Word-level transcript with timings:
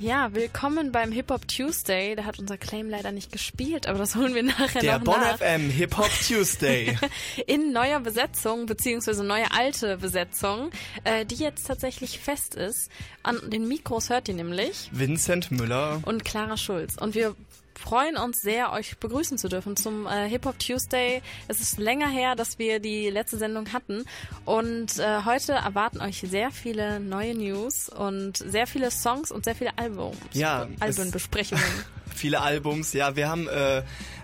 Ja, 0.00 0.32
willkommen 0.32 0.92
beim 0.92 1.10
Hip 1.10 1.28
Hop 1.32 1.48
Tuesday. 1.48 2.14
Da 2.14 2.24
hat 2.24 2.38
unser 2.38 2.56
Claim 2.56 2.88
leider 2.88 3.10
nicht 3.10 3.32
gespielt, 3.32 3.88
aber 3.88 3.98
das 3.98 4.14
holen 4.14 4.32
wir 4.32 4.44
nachher 4.44 4.80
Der 4.80 4.98
noch 4.98 5.04
Bonn 5.04 5.20
nach. 5.20 5.38
FM 5.38 5.70
Hip 5.70 5.96
Hop 5.98 6.10
Tuesday. 6.24 6.96
In 7.48 7.72
neuer 7.72 7.98
Besetzung, 7.98 8.66
beziehungsweise 8.66 9.24
neue 9.24 9.50
alte 9.50 9.96
Besetzung, 9.96 10.70
äh, 11.02 11.24
die 11.26 11.34
jetzt 11.34 11.66
tatsächlich 11.66 12.20
fest 12.20 12.54
ist. 12.54 12.92
An 13.24 13.40
den 13.50 13.66
Mikros 13.66 14.08
hört 14.08 14.28
ihr 14.28 14.34
nämlich. 14.34 14.88
Vincent 14.92 15.50
Müller. 15.50 16.00
Und 16.04 16.24
Clara 16.24 16.56
Schulz. 16.56 16.96
Und 16.96 17.16
wir 17.16 17.34
freuen 17.78 18.16
uns 18.16 18.40
sehr, 18.40 18.72
euch 18.72 18.98
begrüßen 18.98 19.38
zu 19.38 19.48
dürfen 19.48 19.76
zum 19.76 20.06
äh, 20.06 20.28
Hip 20.28 20.44
Hop 20.44 20.58
Tuesday. 20.58 21.22
Es 21.46 21.60
ist 21.60 21.78
länger 21.78 22.08
her, 22.08 22.34
dass 22.34 22.58
wir 22.58 22.80
die 22.80 23.08
letzte 23.08 23.38
Sendung 23.38 23.72
hatten 23.72 24.04
und 24.44 24.98
äh, 24.98 25.24
heute 25.24 25.52
erwarten 25.52 26.00
euch 26.00 26.24
sehr 26.28 26.50
viele 26.50 27.00
neue 27.00 27.34
News 27.34 27.88
und 27.88 28.36
sehr 28.36 28.66
viele 28.66 28.90
Songs 28.90 29.30
und 29.30 29.44
sehr 29.44 29.54
viele 29.54 29.78
Albums. 29.78 30.16
Ja, 30.32 30.68
Albenbesprechungen. 30.80 31.64
viele 32.14 32.40
Albums. 32.40 32.92
Ja, 32.92 33.16
wir 33.16 33.28
haben 33.28 33.48
äh, 33.48 33.82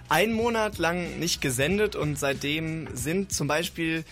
einen 0.08 0.32
Monat 0.32 0.78
lang 0.78 1.18
nicht 1.18 1.40
gesendet 1.40 1.96
und 1.96 2.18
seitdem 2.18 2.88
sind 2.94 3.32
zum 3.32 3.46
Beispiel 3.46 4.04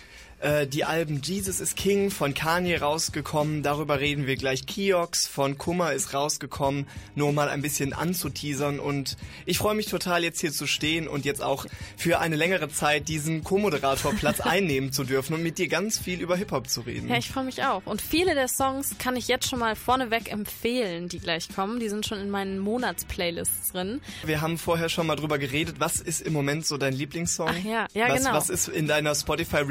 äh, 0.43 0.67
die 0.67 0.83
Alben 0.83 1.21
Jesus 1.23 1.61
is 1.61 1.75
King 1.75 2.11
von 2.11 2.33
Kanye 2.33 2.77
rausgekommen. 2.77 3.63
Darüber 3.63 3.99
reden 3.99 4.27
wir 4.27 4.35
gleich. 4.35 4.65
Kiox 4.65 5.25
von 5.25 5.57
Kummer 5.57 5.93
ist 5.93 6.13
rausgekommen, 6.13 6.85
nur 7.15 7.31
mal 7.31 7.47
ein 7.47 7.61
bisschen 7.61 7.93
anzuteasern. 7.93 8.79
Und 8.79 9.15
ich 9.45 9.57
freue 9.57 9.73
mich 9.73 9.85
total, 9.85 10.23
jetzt 10.23 10.41
hier 10.41 10.51
zu 10.51 10.67
stehen 10.67 11.07
und 11.07 11.23
jetzt 11.23 11.41
auch 11.41 11.65
für 11.95 12.19
eine 12.19 12.35
längere 12.35 12.67
Zeit 12.67 13.07
diesen 13.07 13.43
Co-Moderator-Platz 13.43 14.41
einnehmen 14.41 14.91
zu 14.91 15.05
dürfen 15.05 15.33
und 15.33 15.43
mit 15.43 15.57
dir 15.57 15.69
ganz 15.69 15.97
viel 15.97 16.19
über 16.19 16.35
Hip-Hop 16.35 16.69
zu 16.69 16.81
reden. 16.81 17.07
Ja, 17.07 17.17
ich 17.17 17.29
freue 17.29 17.45
mich 17.45 17.63
auch. 17.63 17.81
Und 17.85 18.01
viele 18.01 18.35
der 18.35 18.49
Songs 18.49 18.97
kann 18.99 19.15
ich 19.15 19.29
jetzt 19.29 19.47
schon 19.47 19.59
mal 19.59 19.77
vorneweg 19.77 20.29
empfehlen, 20.29 21.07
die 21.07 21.19
gleich 21.19 21.47
kommen. 21.55 21.79
Die 21.79 21.87
sind 21.87 22.05
schon 22.05 22.19
in 22.19 22.29
meinen 22.29 22.59
Monatsplaylists 22.59 23.71
drin. 23.71 24.01
Wir 24.25 24.41
haben 24.41 24.57
vorher 24.57 24.89
schon 24.89 25.07
mal 25.07 25.15
drüber 25.15 25.37
geredet. 25.37 25.75
Was 25.79 26.01
ist 26.01 26.21
im 26.21 26.33
Moment 26.33 26.65
so 26.65 26.77
dein 26.77 26.93
Lieblingssong? 26.93 27.47
Ach 27.49 27.63
ja, 27.63 27.87
ja 27.93 28.09
was, 28.09 28.17
genau. 28.17 28.33
Was 28.33 28.49
ist 28.49 28.67
in 28.67 28.87
deiner 28.87 29.15
Spotify 29.15 29.63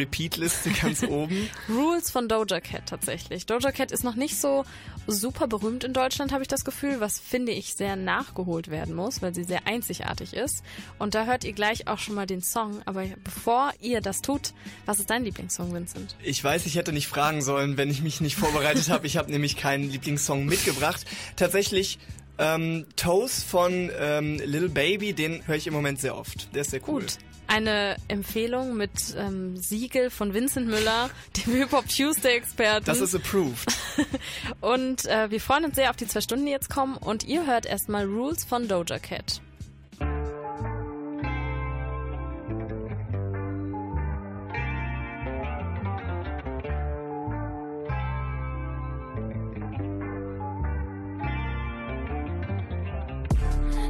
Repeat-Liste 0.64 0.80
ganz 0.80 1.02
oben? 1.08 1.50
Rules 1.68 2.10
von 2.10 2.28
Doja 2.28 2.60
Cat 2.60 2.86
tatsächlich. 2.86 3.46
Doja 3.46 3.72
Cat 3.72 3.92
ist 3.92 4.05
noch 4.05 4.14
nicht 4.14 4.36
so 4.36 4.64
super 5.06 5.46
berühmt 5.46 5.84
in 5.84 5.92
Deutschland, 5.92 6.32
habe 6.32 6.42
ich 6.42 6.48
das 6.48 6.64
Gefühl, 6.64 7.00
was 7.00 7.19
finde 7.19 7.52
ich 7.52 7.74
sehr 7.74 7.96
nachgeholt 7.96 8.70
werden 8.70 8.94
muss, 8.94 9.22
weil 9.22 9.34
sie 9.34 9.44
sehr 9.44 9.66
einzigartig 9.66 10.34
ist. 10.34 10.62
Und 10.98 11.14
da 11.14 11.24
hört 11.24 11.44
ihr 11.44 11.52
gleich 11.52 11.88
auch 11.88 11.98
schon 11.98 12.14
mal 12.14 12.27
den 12.27 12.42
Song. 12.42 12.82
Aber 12.86 13.04
bevor 13.24 13.72
ihr 13.80 14.00
das 14.00 14.22
tut, 14.22 14.52
was 14.86 15.00
ist 15.00 15.10
dein 15.10 15.24
Lieblingssong, 15.24 15.72
Vincent? 15.72 16.16
Ich 16.22 16.42
weiß, 16.42 16.66
ich 16.66 16.76
hätte 16.76 16.92
nicht 16.92 17.08
fragen 17.08 17.42
sollen, 17.42 17.76
wenn 17.76 17.91
ich 17.91 18.02
mich 18.02 18.20
nicht 18.20 18.36
vorbereitet 18.36 18.91
habe. 18.91 19.06
Ich 19.06 19.16
habe 19.16 19.30
nämlich 19.30 19.56
keinen 19.56 19.91
Lieblingssong 19.91 20.47
mitgebracht. 20.47 21.04
Tatsächlich 21.36 21.98
ähm, 22.38 22.86
Toast 22.97 23.44
von 23.44 23.91
ähm, 23.98 24.38
Little 24.44 24.69
Baby, 24.69 25.12
den 25.12 25.47
höre 25.47 25.56
ich 25.56 25.66
im 25.66 25.74
Moment 25.74 26.00
sehr 26.00 26.16
oft. 26.16 26.54
Der 26.54 26.62
ist 26.62 26.70
sehr 26.70 26.80
cool. 26.88 27.02
Gut. 27.02 27.19
Eine 27.53 27.97
Empfehlung 28.08 28.78
mit 28.78 29.14
ähm, 29.14 29.58
Siegel 29.58 30.08
von 30.08 30.33
Vincent 30.33 30.69
Müller, 30.69 31.11
dem 31.36 31.53
Hip-Hop 31.53 31.86
Tuesday-Experten. 31.86 32.86
Das 32.86 33.03
ist 33.03 33.14
approved. 33.14 33.67
und 34.62 35.05
äh, 35.05 35.31
wir 35.31 35.39
freuen 35.39 35.67
uns 35.67 35.75
sehr 35.75 35.91
auf 35.91 35.97
die 35.97 36.06
zwei 36.06 36.22
Stunden, 36.22 36.47
die 36.47 36.50
jetzt 36.50 36.70
kommen. 36.70 36.97
Und 36.97 37.25
ihr 37.25 37.47
hört 37.47 37.67
erstmal 37.67 38.06
Rules 38.06 38.44
von 38.44 38.69
Doja 38.69 38.98
Cat. 38.98 39.42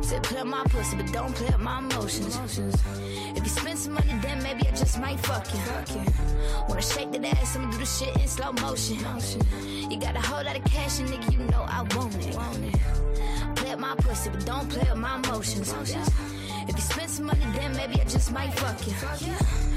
Said 0.03 0.23
play 0.25 0.41
up 0.41 0.49
my 0.49 0.65
pussy, 0.65 0.97
but 0.97 1.07
don't 1.13 1.33
play 1.37 1.55
up 1.55 1.61
my 1.61 1.79
emotions. 1.79 2.41
If 3.35 3.43
you 3.45 3.49
spend 3.49 3.79
some 3.79 3.95
money, 3.95 4.15
then 4.23 4.43
maybe 4.43 4.67
I 4.69 4.71
just 4.73 4.99
might 5.01 5.19
fuck 5.21 5.47
you. 5.55 5.61
Wanna 6.69 6.83
shake 6.83 7.13
that 7.13 7.25
ass, 7.25 7.57
I'ma 7.57 7.71
do 7.71 7.79
the 7.79 7.87
shit 7.87 8.17
in 8.17 8.29
slow 8.29 8.53
motion. 8.53 8.99
You 9.91 9.99
got 9.99 10.17
a 10.17 10.21
whole 10.21 10.45
lot 10.45 10.57
of 10.57 10.65
cash, 10.65 11.01
and 11.01 11.09
nigga, 11.09 11.33
you 11.33 11.39
know 11.51 11.63
I 11.67 11.83
want 11.97 12.15
it. 12.17 12.37
Play 13.57 13.73
up 13.73 13.79
my 13.79 13.95
pussy, 13.97 14.31
but 14.31 14.45
don't 14.45 14.69
play 14.69 14.89
up 14.89 14.97
my 14.97 15.17
emotions. 15.17 15.73
If 16.69 16.77
you 16.77 16.83
spend 16.83 17.11
some 17.11 17.27
money, 17.27 17.45
then 17.57 17.75
maybe 17.75 18.01
I 18.01 18.05
just 18.05 18.31
might 18.33 18.53
fuck 18.55 18.87
you. 18.87 18.95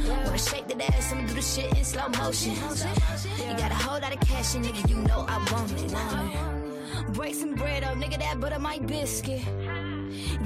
Wanna 0.10 0.38
shake 0.38 0.68
that 0.68 0.82
ass, 0.94 1.12
I'ma 1.14 1.28
do 1.28 1.34
the 1.34 1.42
shit 1.42 1.78
in 1.78 1.84
slow 1.84 2.10
motion. 2.10 2.54
You 2.54 3.58
got 3.58 3.72
a 3.72 3.76
whole 3.76 4.00
lot 4.00 4.14
of 4.14 4.20
cash, 4.22 4.56
and 4.56 4.66
nigga, 4.66 4.90
you 4.90 4.98
know 4.98 5.26
I 5.28 5.38
want 5.52 5.72
it. 5.82 7.14
Break 7.14 7.36
some 7.36 7.56
bread 7.56 7.84
up, 7.84 7.96
nigga, 7.96 8.20
that 8.20 8.40
butter 8.40 8.60
my 8.60 8.80
biscuit. 8.80 9.42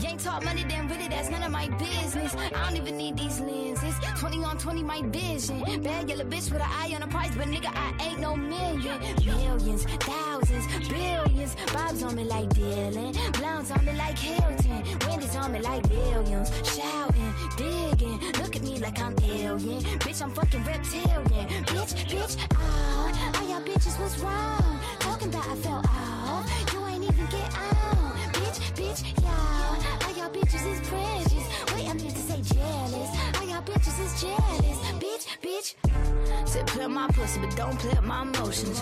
Ain't 0.05 0.19
talk 0.19 0.43
money, 0.43 0.63
then 0.67 0.87
really 0.87 1.07
that's 1.07 1.29
none 1.29 1.43
of 1.43 1.51
my 1.51 1.67
business. 1.77 2.35
I 2.35 2.49
don't 2.49 2.75
even 2.77 2.97
need 2.97 3.17
these 3.17 3.39
lenses. 3.39 3.95
20 4.19 4.43
on 4.43 4.57
20, 4.57 4.83
my 4.83 5.01
vision. 5.03 5.59
Bad 5.81 6.09
yellow 6.09 6.25
bitch 6.25 6.51
with 6.51 6.61
an 6.61 6.69
eye 6.69 6.91
on 6.95 7.01
the 7.01 7.07
price, 7.07 7.33
but 7.35 7.47
nigga, 7.47 7.71
I 7.73 8.09
ain't 8.09 8.19
no 8.19 8.35
million. 8.35 8.99
Millions, 9.25 9.85
thousands, 9.99 10.89
billions. 10.89 11.55
Bob's 11.73 12.03
on 12.03 12.15
me 12.15 12.23
like 12.23 12.49
Dylan. 12.49 13.13
Blondes 13.37 13.71
on 13.71 13.85
me 13.85 13.93
like 13.93 14.17
Hilton. 14.17 14.83
Wendy's 15.07 15.35
on 15.35 15.51
me 15.51 15.59
like 15.59 15.87
billions. 15.87 16.49
Shouting, 16.75 17.33
digging. 17.57 18.19
Look 18.41 18.55
at 18.55 18.61
me 18.63 18.79
like 18.79 18.99
I'm 18.99 19.15
alien. 19.23 19.81
Bitch, 19.99 20.21
I'm 20.21 20.31
fucking 20.31 20.63
reptilian. 20.63 21.47
Bitch, 21.65 21.93
bitch, 22.09 22.47
ah. 22.55 23.39
All 23.39 23.47
y'all 23.47 23.61
bitches 23.61 23.99
was 23.99 24.19
wrong. 24.19 24.79
Talking 24.99 25.29
about 25.29 25.47
I 25.47 25.55
fell 25.55 25.81
off. 25.85 26.73
You 26.73 26.85
ain't 26.87 27.03
even 27.03 27.25
get 27.27 27.57
on. 27.57 28.08
Bitch, 28.49 28.73
bitch, 28.73 29.21
y'all. 29.21 30.09
All 30.09 30.17
y'all 30.17 30.31
bitches 30.33 30.65
is 30.65 30.79
precious. 30.89 31.45
Wait, 31.71 31.87
I 31.87 31.93
meant 31.93 32.15
to 32.15 32.19
say 32.19 32.41
jealous. 32.41 33.09
All 33.37 33.47
y'all 33.47 33.61
bitches 33.61 33.99
is 34.03 34.21
jealous. 34.23 34.77
Bitch, 34.97 35.25
bitch. 35.43 36.47
Said 36.47 36.65
play 36.65 36.85
up 36.85 36.89
my 36.89 37.07
pussy, 37.09 37.39
but 37.41 37.55
don't 37.55 37.77
play 37.77 37.91
up 37.91 38.03
my 38.03 38.23
emotions. 38.23 38.81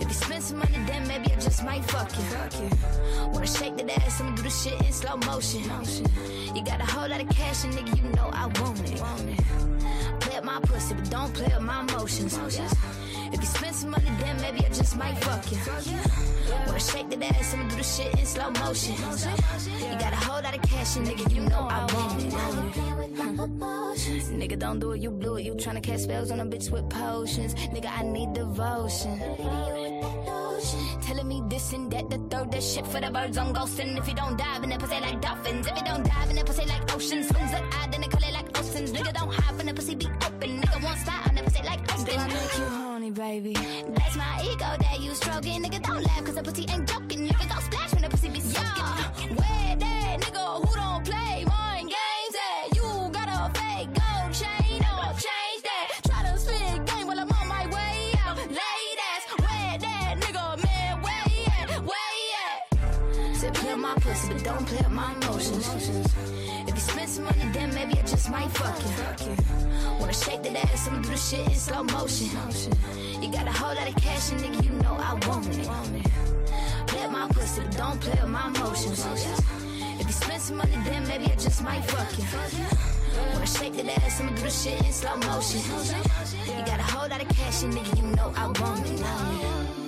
If 0.00 0.06
you 0.06 0.14
spend 0.14 0.44
some 0.44 0.58
money, 0.58 0.78
then 0.86 1.08
maybe 1.08 1.32
I 1.32 1.40
just 1.40 1.64
might 1.64 1.84
fuck 1.86 2.16
you. 2.16 2.24
Wanna 3.32 3.48
shake 3.48 3.76
that 3.78 3.90
ass, 4.06 4.20
I'ma 4.20 4.36
do 4.36 4.42
the 4.42 4.50
shit 4.50 4.80
in 4.82 4.92
slow 4.92 5.16
motion. 5.16 5.62
You 6.54 6.62
got 6.62 6.80
a 6.80 6.86
whole 6.86 7.08
lot 7.08 7.20
of 7.20 7.28
cash, 7.30 7.64
and 7.64 7.74
nigga, 7.74 7.96
you 7.96 8.08
know 8.10 8.30
I 8.32 8.46
want 8.60 8.88
it. 8.88 10.20
Play 10.20 10.36
up 10.36 10.44
my 10.44 10.60
pussy, 10.60 10.94
but 10.94 11.10
don't 11.10 11.34
play 11.34 11.52
up 11.52 11.62
my 11.62 11.80
emotions. 11.80 12.38
If 13.32 13.40
you 13.40 13.46
spend 13.46 13.76
some 13.76 13.90
money, 13.90 14.10
then 14.18 14.40
maybe 14.40 14.64
I 14.64 14.68
just 14.68 14.96
might 14.96 15.16
fuck 15.18 15.50
you. 15.50 15.58
Wanna 16.66 16.80
shake 16.80 17.08
that 17.10 17.22
ass, 17.22 17.54
I'ma 17.54 17.68
do 17.68 17.76
the 17.76 17.82
shit 17.82 18.18
in 18.18 18.26
slow 18.26 18.50
motion. 18.50 18.94
You 18.94 19.98
got 19.98 20.12
a 20.12 20.16
whole 20.16 20.42
lot 20.42 20.54
of 20.54 20.62
cash, 20.62 20.96
and 20.96 21.06
nigga, 21.06 21.32
you 21.34 21.42
know 21.42 21.68
I 21.70 21.84
want 21.94 22.24
it. 22.24 22.32
Nigga, 24.40 24.58
don't 24.58 24.78
do 24.80 24.92
it, 24.92 25.00
you 25.00 25.10
blew 25.10 25.36
it. 25.36 25.42
You 25.44 25.54
tryna 25.54 25.82
cast 25.82 26.04
spells 26.04 26.30
on 26.30 26.40
a 26.40 26.46
bitch 26.46 26.70
with 26.70 26.88
potions. 26.90 27.54
Nigga, 27.54 27.90
I 27.96 28.02
need 28.02 28.32
devotion. 28.32 29.18
Telling 31.02 31.28
me 31.28 31.42
this 31.48 31.72
and 31.72 31.90
that, 31.90 32.10
the 32.10 32.18
third, 32.18 32.52
that 32.52 32.62
shit 32.62 32.86
for 32.86 33.00
the 33.00 33.10
birds 33.10 33.38
on 33.38 33.54
ghosting. 33.54 33.96
If 33.98 34.06
you 34.08 34.14
don't 34.14 34.36
dive 34.38 34.62
in 34.62 34.70
the 34.70 34.78
pussy 34.78 35.00
like 35.00 35.20
dolphins, 35.20 35.66
if 35.66 35.76
you 35.76 35.84
don't 35.84 36.04
dive 36.04 36.30
in 36.30 36.36
the 36.36 36.44
pussy 36.44 36.64
like 36.66 36.94
oceans, 36.94 37.30
baby. 43.30 43.52
That's 43.96 44.16
my 44.16 44.42
ego 44.50 44.70
that 44.84 44.98
you 45.00 45.14
stroking. 45.14 45.62
Nigga, 45.62 45.80
don't 45.82 46.02
laugh, 46.02 46.24
cause 46.24 46.34
the 46.34 46.42
pussy 46.42 46.64
ain't 46.68 46.88
joking. 46.88 47.28
Nigga, 47.28 47.44
go 47.52 47.56
splash 47.66 47.92
when 47.94 48.02
the 48.02 48.08
pussy 48.08 48.28
be 48.28 48.40
soaking. 48.40 49.36
Where 49.38 49.76
that 49.84 50.14
nigga 50.22 50.44
who 50.62 50.70
don't 50.82 51.04
play 51.10 51.44
mind 51.52 51.86
games 51.96 52.34
at? 52.48 52.62
You 52.76 52.86
got 53.18 53.28
a 53.36 53.40
fake 53.58 53.90
gold 54.00 54.32
chain 54.40 54.80
or 54.92 55.10
change 55.26 55.60
that. 55.68 55.86
Try 56.08 56.20
to 56.26 56.32
spit 56.42 56.86
game 56.90 57.06
while 57.06 57.20
I'm 57.20 57.30
on 57.38 57.46
my 57.56 57.64
way 57.76 57.98
out. 58.24 58.36
Ladies, 58.60 59.24
where 59.42 59.74
that 59.86 60.12
nigga 60.22 60.44
man, 60.64 60.92
where 61.04 61.26
he 61.32 61.40
at? 61.58 61.68
Where 61.88 62.10
he 62.18 62.26
at? 62.46 63.36
Said 63.36 63.54
play 63.54 63.74
my 63.76 63.94
pussy, 63.94 64.32
but 64.32 64.42
don't 64.42 64.66
play 64.66 64.84
up 64.86 64.90
my 64.90 65.12
emotions. 65.14 65.66
If 66.68 66.74
you 66.74 66.84
spend 66.90 67.08
some 67.08 67.24
money, 67.24 67.46
then 67.52 67.68
maybe 67.74 67.92
I 67.92 68.02
just 68.02 68.28
might 68.28 68.50
fuck 68.50 68.76
you. 69.24 69.39
Wanna 70.10 70.24
shake 70.24 70.42
that 70.42 70.64
ass, 70.64 70.88
I'ma 70.88 71.02
do 71.02 71.10
the 71.10 71.16
shit 71.16 71.46
in 71.46 71.54
slow 71.54 71.84
motion. 71.84 72.30
You 73.22 73.30
got 73.30 73.46
a 73.46 73.52
whole 73.52 73.72
lot 73.76 73.88
of 73.88 73.94
cash, 73.94 74.32
and 74.32 74.40
nigga, 74.40 74.64
you 74.64 74.72
know 74.82 74.96
I 74.98 75.14
want 75.28 75.46
it. 75.46 75.68
Play 76.88 77.06
my 77.06 77.28
pussy, 77.28 77.62
but 77.62 77.76
don't 77.76 78.00
play 78.00 78.18
up 78.18 78.28
my 78.28 78.48
emotions. 78.48 79.06
If 80.00 80.06
you 80.08 80.12
spend 80.12 80.42
some 80.42 80.56
money, 80.56 80.76
then 80.84 81.06
maybe 81.06 81.26
I 81.26 81.36
just 81.36 81.62
might 81.62 81.84
fuck 81.84 82.10
you. 82.18 82.24
Wanna 83.34 83.46
shake 83.46 83.74
that 83.74 84.02
ass, 84.02 84.20
I'ma 84.20 84.34
do 84.34 84.42
the 84.42 84.50
shit 84.50 84.84
in 84.84 84.92
slow 84.92 85.14
motion. 85.14 85.60
You 86.44 86.66
got 86.66 86.80
a 86.80 86.90
whole 86.90 87.08
lot 87.08 87.22
of 87.22 87.28
cash, 87.28 87.62
and 87.62 87.72
nigga, 87.72 87.96
you 87.96 88.02
know 88.16 88.32
I 88.34 88.46
want 88.48 88.90
it. 88.90 89.79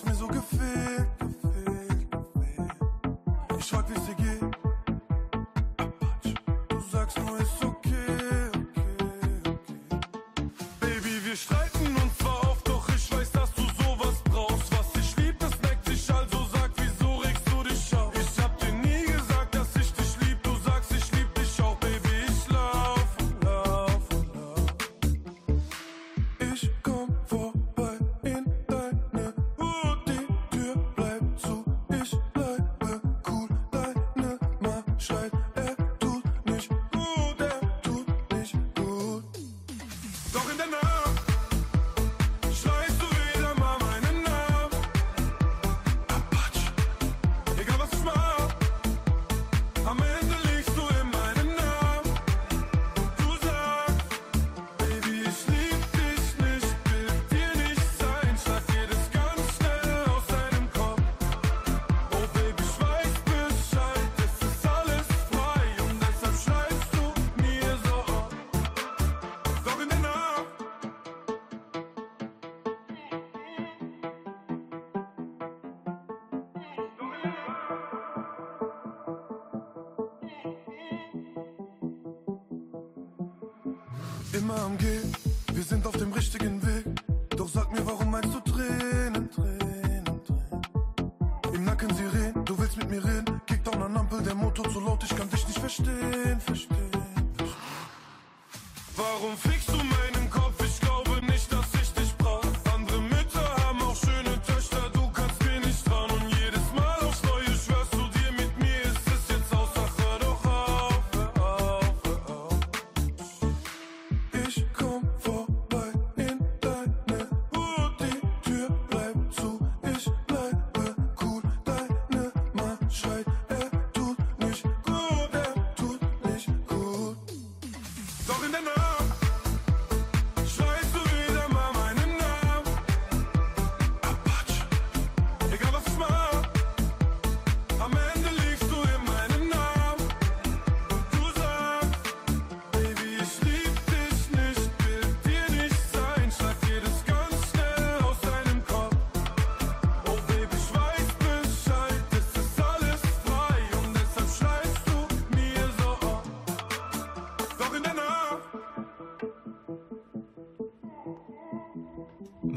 Tür, 0.00 0.12
denn 0.12 0.18
du 0.18 0.37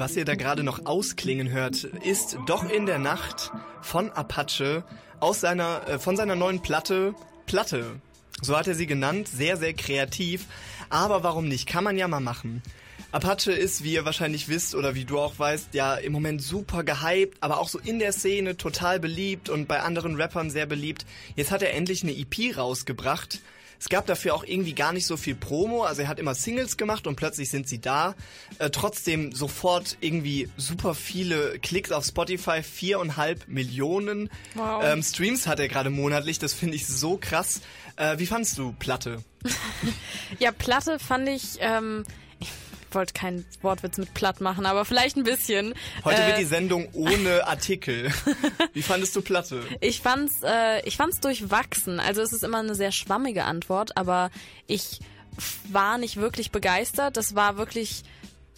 Was 0.01 0.17
ihr 0.17 0.25
da 0.25 0.33
gerade 0.33 0.63
noch 0.63 0.87
ausklingen 0.87 1.51
hört, 1.51 1.83
ist 1.83 2.39
Doch 2.47 2.67
in 2.67 2.87
der 2.87 2.97
Nacht 2.97 3.51
von 3.83 4.09
Apache 4.09 4.83
aus 5.19 5.41
seiner, 5.41 5.87
äh, 5.87 5.99
von 5.99 6.17
seiner 6.17 6.35
neuen 6.35 6.63
Platte 6.63 7.13
Platte. 7.45 8.01
So 8.41 8.57
hat 8.57 8.65
er 8.65 8.73
sie 8.73 8.87
genannt, 8.87 9.27
sehr, 9.27 9.57
sehr 9.57 9.75
kreativ. 9.75 10.47
Aber 10.89 11.21
warum 11.21 11.47
nicht? 11.47 11.67
Kann 11.67 11.83
man 11.83 11.99
ja 11.99 12.07
mal 12.07 12.19
machen. 12.19 12.63
Apache 13.11 13.51
ist, 13.51 13.83
wie 13.83 13.93
ihr 13.93 14.03
wahrscheinlich 14.03 14.49
wisst 14.49 14.73
oder 14.73 14.95
wie 14.95 15.05
du 15.05 15.19
auch 15.19 15.37
weißt, 15.37 15.75
ja 15.75 15.93
im 15.93 16.13
Moment 16.13 16.41
super 16.41 16.83
gehypt, 16.83 17.37
aber 17.39 17.59
auch 17.59 17.69
so 17.69 17.77
in 17.77 17.99
der 17.99 18.11
Szene 18.11 18.57
total 18.57 18.99
beliebt 18.99 19.49
und 19.49 19.67
bei 19.67 19.81
anderen 19.81 20.15
Rappern 20.15 20.49
sehr 20.49 20.65
beliebt. 20.65 21.05
Jetzt 21.35 21.51
hat 21.51 21.61
er 21.61 21.75
endlich 21.75 22.01
eine 22.01 22.17
EP 22.17 22.57
rausgebracht. 22.57 23.39
Es 23.81 23.89
gab 23.89 24.05
dafür 24.05 24.35
auch 24.35 24.43
irgendwie 24.43 24.73
gar 24.75 24.93
nicht 24.93 25.07
so 25.07 25.17
viel 25.17 25.33
Promo, 25.33 25.81
also 25.85 26.03
er 26.03 26.07
hat 26.07 26.19
immer 26.19 26.35
Singles 26.35 26.77
gemacht 26.77 27.07
und 27.07 27.15
plötzlich 27.15 27.49
sind 27.49 27.67
sie 27.67 27.81
da. 27.81 28.13
Äh, 28.59 28.69
trotzdem 28.69 29.31
sofort 29.31 29.97
irgendwie 30.01 30.49
super 30.55 30.93
viele 30.93 31.57
Klicks 31.57 31.91
auf 31.91 32.05
Spotify, 32.05 32.61
viereinhalb 32.61 33.47
Millionen 33.47 34.29
Wow. 34.53 34.83
ähm, 34.85 35.01
Streams 35.01 35.47
hat 35.47 35.59
er 35.59 35.67
gerade 35.67 35.89
monatlich, 35.89 36.37
das 36.37 36.53
finde 36.53 36.75
ich 36.75 36.85
so 36.85 37.17
krass. 37.19 37.61
Äh, 37.95 38.19
wie 38.19 38.27
fandst 38.27 38.55
du 38.59 38.73
Platte? 38.77 39.23
Ja, 40.39 40.51
Platte 40.51 40.99
fand 40.99 41.27
ich, 41.27 41.57
ähm, 41.59 42.03
ich 42.07 42.20
wollte 42.95 43.13
keinen 43.13 43.45
Wortwitz 43.61 43.97
mit 43.97 44.13
platt 44.13 44.41
machen, 44.41 44.65
aber 44.65 44.85
vielleicht 44.85 45.17
ein 45.17 45.23
bisschen. 45.23 45.73
Heute 46.03 46.21
Äh, 46.21 46.27
wird 46.27 46.39
die 46.39 46.45
Sendung 46.45 46.87
ohne 46.93 47.47
Artikel. 47.47 48.11
Wie 48.73 48.81
fandest 48.81 49.15
du 49.15 49.21
Platte? 49.21 49.63
Ich 49.79 50.01
fand's, 50.01 50.41
äh, 50.43 50.81
ich 50.87 50.97
fand's 50.97 51.19
durchwachsen. 51.19 51.99
Also 51.99 52.21
es 52.21 52.33
ist 52.33 52.43
immer 52.43 52.59
eine 52.59 52.75
sehr 52.75 52.91
schwammige 52.91 53.45
Antwort, 53.45 53.97
aber 53.97 54.29
ich 54.67 54.99
war 55.69 55.97
nicht 55.97 56.17
wirklich 56.17 56.51
begeistert. 56.51 57.17
Das 57.17 57.35
war 57.35 57.57
wirklich, 57.57 58.03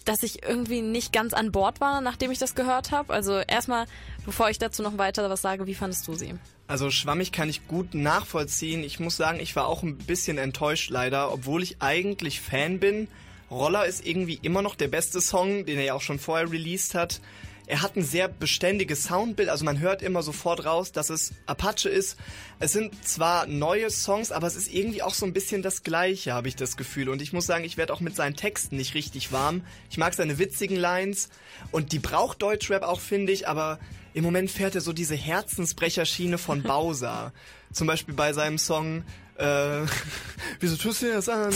dass 0.04 0.22
ich 0.22 0.42
irgendwie 0.42 0.82
nicht 0.82 1.12
ganz 1.12 1.32
an 1.32 1.52
Bord 1.52 1.80
war, 1.80 2.00
nachdem 2.00 2.30
ich 2.30 2.38
das 2.38 2.54
gehört 2.54 2.90
habe. 2.90 3.12
Also 3.12 3.38
erstmal, 3.38 3.86
bevor 4.26 4.50
ich 4.50 4.58
dazu 4.58 4.82
noch 4.82 4.98
weiter 4.98 5.28
was 5.30 5.40
sage, 5.42 5.66
wie 5.66 5.74
fandest 5.74 6.06
du 6.08 6.14
sie? 6.14 6.34
Also 6.66 6.90
schwammig 6.90 7.30
kann 7.30 7.48
ich 7.48 7.68
gut 7.68 7.94
nachvollziehen. 7.94 8.82
Ich 8.84 8.98
muss 8.98 9.16
sagen, 9.16 9.38
ich 9.38 9.54
war 9.54 9.66
auch 9.66 9.82
ein 9.82 9.98
bisschen 9.98 10.38
enttäuscht 10.38 10.90
leider, 10.90 11.32
obwohl 11.32 11.62
ich 11.62 11.76
eigentlich 11.80 12.40
Fan 12.40 12.80
bin. 12.80 13.06
Roller 13.50 13.86
ist 13.86 14.06
irgendwie 14.06 14.38
immer 14.42 14.62
noch 14.62 14.74
der 14.74 14.88
beste 14.88 15.20
Song, 15.20 15.66
den 15.66 15.78
er 15.78 15.84
ja 15.84 15.94
auch 15.94 16.02
schon 16.02 16.18
vorher 16.18 16.50
released 16.50 16.94
hat. 16.94 17.20
Er 17.66 17.80
hat 17.80 17.96
ein 17.96 18.04
sehr 18.04 18.28
beständiges 18.28 19.04
Soundbild, 19.04 19.48
also 19.48 19.64
man 19.64 19.78
hört 19.78 20.02
immer 20.02 20.22
sofort 20.22 20.66
raus, 20.66 20.92
dass 20.92 21.08
es 21.08 21.32
Apache 21.46 21.88
ist. 21.88 22.18
Es 22.58 22.72
sind 22.72 23.06
zwar 23.06 23.46
neue 23.46 23.88
Songs, 23.88 24.32
aber 24.32 24.46
es 24.46 24.54
ist 24.54 24.70
irgendwie 24.70 25.00
auch 25.00 25.14
so 25.14 25.24
ein 25.24 25.32
bisschen 25.32 25.62
das 25.62 25.82
Gleiche, 25.82 26.34
habe 26.34 26.48
ich 26.48 26.56
das 26.56 26.76
Gefühl. 26.76 27.08
Und 27.08 27.22
ich 27.22 27.32
muss 27.32 27.46
sagen, 27.46 27.64
ich 27.64 27.78
werde 27.78 27.94
auch 27.94 28.00
mit 28.00 28.16
seinen 28.16 28.36
Texten 28.36 28.76
nicht 28.76 28.94
richtig 28.94 29.32
warm. 29.32 29.62
Ich 29.88 29.96
mag 29.96 30.12
seine 30.12 30.38
witzigen 30.38 30.76
Lines 30.76 31.30
und 31.70 31.92
die 31.92 32.00
braucht 32.00 32.42
Deutschrap 32.42 32.82
auch, 32.82 33.00
finde 33.00 33.32
ich, 33.32 33.48
aber 33.48 33.78
im 34.12 34.24
Moment 34.24 34.50
fährt 34.50 34.74
er 34.74 34.82
so 34.82 34.92
diese 34.92 35.16
Herzensbrecherschiene 35.16 36.36
von 36.36 36.62
Bowser. 36.64 37.32
Zum 37.72 37.86
Beispiel 37.86 38.14
bei 38.14 38.34
seinem 38.34 38.58
Song 38.58 39.04
äh, 39.36 39.86
wieso 40.60 40.76
tust 40.76 41.02
du 41.02 41.06
dir 41.06 41.14
das 41.14 41.28
an? 41.28 41.52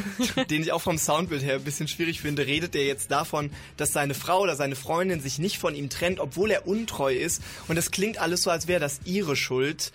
Den 0.50 0.62
ich 0.62 0.72
auch 0.72 0.82
vom 0.82 0.98
Soundbild 0.98 1.42
her 1.42 1.56
ein 1.56 1.64
bisschen 1.64 1.88
schwierig 1.88 2.20
finde, 2.20 2.46
redet 2.46 2.74
er 2.74 2.84
jetzt 2.84 3.10
davon, 3.10 3.50
dass 3.76 3.92
seine 3.92 4.14
Frau 4.14 4.40
oder 4.40 4.56
seine 4.56 4.76
Freundin 4.76 5.20
sich 5.20 5.38
nicht 5.38 5.58
von 5.58 5.74
ihm 5.74 5.90
trennt, 5.90 6.20
obwohl 6.20 6.50
er 6.50 6.66
untreu 6.66 7.14
ist. 7.14 7.42
Und 7.68 7.76
das 7.76 7.90
klingt 7.90 8.18
alles 8.18 8.42
so, 8.42 8.50
als 8.50 8.68
wäre 8.68 8.80
das 8.80 9.00
ihre 9.04 9.36
Schuld. 9.36 9.92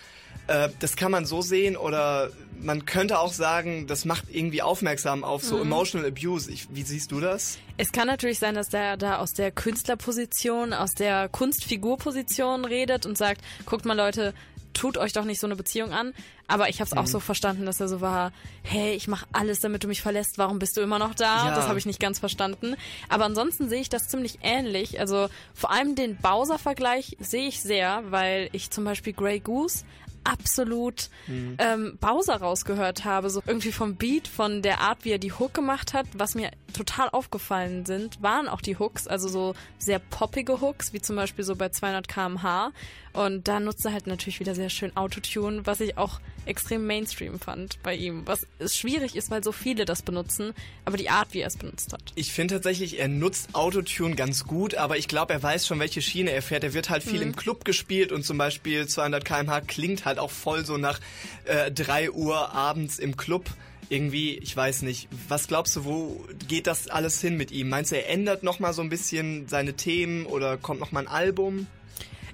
Äh, 0.48 0.70
das 0.80 0.96
kann 0.96 1.12
man 1.12 1.26
so 1.26 1.42
sehen 1.42 1.78
oder 1.78 2.32
man 2.60 2.86
könnte 2.86 3.20
auch 3.20 3.34
sagen, 3.34 3.86
das 3.86 4.06
macht 4.06 4.26
irgendwie 4.30 4.62
aufmerksam 4.62 5.24
auf 5.24 5.44
so 5.44 5.60
Emotional 5.62 6.08
Abuse. 6.08 6.52
Ich, 6.52 6.68
wie 6.72 6.82
siehst 6.82 7.12
du 7.12 7.20
das? 7.20 7.60
Es 7.78 7.92
kann 7.92 8.08
natürlich 8.08 8.40
sein, 8.40 8.56
dass 8.56 8.70
der 8.70 8.98
da 8.98 9.18
aus 9.18 9.34
der 9.34 9.52
Künstlerposition, 9.52 10.74
aus 10.74 10.94
der 10.94 11.30
Kunstfigurposition 11.30 12.66
redet 12.66 13.06
und 13.06 13.16
sagt, 13.18 13.42
guckt 13.66 13.86
mal 13.86 13.96
Leute, 13.96 14.34
tut 14.78 14.98
euch 14.98 15.12
doch 15.14 15.26
nicht 15.26 15.40
so 15.40 15.48
eine 15.48 15.56
Beziehung 15.56 15.92
an. 15.92 16.14
Aber 16.48 16.70
ich 16.70 16.80
habe 16.80 16.88
es 16.90 16.96
auch 16.96 17.02
Mhm. 17.04 17.08
so 17.08 17.20
verstanden, 17.20 17.66
dass 17.66 17.80
er 17.82 17.88
so 17.90 18.00
war, 18.00 18.32
hey, 18.64 18.94
ich 18.94 19.08
mache 19.08 19.26
alles, 19.34 19.60
damit 19.60 19.84
du 19.84 19.88
mich 19.88 20.02
verlässt, 20.02 20.38
warum 20.38 20.60
bist 20.60 20.78
du 20.78 20.82
immer 20.82 21.00
noch 21.00 21.14
da? 21.14 21.48
Ja. 21.48 21.56
Das 21.56 21.68
habe 21.68 21.78
ich 21.80 21.86
nicht 21.86 22.00
ganz 22.00 22.20
verstanden. 22.20 22.76
Aber 23.10 23.26
ansonsten 23.26 23.68
sehe 23.70 23.82
ich 23.82 23.90
das 23.90 24.08
ziemlich 24.08 24.40
ähnlich. 24.44 25.00
Also 25.00 25.28
vor 25.54 25.72
allem 25.72 25.96
den 25.96 26.16
Bowser-Vergleich 26.18 27.18
sehe 27.20 27.48
ich 27.48 27.62
sehr, 27.62 28.04
weil 28.10 28.50
ich 28.54 28.70
zum 28.72 28.84
Beispiel 28.86 29.14
Grey 29.14 29.40
Goose 29.40 29.84
absolut 30.24 31.10
Mhm. 31.28 31.56
ähm, 31.60 31.98
Bowser 32.00 32.38
rausgehört 32.38 33.06
habe. 33.06 33.30
So 33.30 33.42
irgendwie 33.46 33.72
vom 33.72 33.96
Beat, 33.96 34.28
von 34.28 34.62
der 34.62 34.82
Art, 34.82 35.06
wie 35.06 35.12
er 35.12 35.18
die 35.20 35.32
Hook 35.32 35.54
gemacht 35.54 35.94
hat. 35.94 36.06
Was 36.14 36.36
mir 36.36 36.52
total 36.74 37.10
aufgefallen 37.10 37.86
sind, 37.86 38.22
waren 38.22 38.48
auch 38.48 38.62
die 38.62 38.78
Hooks, 38.78 39.08
also 39.08 39.28
so 39.28 39.56
sehr 39.78 40.00
poppige 40.00 40.62
Hooks, 40.62 40.94
wie 40.94 41.02
zum 41.02 41.16
Beispiel 41.16 41.44
so 41.44 41.56
bei 41.56 41.70
200 41.70 42.08
km/h. 42.08 42.72
Und 43.14 43.48
da 43.48 43.60
nutzt 43.60 43.86
er 43.86 43.94
halt 43.94 44.08
natürlich 44.08 44.40
wieder 44.40 44.56
sehr 44.56 44.70
schön 44.70 44.96
Autotune, 44.96 45.66
was 45.66 45.80
ich 45.82 45.98
auch 45.98 46.20
extrem 46.48 46.86
Mainstream 46.86 47.40
fand 47.40 47.82
bei 47.84 47.96
ihm. 47.96 48.24
Was 48.26 48.46
schwierig 48.74 49.16
ist, 49.16 49.30
weil 49.30 49.44
so 49.44 49.52
viele 49.52 49.86
das 49.86 50.02
benutzen, 50.02 50.54
aber 50.86 50.98
die 50.98 51.10
Art, 51.10 51.30
wie 51.34 51.40
er 51.40 51.48
es 51.48 51.58
benutzt 51.58 51.94
hat. 51.94 52.02
Ich 52.16 52.32
finde 52.32 52.56
tatsächlich, 52.56 53.00
er 53.00 53.08
nutzt 53.08 53.54
Autotune 53.54 54.16
ganz 54.16 54.46
gut, 54.46 54.76
aber 54.76 54.98
ich 54.98 55.08
glaube, 55.08 55.34
er 55.34 55.44
weiß 55.44 55.68
schon, 55.68 55.80
welche 55.80 56.02
Schiene 56.02 56.32
er 56.32 56.42
fährt. 56.42 56.64
Er 56.64 56.74
wird 56.74 56.90
halt 56.90 57.04
viel 57.04 57.22
im 57.22 57.36
Club 57.36 57.66
gespielt 57.66 58.12
und 58.12 58.24
zum 58.24 58.38
Beispiel 58.38 58.88
200 58.88 59.26
km/h 59.26 59.62
klingt 59.62 60.06
halt 60.06 60.20
auch 60.20 60.32
voll 60.32 60.66
so 60.66 60.78
nach 60.78 61.00
äh, 61.46 61.72
3 61.72 62.12
Uhr 62.12 62.52
abends 62.54 63.00
im 63.00 63.18
Club. 63.18 63.50
Irgendwie, 63.90 64.38
ich 64.38 64.56
weiß 64.56 64.82
nicht. 64.82 65.08
Was 65.30 65.48
glaubst 65.48 65.76
du, 65.78 65.86
wo 65.86 66.26
geht 66.48 66.68
das 66.68 66.90
alles 66.90 67.22
hin 67.22 67.38
mit 67.38 67.52
ihm? 67.52 67.70
Meinst 67.70 67.92
du, 67.92 67.96
er 67.96 68.10
ändert 68.10 68.44
nochmal 68.44 68.74
so 68.74 68.82
ein 68.82 68.90
bisschen 68.90 69.48
seine 69.48 69.74
Themen 69.76 70.26
oder 70.26 70.58
kommt 70.58 70.82
nochmal 70.82 71.04
ein 71.04 71.08
Album? 71.08 71.68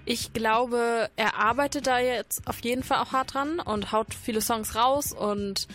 Ich 0.05 0.33
glaube, 0.33 1.09
er 1.15 1.37
arbeitet 1.37 1.87
da 1.87 1.99
jetzt 1.99 2.45
auf 2.47 2.59
jeden 2.59 2.83
Fall 2.83 2.99
auch 2.99 3.13
hart 3.13 3.33
dran 3.33 3.59
und 3.59 3.91
haut 3.91 4.13
viele 4.13 4.41
Songs 4.41 4.75
raus 4.75 5.13
und 5.13 5.67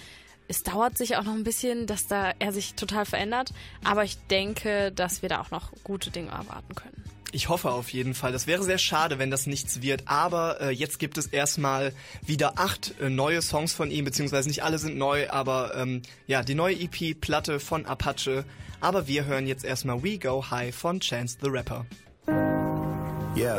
es 0.48 0.62
dauert 0.62 0.98
sich 0.98 1.16
auch 1.16 1.24
noch 1.24 1.34
ein 1.34 1.44
bisschen, 1.44 1.86
dass 1.86 2.06
da 2.06 2.32
er 2.38 2.52
sich 2.52 2.74
total 2.74 3.04
verändert. 3.04 3.52
Aber 3.84 4.04
ich 4.04 4.16
denke, 4.30 4.92
dass 4.92 5.22
wir 5.22 5.28
da 5.28 5.40
auch 5.40 5.50
noch 5.50 5.72
gute 5.84 6.10
Dinge 6.10 6.30
erwarten 6.30 6.74
können. 6.74 7.04
Ich 7.32 7.50
hoffe 7.50 7.70
auf 7.70 7.90
jeden 7.90 8.14
Fall. 8.14 8.32
Das 8.32 8.46
wäre 8.46 8.62
sehr 8.62 8.78
schade, 8.78 9.18
wenn 9.18 9.30
das 9.30 9.46
nichts 9.46 9.82
wird. 9.82 10.04
Aber 10.06 10.60
äh, 10.62 10.70
jetzt 10.70 10.98
gibt 10.98 11.18
es 11.18 11.26
erstmal 11.26 11.92
wieder 12.24 12.54
acht 12.56 12.94
äh, 13.00 13.10
neue 13.10 13.42
Songs 13.42 13.74
von 13.74 13.90
ihm, 13.90 14.06
beziehungsweise 14.06 14.48
nicht 14.48 14.62
alle 14.62 14.78
sind 14.78 14.96
neu, 14.96 15.28
aber 15.28 15.74
ähm, 15.74 16.00
ja, 16.26 16.42
die 16.42 16.54
neue 16.54 16.74
EP-Platte 16.74 17.60
von 17.60 17.84
Apache. 17.84 18.44
Aber 18.80 19.06
wir 19.06 19.26
hören 19.26 19.46
jetzt 19.46 19.64
erstmal 19.64 20.02
We 20.02 20.18
Go 20.18 20.50
High 20.50 20.74
von 20.74 21.00
Chance 21.00 21.36
the 21.42 21.48
Rapper. 21.48 21.84
Yeah. 23.34 23.58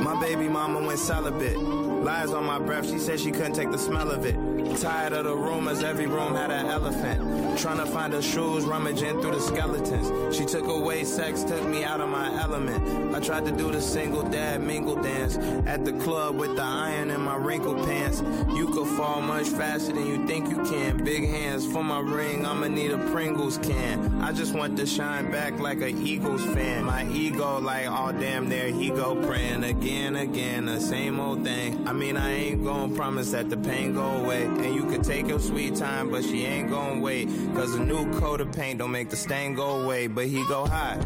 My 0.00 0.20
baby 0.20 0.48
mama 0.48 0.80
went 0.80 0.98
celibate. 0.98 1.58
Lies 1.58 2.30
on 2.32 2.44
my 2.44 2.58
breath, 2.58 2.88
she 2.88 2.98
said 2.98 3.18
she 3.18 3.32
couldn't 3.32 3.54
take 3.54 3.70
the 3.70 3.78
smell 3.78 4.10
of 4.10 4.24
it. 4.24 4.45
Tired 4.74 5.14
of 5.14 5.24
the 5.24 5.34
rumors, 5.34 5.82
every 5.82 6.06
room 6.06 6.34
had 6.34 6.50
an 6.50 6.66
elephant. 6.66 7.58
Trying 7.58 7.78
to 7.78 7.86
find 7.86 8.12
her 8.12 8.20
shoes, 8.20 8.64
rummaging 8.64 9.20
through 9.22 9.32
the 9.32 9.40
skeletons. 9.40 10.36
She 10.36 10.44
took 10.44 10.66
away 10.66 11.04
sex, 11.04 11.42
took 11.42 11.64
me 11.66 11.84
out 11.84 12.00
of 12.00 12.10
my 12.10 12.28
element. 12.42 13.14
I 13.14 13.20
tried 13.20 13.46
to 13.46 13.52
do 13.52 13.72
the 13.72 13.80
single 13.80 14.22
dad 14.22 14.60
mingle 14.60 14.96
dance 14.96 15.38
at 15.66 15.84
the 15.84 15.92
club 15.94 16.36
with 16.36 16.56
the 16.56 16.62
iron 16.62 17.10
in 17.10 17.20
my 17.22 17.36
wrinkled 17.36 17.84
pants. 17.86 18.22
You 18.54 18.68
could 18.68 18.88
fall 18.96 19.22
much 19.22 19.48
faster 19.48 19.92
than 19.92 20.06
you 20.06 20.26
think 20.26 20.50
you 20.50 20.62
can. 20.64 21.02
Big 21.02 21.26
hands 21.26 21.66
for 21.66 21.82
my 21.82 22.00
ring, 22.00 22.44
I'ma 22.44 22.68
need 22.68 22.90
a 22.90 22.98
Pringles 23.10 23.56
can. 23.58 24.20
I 24.20 24.32
just 24.32 24.52
want 24.52 24.76
to 24.76 24.84
shine 24.84 25.30
back 25.30 25.58
like 25.58 25.80
a 25.80 25.88
Eagles 25.88 26.44
fan. 26.44 26.84
My 26.84 27.08
ego, 27.08 27.60
like, 27.60 27.86
oh 27.88 28.12
damn, 28.12 28.48
there 28.48 28.68
he 28.68 28.90
go 28.90 29.14
praying 29.26 29.64
again, 29.64 30.16
again, 30.16 30.66
the 30.66 30.80
same 30.80 31.18
old 31.18 31.44
thing. 31.44 31.86
I 31.88 31.92
mean, 31.92 32.16
I 32.16 32.32
ain't 32.32 32.64
gonna 32.64 32.94
promise 32.94 33.30
that 33.30 33.48
the 33.48 33.56
pain 33.56 33.94
go 33.94 34.04
away. 34.04 34.44
And 34.58 34.74
you 34.74 34.84
could 34.84 35.04
take 35.04 35.28
your 35.28 35.38
sweet 35.38 35.76
time, 35.76 36.10
but 36.10 36.24
she 36.24 36.44
ain't 36.44 36.70
gonna 36.70 37.00
wait. 37.00 37.28
Cause 37.54 37.74
a 37.74 37.84
new 37.84 38.12
coat 38.18 38.40
of 38.40 38.52
paint 38.52 38.78
don't 38.78 38.90
make 38.90 39.10
the 39.10 39.16
stain 39.16 39.54
go 39.54 39.82
away, 39.82 40.06
but 40.06 40.26
he 40.26 40.44
go 40.46 40.66
high. 40.66 40.98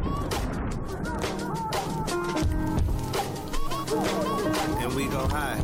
And 4.80 4.94
we 4.94 5.06
go 5.06 5.26
high. 5.28 5.60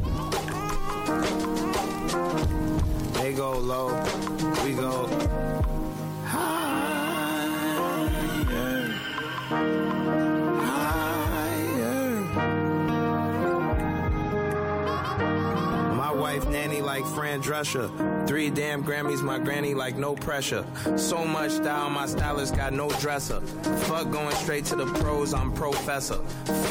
They 3.20 3.32
go 3.32 3.58
low, 3.58 3.88
we 4.64 4.74
go 4.74 5.06
higher. 6.24 6.66
Like 17.00 17.14
Fran 17.14 17.42
Drescher. 17.42 18.26
Three 18.26 18.48
damn 18.48 18.82
Grammys, 18.82 19.22
my 19.22 19.38
granny 19.38 19.74
like 19.74 19.96
no 19.96 20.14
pressure. 20.14 20.64
So 20.96 21.26
much 21.26 21.50
style, 21.50 21.90
my 21.90 22.06
stylist 22.06 22.56
got 22.56 22.72
no 22.72 22.88
dresser. 22.88 23.40
Fuck 23.86 24.10
going 24.10 24.34
straight 24.36 24.64
to 24.66 24.76
the 24.76 24.86
pros, 25.00 25.34
I'm 25.34 25.52
professor. 25.52 26.22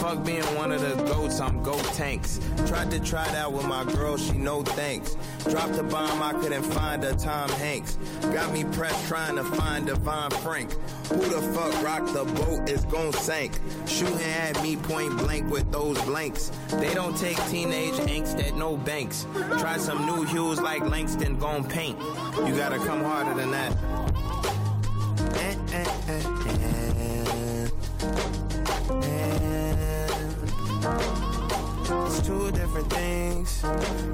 Fuck 0.02 0.26
being 0.26 0.44
one 0.56 0.72
of 0.72 0.82
the 0.82 0.96
goats, 1.04 1.40
I'm 1.40 1.62
goat 1.62 1.84
tanks. 1.94 2.40
Tried 2.66 2.90
to 2.92 3.00
try 3.00 3.28
that 3.34 3.52
with 3.52 3.68
my 3.68 3.84
girl, 3.84 4.18
she 4.18 4.34
no 4.34 4.64
thanks. 4.64 5.16
Dropped 5.48 5.78
a 5.78 5.84
bomb, 5.84 6.24
I 6.24 6.34
couldn't 6.34 6.64
find 6.64 7.04
a 7.04 7.16
Tom 7.16 7.50
Hanks. 7.50 7.98
Got 8.34 8.52
me 8.52 8.64
pressed 8.64 9.08
trying 9.08 9.36
to 9.36 9.44
find 9.44 9.86
Devon 9.86 10.32
Frank. 10.32 10.72
Who 11.10 11.18
the 11.18 11.42
fuck 11.54 11.84
rocked 11.84 12.14
the 12.14 12.26
boat 12.26 12.68
is 12.68 12.84
gon' 12.86 13.14
sink. 13.14 13.60
Shooting 13.86 14.22
at 14.22 14.62
me 14.64 14.76
point 14.76 15.16
blank 15.20 15.52
with 15.52 15.72
those 15.72 16.02
blanks. 16.02 16.52
They 16.70 16.96
don't 16.96 17.16
take 17.16 17.38
teenage 17.48 17.94
angst 17.94 18.44
at 18.44 18.56
no 18.56 18.76
banks. 18.76 19.28
Try 19.60 19.78
some 19.78 20.06
new 20.08 20.15
hues 20.24 20.62
like 20.62 20.84
Langston 20.84 21.38
gon' 21.38 21.64
paint. 21.68 21.98
You 22.46 22.56
gotta 22.56 22.78
come 22.78 23.04
harder 23.04 23.34
than 23.34 23.52
that. 23.52 23.76
It's 32.08 32.20
two 32.28 32.52
different 32.52 32.90
things. 32.92 33.64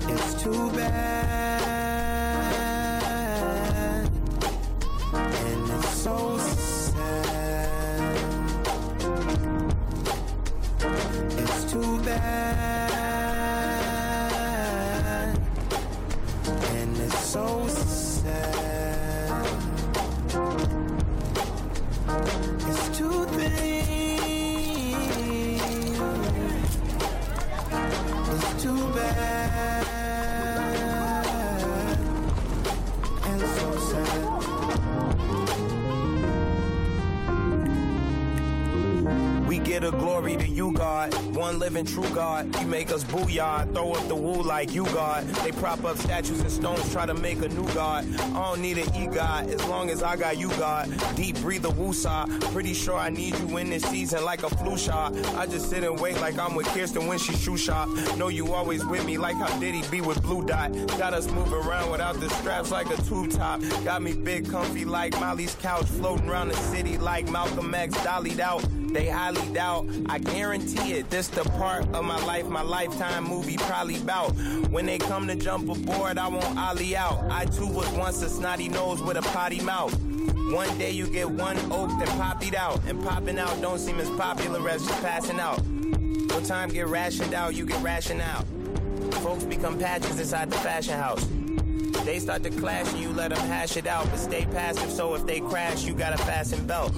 It's 0.10 0.42
too 0.42 0.72
bad. 0.72 1.62
And 5.14 5.70
it's 5.72 5.90
so 5.90 6.38
sad. 6.38 8.18
It's 11.38 11.72
too 11.72 12.00
bad. 12.04 13.11
So 17.20 17.68
sad. 17.68 19.46
It's 22.68 22.98
two 22.98 23.26
things. 23.26 23.62
It's 28.30 28.64
too 28.64 28.94
bad. 28.94 29.41
Glory 40.36 40.50
you, 40.50 40.72
God. 40.74 41.14
One 41.36 41.60
living 41.60 41.86
true 41.86 42.08
God. 42.14 42.56
You 42.60 42.68
make 42.68 42.92
us 42.92 43.04
booyah. 43.04 43.74
Throw 43.74 43.94
up 43.94 44.08
the 44.08 44.16
woo 44.16 44.42
like 44.42 44.74
you, 44.74 44.86
God. 44.86 45.26
They 45.44 45.52
prop 45.52 45.84
up 45.84 45.98
statues 45.98 46.40
and 46.40 46.52
stones, 46.52 46.92
try 46.92 47.06
to 47.06 47.14
make 47.14 47.42
a 47.42 47.50
new 47.50 47.68
God. 47.74 48.06
I 48.20 48.34
don't 48.34 48.62
need 48.62 48.78
an 48.78 48.94
e-God 48.96 49.50
as 49.50 49.66
long 49.68 49.90
as 49.90 50.04
I 50.04 50.16
got 50.16 50.38
you, 50.38 50.50
God. 50.52 50.90
Deep 51.16 51.40
breather 51.40 51.70
woosah. 51.70 52.30
Pretty 52.54 52.74
sure 52.74 52.98
I 52.98 53.10
need 53.10 53.38
you 53.40 53.58
in 53.58 53.70
this 53.70 53.84
season 53.84 54.24
like 54.24 54.44
a 54.44 54.50
flu 54.50 54.78
shot. 54.78 55.16
I 55.36 55.46
just 55.46 55.70
sit 55.70 55.84
and 55.84 56.00
wait 56.00 56.20
like 56.20 56.38
I'm 56.38 56.56
with 56.56 56.68
Kirsten 56.68 57.08
when 57.08 57.18
she 57.18 57.34
shoe 57.34 57.58
shop. 57.58 57.90
Know 58.18 58.28
you 58.28 58.54
always 58.54 58.86
with 58.86 59.06
me 59.06 59.18
like 59.18 59.36
how 59.36 59.60
Diddy 59.60 59.84
be 59.90 60.02
with 60.02 60.22
Blue 60.22 60.46
Dot. 60.46 60.72
Got 60.98 61.14
us 61.14 61.30
move 61.32 61.52
around 61.54 61.92
without 61.92 62.20
the 62.20 62.30
straps 62.30 62.72
like 62.72 62.90
a 62.90 63.02
tube 63.04 63.32
top. 63.32 63.62
Got 63.84 64.02
me 64.02 64.14
big 64.14 64.50
comfy 64.50 64.86
like 64.86 65.20
Molly's 65.20 65.56
couch. 65.56 65.86
Floating 65.86 66.30
around 66.30 66.50
the 66.50 66.56
city 66.56 66.98
like 66.98 67.30
Malcolm 67.30 67.74
X 67.74 67.94
dollied 68.04 68.40
out. 68.40 68.64
They 68.92 69.08
highly 69.08 69.46
doubt. 69.54 69.88
I 70.08 70.20
guarantee 70.20 70.94
it. 70.94 71.10
This 71.10 71.30
the 71.30 71.44
part 71.44 71.84
of 71.94 72.04
my 72.04 72.24
life, 72.26 72.48
my 72.48 72.62
lifetime 72.62 73.24
movie 73.24 73.56
probably 73.58 74.00
bout. 74.00 74.32
When 74.70 74.86
they 74.86 74.98
come 74.98 75.28
to 75.28 75.36
jump 75.36 75.70
aboard, 75.70 76.18
I 76.18 76.28
won't 76.28 76.58
ollie 76.58 76.96
out. 76.96 77.24
I 77.32 77.46
too 77.46 77.68
was 77.68 77.90
once 77.92 78.22
a 78.22 78.30
snotty 78.30 78.68
nose 78.68 79.02
with 79.02 79.16
a 79.18 79.22
potty 79.22 79.62
mouth. 79.62 79.98
One 80.52 80.78
day 80.78 80.92
you 80.92 81.08
get 81.08 81.30
one 81.30 81.58
oak, 81.72 81.90
then 82.00 82.08
pop 82.20 82.46
it 82.46 82.54
out. 82.54 82.82
And 82.86 83.02
popping 83.02 83.40
out 83.40 83.62
don't 83.62 83.80
seem 83.80 84.00
as 84.00 84.10
popular 84.12 84.68
as 84.70 84.86
just 84.86 85.02
passing 85.02 85.40
out. 85.40 85.64
Your 85.66 86.42
time 86.42 86.70
get 86.70 86.88
rationed 86.88 87.34
out, 87.34 87.56
you 87.56 87.66
get 87.66 87.82
rationed 87.82 88.22
out. 88.22 88.46
Folks 89.22 89.46
become 89.46 89.80
patches 89.80 90.20
inside 90.20 90.52
the 90.52 90.58
fashion 90.58 90.98
house. 90.98 91.26
They 92.04 92.20
start 92.20 92.44
to 92.44 92.50
clash 92.50 92.92
and 92.92 93.00
you 93.00 93.14
let 93.14 93.30
them 93.30 93.40
hash 93.48 93.78
it 93.78 93.88
out. 93.88 94.10
But 94.12 94.18
stay 94.18 94.46
passive, 94.46 94.92
so 94.92 95.16
if 95.16 95.26
they 95.26 95.40
crash, 95.40 95.86
you 95.86 95.94
got 95.94 96.14
a 96.14 96.18
fasten 96.18 96.66
belt. 96.66 96.94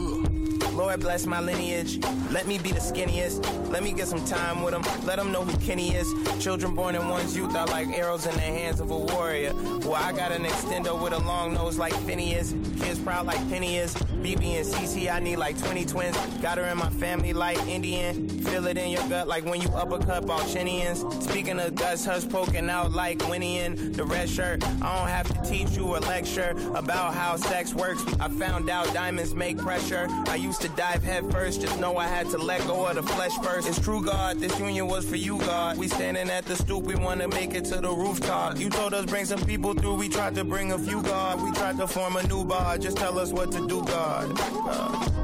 Lord 0.73 0.99
bless 1.01 1.25
my 1.25 1.39
lineage. 1.39 2.03
Let 2.31 2.47
me 2.47 2.57
be 2.57 2.71
the 2.71 2.79
skinniest. 2.79 3.69
Let 3.69 3.83
me 3.83 3.91
get 3.91 4.07
some 4.07 4.23
time 4.25 4.63
with 4.63 4.73
them. 4.73 4.83
Let 5.05 5.17
them 5.17 5.31
know 5.31 5.43
who 5.43 5.55
Kenny 5.57 5.95
is. 5.95 6.11
Children 6.43 6.73
born 6.73 6.95
in 6.95 7.07
one's 7.07 7.37
youth 7.37 7.55
are 7.55 7.67
like 7.67 7.87
arrows 7.89 8.25
in 8.25 8.33
the 8.33 8.41
hands 8.41 8.79
of 8.79 8.89
a 8.89 8.97
warrior. 8.97 9.53
Well, 9.53 9.95
I 9.95 10.11
got 10.13 10.31
an 10.31 10.43
extender 10.43 10.99
with 10.99 11.13
a 11.13 11.19
long 11.19 11.53
nose 11.53 11.77
like 11.77 11.93
Phineas. 12.05 12.53
Kids 12.79 12.99
proud 12.99 13.27
like 13.27 13.37
Penny 13.49 13.77
is. 13.77 13.93
BB 13.93 14.57
and 14.57 14.65
CC, 14.65 15.13
I 15.13 15.19
need 15.19 15.35
like 15.35 15.57
20 15.59 15.85
twins. 15.85 16.17
Got 16.41 16.57
her 16.57 16.65
in 16.65 16.77
my 16.77 16.89
family 16.89 17.33
like 17.33 17.57
Indian. 17.67 18.29
Feel 18.29 18.65
it 18.67 18.77
in 18.77 18.89
your 18.89 19.07
gut 19.09 19.27
like 19.27 19.45
when 19.45 19.61
you 19.61 19.69
uppercut 19.69 20.25
Balchinians. 20.25 21.21
Speaking 21.21 21.59
of 21.59 21.75
guts, 21.75 22.05
hers 22.05 22.25
poking 22.25 22.69
out 22.69 22.91
like 22.91 23.27
Winnie 23.27 23.59
in 23.59 23.91
the 23.93 24.03
red 24.03 24.29
shirt. 24.29 24.63
I 24.81 24.97
don't 24.97 25.07
have 25.07 25.27
to 25.27 25.49
teach 25.49 25.77
you 25.77 25.97
a 25.97 25.99
lecture 25.99 26.55
about 26.73 27.13
how 27.13 27.35
sex 27.35 27.73
works. 27.75 28.03
I 28.19 28.27
found 28.29 28.69
out 28.69 28.91
diamonds 28.93 29.35
make 29.35 29.57
pressure. 29.57 30.07
I 30.27 30.35
used 30.35 30.61
to 30.63 30.69
dive 30.69 31.03
head 31.03 31.29
first, 31.29 31.59
just 31.59 31.77
know 31.77 31.97
I 31.97 32.07
had 32.07 32.29
to 32.29 32.37
let 32.37 32.65
go 32.65 32.85
of 32.85 32.95
the 32.95 33.03
flesh 33.03 33.37
first. 33.43 33.67
It's 33.67 33.81
true, 33.81 34.01
God, 34.01 34.39
this 34.39 34.57
union 34.57 34.87
was 34.87 35.03
for 35.03 35.17
you, 35.17 35.37
God. 35.39 35.77
We 35.77 35.89
standing 35.89 36.29
at 36.29 36.45
the 36.45 36.55
stoop, 36.55 36.85
we 36.85 36.95
wanna 36.95 37.27
make 37.27 37.53
it 37.53 37.65
to 37.65 37.81
the 37.81 37.89
rooftop. 37.89 38.57
You 38.57 38.69
told 38.69 38.93
us 38.93 39.05
bring 39.05 39.25
some 39.25 39.43
people 39.43 39.73
through, 39.73 39.95
we 39.95 40.07
tried 40.07 40.35
to 40.35 40.45
bring 40.45 40.71
a 40.71 40.79
few, 40.79 41.01
God. 41.03 41.43
We 41.43 41.51
tried 41.51 41.75
to 41.79 41.87
form 41.87 42.15
a 42.15 42.23
new 42.27 42.45
bar, 42.45 42.77
just 42.77 42.95
tell 42.95 43.19
us 43.19 43.33
what 43.33 43.51
to 43.51 43.67
do, 43.67 43.83
God. 43.83 44.39
Uh. 44.39 45.22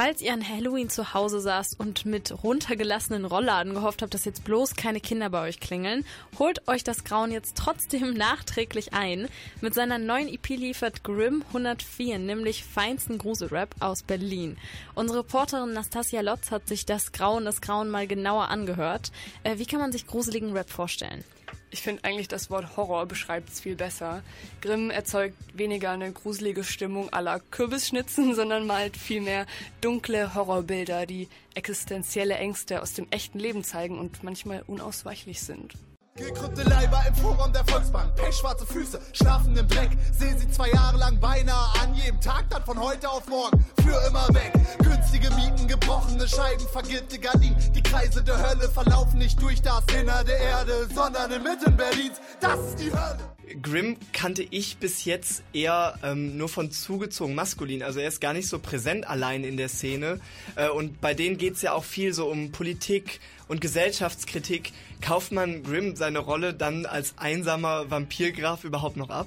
Falls 0.00 0.22
ihr 0.22 0.32
an 0.32 0.48
Halloween 0.48 0.88
zu 0.88 1.12
Hause 1.12 1.40
saßt 1.40 1.80
und 1.80 2.06
mit 2.06 2.44
runtergelassenen 2.44 3.24
Rollladen 3.24 3.74
gehofft 3.74 4.00
habt, 4.00 4.14
dass 4.14 4.26
jetzt 4.26 4.44
bloß 4.44 4.76
keine 4.76 5.00
Kinder 5.00 5.28
bei 5.28 5.48
euch 5.48 5.58
klingeln, 5.58 6.04
holt 6.38 6.68
euch 6.68 6.84
das 6.84 7.02
Grauen 7.02 7.32
jetzt 7.32 7.56
trotzdem 7.56 8.14
nachträglich 8.16 8.94
ein. 8.94 9.26
Mit 9.60 9.74
seiner 9.74 9.98
neuen 9.98 10.28
EP 10.28 10.50
liefert 10.50 11.02
Grimm 11.02 11.42
104 11.48 12.20
nämlich 12.20 12.62
feinsten 12.62 13.18
Gruselrap 13.18 13.74
aus 13.80 14.04
Berlin. 14.04 14.56
Unsere 14.94 15.18
Reporterin 15.18 15.72
Nastasia 15.72 16.20
Lotz 16.20 16.52
hat 16.52 16.68
sich 16.68 16.86
das 16.86 17.10
Grauen, 17.10 17.44
das 17.44 17.60
Grauen 17.60 17.90
mal 17.90 18.06
genauer 18.06 18.50
angehört. 18.50 19.10
Äh, 19.42 19.58
wie 19.58 19.66
kann 19.66 19.80
man 19.80 19.90
sich 19.90 20.06
gruseligen 20.06 20.52
Rap 20.52 20.70
vorstellen? 20.70 21.24
Ich 21.70 21.82
finde 21.82 22.04
eigentlich 22.04 22.28
das 22.28 22.50
Wort 22.50 22.76
Horror 22.76 23.06
beschreibt 23.06 23.50
es 23.50 23.60
viel 23.60 23.76
besser. 23.76 24.22
Grimm 24.62 24.90
erzeugt 24.90 25.36
weniger 25.52 25.90
eine 25.90 26.10
gruselige 26.12 26.64
Stimmung 26.64 27.12
aller 27.12 27.40
Kürbisschnitzen, 27.40 28.34
sondern 28.36 28.66
malt 28.66 28.96
vielmehr 28.96 29.46
dunkle 29.80 30.34
Horrorbilder, 30.34 31.04
die 31.04 31.28
existenzielle 31.54 32.36
Ängste 32.36 32.80
aus 32.80 32.94
dem 32.94 33.06
echten 33.10 33.38
Leben 33.38 33.64
zeigen 33.64 33.98
und 33.98 34.22
manchmal 34.22 34.62
unausweichlich 34.66 35.40
sind. 35.40 35.74
Gekrümmte 36.18 36.64
Leiber 36.64 37.00
im 37.06 37.14
Vorraum 37.14 37.52
der 37.52 37.64
Volksbank, 37.64 38.16
pechschwarze 38.16 38.66
Füße, 38.66 39.00
schlafen 39.12 39.56
im 39.56 39.68
Dreck. 39.68 39.90
Sehen 40.18 40.36
sie 40.36 40.50
zwei 40.50 40.68
Jahre 40.70 40.98
lang 40.98 41.20
beinahe 41.20 41.80
an 41.80 41.94
jedem 41.94 42.20
Tag, 42.20 42.50
dann 42.50 42.64
von 42.64 42.76
heute 42.80 43.08
auf 43.08 43.28
morgen 43.28 43.64
für 43.84 43.96
immer 44.08 44.26
weg. 44.30 44.52
Günstige 44.82 45.30
Mieten, 45.36 45.68
gebrochene 45.68 46.26
Scheiben, 46.26 46.66
vergilbte 46.72 47.20
Gardinen. 47.20 47.56
Die 47.72 47.82
Kreise 47.82 48.24
der 48.24 48.36
Hölle 48.36 48.68
verlaufen 48.68 49.18
nicht 49.18 49.40
durch 49.40 49.62
das 49.62 49.84
Inner 49.96 50.24
der 50.24 50.40
Erde, 50.40 50.88
sondern 50.92 51.30
inmitten 51.30 51.76
Berlins. 51.76 52.20
Das 52.40 52.58
ist 52.68 52.80
die 52.80 52.90
Hölle. 52.90 53.18
Grimm 53.62 53.96
kannte 54.12 54.42
ich 54.42 54.78
bis 54.78 55.04
jetzt 55.04 55.42
eher 55.52 55.94
ähm, 56.02 56.36
nur 56.36 56.48
von 56.48 56.70
zugezogen 56.70 57.34
maskulin. 57.34 57.82
Also 57.82 58.00
er 58.00 58.08
ist 58.08 58.20
gar 58.20 58.32
nicht 58.32 58.48
so 58.48 58.58
präsent 58.58 59.08
allein 59.08 59.44
in 59.44 59.56
der 59.56 59.68
Szene. 59.68 60.20
Äh, 60.56 60.68
und 60.68 61.00
bei 61.00 61.14
denen 61.14 61.38
geht's 61.38 61.62
ja 61.62 61.72
auch 61.72 61.84
viel 61.84 62.12
so 62.12 62.26
um 62.26 62.52
Politik 62.52 63.20
und 63.48 63.60
Gesellschaftskritik. 63.60 64.72
Kauft 65.00 65.32
man 65.32 65.62
Grimm 65.62 65.96
seine 65.96 66.20
Rolle 66.20 66.54
dann 66.54 66.86
als 66.86 67.14
einsamer 67.18 67.90
Vampirgraf 67.90 68.64
überhaupt 68.64 68.96
noch 68.96 69.10
ab? 69.10 69.26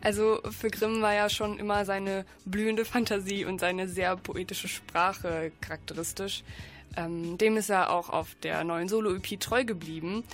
Also 0.00 0.40
für 0.50 0.70
Grimm 0.70 1.02
war 1.02 1.14
ja 1.14 1.28
schon 1.28 1.58
immer 1.58 1.84
seine 1.84 2.24
blühende 2.44 2.84
Fantasie 2.84 3.44
und 3.44 3.60
seine 3.60 3.88
sehr 3.88 4.16
poetische 4.16 4.68
Sprache 4.68 5.52
charakteristisch. 5.60 6.42
Ähm, 6.96 7.38
dem 7.38 7.56
ist 7.56 7.70
er 7.70 7.90
auch 7.90 8.08
auf 8.08 8.34
der 8.42 8.64
neuen 8.64 8.88
Solo-EP 8.88 9.38
treu 9.40 9.64
geblieben. 9.64 10.24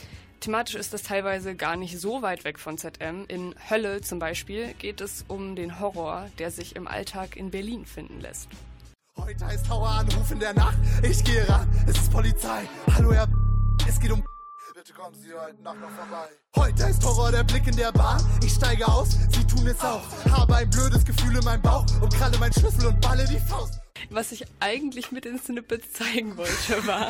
Thematisch 0.41 0.75
ist 0.75 0.95
das 0.95 1.03
teilweise 1.03 1.55
gar 1.55 1.77
nicht 1.77 1.99
so 1.99 2.23
weit 2.23 2.45
weg 2.45 2.59
von 2.59 2.79
ZM. 2.79 3.27
In 3.29 3.55
Hölle 3.69 4.01
zum 4.01 4.19
Beispiel 4.19 4.75
geht 4.79 5.01
es 5.01 5.25
um 5.29 5.55
den 5.55 5.81
Horror, 5.81 6.31
der 6.39 6.51
sich 6.51 6.77
im 6.77 6.89
Alltag 6.89 7.37
in 7.37 7.51
Berlin 7.51 7.85
finden 7.85 8.21
lässt. 8.21 8.49
Heute 9.17 9.45
heißt 9.45 9.69
Haueranruf 9.69 10.31
in 10.31 10.41
der 10.41 10.55
Nacht. 10.55 10.79
Ich 11.03 11.23
gehe 11.25 11.47
ran, 11.49 11.69
es 11.87 11.97
ist 11.97 12.13
Polizei. 12.13 12.63
Hallo, 12.95 13.13
Herr. 13.13 13.29
Es 13.89 13.99
geht 13.99 14.11
um. 14.13 14.23
Bitte 14.75 14.93
kommen 14.93 15.15
Sie 15.15 15.33
heute 15.35 15.61
Nacht 15.63 15.81
noch 15.81 15.91
vorbei. 15.91 16.29
Heute 16.57 16.85
ist 16.85 17.05
Horror 17.05 17.31
der 17.33 17.45
Blick 17.45 17.67
in 17.67 17.77
der 17.77 17.93
Bahn. 17.93 18.25
Ich 18.43 18.53
steige 18.53 18.87
aus, 18.87 19.11
Sie 19.31 19.45
tun 19.47 19.67
es 19.67 19.81
auch. 19.81 20.03
Habe 20.31 20.57
ein 20.57 20.71
blödes 20.71 21.05
Gefühl 21.05 21.37
in 21.37 21.45
meinem 21.45 21.63
Bauch 21.63 21.85
und 22.01 22.13
kralle 22.15 22.39
meinen 22.39 22.53
Schlüssel 22.53 22.87
und 22.87 23.01
balle 23.01 23.27
die 23.27 23.39
Faust. 23.39 23.81
Was 24.11 24.33
ich 24.33 24.45
eigentlich 24.61 25.13
mit 25.13 25.25
den 25.25 25.39
Snippets 25.39 25.93
zeigen 25.93 26.37
wollte, 26.37 26.87
war, 26.87 27.09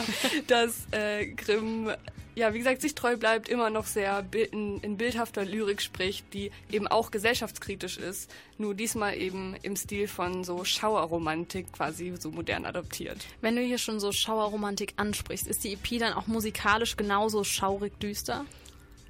dass 0.49 0.87
äh, 0.91 1.27
Grimm, 1.27 1.91
ja, 2.41 2.55
wie 2.55 2.59
gesagt, 2.59 2.81
sich 2.81 2.95
treu 2.95 3.19
bleibt, 3.19 3.49
immer 3.51 3.69
noch 3.69 3.85
sehr 3.85 4.25
in, 4.33 4.81
in 4.81 4.97
bildhafter 4.97 5.45
Lyrik 5.45 5.83
spricht, 5.83 6.33
die 6.33 6.51
eben 6.73 6.89
auch 6.89 7.11
gesellschaftskritisch 7.11 7.99
ist, 7.99 8.31
nur 8.57 8.75
diesmal 8.75 9.17
eben 9.19 9.55
im 9.63 9.77
Stil 9.77 10.09
von 10.09 10.43
so 10.43 10.65
Schauerromantik 10.65 11.71
quasi 11.73 12.15
so 12.19 12.31
modern 12.31 12.65
adoptiert. 12.65 13.19
Wenn 13.43 13.57
du 13.57 13.63
hier 13.63 13.77
schon 13.77 14.01
so 14.01 14.11
Schauerromantik 14.11 14.95
ansprichst, 14.97 15.47
ist 15.47 15.65
die 15.65 15.75
EP 15.75 15.99
dann 15.99 16.15
auch 16.15 16.27
musikalisch 16.27 16.97
genauso 16.97 17.45
schaurig 17.45 17.93
düster? 18.01 18.47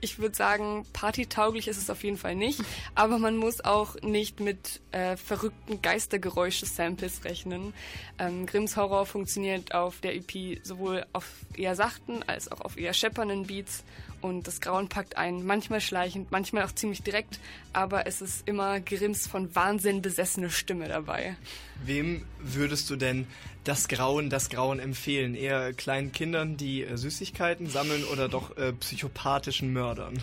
Ich 0.00 0.18
würde 0.18 0.34
sagen, 0.34 0.86
partytauglich 0.92 1.68
ist 1.68 1.76
es 1.76 1.90
auf 1.90 2.02
jeden 2.04 2.16
Fall 2.16 2.34
nicht, 2.34 2.60
aber 2.94 3.18
man 3.18 3.36
muss 3.36 3.64
auch 3.64 4.00
nicht 4.02 4.40
mit 4.40 4.80
äh, 4.92 5.16
verrückten 5.16 5.82
Geistergeräusche-Samples 5.82 7.24
rechnen. 7.24 7.74
Ähm, 8.18 8.46
Grimms 8.46 8.76
Horror 8.76 9.06
funktioniert 9.06 9.74
auf 9.74 10.00
der 10.00 10.14
EP 10.14 10.64
sowohl 10.64 11.06
auf 11.12 11.26
eher 11.56 11.74
sachten 11.74 12.22
als 12.26 12.50
auch 12.50 12.60
auf 12.60 12.76
eher 12.76 12.94
scheppernden 12.94 13.46
Beats 13.46 13.84
und 14.20 14.46
das 14.46 14.60
Grauen 14.60 14.88
packt 14.88 15.16
ein, 15.16 15.44
manchmal 15.44 15.80
schleichend, 15.80 16.30
manchmal 16.30 16.64
auch 16.64 16.72
ziemlich 16.72 17.02
direkt, 17.02 17.40
aber 17.72 18.06
es 18.06 18.20
ist 18.20 18.46
immer 18.46 18.80
Grimms 18.80 19.26
von 19.26 19.54
Wahnsinn 19.54 20.02
besessene 20.02 20.50
Stimme 20.50 20.88
dabei. 20.88 21.36
Wem 21.84 22.26
würdest 22.38 22.90
du 22.90 22.96
denn 22.96 23.26
das 23.64 23.88
Grauen, 23.88 24.30
das 24.30 24.48
Grauen 24.50 24.78
empfehlen? 24.78 25.34
Eher 25.34 25.72
kleinen 25.72 26.12
Kindern, 26.12 26.56
die 26.56 26.84
äh, 26.84 26.96
Süßigkeiten 26.96 27.68
sammeln 27.68 28.04
oder 28.04 28.28
doch 28.28 28.56
äh, 28.56 28.72
psychopathischen 28.72 29.72
Mördern? 29.72 30.20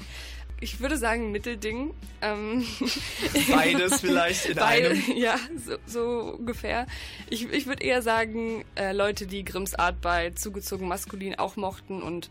Ich 0.60 0.80
würde 0.80 0.98
sagen 0.98 1.32
Mittelding. 1.32 1.94
Ähm 2.22 2.66
Beides 3.52 4.02
vielleicht 4.02 4.48
in 4.48 4.56
Beide, 4.56 4.90
einem. 4.90 5.04
Ja, 5.16 5.36
so, 5.56 5.78
so 5.86 6.36
ungefähr. 6.40 6.88
Ich, 7.30 7.48
ich 7.52 7.68
würde 7.68 7.84
eher 7.84 8.02
sagen, 8.02 8.66
äh, 8.76 8.92
Leute, 8.92 9.28
die 9.28 9.46
Grimms 9.46 9.76
Art 9.76 10.02
bei 10.02 10.32
zugezogen 10.32 10.88
maskulin 10.88 11.36
auch 11.36 11.58
mochten 11.58 12.02
und 12.02 12.30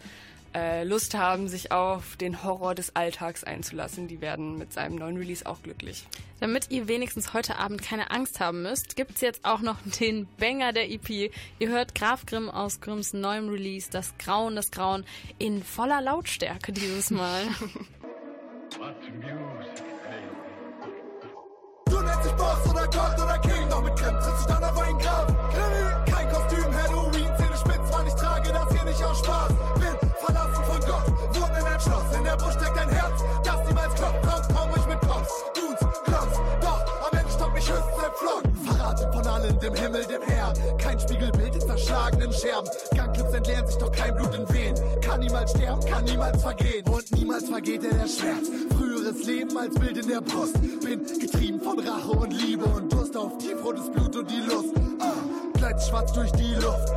äh, 0.57 0.85
Lust 0.85 1.15
haben, 1.15 1.49
sich 1.49 1.71
auf 1.71 2.17
den 2.17 2.43
Horror 2.43 2.75
des 2.75 2.97
Alltags 2.97 3.45
einzulassen, 3.45 4.09
die 4.09 4.23
werden 4.23 4.57
mit 4.57 4.73
seinem 4.73 4.97
neuen 4.97 5.19
Release 5.19 5.45
auch 5.45 5.63
glücklich. 5.63 6.07
Damit 6.41 6.71
ihr 6.71 6.89
wenigstens 6.89 7.35
heute 7.35 7.59
Abend 7.59 7.83
keine 7.83 8.11
Angst 8.11 8.41
haben 8.41 8.63
müsst, 8.63 8.97
gibt's 8.97 9.21
jetzt 9.21 9.45
auch 9.45 9.61
noch 9.61 9.77
den 10.01 10.27
Banger 10.39 10.73
der 10.73 10.91
EP. 10.91 11.31
Ihr 11.59 11.69
hört 11.69 11.95
Graf 11.95 12.25
Grimm 12.25 12.49
aus 12.49 12.81
Grimms 12.81 13.13
neuem 13.13 13.51
Release, 13.51 13.91
das 13.91 14.17
Grauen, 14.19 14.57
das 14.57 14.71
Grauen, 14.71 15.05
in 15.39 15.63
voller 15.63 16.01
Lautstärke 16.01 16.73
dieses 16.73 17.11
Mal. 17.11 17.43
Du 21.89 22.01
nennst 22.01 22.25
dich 22.25 22.33
Boss 22.33 22.69
oder 22.69 22.85
Gott 22.87 23.15
oder 23.23 23.39
King, 23.39 23.56
allen, 39.57 39.61
dem 39.61 39.75
Himmel, 39.75 40.05
dem 40.07 40.23
Herrn. 40.23 40.55
Kein 40.79 40.99
Spiegelbild 41.01 41.55
in 41.55 41.61
verschlagenen 41.61 42.33
Scherben. 42.33 42.69
Gangclips 42.95 43.33
entleeren 43.33 43.67
sich 43.67 43.77
doch 43.77 43.93
kein 43.93 44.15
Blut 44.15 44.35
in 44.35 44.49
Wehen. 44.55 44.75
Kann 45.01 45.21
niemals 45.21 45.51
sterben, 45.51 45.85
kann 45.85 46.05
niemals 46.05 46.43
vergehen. 46.43 46.87
Und 46.89 47.11
niemals 47.17 47.49
vergeht 47.49 47.85
er 47.85 47.91
der 47.91 48.09
Schmerz. 48.09 48.49
Früheres 48.77 49.27
Leben 49.27 49.57
als 49.57 49.75
Bild 49.75 49.97
in 49.99 50.09
der 50.09 50.21
Brust. 50.21 50.55
Bin 50.81 51.05
getrieben 51.21 51.61
von 51.61 51.79
Rache 51.79 52.11
und 52.11 52.31
Liebe 52.33 52.65
und 52.65 52.93
Durst 52.93 53.17
auf 53.17 53.39
tiefrotes 53.39 53.91
Blut 53.91 54.17
und 54.17 54.31
die 54.31 54.41
Lust. 54.41 54.75
Ah, 55.01 55.13
Gleit 55.55 55.83
schwarz 55.83 56.13
durch 56.13 56.33
die 56.33 56.55
Luft, 56.55 56.93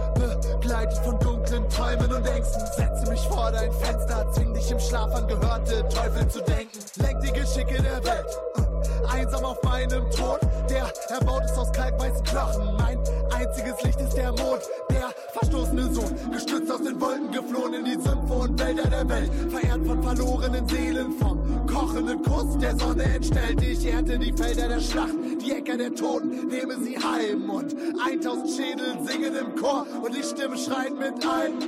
begleitet 0.62 0.98
von 1.00 1.20
dunklen 1.20 1.68
Träumen 1.70 2.12
und 2.14 2.26
Ängsten. 2.28 2.62
Setze 2.78 3.10
mich 3.10 3.22
vor 3.28 3.52
dein 3.52 3.72
Fenster, 3.74 4.32
zwing 4.32 4.54
dich 4.54 4.72
im 4.72 4.80
Schlaf 4.80 5.14
an 5.14 5.28
gehörte 5.28 5.88
Teufel 5.90 6.28
zu 6.28 6.42
denken. 6.42 6.80
Lenk 6.98 7.22
die 7.22 7.32
Geschicke 7.32 7.82
der 7.82 8.04
Welt. 8.04 8.28
Ah, 8.56 8.69
Einsam 9.12 9.46
auf 9.46 9.62
meinem 9.64 10.10
Tod, 10.12 10.40
der 10.70 10.92
erbaut 11.10 11.44
ist 11.46 11.58
aus 11.58 11.72
kalkweißen 11.72 12.24
Knochen. 12.24 12.76
Mein 12.78 13.00
einziges 13.34 13.82
Licht 13.84 14.00
ist 14.00 14.16
der 14.16 14.32
Mond, 14.32 14.62
der 14.92 15.10
verstoßene 15.34 15.94
Sohn, 15.94 16.16
gestützt 16.32 16.72
aus 16.72 16.82
den 16.82 17.00
Wolken 17.00 17.32
geflohen 17.32 17.74
in 17.74 17.86
die 17.86 18.02
Sümpfe 18.02 18.34
und 18.34 18.60
Wälder 18.60 18.90
der 18.90 19.10
Welt. 19.10 19.32
Verehrt 19.50 19.86
von 19.86 20.04
verlorenen 20.04 20.68
Seelen, 20.68 21.14
vom 21.14 21.66
kochenden 21.68 22.22
Kuss 22.24 22.58
der 22.58 22.78
Sonne 22.78 23.04
entstellt. 23.04 23.62
Ich 23.62 23.86
ehrte 23.86 24.18
die 24.20 24.34
Felder 24.34 24.68
der 24.68 24.80
Schlacht, 24.80 25.16
die 25.42 25.52
Äcker 25.52 25.78
der 25.78 25.94
Toten, 25.96 26.48
nehme 26.48 26.78
sie 26.84 26.98
heim 26.98 27.50
und 27.50 27.76
1000 28.06 28.50
Schädel 28.50 28.98
singen 29.06 29.36
im 29.36 29.56
Chor 29.56 29.86
und 30.04 30.16
die 30.16 30.24
Stimme 30.24 30.58
schreit 30.58 30.98
mit 30.98 31.14
ein. 31.26 31.60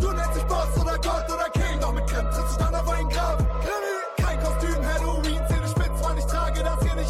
Du 0.00 0.08
nennst 0.12 0.34
dich 0.34 0.44
Boss 0.44 0.80
oder 0.80 0.96
Gott 0.96 1.26
oder 1.28 1.50
King, 1.52 1.80
doch 1.80 1.92
mit 1.92 2.06
Krim 2.06 2.24
trittst 2.30 2.56
du 2.56 2.64
dann 2.64 2.74
auf 2.74 2.88
ein 2.88 3.08
Grab. 3.08 3.38
Krimi, 3.60 3.99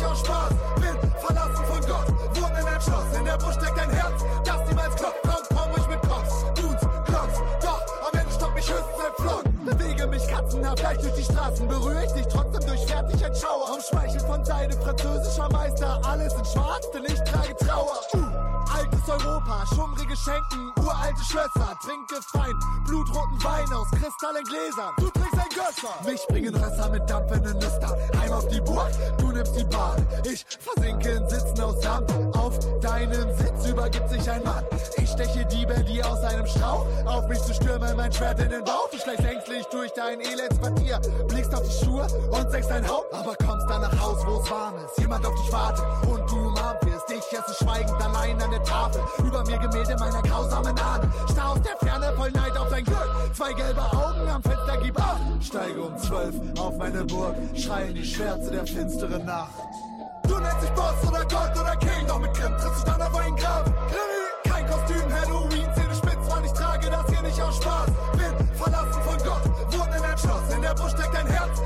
nicht 0.01 0.11
aus 0.11 0.21
Spaß. 0.21 0.51
Bin 0.77 1.11
verlassen 1.21 1.65
von 1.67 1.81
Gott, 1.81 2.07
wohne 2.35 2.61
in 2.61 2.67
einem 2.67 2.81
Schloss, 2.81 3.17
in 3.17 3.25
der 3.25 3.37
Brust 3.37 3.61
steckt 3.61 3.79
ein 3.79 3.91
Herz, 3.91 4.25
das 4.45 4.69
niemals 4.69 4.95
klopft. 4.97 5.21
Komm, 5.23 5.57
komm 5.57 5.71
ruhig 5.73 5.89
mit 5.89 6.03
Cox, 6.03 6.45
Dudes, 6.55 6.81
Klotz, 7.05 7.41
doch 7.63 7.83
am 8.07 8.19
Ende 8.19 8.33
stoppt 8.33 8.55
mich 8.55 8.71
höchstens 8.71 9.05
ein 9.05 9.23
Flock. 9.23 9.45
Bewege 9.65 10.07
mich 10.07 10.27
katzenhaft 10.27 10.83
leicht 10.83 11.03
durch 11.03 11.15
die 11.15 11.25
Straßen, 11.25 11.69
berühre 11.69 12.05
ich 12.05 12.13
dich 12.13 12.27
trotzdem 12.29 12.67
durchfährt 12.67 13.13
dich 13.13 13.25
ein 13.25 13.35
Schauer. 13.35 13.75
Umschmeichelt 13.75 14.23
von 14.23 14.45
Seide 14.45 14.75
französischer 14.79 15.49
Meister, 15.51 16.01
alles 16.05 16.35
in 16.35 16.45
schwarz, 16.45 16.91
denn 16.93 17.05
ich 17.05 17.21
trage 17.21 17.57
Trauer. 17.57 18.01
Uh. 18.15 18.30
Altes 18.81 19.09
Europa, 19.09 19.66
schummrige 19.75 20.16
Schenken, 20.16 20.73
uralte 20.81 21.23
Schlösser, 21.23 21.77
trinke 21.85 22.19
fein, 22.33 22.55
blutroten 22.87 23.45
Wein 23.45 23.71
aus 23.75 23.90
kristallen 23.90 24.43
Gläsern. 24.45 24.95
Du 24.97 25.11
trinkst 25.11 25.35
ein 25.35 25.49
Gösser. 25.51 26.11
Mich 26.11 26.27
bringen 26.29 26.55
Rösser 26.55 26.88
mit 26.88 27.11
dampfenden 27.11 27.59
Nüstern, 27.59 27.95
heim 28.19 28.33
auf 28.33 28.49
die 28.49 28.61
Burg, 28.62 28.90
du 29.19 29.33
nimmst 29.33 29.55
die 29.55 29.64
Bahn. 29.64 30.07
Ich 30.25 30.47
versinke 30.59 31.11
in 31.11 31.29
Sitzen 31.29 31.61
aus 31.61 31.83
Sand, 31.83 32.11
auf 32.35 32.59
deinem 32.81 33.37
Sitz 33.37 33.66
übergibt 33.66 34.09
sich 34.09 34.31
ein 34.31 34.43
Mann. 34.45 34.64
Ich 34.97 35.11
steche 35.11 35.45
Diebe, 35.47 35.75
die 35.85 36.03
aus 36.03 36.23
einem 36.23 36.47
Strauch 36.47 36.87
auf 37.05 37.29
mich 37.29 37.43
zu 37.43 37.53
stürmen, 37.53 37.95
mein 37.97 38.11
Schwert 38.11 38.40
in 38.40 38.49
den 38.49 38.64
Bauch. 38.64 38.88
Du 38.90 38.99
schleichst 38.99 39.27
ängstlich 39.27 39.66
durch 39.66 39.93
dein 39.93 40.21
Elendsquartier, 40.21 41.01
blickst 41.29 41.55
auf 41.55 41.62
die 41.69 41.85
Schuhe 41.85 42.07
und 42.31 42.51
sägst 42.51 42.71
dein 42.71 42.88
Haupt, 42.88 43.12
aber 43.12 43.35
kommst 43.37 43.69
dann 43.69 43.83
nach 43.83 44.01
Haus, 44.01 44.25
wo 44.25 44.40
es 44.40 44.51
warm 44.51 44.75
ist. 44.77 44.99
Jemand 44.99 45.27
auf 45.27 45.35
dich 45.35 45.53
wartet 45.53 45.85
und 46.09 46.31
du 46.31 46.37
umarmt 46.49 46.83
wirst. 46.87 47.10
Ich 47.31 47.38
esse 47.38 47.55
schweigend 47.62 48.03
allein 48.03 48.43
an 48.43 48.51
der 48.51 48.62
Tafel. 48.64 49.01
Über 49.25 49.45
mir 49.45 49.59
Gemälde 49.59 49.97
meiner 50.01 50.21
grausamen 50.23 50.77
Ahnen. 50.77 51.12
Starr 51.31 51.53
aus 51.53 51.61
der 51.62 51.77
Ferne 51.77 52.12
voll 52.16 52.31
Neid 52.33 52.57
auf 52.57 52.69
dein 52.71 52.85
Glück. 52.85 53.09
Zwei 53.35 53.53
gelbe 53.53 53.83
Augen 53.83 54.29
am 54.29 54.43
Fenster, 54.43 54.77
gib 54.83 54.99
acht. 54.99 55.21
Steige 55.40 55.81
um 55.81 55.97
zwölf 55.97 56.35
auf 56.59 56.77
meine 56.77 57.05
Burg. 57.05 57.37
Schreien 57.55 57.95
die 57.95 58.05
Schwärze 58.05 58.51
der 58.51 58.66
finsteren 58.66 59.25
Nacht. 59.25 59.53
Du 60.27 60.38
nennst 60.38 60.62
dich 60.62 60.71
Boss 60.71 61.09
oder 61.09 61.21
Gott 61.21 61.53
oder 61.53 61.77
King. 61.77 62.05
Doch 62.09 62.19
mit 62.19 62.35
Krim 62.35 62.57
trittst 62.59 62.83
du 62.83 62.90
dann 62.90 63.03
auf 63.03 63.16
ein 63.16 63.37
Grab. 63.37 63.64
Krimi, 63.64 64.53
kein 64.53 64.66
Kostüm, 64.66 65.14
Halloween, 65.14 65.69
Zähne 65.77 65.95
spitz, 65.95 66.35
weil 66.35 66.45
ich 66.45 66.53
trage 66.53 66.90
das 66.90 67.07
hier 67.11 67.23
nicht 67.23 67.40
aus 67.40 67.57
Spaß. 67.57 67.90
Bin 68.12 68.57
verlassen 68.57 69.03
von 69.03 69.19
Gott, 69.19 69.45
wohne 69.71 69.97
in 69.97 70.03
einem 70.03 70.19
Schloss. 70.19 70.53
In 70.53 70.62
der 70.62 70.75
Brust 70.75 70.99
steckt 70.99 71.14
ein 71.14 71.27
Herz, 71.29 71.62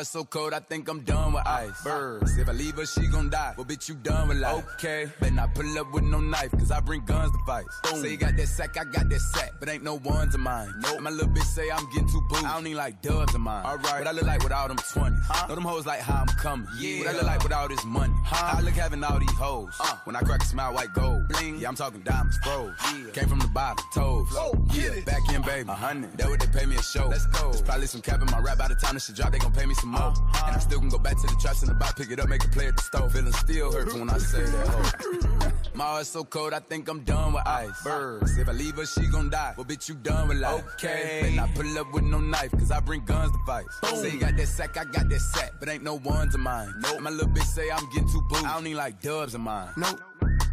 It's 0.00 0.08
so 0.08 0.24
cold, 0.24 0.54
I 0.54 0.60
think 0.60 0.88
I'm 0.88 1.00
done 1.00 1.34
with 1.34 1.46
ice. 1.46 1.84
Birds, 1.84 2.38
if 2.38 2.48
I 2.48 2.52
leave 2.52 2.76
her, 2.76 2.86
she 2.86 3.06
gon' 3.08 3.28
die. 3.28 3.52
Well, 3.54 3.66
bitch, 3.66 3.86
you 3.86 3.96
done 3.96 4.28
with 4.28 4.38
life. 4.38 4.64
Okay, 4.76 5.12
better 5.20 5.34
not 5.34 5.54
pull 5.54 5.78
up 5.78 5.92
with 5.92 6.04
no 6.04 6.20
knife, 6.20 6.50
cause 6.52 6.70
I 6.70 6.80
bring 6.80 7.04
guns 7.04 7.30
to 7.32 7.38
fight. 7.44 7.66
Say 7.96 8.12
you 8.12 8.16
got 8.16 8.34
that 8.38 8.46
sack, 8.46 8.78
I 8.78 8.84
got 8.84 9.10
that 9.10 9.20
sack, 9.20 9.52
but 9.60 9.68
ain't 9.68 9.84
no 9.84 9.96
ones 9.96 10.34
of 10.34 10.40
mine. 10.40 10.72
Nope. 10.78 11.02
My 11.02 11.10
little 11.10 11.28
bitch 11.28 11.44
say 11.44 11.70
I'm 11.70 11.84
getting 11.90 12.08
too 12.08 12.22
booed. 12.30 12.44
I 12.44 12.54
don't 12.54 12.64
need 12.64 12.76
like 12.76 13.02
dubs 13.02 13.34
of 13.34 13.42
mine. 13.42 13.62
Alright, 13.66 13.98
what 13.98 14.06
I 14.06 14.12
look 14.12 14.24
like 14.24 14.42
without 14.42 14.68
them 14.68 14.78
20. 14.78 15.16
Huh? 15.28 15.46
Know 15.48 15.54
them 15.54 15.64
hoes 15.64 15.84
like 15.84 16.00
how 16.00 16.22
I'm 16.22 16.28
coming. 16.28 16.66
Yeah. 16.78 17.00
What 17.00 17.08
I 17.08 17.12
look 17.12 17.26
like 17.26 17.42
with 17.42 17.52
all 17.52 17.68
this 17.68 17.84
money. 17.84 18.14
Huh? 18.24 18.56
I 18.56 18.62
look 18.62 18.72
having 18.72 19.04
all 19.04 19.18
these 19.18 19.30
hoes. 19.32 19.74
Uh. 19.80 19.96
When 20.04 20.16
I 20.16 20.20
crack 20.20 20.42
a 20.42 20.46
smile, 20.46 20.72
white 20.72 20.94
gold. 20.94 21.28
Bling. 21.28 21.58
Yeah, 21.58 21.68
I'm 21.68 21.74
talking 21.74 22.00
diamonds, 22.00 22.38
froze. 22.38 22.72
Yeah. 22.84 23.10
Came 23.12 23.28
from 23.28 23.40
the 23.40 23.48
bottom, 23.48 23.84
toes. 23.92 24.28
Oh, 24.32 24.54
yeah, 24.72 24.98
back 25.04 25.28
in, 25.34 25.42
baby. 25.42 25.68
A 25.68 25.74
hundred. 25.74 26.16
That 26.16 26.30
what 26.30 26.40
they 26.40 26.46
pay 26.46 26.64
me 26.64 26.76
a 26.76 26.82
show. 26.82 27.08
Let's 27.08 27.26
go. 27.26 27.50
There's 27.50 27.60
probably 27.60 27.86
some 27.86 28.00
cap 28.00 28.22
in 28.22 28.30
my 28.30 28.38
rap 28.38 28.56
by 28.56 28.68
the 28.68 28.76
time 28.76 28.94
this 28.94 29.04
shit 29.04 29.16
drop, 29.16 29.32
they 29.32 29.38
gon' 29.38 29.52
pay 29.52 29.66
me 29.66 29.74
some 29.74 29.89
more. 29.90 30.14
And 30.46 30.56
I 30.56 30.58
still 30.58 30.80
can 30.80 30.88
go 30.88 30.98
back 30.98 31.16
to 31.16 31.26
the 31.26 31.36
traps 31.40 31.62
in 31.62 31.68
the 31.68 31.74
box, 31.74 31.92
pick 31.94 32.10
it 32.10 32.20
up, 32.20 32.28
make 32.28 32.44
a 32.44 32.48
play 32.48 32.66
at 32.68 32.76
the 32.76 32.82
stove. 32.82 33.12
Feeling 33.12 33.32
still 33.32 33.72
hurt 33.72 33.92
when 33.94 34.08
I 34.10 34.18
say 34.18 34.42
that. 34.42 34.68
Ho. 34.68 35.52
My 35.74 35.84
heart's 35.84 36.08
so 36.08 36.24
cold, 36.24 36.52
I 36.52 36.58
think 36.58 36.88
I'm 36.88 37.00
done 37.04 37.32
with 37.32 37.46
ice. 37.46 37.82
Birds, 37.82 38.36
if 38.36 38.48
I 38.48 38.52
leave 38.52 38.76
her, 38.76 38.86
she 38.86 39.06
gon' 39.06 39.30
die. 39.30 39.54
Well, 39.56 39.64
bitch, 39.64 39.88
you 39.88 39.94
done 39.94 40.28
with 40.28 40.38
life. 40.38 40.64
Okay. 40.74 41.22
And 41.24 41.40
I 41.40 41.48
pull 41.54 41.78
up 41.78 41.92
with 41.92 42.04
no 42.04 42.20
knife, 42.20 42.50
cause 42.52 42.70
I 42.70 42.80
bring 42.80 43.04
guns 43.04 43.32
to 43.32 43.38
fight. 43.46 43.64
Say 43.96 44.12
you 44.12 44.20
got 44.20 44.36
that 44.36 44.46
sack, 44.46 44.76
I 44.76 44.84
got 44.84 45.08
that 45.08 45.20
sack, 45.20 45.52
but 45.58 45.68
ain't 45.68 45.82
no 45.82 45.94
ones 45.94 46.34
of 46.34 46.40
mine. 46.40 46.72
Nope. 46.80 47.00
My 47.00 47.10
little 47.10 47.28
bitch 47.28 47.44
say 47.44 47.70
I'm 47.70 47.88
getting 47.90 48.08
too 48.08 48.20
booed. 48.28 48.44
I 48.44 48.54
don't 48.54 48.64
need 48.64 48.74
like 48.74 49.00
dubs 49.00 49.34
of 49.34 49.40
mine. 49.40 49.68
Nope, 49.76 50.00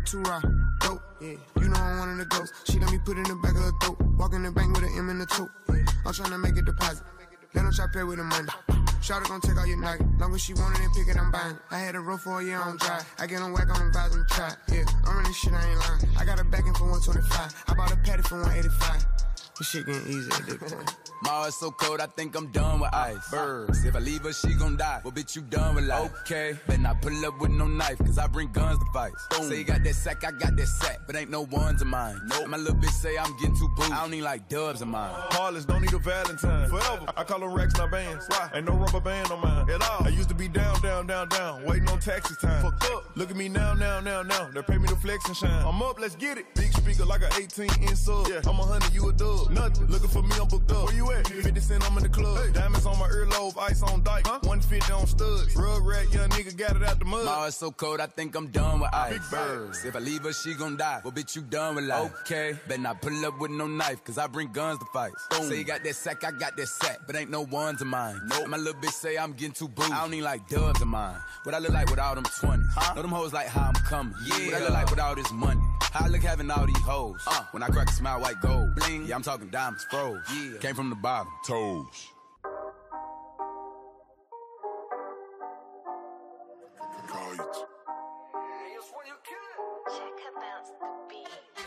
too 0.06 0.22
raw, 0.22 0.42
dope, 0.80 1.02
yeah. 1.22 1.36
You 1.60 1.70
know 1.70 1.80
I'm 1.80 2.00
one 2.00 2.10
of 2.12 2.18
the 2.18 2.26
ghosts. 2.26 2.72
She 2.72 2.80
got 2.80 2.92
me 2.92 3.00
put 3.00 3.18
in 3.18 3.24
the 3.24 3.36
back 3.36 3.56
of 3.56 3.64
her 3.64 3.72
throat. 3.82 3.98
Walk 4.18 4.34
in 4.34 4.44
the 4.44 4.52
bank 4.52 4.76
with 4.76 4.86
an 4.86 4.98
M 4.98 5.10
in 5.10 5.20
the 5.20 5.26
tote. 5.26 5.50
Yeah. 5.70 5.76
I'm 6.06 6.14
tryna 6.14 6.40
make 6.40 6.56
a 6.58 6.62
deposit. 6.62 7.04
Let 7.54 7.64
them 7.64 7.74
try 7.74 7.88
pay 7.94 8.04
with 8.04 8.18
the 8.18 8.24
money. 8.24 8.48
Shawty 9.02 9.28
gon' 9.28 9.42
take 9.42 9.58
all 9.58 9.66
your 9.66 9.78
nugget. 9.78 10.06
Long 10.20 10.34
as 10.34 10.42
she 10.42 10.54
want 10.54 10.78
it 10.78 10.84
and 10.84 10.94
pick 10.94 11.08
it, 11.08 11.18
I'm 11.18 11.32
buying. 11.32 11.58
I 11.72 11.80
had 11.80 11.96
a 11.96 12.00
roll 12.00 12.18
for 12.18 12.42
a 12.42 12.44
year 12.44 12.60
on 12.60 12.78
dry. 12.78 13.02
I 13.20 13.28
get 13.28 13.42
on 13.42 13.54
whack 13.54 13.70
on 13.70 13.92
the 13.92 13.98
vibes 13.98 14.16
and 14.16 14.28
try. 14.28 14.52
Yeah, 14.72 14.86
I'm 15.06 15.18
running 15.18 15.34
shit, 15.34 15.54
I 15.54 15.70
ain't 15.70 15.80
lying. 15.80 16.18
I 16.18 16.26
got 16.26 16.40
a 16.40 16.44
backing 16.44 16.74
for 16.74 16.90
125. 16.90 17.64
I 17.68 17.74
bought 17.74 17.92
a 17.92 17.98
patty 17.98 18.24
for 18.24 18.42
185. 18.42 19.06
This 19.58 19.70
shit 19.70 19.86
getting 19.88 20.08
easy 20.08 20.30
at 20.32 20.46
this 20.46 20.72
point. 20.72 20.96
Ma, 21.24 21.46
it's 21.46 21.60
so 21.60 21.72
cold, 21.72 22.00
I 22.00 22.06
think 22.06 22.36
I'm 22.36 22.52
done 22.52 22.80
with 22.80 22.94
ice. 22.94 23.32
Birds, 23.32 23.84
if 23.86 23.96
I 23.96 24.00
leave 24.00 24.22
her, 24.22 24.32
she 24.32 24.54
gon' 24.54 24.78
die. 24.78 25.02
Well, 25.04 25.12
bitch, 25.12 25.36
you 25.36 25.42
done 25.42 25.74
with 25.74 25.86
life. 25.86 26.12
Okay, 26.22 26.56
better 26.68 26.80
not 26.80 27.02
pull 27.02 27.26
up 27.26 27.40
with 27.42 27.50
no 27.50 27.66
knife, 27.66 27.98
cause 27.98 28.20
I 28.20 28.28
bring 28.28 28.52
guns 28.52 28.78
to 28.78 28.86
fight. 28.94 29.14
Say 29.42 29.58
you 29.58 29.64
got 29.64 29.84
that 29.84 29.96
sack, 29.96 30.24
I 30.24 30.32
got 30.32 30.56
that 30.56 30.68
sack, 30.68 31.00
but 31.08 31.16
ain't 31.16 31.32
no 31.32 31.42
ones 31.42 31.82
of 31.82 31.88
mine. 31.88 32.22
Nope. 32.28 32.50
My 32.50 32.58
little 32.58 32.76
bitch 32.76 32.92
say 32.92 33.18
I'm 33.18 33.36
getting 33.38 33.58
too 33.58 33.68
booed. 33.76 33.92
I 33.92 34.02
don't 34.02 34.12
need 34.12 34.22
like 34.22 34.48
dubs 34.48 34.84
of 34.84 34.90
mine. 34.90 35.12
Heartless, 35.32 35.66
don't 35.66 35.82
need 35.82 35.94
a 35.94 35.98
Valentine. 35.98 36.70
Forever. 36.70 37.06
I 37.18 37.24
call 37.24 37.40
them 37.40 37.52
racks, 37.52 37.76
not 37.78 37.90
bands. 37.90 38.26
Why? 38.30 38.52
Ain't 38.54 38.68
no 38.68 38.76
rubber 38.88 39.10
band 39.10 39.32
on 39.32 39.42
mine. 39.42 39.70
At 39.70 39.82
all. 39.90 40.06
I 40.06 40.10
used 40.10 40.30
to 40.30 40.36
be 40.36 40.48
down, 40.48 40.80
down, 40.82 41.08
down, 41.08 41.30
down. 41.30 41.64
Waiting 41.66 41.88
on 41.90 42.00
taxi 42.00 42.36
time. 42.42 42.62
Fuck 42.62 42.84
up. 42.92 43.06
Look 43.16 43.30
at 43.30 43.36
me 43.36 43.50
now, 43.50 43.74
now, 43.74 44.00
now, 44.00 44.22
now. 44.22 44.50
They 44.54 44.62
pay 44.62 44.78
me 44.78 44.88
to 44.88 44.96
flex 44.96 45.28
and 45.28 45.36
shine. 45.36 45.66
I'm 45.66 45.82
up, 45.82 46.00
let's 46.00 46.16
get 46.16 46.38
it. 46.38 46.54
Big 46.56 46.72
speaker 46.72 47.06
like 47.06 47.22
an 47.22 47.30
18 47.38 47.66
inch 47.82 47.96
sub. 47.96 48.28
Yeah. 48.28 48.42
I'm 48.46 48.60
a 48.60 48.64
hundred, 48.64 48.94
you 48.94 49.10
a 49.10 49.14
dub. 49.14 49.50
Nothing. 49.52 49.88
Looking 49.88 50.10
for 50.10 50.22
me, 50.22 50.36
I'm 50.40 50.48
booked 50.48 50.72
up. 50.72 50.86
Where 50.86 50.96
you 50.96 51.12
at? 51.12 51.28
50 51.28 51.60
cent, 51.60 51.90
I'm 51.90 51.98
in 51.98 52.04
the 52.04 52.10
club. 52.10 52.38
Hey. 52.38 52.52
Diamonds 52.52 52.86
on 52.86 52.98
my 53.00 53.08
earlobe, 53.08 53.58
ice 53.58 53.84
on 53.84 54.04
dyke. 54.04 54.28
Huh? 54.28 54.40
150 54.44 54.94
on 54.94 55.08
studs. 55.08 55.56
Rug 55.56 55.86
rat, 55.86 56.12
young 56.14 56.30
nigga 56.30 56.56
got 56.56 56.76
it 56.76 56.84
out 56.84 57.00
the 57.00 57.06
mud. 57.06 57.26
Ma, 57.26 57.46
it's 57.46 57.58
so 57.58 57.72
cold, 57.72 58.00
I 58.00 58.08
think 58.08 58.36
I'm 58.36 58.48
done 58.48 58.80
with 58.80 58.94
ice. 58.94 59.14
Big 59.14 59.22
birds. 59.30 59.86
If 59.86 59.96
I 59.96 60.00
leave 60.00 60.24
her, 60.24 60.34
she 60.34 60.54
gon' 60.54 60.78
die. 60.78 61.02
Well, 61.04 61.14
bitch, 61.14 61.36
you 61.36 61.42
done 61.42 61.76
with 61.76 61.86
life. 61.86 62.12
Okay, 62.22 62.58
better 62.68 62.82
not 62.82 63.02
pull 63.02 63.26
up 63.26 63.40
with 63.40 63.52
no 63.52 63.68
knife, 63.68 64.04
cause 64.04 64.18
I 64.18 64.28
bring 64.28 64.52
guns 64.52 64.80
to 64.80 64.86
fight. 64.94 65.12
Say 65.42 65.58
you 65.58 65.64
got 65.64 65.84
that 65.84 65.96
sack, 65.96 66.24
I 66.24 66.32
got 66.32 66.56
that 66.58 66.68
sack, 66.68 67.00
but 67.06 67.16
ain't 67.16 67.30
no 67.30 67.42
ones 67.42 67.82
of 67.82 67.88
mine. 67.88 68.20
Nope. 68.28 68.48
My 68.48 68.58
little 68.58 68.77
bitch 68.82 68.92
say 68.92 69.18
I'm 69.18 69.34
getting 69.34 69.54
too 69.54 69.68
booed. 69.68 69.92
I 69.92 70.02
don't 70.02 70.12
need 70.12 70.22
like 70.22 70.48
dubs 70.48 70.82
of 70.82 70.88
mine. 70.88 71.16
What 71.44 71.56
I 71.56 71.60
look 71.60 71.72
like 71.72 71.90
with 71.90 72.00
all 72.00 72.16
them 72.16 72.24
20s. 72.24 72.64
Huh? 72.76 72.94
Know 72.94 73.02
them 73.02 73.12
hoes 73.12 73.34
like 73.34 73.48
how 73.48 73.68
I'm 73.68 73.74
coming. 73.74 74.14
Yeah. 74.26 74.46
What 74.46 74.56
I 74.56 74.60
look 74.60 74.74
like 74.74 74.90
with 74.90 75.00
all 75.00 75.16
this 75.16 75.32
money. 75.32 75.62
How 75.82 76.06
I 76.06 76.08
look 76.10 76.22
having 76.22 76.50
all 76.52 76.66
these 76.66 76.78
hoes. 76.80 77.22
Uh, 77.28 77.44
when 77.52 77.64
I 77.64 77.68
crack 77.68 77.90
a 77.90 77.94
smile, 77.94 78.22
white 78.22 78.40
gold. 78.42 78.76
Bling. 78.76 79.06
Yeah, 79.06 79.16
I'm 79.16 79.24
talking 79.24 79.50
diamonds, 79.50 79.86
froze. 79.90 80.22
Yeah. 80.34 80.58
Came 80.60 80.76
from 80.76 80.90
the 80.90 80.96
bottom. 80.96 81.32
Toes. 81.46 81.86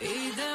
Idemo, 0.01 0.50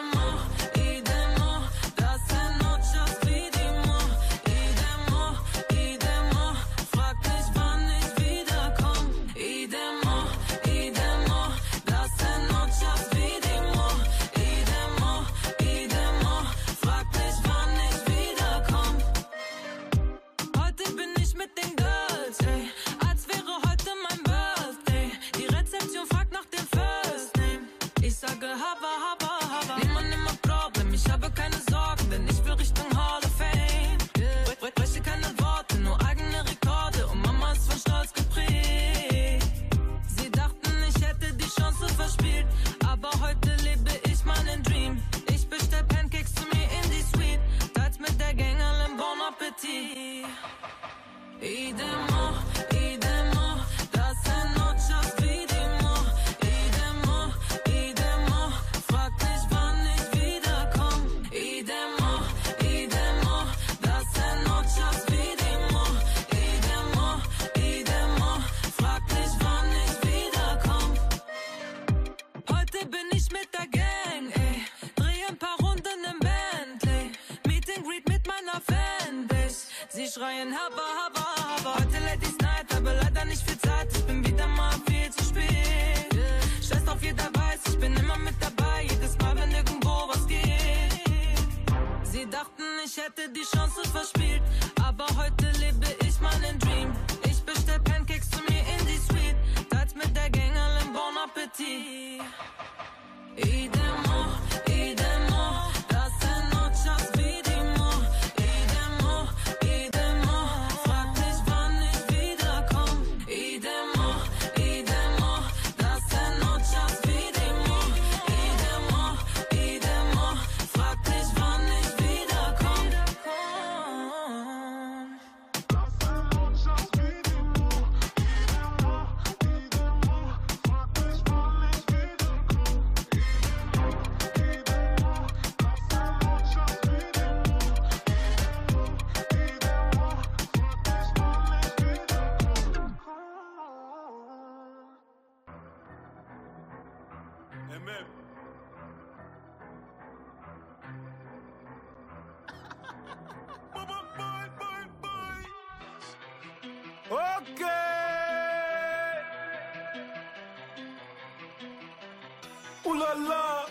la 163.07 163.29
la, 163.29 163.66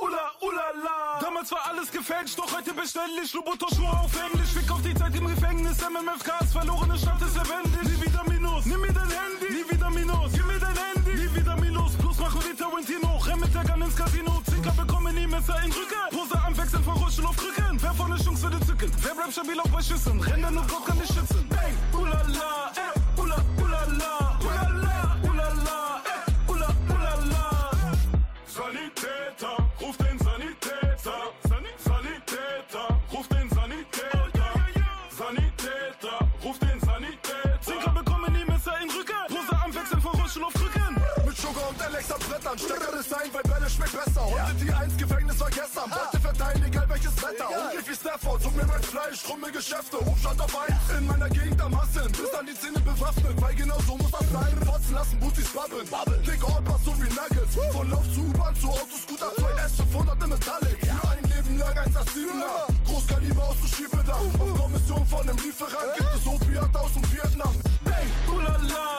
ooh 0.00 0.08
la, 0.08 0.32
ooh 0.42 0.50
la 0.52 0.66
la. 0.82 1.20
Damals 1.20 1.50
war 1.50 1.66
alles 1.70 1.90
gefälscht, 1.90 2.38
doch 2.38 2.50
heute 2.56 2.72
bestell 2.74 3.10
ich 3.22 3.32
Louboutin-Schuhe 3.32 3.88
auf 3.88 4.12
Englisch. 4.20 4.50
Fick 4.50 4.70
auf 4.70 4.82
die 4.82 4.94
Zeit 4.94 5.14
im 5.14 5.26
Gefängnis, 5.26 5.78
MMFKs, 5.80 6.52
verlorene 6.52 6.98
Stadt 6.98 7.20
ist 7.22 7.36
lebendig. 7.36 7.82
Nie 7.82 8.06
wieder 8.06 8.24
Minus, 8.28 8.66
nimm 8.66 8.80
mir 8.80 8.92
dein 8.92 9.10
Handy, 9.10 9.48
nie 9.52 9.70
wieder 9.70 9.90
Minus, 9.90 10.32
gib 10.32 10.46
mir 10.46 10.58
dein 10.58 10.76
Handy, 10.76 11.14
nie 11.14 11.34
wieder 11.34 11.56
Minus. 11.56 11.92
Plus 11.96 12.18
machen 12.18 12.40
die 12.48 12.56
Tarantino, 12.56 13.16
renn 13.18 13.40
mit 13.40 13.54
der 13.54 13.64
Gun 13.64 13.82
ins 13.82 13.96
Casino. 13.96 14.42
Zinker 14.48 14.72
bekommen 14.72 15.14
nie 15.14 15.26
Messer 15.26 15.58
in 15.64 15.72
Rücken, 15.72 16.04
Pose 16.10 16.38
am 16.44 16.56
Wechseln 16.56 16.84
von 16.84 16.96
Rollstuhl 16.96 17.26
auf 17.26 17.36
Krücken. 17.36 17.78
Wer 17.80 17.94
vorne 17.94 18.16
Chance 18.16 18.42
würde 18.42 18.60
zücken, 18.66 18.92
wer 19.02 19.14
bleibt 19.14 19.32
stabil 19.32 19.58
auch 19.60 19.68
bei 19.68 19.82
Schüssen. 19.82 20.20
Renn 20.20 20.42
denn 20.42 20.54
nur 20.54 20.66
Gott 20.66 20.86
kann 20.86 20.98
dich 20.98 21.08
schützen. 21.08 21.48
Bang, 21.48 22.00
ooh 22.00 22.06
Krumme 49.46 49.58
Geschäfte, 49.58 49.98
auf 49.98 50.56
eins. 50.68 50.98
In 50.98 51.06
meiner 51.06 51.28
Gegend 51.28 51.60
am 51.60 51.80
Hasseln, 51.80 52.10
bis 52.10 52.34
an 52.34 52.46
die 52.46 52.54
Zähne 52.54 52.80
bewaffnet. 52.80 53.40
Weil 53.40 53.54
genau 53.54 53.78
so 53.86 53.96
muss 53.96 54.10
das 54.10 54.30
sein. 54.32 54.56
Fotzen 54.64 54.94
lassen, 54.94 55.20
Booties 55.20 55.48
babbeln. 55.50 56.22
Dick 56.24 56.42
Ordpass 56.42 56.84
so 56.84 56.92
wie 56.96 57.08
Nuggets. 57.08 57.54
Von 57.72 57.90
Lauf 57.90 58.12
zu 58.12 58.20
U-Bahn 58.20 58.56
zu 58.56 58.68
Autoscooter, 58.68 59.30
2 59.36 59.42
S500 59.44 60.24
im 60.24 60.30
Metallic. 60.30 60.78
Für 60.80 61.08
ein 61.08 61.24
Leben 61.30 61.58
lang 61.58 61.78
187er. 61.78 62.86
Großkaliber 62.86 63.44
aus 63.44 63.56
dem 63.58 63.68
Schiebedach. 63.68 64.20
Auf 64.20 64.60
Kommission 64.60 65.06
von 65.06 65.20
einem 65.20 65.36
Lieferant 65.36 65.94
gibt 65.96 66.14
es 66.14 66.26
Opiate 66.26 66.80
aus 66.80 66.92
dem 66.94 67.12
Vietnam. 67.12 67.54
Bang! 67.84 68.34
Ooh 68.34 68.95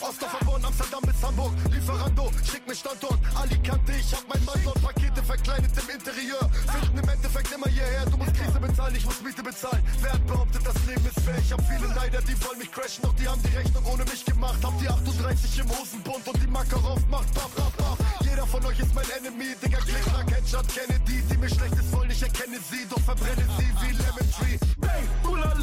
Ostdorfer 0.00 0.44
Bonn, 0.44 0.64
Amsterdam 0.64 1.00
bis 1.02 1.22
Hamburg. 1.22 1.52
Lieferando, 1.70 2.30
schick 2.44 2.66
mir 2.66 2.74
Standort. 2.74 3.18
Alicante, 3.34 3.92
ich 3.92 4.12
hab 4.14 4.26
mein 4.28 4.44
Mann 4.44 4.60
dort. 4.64 4.80
Pakete 4.82 5.22
verkleidet 5.22 5.70
im 5.76 5.88
Interieur. 5.90 6.50
Finden 6.72 6.98
im 6.98 7.08
Endeffekt 7.08 7.52
immer 7.52 7.68
hierher. 7.68 8.04
Du 8.06 8.16
musst 8.16 8.34
Krise 8.34 8.60
bezahlen, 8.60 8.94
ich 8.96 9.04
muss 9.04 9.20
Miete 9.22 9.42
bezahlen. 9.42 9.82
Wer 10.00 10.12
hat 10.12 10.26
behauptet, 10.26 10.62
das 10.64 10.86
Leben 10.86 11.06
ist 11.06 11.20
fair? 11.20 11.38
Ich 11.38 11.52
hab 11.52 11.60
viele 11.66 11.88
Neider, 11.94 12.20
die 12.22 12.36
wollen 12.44 12.58
mich 12.58 12.70
crashen. 12.70 13.02
Doch 13.02 13.14
die 13.14 13.28
haben 13.28 13.42
die 13.42 13.56
Rechnung 13.56 13.84
ohne 13.86 14.04
mich 14.04 14.24
gemacht. 14.24 14.58
Hab 14.62 14.78
die 14.78 14.88
38 14.88 15.58
im 15.58 15.68
Hosenbund 15.70 16.28
und 16.28 16.42
die 16.42 16.46
Makarov 16.46 17.00
macht 17.08 17.32
bap, 17.34 17.54
bap, 17.56 17.76
bap. 17.76 17.98
Jeder 18.22 18.46
von 18.46 18.64
euch 18.66 18.78
ist 18.78 18.94
mein 18.94 19.08
Enemy. 19.18 19.54
Digga, 19.62 19.78
Klickner, 19.78 20.24
Headshot, 20.30 20.66
Kennedy. 20.68 21.22
Die 21.30 21.36
mir 21.36 21.48
schlecht 21.48 21.74
ist, 21.74 21.92
wollen 21.92 22.10
ich 22.10 22.22
erkenne 22.22 22.58
sie. 22.70 22.86
Doch 22.88 23.00
verbrenne 23.00 23.44
sie 23.58 23.68
wie 23.80 23.92
Lemon 23.92 24.28
Tree. 24.32 24.58
Bang, 24.78 25.08
ooh 25.24 25.36
la 25.36 25.54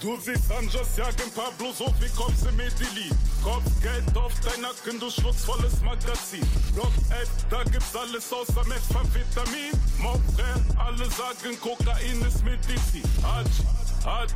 Du 0.00 0.16
siehst 0.16 0.50
Anjas 0.52 0.96
jagen 0.96 1.28
Pablo, 1.34 1.72
so 1.72 1.86
wie 1.98 2.08
Cops 2.10 2.44
im 2.48 2.54
Medellin. 2.54 3.10
Kopfgeld 3.42 4.16
auf 4.16 4.32
dein 4.44 4.60
Nacken, 4.60 5.00
du 5.00 5.10
schlussvolles 5.10 5.80
Magazin. 5.82 6.46
Block 6.72 6.92
11, 7.10 7.28
da 7.50 7.64
gibt's 7.64 7.96
alles 7.96 8.32
außer 8.32 8.64
Methamphetamin. 8.68 9.72
Mopre, 9.98 10.64
alle 10.78 11.04
sagen 11.10 11.58
Kokain 11.60 12.22
ist 12.22 12.44
Medizin. 12.44 13.02
Haji, 13.24 13.64
Haji, 14.04 14.34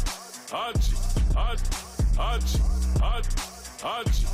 Haji, 0.50 0.96
Haji, 1.36 1.62
Haji, 2.18 2.60
Haji, 3.00 3.28
Haji. 3.84 4.26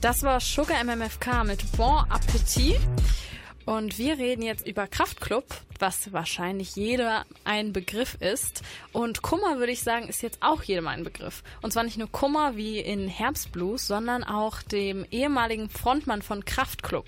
Das 0.00 0.22
war 0.24 0.40
Sugar 0.40 0.82
MMFK 0.82 1.44
mit 1.44 1.70
Bon 1.76 2.04
Appetit. 2.10 2.80
Und 3.66 3.98
wir 3.98 4.16
reden 4.16 4.42
jetzt 4.42 4.64
über 4.64 4.86
Kraftklub, 4.86 5.44
was 5.80 6.12
wahrscheinlich 6.12 6.76
jeder 6.76 7.24
ein 7.42 7.72
Begriff 7.72 8.16
ist. 8.20 8.62
Und 8.92 9.22
Kummer, 9.22 9.58
würde 9.58 9.72
ich 9.72 9.82
sagen, 9.82 10.08
ist 10.08 10.22
jetzt 10.22 10.38
auch 10.40 10.62
jedem 10.62 10.86
ein 10.86 11.02
Begriff. 11.02 11.42
Und 11.62 11.72
zwar 11.72 11.82
nicht 11.82 11.98
nur 11.98 12.10
Kummer 12.10 12.56
wie 12.56 12.78
in 12.78 13.08
Herbstblues, 13.08 13.88
sondern 13.88 14.22
auch 14.22 14.62
dem 14.62 15.04
ehemaligen 15.10 15.68
Frontmann 15.68 16.22
von 16.22 16.44
Kraftklub. 16.44 17.06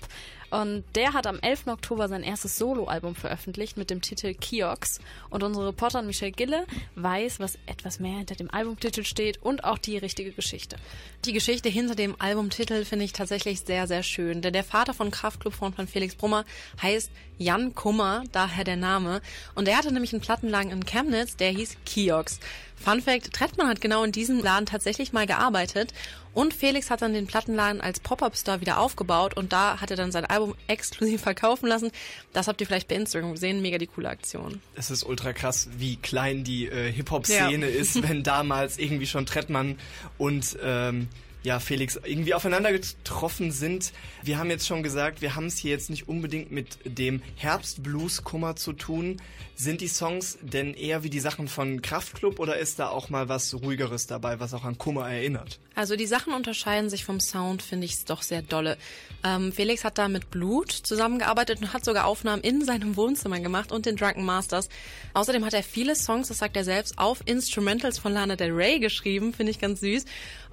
Und 0.49 0.83
der 0.95 1.13
hat 1.13 1.27
am 1.27 1.39
11. 1.39 1.67
Oktober 1.67 2.07
sein 2.07 2.23
erstes 2.23 2.57
Soloalbum 2.57 3.15
veröffentlicht 3.15 3.77
mit 3.77 3.89
dem 3.89 4.01
Titel 4.01 4.33
Kiox. 4.33 4.99
Und 5.29 5.43
unsere 5.43 5.67
Reporterin 5.67 6.07
Michelle 6.07 6.31
Gille 6.31 6.65
weiß, 6.95 7.39
was 7.39 7.57
etwas 7.65 7.99
mehr 7.99 8.17
hinter 8.17 8.35
dem 8.35 8.51
Albumtitel 8.51 9.03
steht 9.03 9.41
und 9.41 9.63
auch 9.63 9.77
die 9.77 9.97
richtige 9.97 10.31
Geschichte. 10.31 10.77
Die 11.25 11.33
Geschichte 11.33 11.69
hinter 11.69 11.95
dem 11.95 12.15
Albumtitel 12.19 12.85
finde 12.85 13.05
ich 13.05 13.13
tatsächlich 13.13 13.61
sehr, 13.61 13.87
sehr 13.87 14.03
schön. 14.03 14.41
Denn 14.41 14.53
der 14.53 14.63
Vater 14.63 14.93
von 14.93 15.11
Kraftclub-Frontmann 15.11 15.87
Felix 15.87 16.15
Brummer 16.15 16.45
heißt 16.81 17.11
Jan 17.37 17.73
Kummer, 17.75 18.23
daher 18.31 18.63
der 18.63 18.75
Name. 18.75 19.21
Und 19.55 19.67
er 19.67 19.77
hatte 19.77 19.93
nämlich 19.93 20.13
einen 20.13 20.21
Plattenladen 20.21 20.71
in 20.71 20.85
Chemnitz, 20.85 21.35
der 21.37 21.51
hieß 21.51 21.77
Kiox. 21.85 22.39
Fun 22.83 23.01
Fact, 23.01 23.33
Trettmann 23.33 23.67
hat 23.67 23.81
genau 23.81 24.03
in 24.03 24.11
diesem 24.11 24.39
Laden 24.41 24.65
tatsächlich 24.65 25.11
mal 25.13 25.27
gearbeitet 25.27 25.93
und 26.33 26.53
Felix 26.53 26.89
hat 26.89 27.01
dann 27.01 27.13
den 27.13 27.27
Plattenladen 27.27 27.81
als 27.81 27.99
Pop-Up-Star 27.99 28.61
wieder 28.61 28.79
aufgebaut 28.79 29.35
und 29.35 29.51
da 29.51 29.81
hat 29.81 29.91
er 29.91 29.97
dann 29.97 30.11
sein 30.11 30.25
Album 30.25 30.55
exklusiv 30.67 31.21
verkaufen 31.21 31.67
lassen. 31.67 31.91
Das 32.33 32.47
habt 32.47 32.61
ihr 32.61 32.67
vielleicht 32.67 32.87
bei 32.87 32.95
Instagram 32.95 33.33
gesehen, 33.33 33.61
mega 33.61 33.77
die 33.77 33.87
coole 33.87 34.09
Aktion. 34.09 34.61
Es 34.75 34.89
ist 34.91 35.03
ultra 35.03 35.33
krass, 35.33 35.69
wie 35.77 35.97
klein 35.97 36.43
die 36.43 36.67
äh, 36.67 36.91
Hip-Hop-Szene 36.91 37.69
Ja. 37.69 37.79
ist, 37.79 38.01
wenn 38.07 38.23
damals 38.23 38.77
irgendwie 38.77 39.07
schon 39.07 39.25
Trettmann 39.25 39.77
und 40.17 40.57
ähm, 40.63 41.09
ja, 41.43 41.59
Felix 41.59 41.99
irgendwie 42.03 42.33
aufeinander 42.33 42.71
getroffen 42.71 43.51
sind. 43.51 43.93
Wir 44.23 44.37
haben 44.37 44.49
jetzt 44.49 44.67
schon 44.67 44.83
gesagt, 44.83 45.21
wir 45.21 45.35
haben 45.35 45.45
es 45.45 45.57
hier 45.57 45.71
jetzt 45.71 45.89
nicht 45.89 46.07
unbedingt 46.07 46.51
mit 46.51 46.79
dem 46.83 47.21
Herbstblues-Kummer 47.37 48.55
zu 48.55 48.73
tun. 48.73 49.21
Sind 49.55 49.81
die 49.81 49.87
Songs 49.87 50.37
denn 50.41 50.73
eher 50.73 51.03
wie 51.03 51.09
die 51.09 51.19
Sachen 51.19 51.47
von 51.47 51.81
Kraftklub 51.81 52.39
oder 52.39 52.57
ist 52.57 52.79
da 52.79 52.89
auch 52.89 53.09
mal 53.09 53.29
was 53.29 53.53
ruhigeres 53.53 54.07
dabei, 54.07 54.39
was 54.39 54.53
auch 54.53 54.63
an 54.63 54.77
Kummer 54.77 55.09
erinnert? 55.09 55.59
Also 55.75 55.95
die 55.95 56.07
Sachen 56.07 56.33
unterscheiden 56.33 56.89
sich 56.89 57.05
vom 57.05 57.21
Sound, 57.21 57.61
finde 57.61 57.85
ich 57.85 58.03
doch 58.03 58.21
sehr 58.21 58.41
dolle. 58.41 58.77
Ähm, 59.23 59.53
Felix 59.53 59.85
hat 59.85 59.97
da 59.97 60.09
mit 60.09 60.29
Blut 60.29 60.71
zusammengearbeitet 60.71 61.61
und 61.61 61.71
hat 61.71 61.85
sogar 61.85 62.05
Aufnahmen 62.05 62.41
in 62.41 62.65
seinem 62.65 62.97
Wohnzimmer 62.97 63.39
gemacht 63.39 63.71
und 63.71 63.85
den 63.85 63.95
Drunken 63.95 64.25
Masters. 64.25 64.67
Außerdem 65.13 65.45
hat 65.45 65.53
er 65.53 65.63
viele 65.63 65.95
Songs, 65.95 66.27
das 66.27 66.39
sagt 66.39 66.57
er 66.57 66.65
selbst, 66.65 66.97
auf 66.97 67.21
Instrumentals 67.25 67.97
von 67.97 68.13
Lana 68.13 68.35
Del 68.35 68.51
Rey 68.51 68.79
geschrieben, 68.79 69.33
finde 69.33 69.51
ich 69.51 69.59
ganz 69.59 69.79
süß. 69.79 70.03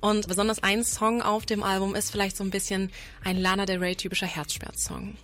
Und 0.00 0.28
besonders 0.28 0.62
ein 0.62 0.84
Song 0.84 1.22
auf 1.22 1.46
dem 1.46 1.62
Album 1.62 1.94
ist 1.94 2.10
vielleicht 2.10 2.36
so 2.36 2.44
ein 2.44 2.50
bisschen 2.50 2.90
ein 3.24 3.36
Lana 3.38 3.66
Del 3.66 3.78
Rey 3.78 3.96
typischer 3.96 4.26
Herzschmerzsong. 4.26 5.16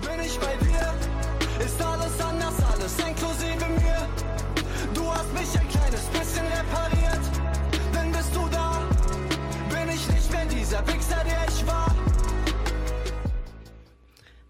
Bin 0.00 0.20
ich 0.24 0.36
bei 0.38 0.56
dir? 0.56 1.64
Ist 1.64 1.80
alles 1.82 2.05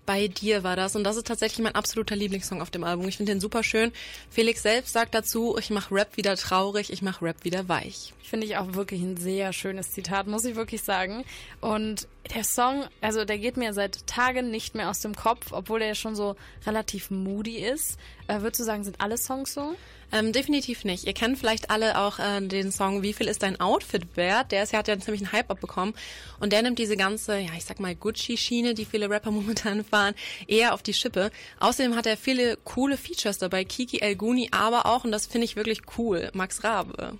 Bei 0.06 0.28
dir 0.28 0.62
war 0.62 0.76
das 0.76 0.94
und 0.94 1.02
das 1.02 1.16
ist 1.16 1.26
tatsächlich 1.26 1.62
mein 1.64 1.74
absoluter 1.74 2.14
Lieblingssong 2.14 2.62
auf 2.62 2.70
dem 2.70 2.84
Album. 2.84 3.08
Ich 3.08 3.16
finde 3.16 3.32
den 3.32 3.40
super 3.40 3.64
schön. 3.64 3.92
Felix 4.30 4.62
selbst 4.62 4.92
sagt 4.92 5.14
dazu, 5.14 5.56
ich 5.58 5.70
mache 5.70 5.92
Rap 5.92 6.16
wieder 6.16 6.36
traurig, 6.36 6.92
ich 6.92 7.02
mache 7.02 7.24
Rap 7.24 7.42
wieder 7.42 7.68
weich. 7.68 8.14
Finde 8.22 8.46
ich 8.46 8.56
auch 8.56 8.74
wirklich 8.74 9.02
ein 9.02 9.16
sehr 9.16 9.52
schönes 9.52 9.90
Zitat, 9.90 10.28
muss 10.28 10.44
ich 10.44 10.54
wirklich 10.54 10.82
sagen. 10.82 11.24
Und 11.60 12.06
der 12.34 12.44
Song, 12.44 12.84
also 13.00 13.24
der 13.24 13.38
geht 13.38 13.56
mir 13.56 13.72
seit 13.72 14.06
Tagen 14.06 14.50
nicht 14.50 14.76
mehr 14.76 14.90
aus 14.90 15.00
dem 15.00 15.16
Kopf, 15.16 15.48
obwohl 15.50 15.82
er 15.82 15.96
schon 15.96 16.14
so 16.14 16.36
relativ 16.66 17.10
moody 17.10 17.58
ist. 17.58 17.98
Äh, 18.28 18.42
würdest 18.42 18.60
du 18.60 18.64
sagen, 18.64 18.84
sind 18.84 19.00
alle 19.00 19.18
Songs 19.18 19.54
so? 19.54 19.74
Ähm, 20.12 20.32
definitiv 20.32 20.84
nicht. 20.84 21.04
Ihr 21.04 21.12
kennt 21.14 21.36
vielleicht 21.38 21.70
alle 21.70 21.98
auch 21.98 22.18
äh, 22.18 22.40
den 22.40 22.70
Song 22.70 23.02
Wie 23.02 23.12
viel 23.12 23.26
ist 23.26 23.42
dein 23.42 23.60
Outfit 23.60 24.16
wert? 24.16 24.52
Der 24.52 24.62
ist, 24.62 24.72
ja- 24.72 24.78
hat 24.78 24.88
ja 24.88 24.92
einen 24.94 25.02
ziemlichen 25.02 25.32
Hype 25.32 25.50
abbekommen. 25.50 25.94
Und 26.38 26.52
der 26.52 26.62
nimmt 26.62 26.78
diese 26.78 26.96
ganze, 26.96 27.38
ja, 27.38 27.50
ich 27.56 27.64
sag 27.64 27.80
mal, 27.80 27.94
Gucci-Schiene, 27.94 28.74
die 28.74 28.84
viele 28.84 29.10
Rapper 29.10 29.30
momentan 29.32 29.84
fahren, 29.84 30.14
eher 30.46 30.74
auf 30.74 30.82
die 30.82 30.94
Schippe. 30.94 31.30
Außerdem 31.60 31.96
hat 31.96 32.06
er 32.06 32.16
viele 32.16 32.56
coole 32.64 32.96
Features 32.96 33.38
dabei. 33.38 33.64
Kiki 33.64 33.98
El 34.00 34.14
Guni, 34.16 34.48
aber 34.52 34.86
auch, 34.86 35.04
und 35.04 35.10
das 35.12 35.26
finde 35.26 35.44
ich 35.46 35.56
wirklich 35.56 35.80
cool, 35.98 36.30
Max 36.34 36.62
Rabe. 36.62 37.18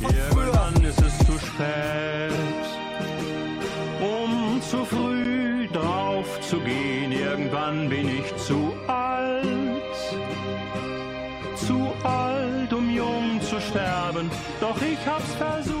Irgendwann 0.00 0.84
ist 0.84 1.00
es 1.00 1.18
zu 1.26 1.32
spät, 1.38 2.32
um 4.00 4.60
zu 4.62 4.84
früh 4.84 5.66
drauf 5.68 6.40
zu 6.40 6.60
gehen. 6.60 7.12
Irgendwann 7.12 7.88
bin 7.88 8.08
ich 8.20 8.36
zu 8.36 8.72
alt, 8.86 9.44
alt, 12.04 12.72
um 12.72 12.94
jung 12.94 13.40
zu 13.42 13.60
sterben. 13.60 14.30
Doch 14.60 14.80
ich 14.82 14.98
hab's 15.06 15.34
versucht. 15.34 15.80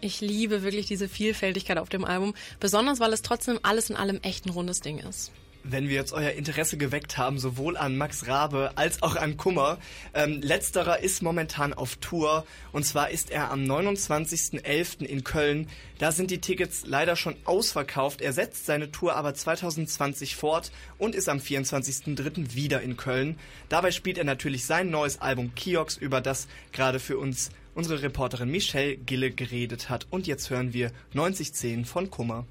Ich 0.00 0.20
liebe 0.20 0.62
wirklich 0.62 0.86
diese 0.86 1.08
Vielfältigkeit 1.08 1.78
auf 1.78 1.88
dem 1.88 2.04
Album, 2.04 2.34
besonders 2.60 3.00
weil 3.00 3.12
es 3.12 3.22
trotzdem 3.22 3.58
alles 3.62 3.90
in 3.90 3.96
allem 3.96 4.20
echt 4.22 4.46
ein 4.46 4.50
rundes 4.50 4.80
Ding 4.80 4.98
ist. 4.98 5.32
Wenn 5.64 5.88
wir 5.88 5.94
jetzt 5.94 6.12
euer 6.12 6.30
Interesse 6.30 6.76
geweckt 6.76 7.18
haben, 7.18 7.38
sowohl 7.38 7.76
an 7.76 7.96
Max 7.96 8.26
Rabe 8.26 8.72
als 8.76 9.02
auch 9.02 9.16
an 9.16 9.36
Kummer. 9.36 9.78
Ähm, 10.14 10.40
letzterer 10.42 11.00
ist 11.00 11.22
momentan 11.22 11.72
auf 11.72 11.96
Tour 11.96 12.44
und 12.72 12.84
zwar 12.84 13.10
ist 13.10 13.30
er 13.30 13.50
am 13.50 13.64
29.11. 13.64 15.04
in 15.04 15.24
Köln. 15.24 15.68
Da 15.98 16.12
sind 16.12 16.30
die 16.30 16.40
Tickets 16.40 16.84
leider 16.86 17.16
schon 17.16 17.36
ausverkauft. 17.44 18.20
Er 18.20 18.32
setzt 18.32 18.66
seine 18.66 18.92
Tour 18.92 19.16
aber 19.16 19.34
2020 19.34 20.36
fort 20.36 20.70
und 20.96 21.14
ist 21.14 21.28
am 21.28 21.38
24.03. 21.38 22.54
wieder 22.54 22.80
in 22.82 22.96
Köln. 22.96 23.38
Dabei 23.68 23.90
spielt 23.90 24.18
er 24.18 24.24
natürlich 24.24 24.64
sein 24.64 24.90
neues 24.90 25.20
Album 25.20 25.54
Kiox, 25.54 25.96
über 25.96 26.20
das 26.20 26.48
gerade 26.72 27.00
für 27.00 27.18
uns 27.18 27.50
unsere 27.74 28.02
Reporterin 28.02 28.50
Michelle 28.50 28.96
Gille 28.96 29.30
geredet 29.30 29.88
hat. 29.88 30.06
Und 30.10 30.26
jetzt 30.26 30.50
hören 30.50 30.72
wir 30.72 30.90
9010 31.12 31.84
von 31.84 32.10
Kummer. 32.10 32.44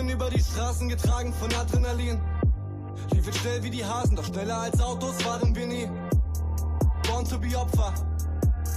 Liefen 0.00 0.14
über 0.14 0.30
die 0.30 0.40
Straßen, 0.40 0.88
getragen 0.88 1.34
von 1.34 1.54
Adrenalin. 1.54 2.18
Liefen 3.12 3.34
schnell 3.34 3.62
wie 3.62 3.68
die 3.68 3.84
Hasen, 3.84 4.16
doch 4.16 4.24
schneller 4.24 4.56
als 4.56 4.80
Autos 4.80 5.22
waren 5.26 5.54
wir 5.54 5.66
nie. 5.66 5.90
Born 7.06 7.26
to 7.26 7.38
be 7.38 7.54
Opfer, 7.54 7.92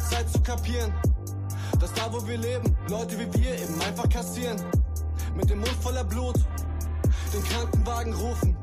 Zeit 0.09 0.29
zu 0.29 0.41
kapieren, 0.41 0.93
dass 1.79 1.93
da 1.93 2.11
wo 2.11 2.27
wir 2.27 2.37
leben, 2.37 2.75
Leute 2.89 3.17
wie 3.17 3.41
wir 3.41 3.57
eben 3.57 3.81
einfach 3.81 4.09
kassieren. 4.09 4.59
Mit 5.33 5.49
dem 5.49 5.59
Mund 5.59 5.77
voller 5.81 6.03
Blut, 6.03 6.35
den 7.33 7.43
Krankenwagen 7.45 8.13
rufen. 8.15 8.57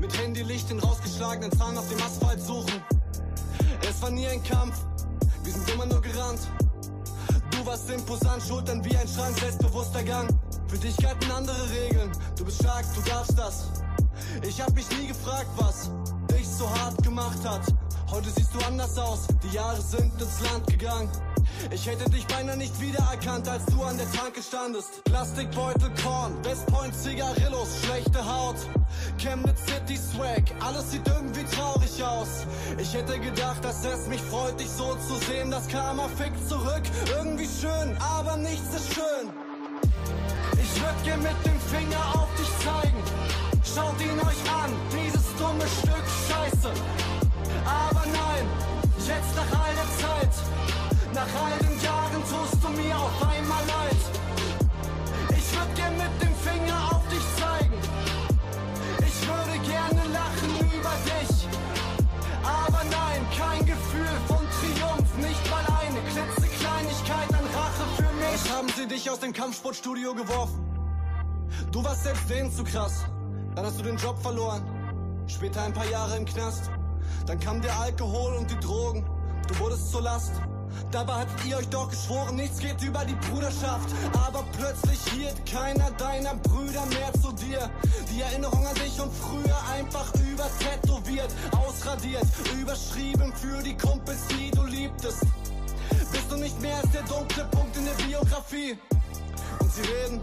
Mit 0.00 0.18
Handylicht 0.18 0.70
den 0.70 0.80
rausgeschlagenen 0.80 1.52
Zahn 1.56 1.78
auf 1.78 1.88
dem 1.88 2.02
Asphalt 2.02 2.40
suchen. 2.40 2.82
Es 3.88 4.02
war 4.02 4.10
nie 4.10 4.26
ein 4.26 4.42
Kampf, 4.42 4.74
wir 5.44 5.52
sind 5.52 5.70
immer 5.70 5.86
nur 5.86 6.00
gerannt. 6.00 6.40
Du 7.52 7.64
warst 7.64 7.88
imposant, 7.90 8.42
Schultern 8.42 8.84
wie 8.84 8.96
ein 8.96 9.06
Schrank, 9.06 9.38
selbstbewusster 9.38 10.02
Gang. 10.02 10.28
Für 10.72 10.78
dich 10.78 10.96
galten 10.96 11.30
andere 11.30 11.70
Regeln, 11.70 12.10
du 12.34 12.46
bist 12.46 12.62
stark, 12.62 12.86
du 12.94 13.02
darfst 13.02 13.38
das. 13.38 13.66
Ich 14.42 14.58
hab 14.58 14.72
mich 14.74 14.88
nie 14.98 15.06
gefragt, 15.06 15.50
was 15.58 15.90
dich 16.34 16.48
so 16.48 16.66
hart 16.66 16.96
gemacht 17.04 17.44
hat. 17.44 17.60
Heute 18.10 18.30
siehst 18.30 18.54
du 18.54 18.58
anders 18.66 18.96
aus, 18.96 19.26
die 19.42 19.54
Jahre 19.54 19.82
sind 19.82 20.18
ins 20.18 20.40
Land 20.40 20.66
gegangen. 20.68 21.10
Ich 21.70 21.86
hätte 21.86 22.08
dich 22.08 22.26
beinahe 22.26 22.56
nicht 22.56 22.80
wiedererkannt, 22.80 23.46
als 23.50 23.66
du 23.66 23.82
an 23.82 23.98
der 23.98 24.10
Tanke 24.12 24.42
standest. 24.42 25.04
Plastikbeutel, 25.04 25.90
Korn, 26.02 26.42
Westpoint, 26.42 26.94
Zigarillos, 26.94 27.68
schlechte 27.84 28.24
Haut. 28.24 28.56
Chemnitz 29.18 29.60
City 29.66 29.98
Swag, 29.98 30.44
alles 30.64 30.90
sieht 30.90 31.06
irgendwie 31.06 31.44
traurig 31.54 32.02
aus. 32.02 32.46
Ich 32.78 32.94
hätte 32.94 33.20
gedacht, 33.20 33.62
dass 33.62 33.84
es 33.84 34.06
mich 34.06 34.22
freut, 34.22 34.58
dich 34.58 34.70
so 34.70 34.96
zu 35.06 35.16
sehen. 35.26 35.50
Das 35.50 35.68
Karma 35.68 36.08
fickt 36.16 36.48
zurück, 36.48 36.84
irgendwie 37.14 37.46
schön, 37.60 37.94
aber 37.98 38.38
nichts 38.38 38.74
ist 38.74 38.94
schön. 38.94 39.41
Würd 40.82 41.04
gern 41.04 41.22
mit 41.22 41.38
dem 41.46 41.60
Finger 41.70 42.02
auf 42.18 42.28
dich 42.34 42.50
zeigen. 42.66 42.98
Schaut 43.62 44.00
ihn 44.02 44.18
euch 44.18 44.42
an, 44.50 44.70
dieses 44.90 45.26
dumme 45.38 45.66
Stück 45.78 46.06
Scheiße. 46.26 46.72
Aber 47.64 48.02
nein, 48.02 48.44
jetzt 48.98 49.32
nach 49.38 49.52
all 49.62 49.72
der 49.78 49.90
Zeit, 50.02 50.34
nach 51.14 51.32
all 51.38 51.56
den 51.62 51.78
Jahren 51.86 52.22
tust 52.26 52.58
du 52.64 52.68
mir 52.82 52.96
auf 52.98 53.14
einmal 53.22 53.64
leid. 53.78 54.02
Ich 55.38 55.46
würde 55.54 55.72
gern 55.76 55.96
mit 55.96 56.14
dem 56.18 56.34
Finger 56.42 56.78
auf 56.90 57.04
dich 57.14 57.26
zeigen. 57.38 57.78
Ich 59.06 59.18
würde 59.30 59.56
gerne 59.62 60.02
lachen 60.10 60.52
über 60.66 60.94
dich. 61.06 61.46
Aber 62.42 62.82
nein, 62.90 63.20
kein 63.38 63.64
Gefühl 63.64 64.14
von 64.26 64.42
Triumph, 64.58 65.10
nicht 65.18 65.44
mal 65.48 65.64
eine 65.78 66.00
klitzekleinigkeit 66.10 67.28
an 67.38 67.46
Rache 67.54 67.86
für 67.96 68.12
mich. 68.18 68.34
Was 68.34 68.50
haben 68.50 68.68
sie 68.76 68.88
dich 68.88 69.08
aus 69.08 69.20
dem 69.20 69.32
Kampfsportstudio 69.32 70.14
geworfen? 70.14 70.71
Du 71.72 71.82
warst 71.82 72.04
selbst 72.04 72.28
denen 72.28 72.52
zu 72.52 72.64
krass. 72.64 73.06
Dann 73.54 73.64
hast 73.64 73.78
du 73.78 73.82
den 73.82 73.96
Job 73.96 74.20
verloren. 74.20 74.62
Später 75.26 75.62
ein 75.62 75.72
paar 75.72 75.88
Jahre 75.88 76.18
im 76.18 76.26
Knast. 76.26 76.70
Dann 77.26 77.40
kam 77.40 77.62
der 77.62 77.74
Alkohol 77.80 78.34
und 78.34 78.50
die 78.50 78.60
Drogen. 78.60 79.06
Du 79.48 79.58
wurdest 79.58 79.90
zur 79.90 80.02
Last. 80.02 80.32
Dabei 80.90 81.20
hattet 81.20 81.46
ihr 81.46 81.56
euch 81.56 81.68
doch 81.68 81.88
geschworen, 81.88 82.36
nichts 82.36 82.58
geht 82.58 82.82
über 82.82 83.02
die 83.06 83.14
Bruderschaft. 83.14 83.88
Aber 84.12 84.44
plötzlich 84.58 85.00
hielt 85.12 85.46
keiner 85.46 85.90
deiner 85.92 86.34
Brüder 86.34 86.84
mehr 86.86 87.10
zu 87.22 87.32
dir. 87.32 87.70
Die 88.10 88.20
Erinnerung 88.20 88.66
an 88.66 88.74
dich 88.74 89.00
und 89.00 89.10
früher 89.10 89.56
einfach 89.72 90.12
übertätowiert, 90.30 91.30
ausradiert, 91.52 92.26
überschrieben 92.60 93.32
für 93.32 93.62
die 93.62 93.76
Kumpels, 93.78 94.26
die 94.28 94.50
du 94.50 94.64
liebtest. 94.64 95.24
Bist 96.12 96.30
du 96.30 96.36
nicht 96.36 96.60
mehr 96.60 96.76
als 96.76 96.90
der 96.90 97.02
dunkle 97.04 97.44
Punkt 97.46 97.74
in 97.78 97.86
der 97.86 98.04
Biografie? 98.04 98.76
Und 99.60 99.72
sie 99.72 99.82
reden 99.82 100.20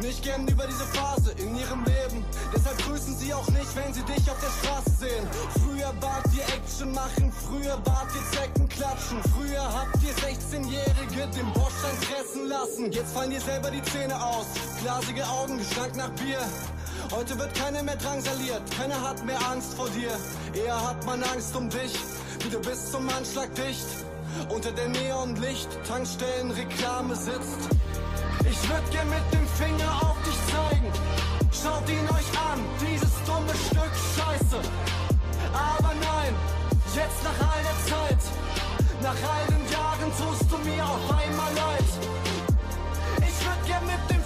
nicht 0.00 0.22
gern 0.22 0.46
über 0.46 0.66
diese 0.66 0.84
Phase 0.84 1.32
in 1.32 1.56
ihrem 1.58 1.84
Leben. 1.84 2.24
Deshalb 2.54 2.78
grüßen 2.78 3.16
sie 3.16 3.34
auch 3.34 3.48
nicht, 3.48 3.74
wenn 3.74 3.92
sie 3.92 4.02
dich 4.02 4.30
auf 4.30 4.38
der 4.40 4.50
Straße 4.60 4.90
sehen. 4.98 5.26
Früher 5.64 5.92
wart 6.00 6.26
ihr 6.34 6.44
Action 6.54 6.92
machen, 6.92 7.32
früher 7.32 7.78
wart 7.84 8.08
ihr 8.14 8.38
Zecken 8.38 8.68
klatschen. 8.68 9.20
Früher 9.34 9.62
habt 9.62 9.96
ihr 10.02 10.14
16-Jährige 10.14 11.26
den 11.34 11.52
Bordstein 11.52 11.96
fressen 11.96 12.46
lassen. 12.48 12.92
Jetzt 12.92 13.12
fallen 13.12 13.30
dir 13.30 13.40
selber 13.40 13.70
die 13.70 13.82
Zähne 13.82 14.14
aus. 14.22 14.46
Glasige 14.82 15.26
Augen, 15.26 15.58
Gestank 15.58 15.96
nach 15.96 16.10
Bier. 16.10 16.40
Heute 17.10 17.38
wird 17.38 17.54
keiner 17.54 17.82
mehr 17.82 17.96
drangsaliert, 17.96 18.62
keiner 18.76 19.00
hat 19.00 19.24
mehr 19.24 19.38
Angst 19.50 19.74
vor 19.74 19.88
dir. 19.90 20.10
Eher 20.54 20.88
hat 20.88 21.04
man 21.06 21.22
Angst 21.22 21.56
um 21.56 21.70
dich, 21.70 21.94
wie 22.40 22.50
du 22.50 22.60
bist 22.60 22.92
zum 22.92 23.08
Anschlag 23.08 23.54
dicht. 23.54 23.86
Unter 24.50 24.70
der 24.72 24.88
Neonlicht, 24.88 25.68
Tankstellen, 25.86 26.50
Reklame 26.50 27.16
sitzt. 27.16 27.70
Ich 28.44 28.68
würd 28.68 28.90
gern 28.90 29.08
mit 29.08 29.26
dem 29.32 29.46
Finger 29.46 29.90
auf 30.02 30.16
dich 30.24 30.38
zeigen. 30.52 30.92
Schaut 31.50 31.88
ihn 31.88 32.06
euch 32.10 32.30
an, 32.50 32.60
dieses 32.80 33.14
dumme 33.24 33.54
Stück 33.66 33.94
Scheiße. 34.14 34.60
Aber 35.52 35.92
nein, 35.94 36.34
jetzt 36.94 37.22
nach 37.24 37.40
all 37.50 37.62
der 37.62 37.78
Zeit, 37.90 38.22
nach 39.02 39.20
all 39.32 39.44
den 39.48 39.64
Jahren 39.72 40.10
tust 40.16 40.50
du 40.50 40.58
mir 40.58 40.84
auf 40.84 41.04
einmal 41.10 41.52
leid. 41.54 41.90
Ich 43.18 43.46
würd 43.46 43.66
gern 43.66 43.84
mit 43.86 44.02
dem 44.10 44.17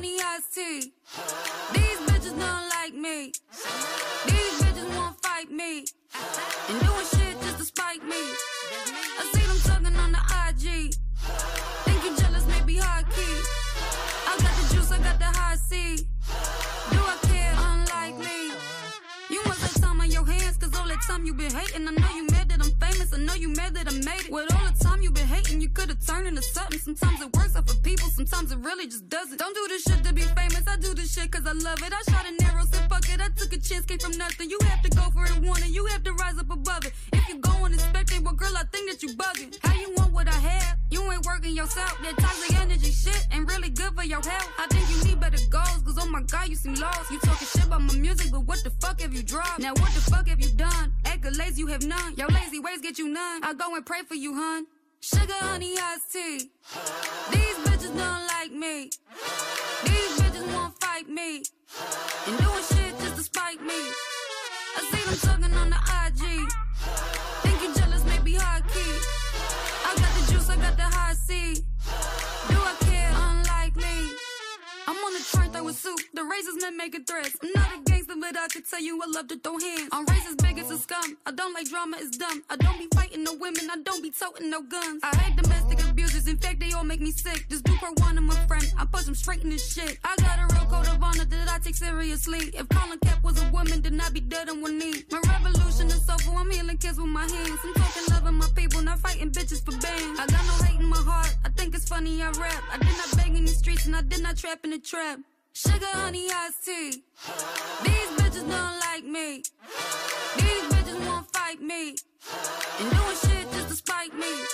Honey, 0.00 0.16
iced 0.18 0.54
tea. 0.54 0.92
These 1.74 2.00
bitches 2.08 2.38
don't 2.40 2.68
like 2.70 2.94
me. 2.94 3.32
These 4.28 4.54
bitches 4.62 4.96
won't 4.96 5.14
fight 5.22 5.50
me. 5.50 5.84
And 6.70 6.80
doing 6.80 7.06
shit 7.12 7.38
just 7.42 7.58
to 7.58 7.64
spite 7.64 8.02
me. 8.02 8.16
I 8.16 9.30
see 9.30 9.44
them 9.44 9.58
talking 9.68 9.96
on 9.98 10.12
the 10.12 10.22
IG. 10.48 10.94
Think 11.84 12.02
you 12.02 12.16
jealous, 12.16 12.46
maybe 12.46 12.76
high 12.78 13.02
key. 13.14 13.36
I 14.26 14.38
got 14.40 14.54
the 14.56 14.74
juice, 14.74 14.90
I 14.90 14.98
got 15.00 15.18
the 15.18 15.26
high 15.26 15.56
C. 15.56 15.96
Do 16.92 16.98
I 16.98 17.18
care? 17.28 17.54
Unlike 17.58 18.16
me. 18.24 18.54
You 19.28 19.42
must 19.44 19.60
have 19.60 19.82
time 19.82 20.00
on 20.00 20.10
your 20.10 20.24
hands, 20.24 20.56
cause 20.56 20.74
all 20.78 20.88
that 20.88 21.02
time 21.02 21.26
you 21.26 21.34
been 21.34 21.50
hating. 21.50 21.86
I 21.86 21.90
know 21.90 22.14
you 22.16 22.29
I 23.12 23.18
know 23.18 23.34
you 23.34 23.48
mad 23.48 23.74
that 23.74 23.88
I 23.88 23.92
made 23.92 24.26
it. 24.26 24.32
With 24.32 24.54
all 24.54 24.66
the 24.70 24.84
time 24.84 25.02
you 25.02 25.10
been 25.10 25.26
hating, 25.26 25.60
you 25.60 25.68
could've 25.68 26.04
turned 26.06 26.26
into 26.28 26.42
something. 26.42 26.78
Sometimes 26.78 27.20
it 27.20 27.34
works 27.34 27.56
out 27.56 27.68
for 27.68 27.76
people, 27.82 28.08
sometimes 28.10 28.52
it 28.52 28.58
really 28.58 28.86
just 28.86 29.08
doesn't. 29.08 29.36
Don't 29.36 29.54
do 29.54 29.66
this 29.68 29.82
shit 29.82 30.04
to 30.04 30.12
be 30.12 30.22
famous, 30.22 30.62
I 30.66 30.76
do 30.76 30.94
this 30.94 31.12
shit 31.12 31.30
cause 31.30 31.46
I 31.46 31.52
love 31.52 31.82
it. 31.82 31.92
I 31.92 32.02
shot 32.10 32.24
an 32.26 32.36
arrow, 32.46 32.64
said 32.70 32.88
fuck 32.88 33.08
it, 33.08 33.20
I 33.20 33.28
took 33.34 33.52
a 33.52 33.58
chance, 33.58 33.84
came 33.86 33.98
from 33.98 34.16
nothing. 34.16 34.50
You 34.50 34.58
have 34.64 34.82
to 34.82 34.90
go 34.90 35.02
for 35.10 35.24
it, 35.24 35.32
it, 35.32 35.70
you 35.70 35.86
have 35.86 36.02
to 36.04 36.12
rise 36.12 36.38
up 36.38 36.50
above 36.50 36.84
it. 36.84 36.92
If 37.12 37.28
you 37.28 37.38
go 37.38 37.64
and 37.64 37.74
expect 37.74 38.12
it, 38.12 38.22
well 38.22 38.34
girl, 38.34 38.54
I 38.56 38.64
think 38.72 38.90
that 38.90 39.02
you 39.02 39.10
bugging. 39.16 39.56
How 39.62 39.74
you 39.74 39.92
want 39.96 40.12
what 40.12 40.28
I 40.28 40.38
have? 40.38 40.78
You 40.90 41.02
ain't 41.10 41.24
working 41.26 41.54
yourself, 41.54 41.98
that 42.02 42.16
toxic 42.18 42.56
energy 42.60 42.90
shit 42.90 43.26
ain't 43.32 43.48
really 43.48 43.70
good 43.70 43.92
for 43.94 44.04
your 44.04 44.22
health. 44.22 44.50
I 44.58 44.66
think 44.70 44.88
you 44.90 45.10
need 45.10 45.20
better 45.20 45.42
goals, 45.50 45.82
cause 45.84 45.98
my 46.20 46.26
god, 46.26 46.48
you 46.48 46.54
seem 46.54 46.74
lost. 46.74 47.10
You 47.10 47.18
talking 47.20 47.46
shit 47.46 47.64
about 47.64 47.82
my 47.82 47.94
music, 47.94 48.30
but 48.30 48.40
what 48.40 48.62
the 48.62 48.70
fuck 48.70 49.00
have 49.00 49.14
you 49.14 49.22
dropped? 49.22 49.58
Now 49.58 49.70
what 49.70 49.92
the 49.94 50.00
fuck 50.00 50.28
have 50.28 50.40
you 50.40 50.50
done? 50.50 50.92
Accolades 51.04 51.56
you 51.56 51.66
have 51.68 51.84
none. 51.84 52.14
Your 52.16 52.28
lazy 52.28 52.58
ways 52.58 52.80
get 52.82 52.98
you 52.98 53.08
none. 53.08 53.42
I 53.42 53.54
go 53.54 53.74
and 53.74 53.84
pray 53.86 54.02
for 54.02 54.14
you, 54.14 54.34
hun. 54.34 54.66
Sugar, 55.00 55.32
honey, 55.40 55.76
iced 55.78 56.12
tea. 56.12 56.50
These 57.30 57.56
bitches 57.64 57.96
don't 57.96 58.26
like 58.26 58.52
me. 58.52 58.90
These 59.84 60.20
bitches 60.20 60.54
won't 60.54 60.78
fight 60.78 61.08
me. 61.08 61.42
And 62.26 62.38
doing 62.38 62.64
shit 62.68 62.79
the 75.70 76.24
razors 76.24 76.60
men 76.60 76.76
making 76.76 77.04
threats. 77.04 77.36
I'm 77.42 77.50
not 77.54 77.68
a 77.72 77.80
gangster, 77.84 78.14
but 78.18 78.36
I 78.36 78.48
can 78.48 78.62
tell 78.62 78.82
you 78.82 79.00
I 79.02 79.06
love 79.06 79.28
to 79.28 79.38
throw 79.38 79.58
hands. 79.58 79.88
I'm 79.92 80.04
big 80.04 80.58
as 80.58 80.70
a 80.70 80.78
scum. 80.78 81.16
I 81.26 81.30
don't 81.30 81.54
like 81.54 81.68
drama, 81.68 81.96
it's 82.00 82.16
dumb. 82.16 82.42
I 82.50 82.56
don't 82.56 82.78
be 82.78 82.88
fighting 82.94 83.22
no 83.22 83.34
women, 83.34 83.70
I 83.70 83.76
don't 83.84 84.02
be 84.02 84.10
toting 84.10 84.50
no 84.50 84.62
guns. 84.62 85.00
I 85.04 85.14
hate 85.16 85.36
domestic 85.36 85.80
abusers, 85.88 86.26
in 86.26 86.38
fact, 86.38 86.58
they 86.58 86.72
all 86.72 86.82
make 86.82 87.00
me 87.00 87.12
sick. 87.12 87.48
This 87.48 87.62
per 87.62 87.92
one 87.98 88.18
of 88.18 88.24
my 88.24 88.34
friend, 88.46 88.66
I 88.78 88.84
push 88.84 89.06
him 89.06 89.14
straight 89.14 89.44
in 89.44 89.50
his 89.50 89.64
shit. 89.64 89.98
I 90.04 90.16
got 90.16 90.38
a 90.40 90.52
real 90.54 90.66
code 90.66 90.88
of 90.88 91.02
honor 91.02 91.24
that 91.24 91.48
I 91.48 91.58
take 91.60 91.76
seriously. 91.76 92.50
If 92.52 92.68
Colin 92.70 92.98
Cap 92.98 93.22
was 93.22 93.40
a 93.40 93.48
woman, 93.50 93.80
then 93.82 94.00
I'd 94.00 94.12
be 94.12 94.20
dead 94.20 94.48
on 94.48 94.60
one 94.60 94.76
knee. 94.78 95.04
My 95.12 95.20
revolution 95.28 95.86
is 95.86 96.08
over, 96.10 96.36
I'm 96.36 96.50
healing 96.50 96.78
kids 96.78 96.98
with 96.98 97.06
my 97.06 97.22
hands. 97.22 97.60
I'm 97.62 97.74
talking 97.74 98.02
loving 98.10 98.34
my 98.34 98.48
people, 98.56 98.82
not 98.82 98.98
fighting 98.98 99.30
bitches 99.30 99.64
for 99.64 99.72
bands. 99.78 100.18
I 100.18 100.26
got 100.26 100.44
no 100.46 100.64
hate 100.64 100.80
in 100.80 100.86
my 100.86 100.96
heart, 100.96 101.32
I 101.44 101.48
think 101.50 101.74
it's 101.76 101.88
funny 101.88 102.22
I 102.22 102.30
rap. 102.30 102.62
I 102.72 102.78
did 102.78 102.96
not 102.96 103.16
beg 103.16 103.36
in 103.36 103.44
the 103.44 103.52
streets 103.52 103.86
and 103.86 103.94
I 103.94 104.02
did 104.02 104.22
not 104.22 104.36
trap 104.36 104.64
in 104.64 104.70
the 104.70 104.78
trap. 104.78 105.20
Sugar, 105.66 105.84
honey, 105.92 106.26
iced 106.30 106.64
tea. 106.64 107.02
These 107.84 108.10
bitches 108.16 108.48
don't 108.48 108.80
like 108.80 109.04
me. 109.04 109.42
These 110.38 110.64
bitches 110.72 111.06
won't 111.06 111.30
fight 111.36 111.60
me. 111.60 111.96
And 112.78 112.90
doing 112.90 113.16
shit 113.22 113.52
just 113.52 113.68
to 113.68 113.74
spite 113.74 114.14
me. 114.14 114.49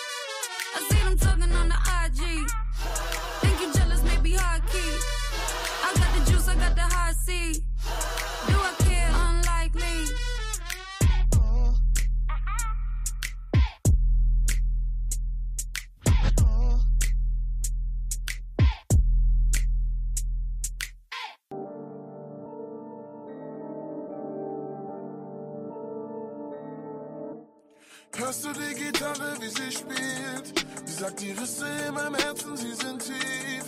Sagt, 31.07 31.21
die 31.21 31.31
Risse 31.33 31.67
in 31.87 31.95
meinem 31.95 32.15
Herzen, 32.15 32.57
sie 32.57 32.75
sind 32.75 33.03
tief. 33.03 33.65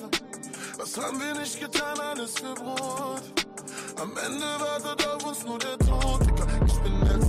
Was 0.76 0.96
haben 0.96 1.20
wir 1.20 1.34
nicht 1.34 1.60
getan, 1.60 1.98
alles 2.00 2.34
für 2.38 2.54
Brot? 2.54 3.22
Am 4.00 4.12
Ende 4.16 4.46
wartet 4.58 5.06
auf 5.06 5.26
uns 5.26 5.44
nur 5.44 5.58
der 5.58 5.78
Tod. 5.78 6.20
Ich 6.66 6.78
bin 6.80 7.02
El 7.06 7.27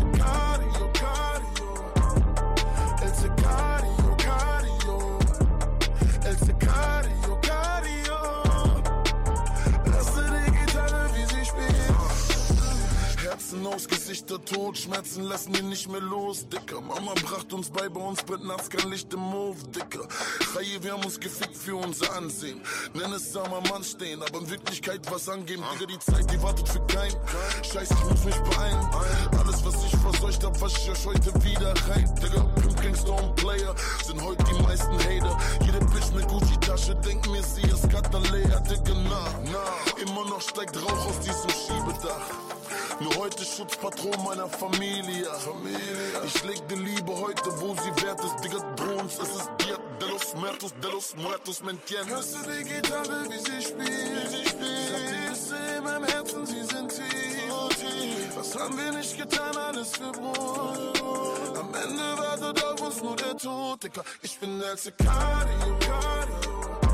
Gesichter 13.87 14.43
tot, 14.45 14.77
Schmerzen 14.77 15.23
lassen 15.23 15.55
ihn 15.55 15.69
nicht 15.69 15.89
mehr 15.89 16.01
los, 16.01 16.47
Dicker. 16.47 16.81
Mama 16.81 17.13
bracht 17.15 17.51
uns 17.51 17.69
bei, 17.69 17.89
bei 17.89 17.99
uns 17.99 18.21
brennt 18.21 18.45
nachts 18.45 18.69
kein 18.69 18.89
Licht 18.91 19.11
im 19.13 19.31
Hof, 19.31 19.57
Dicker. 19.75 20.07
Chaye, 20.53 20.77
wir 20.81 20.93
haben 20.93 21.03
uns 21.03 21.19
gefickt 21.19 21.57
für 21.57 21.75
unser 21.75 22.13
Ansehen. 22.15 22.61
Nenn 22.93 23.11
es 23.13 23.35
armer 23.35 23.61
Mann 23.69 23.83
stehen, 23.83 24.21
aber 24.21 24.39
in 24.39 24.49
Wirklichkeit 24.49 25.01
was 25.11 25.27
angeben. 25.29 25.63
Digga, 25.73 25.85
die 25.87 25.99
Zeit, 25.99 26.31
die 26.31 26.41
wartet 26.41 26.69
für 26.69 26.79
keinen. 26.87 27.15
Scheiß, 27.63 27.89
ich 27.89 28.03
muss 28.09 28.23
mich 28.23 28.35
beeilen. 28.35 28.89
Alles, 29.39 29.65
was 29.65 29.83
ich 29.83 29.95
verseucht 29.97 30.43
hab, 30.43 30.61
wasch 30.61 30.77
ich 30.83 30.91
euch 30.91 31.05
heute 31.05 31.43
wieder 31.43 31.73
rein. 31.89 32.13
Digga, 32.21 32.43
Pimp, 32.61 32.81
Gangster 32.81 33.23
und 33.23 33.35
Player 33.35 33.75
sind 34.05 34.21
heute 34.21 34.43
die 34.43 34.61
meisten 34.61 34.93
Hater. 34.93 35.37
Jede 35.65 35.79
Bitch 35.85 36.11
mit 36.13 36.27
Gucci-Tasche 36.27 36.95
denkt 36.95 37.27
mir, 37.29 37.41
sie 37.43 37.63
ist 37.63 37.89
Katalea, 37.89 38.59
Digga, 38.59 38.93
na, 39.09 39.25
na. 39.51 40.01
Immer 40.01 40.29
noch 40.29 40.41
steigt 40.41 40.77
Rauch 40.77 41.05
aus 41.07 41.19
diesem 41.21 41.49
Schiebedach. 41.49 42.48
Nur 43.01 43.15
heute 43.15 43.45
Schutzpatron 43.45 44.23
meiner 44.25 44.49
Familie. 44.49 45.27
Ich 46.25 46.43
leg 46.43 46.67
die 46.67 46.75
Liebe 46.75 47.15
heute, 47.15 47.49
wo 47.61 47.73
sie 47.75 48.03
wert 48.03 48.19
ist. 48.19 48.43
Digga, 48.43 48.59
Drohens, 48.75 49.13
es 49.13 49.29
ist 49.29 49.49
Dia 49.59 49.77
de 49.99 50.07
los 50.09 50.35
Muertos, 50.35 50.73
de 50.81 50.87
los 50.89 51.15
Muertos, 51.15 51.63
¿me 51.63 51.71
entiendes? 51.71 52.09
Hörst 52.09 52.35
du 52.35 52.51
die 52.51 52.63
Gitarre, 52.63 53.25
wie 53.29 53.37
sie 53.37 53.61
spielt? 53.61 54.29
Sie 54.29 54.49
spielt. 54.49 55.35
Sag 55.35 55.59
die 55.59 55.77
in 55.77 55.83
meinem 55.83 56.03
Herzen, 56.05 56.45
sie 56.45 56.63
sind 56.63 56.89
tief. 56.89 58.35
Was 58.35 58.55
haben 58.57 58.77
wir 58.77 58.91
nicht 58.91 59.17
getan, 59.17 59.55
alles 59.55 59.91
für 59.91 60.11
Brot. 60.11 61.57
Am 61.57 61.73
Ende 61.73 62.17
wartet 62.17 62.63
auf 62.63 62.81
uns 62.81 63.01
nur 63.01 63.15
der 63.15 63.37
Tod, 63.37 63.81
Digga. 63.83 64.03
Ich 64.21 64.37
bin 64.39 64.61
El 64.61 64.77
Sicario, 64.77 65.77
El 66.81 66.88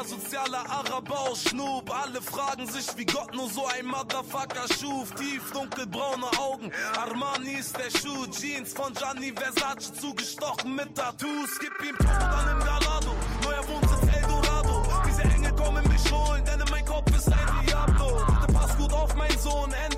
asozialer 0.00 0.64
Araber 0.68 1.20
aus 1.20 1.44
Schnub. 1.44 1.90
Alle 1.94 2.20
fragen 2.20 2.66
sich, 2.66 2.86
wie 2.96 3.06
Gott 3.06 3.34
nur 3.34 3.48
so 3.48 3.66
ein 3.66 3.86
Motherfucker 3.86 4.66
schuf. 4.78 5.10
Tief 5.12 5.50
dunkelbraune 5.52 6.26
Augen, 6.38 6.70
Armani 6.98 7.54
ist 7.54 7.76
der 7.78 7.90
Schuh. 7.98 8.26
Jeans 8.26 8.72
von 8.72 8.92
Gianni 8.94 9.32
Versace 9.32 9.92
zugestochen 9.94 10.74
mit 10.74 10.94
Tattoos. 10.94 11.58
Gib 11.60 11.72
ihm 11.82 11.96
Tod 11.98 12.08
an 12.08 12.48
im 12.52 12.60
Galado, 12.60 13.14
neuer 13.42 13.68
Wohnsitz 13.68 14.14
Eldorado. 14.14 14.82
Diese 15.06 15.22
Engel 15.22 15.54
kommen 15.54 15.84
mich 15.88 16.12
holen, 16.12 16.44
denn 16.44 16.62
mein 16.70 16.84
Kopf 16.84 17.10
ist 17.16 17.28
ein 17.28 17.66
Diablo. 17.66 18.24
Bitte 18.26 18.52
pass 18.52 18.76
gut 18.76 18.92
auf, 18.92 19.14
mein 19.14 19.38
Sohn, 19.38 19.72
ende 19.72 19.93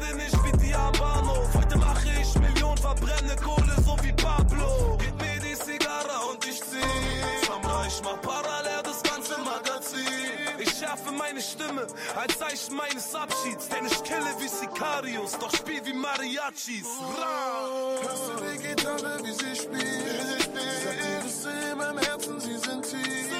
Sicarios, 14.76 15.38
doch 15.38 15.50
spiel 15.56 15.80
wie 15.86 15.94
Mariachis. 15.94 16.86
Ra! 17.18 17.96
Die 18.42 18.58
Gitarre, 18.58 19.18
wie 19.24 19.32
sie 19.32 19.56
spielt? 19.56 20.50
Sag 20.84 20.96
die 21.00 21.26
Risse 21.26 21.50
in 21.72 21.78
meinem 21.78 21.98
Herzen, 21.98 22.40
sie 22.40 22.58
sind 22.58 22.82
tief. 22.82 23.30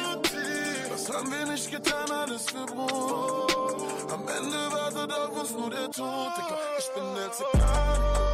Was 0.90 1.10
haben 1.12 1.30
wir 1.30 1.46
nicht 1.46 1.70
getan, 1.70 2.10
alles 2.10 2.46
für 2.46 2.64
Brot. 2.64 3.82
Am 4.10 4.26
Ende 4.28 4.72
wartet 4.72 5.12
auf 5.12 5.40
uns 5.40 5.50
nur 5.50 5.70
der 5.70 5.90
Tod. 5.90 6.32
Ich 6.78 6.88
bin 6.94 7.04
El 7.16 7.32
Sicario. 7.32 8.25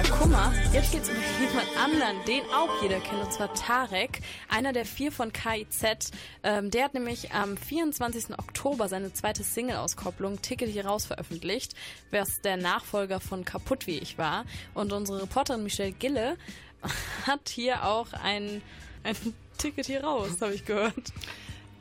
Und 0.00 0.06
zwar 0.06 0.18
Kummer. 0.18 0.52
Jetzt 0.72 0.92
geht's 0.92 1.08
um 1.08 1.16
jemand 1.40 1.68
anderen, 1.76 2.24
den 2.26 2.42
auch 2.54 2.82
jeder 2.82 3.00
kennt, 3.00 3.22
und 3.22 3.32
zwar 3.32 3.52
Tarek, 3.54 4.20
einer 4.48 4.72
der 4.72 4.84
vier 4.84 5.12
von 5.12 5.32
KIZ. 5.32 6.12
Ähm, 6.42 6.70
der 6.70 6.84
hat 6.84 6.94
nämlich 6.94 7.32
am 7.32 7.56
24. 7.56 8.38
Oktober 8.38 8.88
seine 8.88 9.12
zweite 9.12 9.42
Single-Auskopplung 9.42 10.40
Ticket 10.42 10.68
hier 10.70 10.86
raus 10.86 11.06
veröffentlicht, 11.06 11.74
was 12.10 12.40
der 12.40 12.56
Nachfolger 12.56 13.20
von 13.20 13.44
Kaputt 13.44 13.86
wie 13.86 13.98
ich 13.98 14.16
war. 14.16 14.44
Und 14.74 14.92
unsere 14.92 15.22
Reporterin 15.22 15.62
Michelle 15.62 15.92
Gille 15.92 16.36
hat 17.26 17.48
hier 17.48 17.84
auch 17.84 18.12
ein, 18.12 18.62
ein 19.02 19.16
Ticket 19.58 19.86
hier 19.86 20.04
raus, 20.04 20.30
habe 20.40 20.54
ich 20.54 20.64
gehört. 20.64 21.12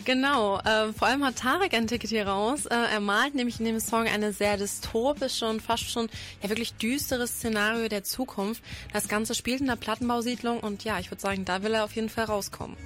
Genau, 0.06 0.60
äh, 0.60 0.94
vor 0.94 1.08
allem 1.08 1.24
hat 1.26 1.36
Tarek 1.36 1.74
ein 1.74 1.88
Ticket 1.88 2.10
hier 2.10 2.28
raus. 2.28 2.66
Äh, 2.66 2.76
er 2.76 3.00
malt 3.00 3.36
nämlich 3.36 3.60
in 3.60 3.66
dem 3.66 3.80
Song 3.80 4.08
eine 4.08 4.34
sehr 4.34 4.58
dystopische 4.58 5.48
und 5.48 5.62
fast 5.62 5.90
schon 5.90 6.10
ja 6.42 6.50
wirklich 6.50 6.74
düsteres 6.76 7.32
Szenario 7.32 7.90
der 7.90 8.04
Zukunft. 8.04 8.64
Das 8.94 9.08
Ganze 9.08 9.36
spielt 9.36 9.62
in 9.62 9.68
der 9.68 9.76
Plattenbausiedlung 9.76 10.62
und 10.62 10.84
ja, 10.84 11.00
ich 11.00 11.12
würde 11.12 11.22
sagen, 11.22 11.46
da 11.46 11.64
will 11.64 11.74
er 11.74 11.84
auf 11.84 11.94
jeden 11.94 12.10
Fall 12.10 12.26
rauskommen. 12.26 12.78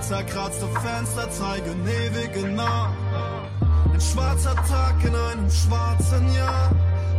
Zerkratzte 0.00 0.68
Fenster 0.68 1.30
zeigen 1.30 1.86
ewige 1.86 2.48
Nacht. 2.48 2.94
Ein 3.92 4.00
schwarzer 4.00 4.54
Tag 4.54 5.02
in 5.04 5.14
einem 5.14 5.50
schwarzen 5.50 6.34
Jahr. 6.34 6.70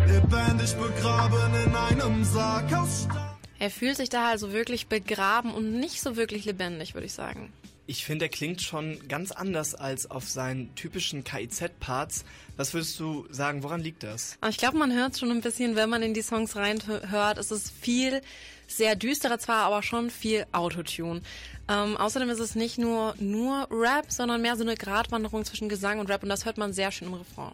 Lebendig 0.07 0.75
begraben 0.75 1.53
in 1.65 1.75
einem 1.75 2.23
Sarg 2.23 2.71
aus 2.73 3.03
Stahl. 3.03 3.26
Er 3.59 3.69
fühlt 3.69 3.97
sich 3.97 4.09
da 4.09 4.29
also 4.29 4.53
wirklich 4.53 4.87
begraben 4.87 5.53
und 5.53 5.79
nicht 5.79 6.01
so 6.01 6.15
wirklich 6.15 6.45
lebendig, 6.45 6.93
würde 6.93 7.07
ich 7.07 7.13
sagen. 7.13 7.51
Ich 7.89 8.03
finde, 8.03 8.25
er 8.25 8.29
klingt 8.29 8.61
schon 8.61 9.07
ganz 9.07 9.31
anders 9.31 9.73
als 9.73 10.11
auf 10.11 10.27
seinen 10.27 10.75
typischen 10.75 11.23
KIZ-Parts. 11.23 12.25
Was 12.57 12.73
würdest 12.73 12.99
du 12.99 13.25
sagen, 13.29 13.63
woran 13.63 13.79
liegt 13.79 14.03
das? 14.03 14.37
Ich 14.49 14.57
glaube, 14.57 14.77
man 14.77 14.93
hört 14.93 15.17
schon 15.17 15.31
ein 15.31 15.39
bisschen, 15.39 15.77
wenn 15.77 15.89
man 15.89 16.03
in 16.03 16.13
die 16.13 16.21
Songs 16.21 16.57
reinhört. 16.57 17.37
Es 17.37 17.49
ist 17.49 17.71
viel 17.71 18.21
sehr 18.67 18.97
düsterer 18.97 19.39
zwar, 19.39 19.63
aber 19.63 19.81
schon 19.83 20.09
viel 20.09 20.45
Autotune. 20.51 21.21
Ähm, 21.69 21.95
außerdem 21.95 22.29
ist 22.29 22.39
es 22.39 22.55
nicht 22.55 22.77
nur 22.77 23.15
nur 23.19 23.67
Rap, 23.71 24.11
sondern 24.11 24.41
mehr 24.41 24.57
so 24.57 24.63
eine 24.63 24.75
Gratwanderung 24.75 25.45
zwischen 25.45 25.69
Gesang 25.69 25.99
und 25.99 26.09
Rap 26.09 26.23
und 26.23 26.29
das 26.29 26.45
hört 26.45 26.57
man 26.57 26.73
sehr 26.73 26.91
schön 26.91 27.07
im 27.07 27.13
Refrain. 27.13 27.53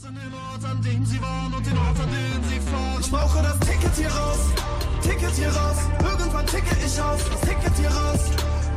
Hassen 0.00 0.14
den 0.14 0.32
Ort, 0.32 0.64
an 0.64 0.82
dem 0.82 1.04
sie 1.04 1.20
waren 1.20 1.52
und 1.52 1.66
den 1.66 1.76
Ort, 1.76 2.00
an 2.00 2.08
dem 2.08 2.44
sie 2.48 2.60
fahren. 2.70 3.00
Ich 3.00 3.10
brauche 3.10 3.42
das 3.42 3.58
Ticket 3.60 3.94
hier 3.96 4.08
raus, 4.08 4.38
Ticket 5.02 5.30
hier 5.32 5.48
raus. 5.48 5.76
Irgendwann 6.02 6.46
ticke 6.46 6.76
ich 6.86 7.02
aus, 7.02 7.20
das 7.30 7.40
Ticket 7.40 7.76
hier 7.76 7.90
raus, 7.90 8.20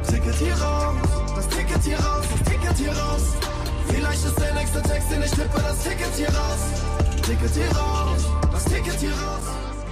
Ticket 0.08 0.36
hier 0.36 0.56
raus, 0.56 0.96
das 1.36 1.48
Ticket 1.48 1.84
hier 1.84 2.00
raus, 2.00 2.26
das 2.30 2.52
Ticket 2.52 2.78
hier 2.78 2.98
raus. 2.98 3.22
Vielleicht 3.88 4.26
ist 4.26 4.40
der 4.40 4.54
nächste 4.54 4.82
Text, 4.82 5.12
den 5.12 5.24
ich 5.24 5.32
tippe, 5.32 5.62
das 5.62 5.84
Ticket 5.84 6.14
hier 6.18 6.30
raus, 6.30 6.62
Ticket 7.22 7.54
hier 7.56 7.72
raus, 7.72 8.22
das 8.52 8.66
Ticket 8.66 9.00
hier 9.00 9.14
raus. 9.14 9.83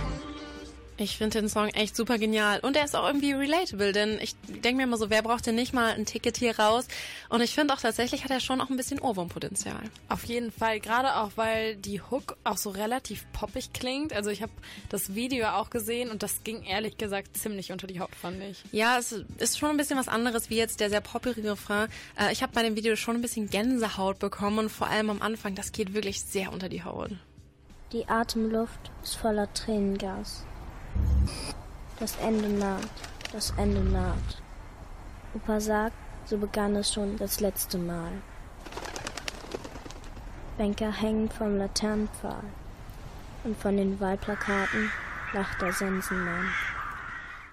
Ich 1.02 1.18
finde 1.18 1.41
den 1.41 1.49
Song 1.49 1.70
echt 1.70 1.95
super 1.95 2.20
genial 2.20 2.60
und 2.60 2.76
er 2.76 2.86
ist 2.86 2.95
auch 2.95 3.08
irgendwie 3.08 3.34
relatable, 3.34 3.91
denn 3.91 4.20
ich 4.22 4.36
denke 4.47 4.76
mir 4.76 4.84
immer 4.84 4.97
so, 4.97 5.10
wer 5.10 5.24
braucht 5.24 5.47
denn 5.47 5.56
nicht 5.56 5.74
mal 5.74 5.93
ein 5.93 6.06
Ticket 6.06 6.38
hier 6.38 6.60
raus? 6.60 6.88
Und 7.30 7.41
ich 7.41 7.56
finde 7.56 7.74
auch 7.74 7.80
tatsächlich 7.80 8.24
hat 8.24 8.30
er 8.30 8.39
schon 8.39 8.62
auch 8.62 8.70
ein 8.70 8.78
bisschen 8.78 8.99
Ohrwurmpotenzial. 8.99 9.82
Auf 10.10 10.26
jeden 10.26 10.52
Fall, 10.52 10.80
gerade 10.80 11.16
auch, 11.16 11.32
weil 11.38 11.76
die 11.76 12.02
Hook 12.02 12.38
auch 12.43 12.58
so 12.58 12.70
relativ 12.70 13.26
poppig 13.34 13.74
klingt. 13.74 14.14
Also 14.14 14.30
ich 14.30 14.43
habe 14.43 14.52
das 14.89 15.16
Video 15.16 15.47
auch 15.47 15.72
gesehen 15.72 16.12
und 16.12 16.22
das 16.22 16.43
ging 16.43 16.62
ehrlich 16.64 16.97
gesagt 16.97 17.36
ziemlich 17.36 17.72
unter 17.72 17.88
die 17.88 17.99
Haut, 17.99 18.14
fand 18.14 18.39
ich. 18.43 18.64
Ja, 18.72 18.99
es 18.99 19.12
ist 19.39 19.58
schon 19.58 19.72
ein 19.72 19.78
bisschen 19.78 19.97
was 19.97 20.08
anderes 20.08 20.52
wie 20.52 20.58
jetzt 20.58 20.82
der 20.82 20.91
sehr 20.91 21.02
poppige 21.02 21.43
Refrain. 21.52 21.89
Äh, 22.16 22.32
ich 22.32 22.43
habe 22.43 22.54
bei 22.54 22.62
dem 22.62 22.76
Video 22.76 22.95
schon 22.95 23.16
ein 23.16 23.22
bisschen 23.24 23.49
Gänsehaut 23.49 24.20
bekommen 24.20 24.60
und 24.60 24.70
vor 24.70 24.88
allem 24.88 25.10
am 25.10 25.24
Anfang, 25.24 25.56
das 25.56 25.72
geht 25.72 25.95
wirklich 25.95 26.22
sehr 26.22 26.54
unter 26.54 26.70
die 26.70 26.84
Haut. 26.84 27.10
Die 27.91 28.08
Atemluft 28.08 28.91
ist 29.02 29.16
voller 29.16 29.52
Tränengas. 29.54 30.45
Das 32.00 32.16
Ende 32.18 32.50
naht, 32.50 32.82
das 33.32 33.54
Ende 33.58 33.82
naht. 33.82 34.42
Opa 35.36 35.60
sagt, 35.60 35.96
so 36.26 36.38
begann 36.38 36.76
es 36.76 36.94
schon 36.94 37.18
das 37.18 37.39
letzte 37.39 37.78
Mal. 37.78 38.12
Bänker 40.58 40.92
hängen 40.92 41.30
vom 41.30 41.58
Laternenpfahl 41.58 42.44
und 43.44 43.58
von 43.58 43.78
den 43.78 44.00
Wahlplakaten 44.00 44.92
lacht 45.34 45.62
der 45.62 45.74
Sensenmann. 45.74 46.50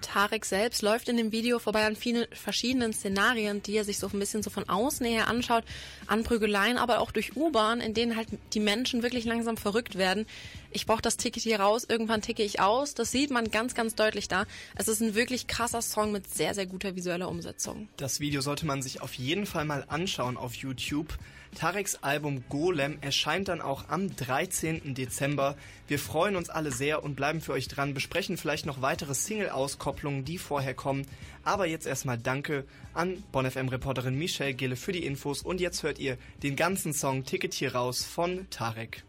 Tarek 0.01 0.45
selbst 0.45 0.81
läuft 0.81 1.09
in 1.09 1.17
dem 1.17 1.31
Video 1.31 1.59
vorbei 1.59 1.85
an 1.85 1.95
vielen 1.95 2.25
verschiedenen 2.31 2.93
Szenarien, 2.93 3.61
die 3.61 3.75
er 3.75 3.83
sich 3.83 3.99
so 3.99 4.07
ein 4.07 4.19
bisschen 4.19 4.43
so 4.43 4.49
von 4.49 4.67
außen 4.67 5.05
her 5.05 5.27
anschaut, 5.27 5.63
an 6.07 6.23
Prügeleien, 6.23 6.77
aber 6.77 6.99
auch 6.99 7.11
durch 7.11 7.35
U-Bahn, 7.35 7.81
in 7.81 7.93
denen 7.93 8.15
halt 8.15 8.29
die 8.53 8.59
Menschen 8.59 9.03
wirklich 9.03 9.25
langsam 9.25 9.57
verrückt 9.57 9.97
werden. 9.97 10.25
Ich 10.71 10.85
brauche 10.85 11.01
das 11.01 11.17
Ticket 11.17 11.43
hier 11.43 11.59
raus, 11.59 11.85
irgendwann 11.87 12.21
ticke 12.21 12.43
ich 12.43 12.59
aus. 12.59 12.93
Das 12.93 13.11
sieht 13.11 13.31
man 13.31 13.49
ganz, 13.49 13.73
ganz 13.73 13.95
deutlich 13.95 14.27
da. 14.27 14.45
Es 14.75 14.87
ist 14.87 15.01
ein 15.01 15.15
wirklich 15.15 15.47
krasser 15.47 15.81
Song 15.81 16.11
mit 16.11 16.31
sehr, 16.31 16.53
sehr 16.53 16.67
guter 16.67 16.95
visueller 16.95 17.29
Umsetzung. 17.29 17.89
Das 17.97 18.19
Video 18.19 18.41
sollte 18.41 18.65
man 18.65 18.81
sich 18.81 19.01
auf 19.01 19.13
jeden 19.15 19.45
Fall 19.45 19.65
mal 19.65 19.85
anschauen 19.87 20.37
auf 20.37 20.53
YouTube. 20.53 21.17
Tareks 21.55 21.95
Album 22.03 22.43
Golem 22.47 22.99
erscheint 23.01 23.47
dann 23.47 23.61
auch 23.61 23.89
am 23.89 24.15
13. 24.15 24.93
Dezember. 24.93 25.55
Wir 25.87 25.97
freuen 25.97 26.35
uns 26.35 26.49
alle 26.49 26.71
sehr 26.71 27.03
und 27.03 27.15
bleiben 27.15 27.41
für 27.41 27.53
euch 27.53 27.67
dran, 27.67 27.95
besprechen 27.95 28.37
vielleicht 28.37 28.67
noch 28.67 28.81
weitere 28.81 29.15
Single-Auskopplungen, 29.15 30.25
die 30.25 30.37
vorher 30.37 30.75
kommen. 30.75 31.07
Aber 31.43 31.65
jetzt 31.65 31.87
erstmal 31.87 32.19
Danke 32.19 32.65
an 32.93 33.23
BonFM-Reporterin 33.31 34.15
Michelle 34.15 34.53
Gille 34.53 34.75
für 34.75 34.91
die 34.91 35.05
Infos 35.05 35.41
und 35.41 35.59
jetzt 35.59 35.81
hört 35.81 35.97
ihr 35.97 36.17
den 36.43 36.55
ganzen 36.55 36.93
Song 36.93 37.25
Ticket 37.25 37.55
hier 37.55 37.73
raus 37.73 38.05
von 38.05 38.47
Tarek. 38.51 39.03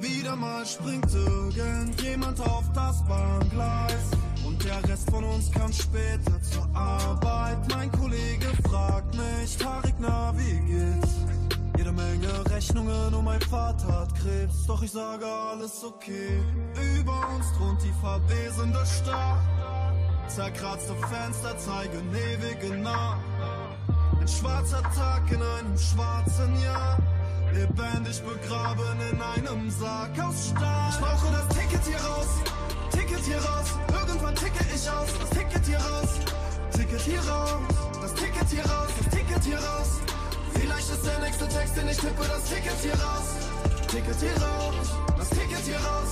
Wieder 0.00 0.36
mal 0.36 0.64
springt 0.64 1.12
irgendjemand 1.12 2.40
auf 2.40 2.64
das 2.72 3.04
Bahngleis 3.06 4.10
und 4.46 4.62
der 4.64 4.82
Rest 4.88 5.10
von 5.10 5.24
uns 5.24 5.50
kann 5.50 5.72
später 5.72 6.40
zur 6.42 6.68
Arbeit. 6.72 7.58
Mein 7.74 7.90
Kollege 7.90 8.46
fragt 8.68 9.16
mich, 9.16 9.56
Tarik, 9.56 9.94
na, 9.98 10.32
wie 10.36 10.60
geht's? 10.72 11.07
Jede 11.88 12.02
Menge 12.02 12.50
Rechnungen 12.50 13.14
und 13.14 13.24
mein 13.24 13.40
Vater 13.40 14.00
hat 14.00 14.14
Krebs, 14.14 14.66
doch 14.66 14.82
ich 14.82 14.90
sage 14.90 15.24
alles 15.24 15.82
okay. 15.82 16.42
Über 16.98 17.18
uns 17.34 17.50
thront 17.56 17.82
die 17.82 17.92
verwesende 18.00 18.84
Stadt. 18.84 19.40
Zerkratzte 20.28 20.94
Fenster 20.94 21.56
zeigen 21.56 22.14
ewige 22.14 22.76
Nacht. 22.76 23.20
Ein 24.20 24.28
schwarzer 24.28 24.82
Tag 24.82 25.30
in 25.30 25.40
einem 25.40 25.78
schwarzen 25.78 26.60
Jahr. 26.60 26.98
Lebendig 27.54 28.22
begraben 28.22 28.98
in 29.10 29.22
einem 29.22 29.70
Sarg 29.70 30.10
aus 30.20 30.48
Stahl. 30.48 30.90
Ich 30.90 30.98
brauche 30.98 31.32
das 31.32 31.56
Ticket 31.56 31.86
hier 31.86 32.00
raus, 32.00 32.28
Ticket 32.90 33.24
hier 33.24 33.38
raus. 33.38 33.66
Irgendwann 33.98 34.34
ticke 34.34 34.64
ich 34.74 34.90
aus, 34.90 35.08
das 35.18 35.30
Ticket 35.30 35.64
hier 35.64 35.78
raus, 35.78 36.08
Ticket 36.72 37.00
hier 37.00 37.20
raus. 37.20 37.54
Das 38.02 38.14
Ticket 38.14 38.48
hier 38.50 38.66
raus, 38.66 38.88
das 38.98 39.08
Ticket 39.14 39.42
hier 39.42 39.58
raus. 39.58 40.17
Vielleicht 40.60 40.90
ist 40.90 41.06
der 41.06 41.18
nächste 41.20 41.48
Text, 41.48 41.76
den 41.76 41.88
ich 41.88 41.96
tippe, 41.96 42.24
das 42.26 42.44
Ticket 42.44 42.78
hier 42.82 42.94
raus, 42.94 43.36
Ticket 43.86 44.16
hier 44.20 44.42
raus, 44.42 44.88
das 45.16 45.30
Ticket 45.30 45.64
hier 45.64 45.76
raus. 45.76 46.08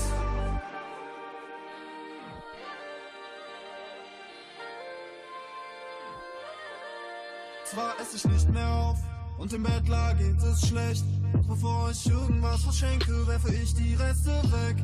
Zwar 7.65 8.01
esse 8.01 8.17
ich 8.17 8.25
nicht 8.25 8.49
mehr 8.51 8.69
auf 8.69 8.99
und 9.39 9.53
im 9.53 9.65
Bett 9.65 9.89
lag 9.89 10.17
geht 10.17 10.41
es 10.41 10.69
schlecht. 10.69 11.05
Bevor 11.49 11.91
ich 11.91 12.09
irgendwas 12.09 12.63
verschenke, 12.63 13.27
werfe 13.27 13.53
ich 13.53 13.75
die 13.75 13.95
Reste 13.95 14.31
weg. 14.31 14.77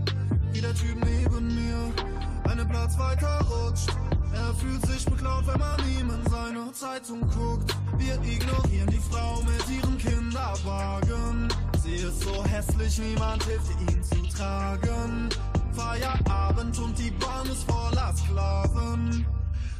Wie 0.50 0.60
der 0.60 0.74
Typ 0.74 0.96
neben 1.04 1.54
mir 1.54 2.50
einen 2.50 2.68
Platz 2.68 2.98
weiter 2.98 3.40
rutscht. 3.48 3.90
Er 4.34 4.54
fühlt 4.54 4.84
sich 4.86 5.04
beklaut, 5.04 5.46
wenn 5.46 5.58
man 5.58 5.78
ihm 5.80 6.10
in 6.10 6.30
seine 6.30 6.72
Zeitung 6.72 7.20
guckt. 7.20 7.76
Wir 7.98 8.14
ignorieren 8.14 8.88
die 8.90 9.00
Frau 9.10 9.42
mit 9.42 9.68
ihrem 9.68 9.98
Kinderwagen. 9.98 11.48
Sie 11.82 11.96
ist 11.96 12.22
so 12.22 12.44
hässlich, 12.44 12.98
niemand 12.98 13.42
hilft 13.44 13.70
ihn 13.80 14.02
zu 14.02 14.36
tragen. 14.36 15.28
Feierabend 15.72 16.78
und 16.78 16.98
die 16.98 17.10
Bahn 17.10 17.46
ist 17.46 17.64
voller 17.64 18.14
Sklaven. 18.16 19.26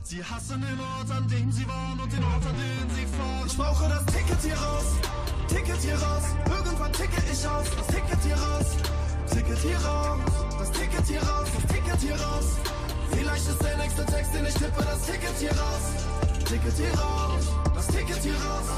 Sie 0.03 0.23
hassen 0.23 0.61
den 0.61 0.81
Ort, 0.81 1.11
an 1.11 1.27
dem 1.29 1.51
sie 1.53 1.67
waren 1.67 1.99
und 2.01 2.13
den 2.13 2.25
Ort, 2.25 2.45
an 2.45 2.57
den 2.57 2.91
sie 2.95 3.07
fahren. 3.07 3.47
Ich 3.47 3.57
brauche 3.57 3.89
das 3.89 4.05
Ticket 4.07 4.41
hier 4.43 4.57
raus, 4.57 4.85
Ticket 5.49 5.81
hier 5.81 5.95
raus. 5.95 6.25
Irgendwann 6.47 6.93
ticke 6.93 7.23
ich 7.33 7.47
aus, 7.47 7.67
das 7.77 7.87
Ticket 7.87 8.23
hier 8.23 8.37
raus, 8.37 8.67
Ticket 9.31 9.59
hier 9.59 9.79
raus. 9.79 10.19
Das 10.59 10.71
Ticket 10.73 11.07
hier 11.07 11.23
raus, 11.23 11.49
das 11.55 11.73
Ticket 11.73 12.01
hier 12.01 12.15
raus. 12.15 12.82
Vielleicht 13.13 13.49
ist 13.49 13.63
der 13.63 13.77
nächste 13.77 14.05
Text, 14.07 14.35
den 14.35 14.47
ich 14.47 14.55
tippe, 14.55 14.83
das 14.83 15.07
Ticket 15.07 15.37
hier 15.39 15.51
raus, 15.51 15.85
Ticket 16.45 16.73
hier 16.75 16.99
raus, 16.99 17.45
das 17.75 17.87
Ticket 17.87 18.17
hier 18.19 18.35
raus. 18.35 18.69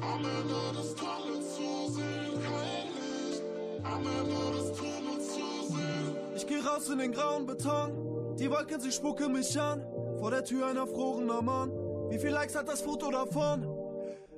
Am 0.00 0.24
Ende 0.24 0.78
des 0.78 0.94
Tunnels 0.94 1.54
zu 1.54 1.92
sehen, 1.92 2.42
kein 2.42 2.88
Licht. 2.98 3.42
Am 3.84 4.06
Ende 4.06 4.58
des 4.58 4.72
Tunnels 4.76 5.28
zu 5.28 5.72
sehen. 5.72 6.16
Ich 6.34 6.46
geh 6.46 6.58
raus 6.58 6.88
in 6.88 6.98
den 6.98 7.12
grauen 7.12 7.46
Beton. 7.46 8.36
Die 8.38 8.50
Wolken, 8.50 8.80
sie 8.80 8.90
spucken 8.92 9.32
mich 9.32 9.58
an. 9.60 9.84
Vor 10.18 10.30
der 10.30 10.44
Tür 10.44 10.66
ein 10.66 10.76
erfrorener 10.76 11.42
Mann. 11.42 11.70
Wie 12.10 12.18
viel 12.18 12.30
Likes 12.30 12.54
hat 12.54 12.68
das 12.68 12.82
Foto 12.82 13.10
davon? 13.10 13.66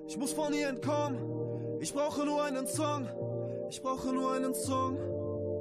Ich 0.06 0.16
muss 0.18 0.32
von 0.32 0.52
ihr 0.52 0.68
entkommen. 0.68 1.78
Ich 1.80 1.92
brauche 1.92 2.24
nur 2.24 2.42
einen 2.42 2.66
Song. 2.66 3.08
Ich 3.70 3.82
brauche 3.82 4.12
nur 4.12 4.32
einen 4.32 4.54
Song. 4.54 4.98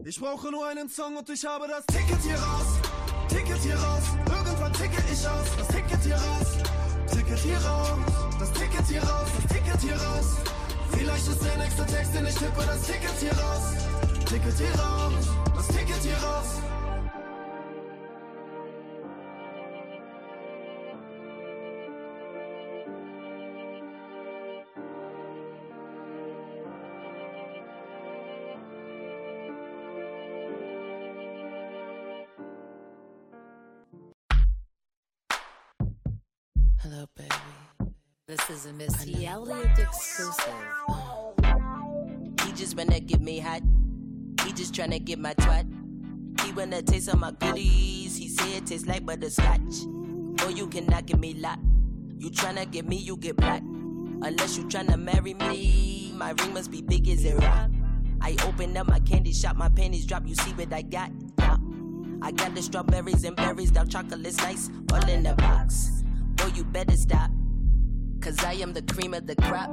Ich 0.06 0.20
brauche 0.20 0.52
nur 0.52 0.68
einen 0.68 0.90
Song 0.90 1.16
und 1.16 1.30
ich 1.30 1.46
habe 1.46 1.66
das 1.66 1.86
Ticket 1.86 2.22
hier 2.24 2.36
raus. 2.36 2.66
Ticket 3.30 3.58
hier 3.60 3.76
raus. 3.76 4.04
Irgendwann 4.36 4.74
ticke 4.74 5.02
ich 5.10 5.26
aus. 5.26 5.48
Das 5.58 5.68
Ticket 5.70 6.04
hier 6.04 6.16
raus. 6.16 6.48
Ticket 7.10 7.40
hier 7.40 7.58
raus. 7.58 7.88
Das 8.38 8.52
Ticket 8.52 8.86
hier 8.86 9.02
raus. 9.02 9.30
Das 9.38 9.56
Ticket 9.56 9.82
hier 9.82 9.96
raus. 9.96 10.26
Vielleicht 10.92 11.28
ist 11.28 11.46
der 11.46 11.58
nächste 11.58 11.86
Text, 11.86 12.16
den 12.16 12.26
ich 12.26 12.36
tippe, 12.36 12.66
das 12.66 12.82
Ticket 12.82 13.18
hier 13.22 13.32
raus. 13.32 13.62
Ticket 14.26 14.58
hier 14.58 14.76
raus. 14.76 15.14
Das 15.56 15.68
Ticket 15.68 16.02
hier 16.02 16.18
raus. 16.18 16.73
This 38.34 38.50
is 38.50 38.66
a 38.66 38.74
Missy 38.74 39.28
Elliott 39.28 39.78
exclusive. 39.78 40.54
He 42.44 42.52
just 42.54 42.76
wanna 42.76 43.00
get 43.00 43.22
me 43.22 43.38
hot. 43.38 43.62
He 44.44 44.52
just 44.54 44.74
tryna 44.74 45.06
get 45.06 45.20
my 45.20 45.36
twat. 45.36 45.68
He 46.42 46.52
wanna 46.52 46.82
taste 46.82 47.10
of 47.10 47.20
my 47.20 47.30
goodies. 47.30 48.18
He 48.18 48.28
say 48.30 48.58
it 48.58 48.66
tastes 48.66 48.88
like 48.88 49.06
butterscotch. 49.06 49.86
Boy, 49.86 50.48
you 50.48 50.66
cannot 50.66 51.06
get 51.06 51.20
me 51.20 51.36
locked. 51.36 51.62
You 52.18 52.32
tryna 52.32 52.72
get 52.72 52.88
me, 52.88 52.96
you 52.96 53.18
get 53.18 53.36
black. 53.36 53.62
Unless 53.62 54.58
you 54.58 54.64
tryna 54.64 55.00
marry 55.00 55.36
me, 55.36 56.12
my 56.16 56.32
ring 56.32 56.56
must 56.56 56.72
be 56.72 56.82
big 56.82 57.08
as 57.10 57.26
a 57.26 57.36
rock. 57.36 57.70
I 58.20 58.36
open 58.48 58.76
up 58.76 58.88
my 58.88 59.00
candy 59.02 59.32
shop, 59.32 59.58
my 59.58 59.70
panties 59.70 60.08
drop. 60.08 60.24
You 60.26 60.34
see 60.34 60.54
what 60.54 60.74
I 60.74 60.82
got? 60.82 61.12
I 62.24 62.32
got 62.32 62.56
the 62.56 62.64
strawberries 62.64 63.26
and 63.26 63.36
berries, 63.36 63.70
dark 63.70 63.90
chocolate's 63.90 64.38
nice, 64.38 64.72
all 64.92 65.08
in 65.08 65.22
the 65.22 65.36
box. 65.36 66.04
Boy, 66.36 66.48
you 66.56 66.64
better 66.64 66.98
stop. 66.98 67.30
Cause 68.24 68.42
I 68.46 68.54
am 68.54 68.72
the 68.72 68.82
cream 68.84 69.14
of 69.14 69.28
the 69.28 69.36
crop. 69.36 69.70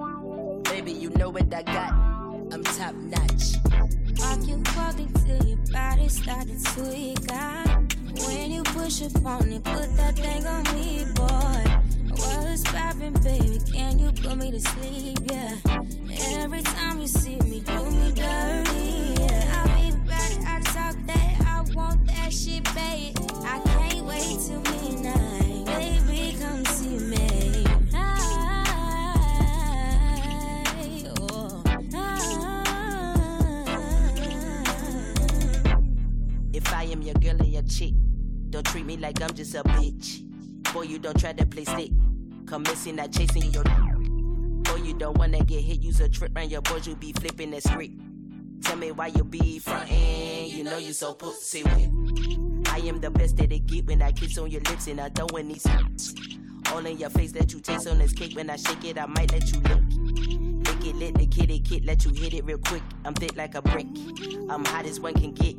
Baby, 0.64 0.90
you 0.90 1.10
know 1.10 1.30
what 1.30 1.54
I 1.54 1.62
got. 1.62 1.92
I'm 2.52 2.64
top 2.64 2.96
notch. 2.96 3.54
Walk 4.18 4.40
you 4.44 4.60
walking 4.76 5.12
till 5.24 5.46
your 5.46 5.58
body 5.70 6.08
started 6.08 6.58
to 6.58 6.92
eat 6.92 7.20
When 8.26 8.50
you 8.50 8.64
push 8.64 9.02
up 9.02 9.24
on 9.24 9.52
it, 9.52 9.62
put 9.62 9.96
that 9.96 10.16
thing 10.16 10.44
on 10.46 10.64
me, 10.74 11.06
boy. 11.14 11.80
What's 12.10 12.64
poppin', 12.64 13.12
baby? 13.22 13.60
Can 13.72 14.00
you 14.00 14.10
put 14.10 14.36
me 14.36 14.50
to 14.50 14.58
sleep? 14.58 15.18
Yeah. 15.30 15.56
Every 16.42 16.62
time 16.62 17.00
you 17.00 17.06
see 17.06 17.36
me, 17.36 17.60
do 17.60 17.84
me 17.88 18.10
dirty. 18.10 19.14
Yeah. 19.20 19.64
I 19.64 19.90
be 19.90 19.96
back, 20.08 20.32
I 20.44 20.60
talk 20.74 20.96
that, 21.06 21.40
I 21.46 21.62
want 21.72 22.04
that 22.08 22.32
shit, 22.32 22.64
babe. 22.74 23.16
I 23.44 23.60
can't 23.64 24.04
wait 24.06 24.40
to 24.48 24.58
midnight, 24.58 24.79
don't 38.50 38.66
treat 38.66 38.84
me 38.84 38.96
like 38.96 39.22
I'm 39.22 39.32
just 39.32 39.54
a 39.54 39.62
bitch. 39.62 40.24
Boy, 40.72 40.82
you 40.82 40.98
don't 40.98 41.18
try 41.18 41.32
to 41.32 41.46
play 41.46 41.64
stick. 41.64 41.92
Come 42.46 42.62
missing, 42.64 42.96
not 42.96 43.12
chasing 43.12 43.52
your. 43.52 43.62
Boy, 43.62 44.76
you 44.82 44.94
don't 44.94 45.16
wanna 45.16 45.44
get 45.44 45.62
hit. 45.62 45.80
Use 45.80 46.00
a 46.00 46.08
trip 46.08 46.32
round 46.34 46.50
your 46.50 46.62
boys, 46.62 46.86
you 46.86 46.96
be 46.96 47.12
flipping 47.12 47.52
the 47.52 47.60
script. 47.60 47.94
Tell 48.62 48.76
me 48.76 48.90
why 48.90 49.06
you 49.08 49.22
be 49.22 49.60
frontin'. 49.60 50.48
You 50.48 50.64
know 50.64 50.78
you 50.78 50.92
so 50.92 51.14
pussy 51.14 51.62
with. 51.62 52.68
I 52.68 52.78
am 52.78 53.00
the 53.00 53.10
best 53.10 53.36
that 53.36 53.52
it 53.52 53.66
get 53.66 53.86
when 53.86 54.02
I 54.02 54.10
kiss 54.10 54.36
on 54.38 54.50
your 54.50 54.62
lips 54.62 54.88
and 54.88 55.00
I 55.00 55.08
throw 55.08 55.26
in 55.36 55.48
these. 55.48 55.66
All 56.72 56.84
in 56.84 56.98
your 56.98 57.10
face 57.10 57.32
that 57.32 57.52
you 57.52 57.60
taste 57.60 57.86
on 57.86 57.98
this 57.98 58.12
cake. 58.12 58.34
When 58.34 58.50
I 58.50 58.56
shake 58.56 58.84
it, 58.84 58.98
I 58.98 59.06
might 59.06 59.32
let 59.32 59.50
you 59.52 59.60
lick. 59.60 59.82
Lick 60.66 60.86
it, 60.86 60.96
lit 60.96 61.14
the 61.14 61.26
kitty 61.26 61.60
kid, 61.60 61.84
let 61.84 62.04
you 62.04 62.12
hit 62.12 62.34
it 62.34 62.44
real 62.44 62.58
quick. 62.58 62.82
I'm 63.04 63.14
thick 63.14 63.36
like 63.36 63.54
a 63.54 63.62
brick. 63.62 63.86
I'm 64.48 64.64
hot 64.64 64.86
as 64.86 64.98
one 64.98 65.14
can 65.14 65.32
get. 65.32 65.56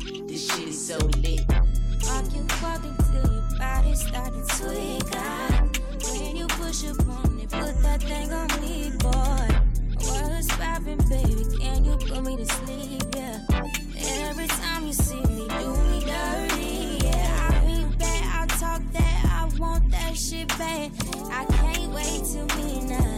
This 0.00 0.50
shit 0.50 0.68
is 0.68 0.86
so 0.88 0.96
lit. 1.22 1.46
Walk, 1.48 2.24
you, 2.34 2.44
walk 2.62 2.82
until 2.82 3.32
your 3.32 3.58
body 3.58 3.94
started 3.94 4.48
to 4.48 4.70
hiccup. 4.70 5.76
When 6.18 6.36
you 6.36 6.46
push 6.48 6.84
up 6.86 7.08
on 7.08 7.38
it, 7.38 7.50
put 7.50 7.82
that 7.82 8.02
thing 8.02 8.32
on 8.32 8.48
me, 8.60 8.90
boy. 8.98 9.64
What's 10.06 10.48
poppin', 10.56 10.98
baby? 11.08 11.44
Can 11.58 11.84
you 11.84 11.96
put 11.96 12.24
me 12.24 12.36
to 12.36 12.44
sleep? 12.44 13.02
Yeah. 13.14 13.40
Every 14.26 14.48
time 14.48 14.86
you 14.86 14.92
see 14.92 15.20
me, 15.22 15.46
do 15.48 15.76
me 15.90 16.00
dirty. 16.00 17.06
Yeah, 17.06 17.50
I 17.50 17.66
mean 17.66 17.96
that, 17.98 18.42
I 18.42 18.46
talk 18.58 18.82
that, 18.92 19.24
I 19.24 19.58
want 19.58 19.90
that 19.92 20.16
shit 20.16 20.48
bad. 20.48 20.90
I 21.30 21.44
can't 21.44 21.92
wait 21.92 22.24
to 22.24 22.32
till 22.32 22.46
midnight. 22.58 23.13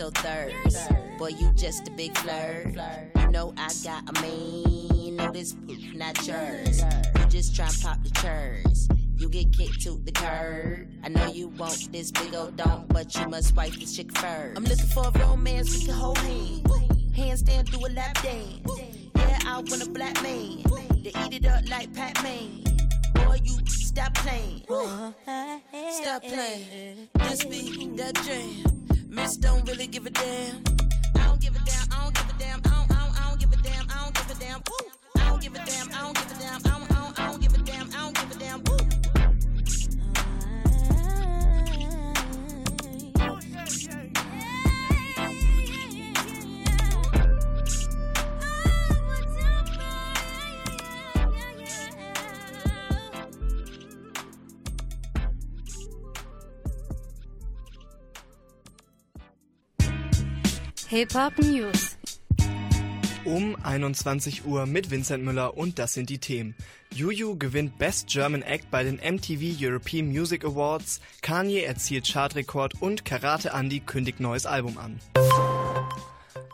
So 0.00 0.08
thirst. 0.08 0.90
Boy, 1.18 1.28
you 1.28 1.52
just 1.52 1.86
a 1.86 1.90
big 1.90 2.16
flirt. 2.16 2.74
You 3.18 3.30
know 3.30 3.52
I 3.58 3.68
got 3.84 4.08
a 4.08 4.22
man, 4.22 5.16
no 5.16 5.30
this 5.30 5.52
poop 5.52 5.78
not 5.94 6.26
yours. 6.26 6.82
You 7.18 7.24
just 7.28 7.54
try 7.54 7.68
pop 7.82 8.02
the 8.02 8.10
church. 8.22 8.98
You 9.18 9.28
get 9.28 9.52
kicked 9.52 9.82
to 9.82 10.00
the 10.02 10.12
curb. 10.12 10.88
I 11.04 11.08
know 11.10 11.26
you 11.26 11.48
want 11.48 11.92
this 11.92 12.10
big 12.12 12.34
old 12.34 12.56
dome, 12.56 12.86
but 12.88 13.14
you 13.14 13.28
must 13.28 13.54
wipe 13.54 13.74
this 13.74 13.94
chick 13.94 14.10
first. 14.16 14.56
I'm 14.56 14.64
looking 14.64 14.86
for 14.86 15.06
a 15.06 15.18
romance 15.18 15.76
we 15.76 15.84
can 15.84 15.94
hold 15.94 16.16
hands. 16.16 16.62
Handstand 17.12 17.70
do 17.70 17.84
a 17.84 17.90
lap 17.92 18.22
dance. 18.22 18.80
Yeah, 19.16 19.38
I 19.44 19.56
want 19.56 19.86
a 19.86 19.90
black 19.90 20.22
man. 20.22 20.62
To 21.04 21.08
eat 21.24 21.34
it 21.34 21.46
up 21.46 21.68
like 21.68 21.92
Pac-Man. 21.92 22.64
Boy, 23.12 23.38
you 23.44 23.58
stop 23.66 24.14
playing. 24.14 24.64
Uh-huh. 24.66 25.12
Stop 25.90 26.22
playing. 26.22 27.08
This 27.18 27.44
be 27.44 27.90
that 27.96 28.14
jam. 28.24 28.79
Miss 29.10 29.36
don't 29.36 29.68
really 29.68 29.88
give 29.88 30.06
a 30.06 30.10
damn. 30.10 30.62
I 31.16 31.24
don't 31.24 31.40
give 31.40 31.56
a 31.56 31.58
damn. 31.58 31.88
I 31.90 32.04
don't 32.04 32.14
give 32.14 32.30
a 32.30 32.38
damn. 32.38 32.60
I 32.64 32.68
don't, 32.70 32.90
I 32.92 33.06
don't, 33.06 33.20
I 33.20 33.28
don't 33.28 33.40
give 33.40 33.52
a 33.52 33.56
damn. 33.56 33.86
I 33.90 34.04
don't 34.04 34.14
give 34.14 34.30
a 34.30 34.40
damn. 34.40 34.62
I 35.16 35.28
don't 35.28 35.42
give 35.42 35.54
a 35.54 35.58
damn. 35.66 35.88
I 35.92 36.00
don't 36.02 36.16
give 36.16 36.30
a 36.30 36.40
damn. 36.40 36.60
I 36.64 36.68
don't, 36.68 37.18
I 37.18 37.26
don't 37.26 37.40
give 37.40 37.54
a 37.54 37.58
damn. 37.58 37.90
I 37.90 37.98
don't 37.98 38.14
give 38.14 38.36
a 38.36 38.38
damn. 38.38 38.69
Hip-Hop 60.90 61.38
News. 61.38 61.96
Um 63.24 63.54
21 63.62 64.44
Uhr 64.44 64.66
mit 64.66 64.90
Vincent 64.90 65.22
Müller 65.22 65.56
und 65.56 65.78
das 65.78 65.94
sind 65.94 66.10
die 66.10 66.18
Themen. 66.18 66.56
Juju 66.92 67.38
gewinnt 67.38 67.78
Best 67.78 68.08
German 68.08 68.42
Act 68.42 68.72
bei 68.72 68.82
den 68.82 68.96
MTV 68.96 69.56
European 69.64 70.08
Music 70.08 70.44
Awards, 70.44 71.00
Kanye 71.22 71.62
erzielt 71.62 72.08
Chartrekord 72.12 72.82
und 72.82 73.04
Karate 73.04 73.52
Andy 73.52 73.78
kündigt 73.78 74.18
neues 74.18 74.46
Album 74.46 74.78
an. 74.78 74.98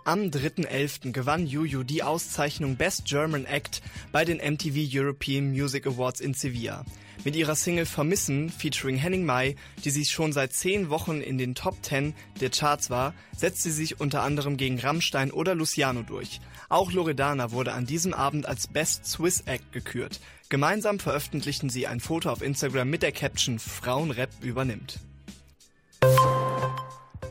Am 0.04 0.24
3.11. 0.24 1.12
gewann 1.12 1.46
Juju 1.46 1.82
die 1.82 2.02
Auszeichnung 2.02 2.76
Best 2.76 3.06
German 3.06 3.46
Act 3.46 3.80
bei 4.12 4.26
den 4.26 4.36
MTV 4.36 4.86
European 4.92 5.52
Music 5.52 5.86
Awards 5.86 6.20
in 6.20 6.34
Sevilla. 6.34 6.84
Mit 7.26 7.34
ihrer 7.34 7.56
Single 7.56 7.86
Vermissen 7.86 8.50
featuring 8.50 8.94
Henning 8.94 9.24
Mai, 9.24 9.56
die 9.84 9.90
sich 9.90 10.10
schon 10.12 10.32
seit 10.32 10.52
zehn 10.52 10.90
Wochen 10.90 11.20
in 11.20 11.38
den 11.38 11.56
Top 11.56 11.74
10 11.82 12.14
der 12.40 12.50
Charts 12.50 12.88
war, 12.88 13.14
setzt 13.36 13.64
sie 13.64 13.72
sich 13.72 13.98
unter 13.98 14.22
anderem 14.22 14.56
gegen 14.56 14.78
Rammstein 14.78 15.32
oder 15.32 15.56
Luciano 15.56 16.02
durch. 16.02 16.40
Auch 16.68 16.92
Loredana 16.92 17.50
wurde 17.50 17.72
an 17.72 17.84
diesem 17.84 18.14
Abend 18.14 18.46
als 18.46 18.68
Best 18.68 19.06
Swiss 19.06 19.40
Act 19.40 19.72
gekürt. 19.72 20.20
Gemeinsam 20.50 21.00
veröffentlichten 21.00 21.68
sie 21.68 21.88
ein 21.88 21.98
Foto 21.98 22.30
auf 22.30 22.42
Instagram 22.42 22.88
mit 22.88 23.02
der 23.02 23.10
Caption 23.10 23.58
Frauenrap 23.58 24.30
übernimmt. 24.40 25.00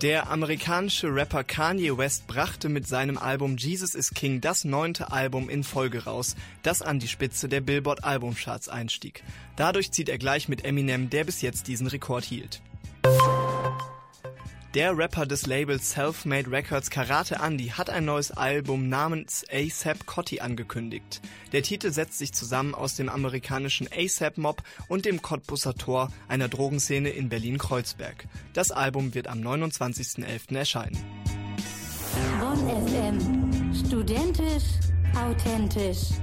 Der 0.02 0.30
amerikanische 0.30 1.08
Rapper 1.08 1.44
Kanye 1.46 1.98
West 1.98 2.28
brachte 2.28 2.68
mit 2.68 2.86
seinem 2.86 3.18
Album 3.18 3.56
Jesus 3.56 3.96
is 3.96 4.14
King 4.14 4.42
das 4.42 4.66
neunte 4.66 5.12
Album 5.12 5.50
in 5.50 5.64
Folge 5.64 6.04
raus, 6.04 6.36
das 6.64 6.82
an 6.82 7.00
die 7.00 7.08
Spitze 7.08 7.48
der 7.48 7.62
Billboard 7.62 8.04
Albumcharts 8.04 8.68
einstieg. 8.68 9.24
Dadurch 9.56 9.92
zieht 9.92 10.10
er 10.10 10.18
gleich 10.18 10.50
mit 10.50 10.66
Eminem, 10.66 11.10
der 11.10 11.24
bis 11.24 11.42
jetzt 11.42 11.68
diesen 11.68 11.88
Rekord 11.88 12.26
hielt. 12.26 12.62
Der 14.76 14.98
Rapper 14.98 15.26
des 15.26 15.48
Labels 15.48 15.92
Selfmade 15.92 16.52
Records 16.52 16.90
Karate 16.90 17.38
Andy 17.42 17.70
hat 17.70 17.90
ein 17.90 18.04
neues 18.04 18.32
Album 18.32 18.90
namens 18.90 19.46
ASAP 19.50 20.06
Cotti 20.06 20.42
angekündigt. 20.42 21.22
Der 21.54 21.64
Titel 21.64 21.92
setzt 21.92 22.18
sich 22.18 22.34
zusammen 22.34 22.76
aus 22.76 22.98
dem 22.98 23.08
amerikanischen 23.08 23.88
ASAP 23.90 24.38
Mob 24.38 24.62
und 24.90 25.06
dem 25.06 25.22
Cottbusser 25.22 25.76
Tor, 25.76 26.12
einer 26.28 26.50
Drogenszene 26.50 27.08
in 27.08 27.30
Berlin-Kreuzberg. 27.30 28.28
Das 28.52 28.72
Album 28.72 29.14
wird 29.14 29.30
am 29.30 29.40
29.11. 29.40 30.58
erscheinen. 30.58 30.98
Bonn 32.42 32.68
FM. 32.86 33.74
Studentisch, 33.74 34.66
authentisch. 35.16 36.20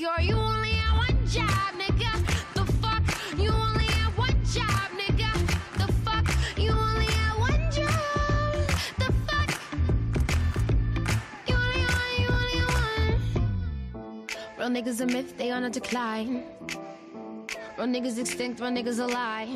Damn 0.00 0.10
insecure. 0.10 0.20
You 0.20 0.36
only 0.36 0.70
have 0.70 0.98
one 0.98 1.26
job, 1.26 1.72
nigga. 1.78 2.12
The 2.54 2.64
fuck? 2.80 3.02
You 3.38 3.50
only 3.50 3.84
have 3.84 4.18
one 4.18 4.44
job, 4.44 4.90
nigga. 4.98 5.32
The 5.78 5.92
fuck? 6.04 6.26
You 6.58 6.70
only 6.70 7.06
have 7.06 7.38
one 7.38 7.70
job. 7.70 7.92
The 8.98 9.12
fuck? 9.26 9.50
You 11.46 11.54
only 11.54 11.84
want, 11.84 12.18
you 12.18 12.28
only 12.28 12.62
want. 13.94 14.36
Real 14.58 14.68
niggas 14.68 15.00
a 15.00 15.06
myth, 15.06 15.36
they 15.36 15.50
on 15.50 15.64
a 15.64 15.70
decline. 15.70 16.44
Real 17.78 17.86
niggas 17.86 18.18
extinct, 18.18 18.60
real 18.60 18.70
niggas 18.70 18.98
alive. 18.98 19.48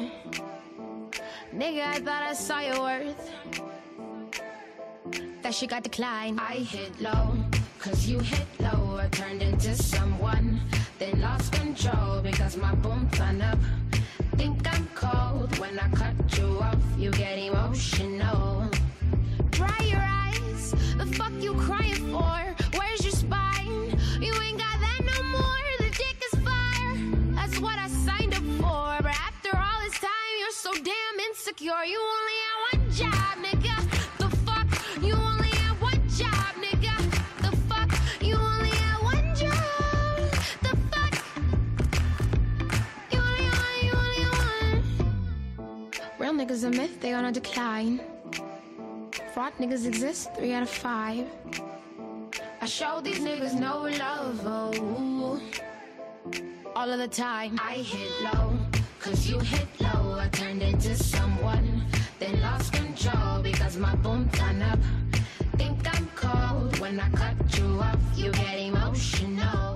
Nigga, 1.55 1.87
I 1.87 2.01
thought 2.01 2.23
I 2.23 2.33
saw 2.33 2.61
your 2.61 2.81
worth. 2.81 3.31
That 5.43 5.55
shit 5.55 5.71
got 5.71 5.83
declined. 5.83 6.41
I 6.41 6.55
hit 6.55 7.01
low, 7.01 7.37
cause 7.79 8.09
you 8.09 8.19
hit 8.19 8.47
low. 8.59 8.84
I 8.99 9.09
turned 9.09 9.43
into 9.43 9.75
someone, 9.75 10.61
then 10.99 11.21
lost 11.21 11.53
control 11.53 12.21
because 12.23 12.57
my 12.57 12.75
boom 12.77 13.09
turned 13.11 13.43
up. 13.43 13.59
Think 14.37 14.67
I'm 14.73 14.87
cold 14.95 15.57
when 15.59 15.79
I 15.79 15.89
cut 15.91 16.15
you 16.37 16.59
off, 16.61 16.79
you 16.97 17.11
get 17.11 17.39
emotional. 17.39 18.71
Dry 19.51 19.79
your 19.83 20.05
eyes, 20.05 20.73
the 20.97 21.07
fuck 21.17 21.33
you 21.41 21.55
crying 21.55 22.03
for? 22.13 22.41
Where's 22.79 23.03
your 23.05 23.13
spine? 23.13 23.99
You 24.21 24.33
ain't 24.43 24.59
got 24.59 24.79
that 24.81 25.01
no 25.05 25.23
more, 25.39 25.65
the 25.79 25.91
dick 25.91 26.19
is 26.33 26.41
fire. 26.41 26.97
That's 27.35 27.59
what 27.59 27.79
I 27.79 27.89
signed 27.89 28.35
up 28.35 28.45
for. 28.61 29.03
But 29.03 29.17
after 29.29 29.57
all 29.57 29.81
this 29.85 29.99
time, 29.99 30.35
you're 30.41 30.51
so 30.53 30.73
damn 30.73 31.21
insecure. 31.29 31.85
You 31.85 32.01
only 32.01 32.39
have 32.45 32.81
one 32.81 32.93
job, 32.93 33.24
niggas 46.35 46.65
a 46.65 46.71
myth, 46.71 47.01
they 47.01 47.13
on 47.13 47.25
a 47.27 47.33
decline. 47.33 48.01
Fraud 49.33 49.53
niggas 49.59 49.87
exist, 49.87 50.35
three 50.35 50.53
out 50.53 50.63
of 50.63 50.71
five. 50.71 51.27
I 52.61 52.67
show 52.67 53.01
these 53.01 53.21
niggas 53.21 53.55
no 53.55 53.83
love, 53.83 54.41
oh. 54.45 55.41
All 56.75 56.91
of 56.91 56.99
the 56.99 57.09
time, 57.09 57.59
I 57.63 57.75
hit 57.75 58.11
low, 58.23 58.59
cause 58.99 59.29
you 59.29 59.39
hit 59.39 59.69
low. 59.81 60.19
I 60.19 60.29
turned 60.33 60.63
into 60.63 60.97
someone, 60.97 61.85
then 62.19 62.41
lost 62.41 62.73
control 62.73 63.43
because 63.43 63.77
my 63.77 63.95
boom 63.97 64.29
turned 64.31 64.63
up. 64.63 64.79
Think 65.57 65.87
I'm 65.97 66.09
cold 66.17 66.79
when 66.81 66.99
I 66.99 67.09
cut 67.11 67.37
you 67.57 67.81
off, 67.81 68.01
you 68.17 68.33
get 68.33 68.59
emotional. 68.59 69.74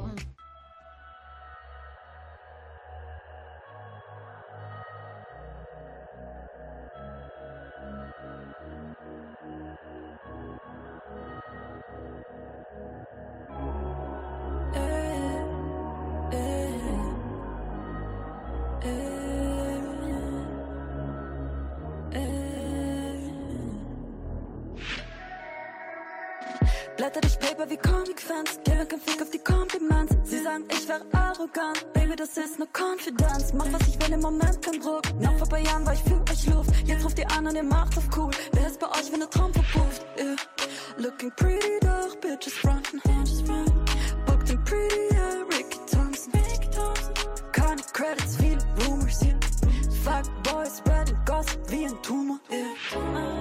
Blätter 26.99 27.21
durch 27.21 27.39
Paper 27.39 27.71
wie 27.71 27.77
Comic-Fans, 27.77 28.59
gebe 28.65 28.85
kein 28.85 29.01
Fick 29.01 29.23
auf 29.23 29.31
die 29.31 29.39
Kompliments. 29.39 30.17
Sie 30.25 30.43
sagen, 30.43 30.65
ich 30.69 30.89
wäre 30.89 31.07
arrogant, 31.13 31.93
Baby, 31.93 32.17
das 32.17 32.37
ist 32.37 32.59
nur 32.59 32.67
Confidence. 32.73 33.53
Mach 33.55 33.73
was 33.73 33.87
ich 33.87 33.97
will 34.01 34.15
im 34.15 34.21
Moment, 34.21 34.61
kein 34.61 34.81
Druck. 34.81 35.05
Noch 35.21 35.39
vor 35.39 35.49
paar 35.49 35.61
Jahren 35.61 35.87
war 35.87 35.95
ich 35.95 36.03
für 36.03 36.21
euch 36.29 36.47
Luft, 36.47 36.71
jetzt 36.87 37.05
ruft 37.05 37.17
ihr 37.21 37.31
an 37.31 37.47
und 37.47 37.55
ihr 37.55 37.63
macht's 37.63 37.97
auf 37.99 38.05
cool. 38.17 38.33
Wer 38.51 38.67
ist 38.67 38.81
bei 38.81 38.89
euch, 38.89 39.13
wenn 39.13 39.21
der 39.21 39.31
Traum 39.31 39.53
verpufft? 39.53 40.05
Yeah. 40.19 40.35
Looking 40.97 41.31
pretty, 41.37 41.79
doch 41.83 42.17
Bitches 42.17 42.55
fronten. 42.55 43.01
Booked 44.27 44.51
and 44.51 44.65
pretty, 44.65 45.01
yeah, 45.13 45.45
Ricky 45.53 45.79
Thompson. 45.89 46.33
Keine 47.53 47.81
Credits, 47.93 48.37
viele 48.39 48.59
Rumors, 48.85 49.23
yeah. 49.23 49.39
Fuck 50.03 50.27
Boys, 50.43 50.79
spreading 50.79 51.17
Gossip 51.25 51.61
wie 51.71 51.87
ein 51.87 52.03
Tumor, 52.03 52.41
yeah. 52.51 53.38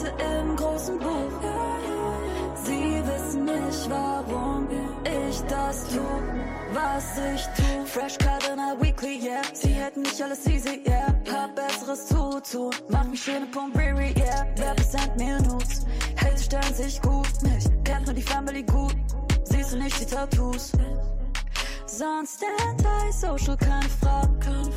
Worte 0.00 0.12
im 0.40 0.56
großen 0.56 0.98
Buch. 0.98 1.32
Sie 2.64 3.02
wissen 3.04 3.44
nicht, 3.44 3.90
warum 3.90 4.68
ich 5.04 5.40
das 5.42 5.88
tu, 5.88 6.00
was 6.72 7.18
ich 7.34 7.44
tu. 7.56 7.84
Fresh 7.86 8.18
Cardinal 8.18 8.80
Weekly, 8.80 9.18
yeah. 9.22 9.42
Sie 9.52 9.68
hätten 9.68 10.02
nicht 10.02 10.20
alles 10.22 10.46
easy, 10.46 10.82
yeah. 10.86 11.14
Hab 11.32 11.54
besseres 11.54 12.06
zu 12.06 12.40
tun. 12.50 12.74
Mach 12.88 13.04
mich 13.04 13.22
schöne 13.22 13.46
Pompery, 13.46 14.14
yeah. 14.16 14.46
Represent 14.58 15.16
mir 15.16 15.38
Nudes. 15.42 15.86
Hater 16.16 16.38
stellen 16.38 16.74
sich 16.74 17.00
gut, 17.02 17.42
nicht. 17.42 17.68
kennt 17.84 18.06
nur 18.06 18.14
die 18.14 18.22
Family 18.22 18.62
gut. 18.62 18.96
Siehst 19.44 19.72
du 19.72 19.78
nicht 19.78 20.00
die 20.00 20.06
Tattoos? 20.06 20.72
Sonst 21.86 22.44
anti-social, 22.64 23.56
keine 23.56 23.88
Frage. 24.00 24.70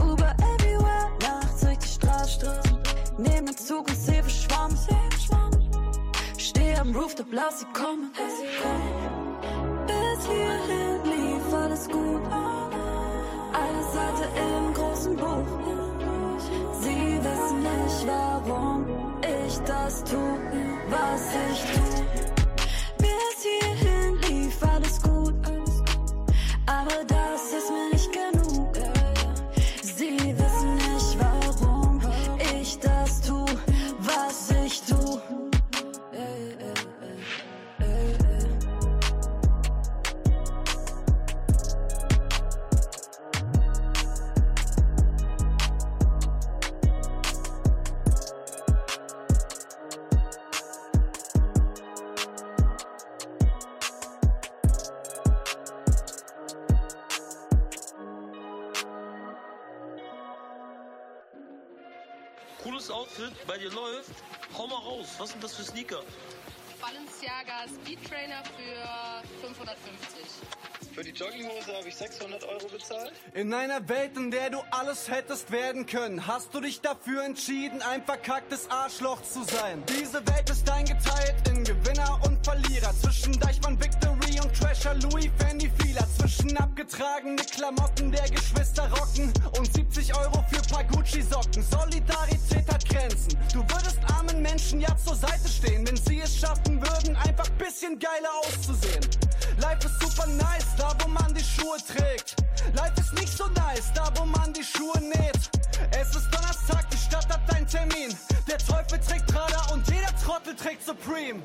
Uber 0.00 0.34
everywhere, 0.56 1.10
nachts 1.20 1.60
durch 1.60 1.78
die 1.78 1.88
Straße. 1.88 2.81
Neben 3.18 3.46
dem 3.46 3.56
Zug 3.56 3.88
und 3.88 3.96
sehe 3.96 4.22
verschwommen. 4.22 4.78
Steh 6.38 6.74
am 6.76 6.94
Rooftop, 6.94 7.26
lass 7.30 7.60
sie 7.60 7.66
kommen. 7.72 8.10
Bis 9.86 10.26
hierhin 10.26 11.02
lief 11.04 11.54
alles 11.54 11.88
gut. 11.88 12.22
Eine 13.52 13.82
Seite 13.94 14.28
im 14.36 14.74
großen 14.74 15.16
Buch. 15.16 15.46
Sie 16.80 17.20
wissen 17.22 17.60
nicht, 17.62 18.06
warum 18.06 18.86
ich 19.20 19.58
das 19.60 20.04
tu, 20.04 20.18
was 20.88 21.22
ich 21.50 21.60
tu. 21.72 21.80
Bis 22.98 23.36
hierhin 23.42 24.16
lief 24.28 24.62
alles 24.62 25.00
gut. 25.02 25.34
Aber 26.66 27.04
das 27.06 27.52
ist 27.58 27.70
mir 27.70 27.81
Was 65.18 65.30
sind 65.30 65.44
das 65.44 65.54
für 65.54 65.62
Sneaker? 65.64 66.02
Balenciaga 66.80 67.68
Speed 67.68 67.98
Trainer 68.08 68.42
für 68.56 69.46
550. 69.46 70.71
Für 70.94 71.02
die 71.02 71.10
Jogginghose 71.10 71.74
habe 71.74 71.88
ich 71.88 71.96
600 71.96 72.44
Euro 72.44 72.68
bezahlt. 72.68 73.12
In 73.32 73.54
einer 73.54 73.88
Welt, 73.88 74.14
in 74.14 74.30
der 74.30 74.50
du 74.50 74.58
alles 74.70 75.10
hättest 75.10 75.50
werden 75.50 75.86
können, 75.86 76.26
hast 76.26 76.52
du 76.52 76.60
dich 76.60 76.82
dafür 76.82 77.24
entschieden, 77.24 77.80
ein 77.80 78.04
verkacktes 78.04 78.70
Arschloch 78.70 79.22
zu 79.22 79.42
sein. 79.44 79.82
Diese 79.88 80.26
Welt 80.26 80.50
ist 80.50 80.70
eingeteilt 80.70 81.48
in 81.48 81.64
Gewinner 81.64 82.20
und 82.26 82.44
Verlierer. 82.44 82.92
Zwischen 83.00 83.32
Deichmann 83.40 83.80
Victory 83.80 84.38
und 84.42 84.54
Trasher 84.54 84.94
Louis 84.96 85.30
Fendi 85.38 85.70
Fila. 85.78 86.06
Zwischen 86.18 86.54
abgetragene 86.58 87.36
Klamotten 87.36 88.12
der 88.12 88.28
Geschwister 88.28 88.90
rocken 88.90 89.32
und 89.56 89.72
70 89.72 90.14
Euro 90.14 90.44
für 90.50 90.60
paar 90.70 90.84
Gucci 90.84 91.22
Socken. 91.22 91.62
Solidarität 91.62 92.70
hat 92.70 92.86
Grenzen. 92.86 93.38
Du 93.54 93.60
würdest 93.60 93.98
armen 94.14 94.42
Menschen 94.42 94.80
ja 94.82 94.94
zur 94.98 95.14
Seite 95.14 95.48
stehen, 95.48 95.86
wenn 95.86 95.96
sie 95.96 96.20
es 96.20 96.38
schaffen 96.38 96.82
würden, 96.82 97.16
einfach 97.16 97.48
bisschen 97.50 97.98
geiler 97.98 98.30
auszusehen. 98.44 99.00
Life 99.62 99.86
ist 99.86 100.00
super 100.02 100.26
nice, 100.26 100.74
da 100.76 100.92
wo 101.00 101.08
man 101.08 101.32
die 101.32 101.44
Schuhe 101.44 101.78
trägt. 101.78 102.34
Life 102.74 103.00
ist 103.00 103.12
nicht 103.14 103.38
so 103.38 103.46
nice, 103.46 103.92
da 103.94 104.10
wo 104.16 104.24
man 104.24 104.52
die 104.52 104.64
Schuhe 104.64 104.98
näht. 105.00 105.50
Es 105.92 106.16
ist 106.16 106.28
Donnerstag, 106.34 106.90
die 106.90 106.96
Stadt 106.96 107.28
hat 107.28 107.54
einen 107.54 107.66
Termin. 107.68 108.12
Der 108.48 108.58
Teufel 108.58 108.98
trägt 108.98 109.28
Prada 109.28 109.72
und 109.72 109.88
jeder 109.88 110.14
Trottel 110.24 110.56
trägt 110.56 110.84
Supreme. 110.84 111.40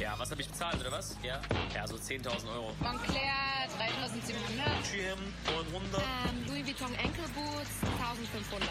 Ja, 0.00 0.14
was 0.18 0.30
habe 0.32 0.40
ich 0.40 0.48
bezahlt, 0.48 0.80
oder 0.80 0.90
was? 0.90 1.16
Ja, 1.22 1.40
ja 1.72 1.86
so 1.86 1.94
10.000 1.94 2.52
Euro. 2.52 2.72
Moncler 2.80 3.68
3700. 3.78 4.66
Gucci-Hemd 4.82 5.20
900. 5.46 6.02
Ähm, 6.02 6.46
Louis 6.48 6.66
Vuitton 6.66 6.94
Ankle 6.96 7.28
Boots 7.34 7.70
1500. 8.00 8.68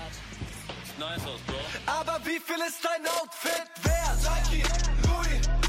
Nice 1.00 1.26
aus, 1.26 1.40
Bro. 1.48 1.56
Aber 1.86 2.20
wie 2.26 2.40
viel 2.40 2.60
ist 2.68 2.84
dein 2.84 3.08
Outfit 3.08 3.70
wert? 3.84 4.20
Nike, 4.52 4.64
Louis, 5.08 5.69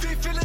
Wie 0.00 0.16
viel 0.16 0.41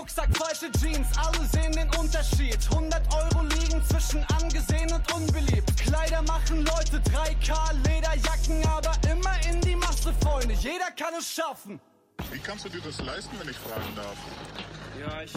Rucksack, 0.00 0.34
falsche 0.34 0.72
Jeans, 0.80 1.06
alle 1.18 1.46
sehen 1.46 1.72
den 1.72 1.90
Unterschied. 2.00 2.58
100 2.70 3.02
Euro 3.14 3.42
liegen 3.42 3.84
zwischen 3.84 4.24
angesehen 4.32 4.90
und 4.90 5.12
unbeliebt. 5.12 5.76
Kleider 5.76 6.22
machen 6.22 6.64
Leute 6.64 7.02
3K, 7.12 7.74
Lederjacken, 7.84 8.66
aber 8.66 8.96
immer 9.12 9.36
in 9.46 9.60
die 9.60 9.76
Masse, 9.76 10.14
Freunde. 10.22 10.54
Jeder 10.54 10.90
kann 10.92 11.12
es 11.18 11.30
schaffen. 11.30 11.78
Wie 12.32 12.38
kannst 12.38 12.64
du 12.64 12.70
dir 12.70 12.80
das 12.80 12.98
leisten, 13.02 13.38
wenn 13.38 13.50
ich 13.50 13.58
fragen 13.58 13.94
darf? 13.94 14.16
Ja, 14.98 15.20
ich 15.20 15.34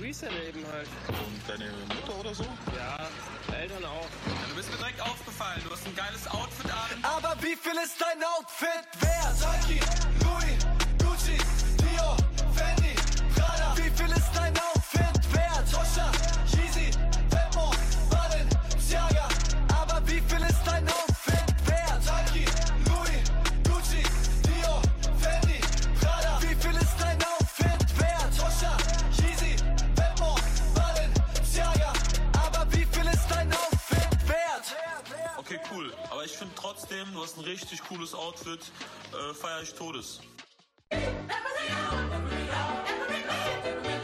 reselle 0.00 0.48
eben 0.48 0.64
halt. 0.72 0.88
Und 1.08 1.42
deine 1.46 1.70
Mutter 1.94 2.18
oder 2.18 2.34
so? 2.34 2.44
Ja, 2.74 3.06
Eltern 3.54 3.84
auch. 3.84 4.08
du 4.48 4.56
bist 4.56 4.70
mir 4.70 4.78
direkt 4.78 5.00
aufgefallen. 5.02 5.60
Du 5.62 5.70
hast 5.70 5.86
ein 5.86 5.94
geiles 5.94 6.26
Outfit 6.28 6.70
an. 6.70 7.04
Aber 7.04 7.36
wie 7.42 7.54
viel 7.54 7.76
ist 7.84 8.00
dein 8.00 8.24
Outfit 8.24 8.88
wert? 8.98 9.68
Nike, 9.68 9.80
Louis, 10.24 10.66
Gucci. 11.04 11.55
Wie 13.76 13.90
viel 13.90 14.10
ist 14.16 14.30
dein 14.34 14.54
Outfit 14.58 15.32
wert? 15.32 15.70
Tosha, 15.70 16.10
Yeezy, 16.52 16.90
Vetements, 17.30 17.96
Balenciaga. 18.10 19.28
Aber 19.78 20.00
wie 20.06 20.20
viel 20.20 20.42
ist 20.42 20.62
dein 20.64 20.88
Outfit 20.88 21.48
wert? 21.66 22.02
Nike, 22.04 22.46
Louis, 22.88 23.22
Gucci, 23.64 24.02
Dior, 24.44 24.80
Fendi, 25.20 25.60
Prada. 26.00 26.38
Wie 26.40 26.54
viel 26.54 26.76
ist 26.76 26.96
dein 26.98 27.18
Outfit 27.22 28.00
wert? 28.00 28.36
Tosha, 28.38 28.76
Yeezy, 29.20 29.56
Vetements, 29.94 30.72
Balenciaga. 30.74 31.92
Aber 32.44 32.66
wie 32.72 32.86
viel 32.86 33.06
ist 33.06 33.28
dein 33.30 33.52
Outfit 33.52 34.28
wert? 34.28 34.76
Okay, 35.36 35.60
cool. 35.72 35.92
Aber 36.10 36.24
ich 36.24 36.32
finde 36.32 36.54
trotzdem, 36.56 37.12
du 37.12 37.22
hast 37.22 37.36
ein 37.36 37.44
richtig 37.44 37.82
cooles 37.82 38.14
Outfit. 38.14 38.60
Äh, 39.12 39.34
feier 39.34 39.62
ich 39.62 39.74
Todes. 39.74 40.20
Till 42.86 42.98
the 43.00 43.05
Yeah. 43.36 43.95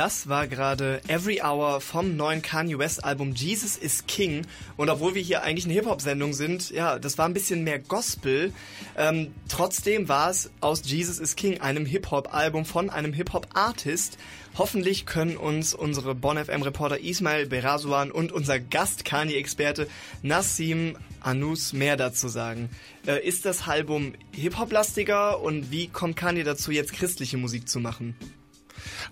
Das 0.00 0.30
war 0.30 0.46
gerade 0.46 1.02
Every 1.08 1.42
Hour 1.42 1.82
vom 1.82 2.16
neuen 2.16 2.40
Kanye 2.40 2.78
West 2.78 3.04
Album 3.04 3.34
Jesus 3.34 3.76
is 3.76 4.06
King. 4.06 4.46
Und 4.78 4.88
obwohl 4.88 5.14
wir 5.14 5.20
hier 5.20 5.42
eigentlich 5.42 5.66
eine 5.66 5.74
Hip-Hop-Sendung 5.74 6.32
sind, 6.32 6.70
ja, 6.70 6.98
das 6.98 7.18
war 7.18 7.26
ein 7.26 7.34
bisschen 7.34 7.64
mehr 7.64 7.78
Gospel. 7.78 8.54
Ähm, 8.96 9.34
trotzdem 9.50 10.08
war 10.08 10.30
es 10.30 10.50
aus 10.62 10.80
Jesus 10.86 11.18
is 11.18 11.36
King, 11.36 11.60
einem 11.60 11.84
Hip-Hop-Album 11.84 12.64
von 12.64 12.88
einem 12.88 13.12
Hip-Hop-Artist. 13.12 14.16
Hoffentlich 14.56 15.04
können 15.04 15.36
uns 15.36 15.74
unsere 15.74 16.14
Bonn 16.14 16.42
FM-Reporter 16.42 17.00
Ismail 17.00 17.48
Berasuan 17.48 18.10
und 18.10 18.32
unser 18.32 18.58
Gast 18.58 19.04
Kanye-Experte 19.04 19.86
Nassim 20.22 20.96
Anus 21.20 21.74
mehr 21.74 21.98
dazu 21.98 22.28
sagen. 22.28 22.70
Äh, 23.06 23.22
ist 23.28 23.44
das 23.44 23.68
Album 23.68 24.14
Hip-Hop-lastiger 24.32 25.42
und 25.42 25.70
wie 25.70 25.88
kommt 25.88 26.16
Kanye 26.16 26.42
dazu, 26.42 26.70
jetzt 26.70 26.94
christliche 26.94 27.36
Musik 27.36 27.68
zu 27.68 27.80
machen? 27.80 28.16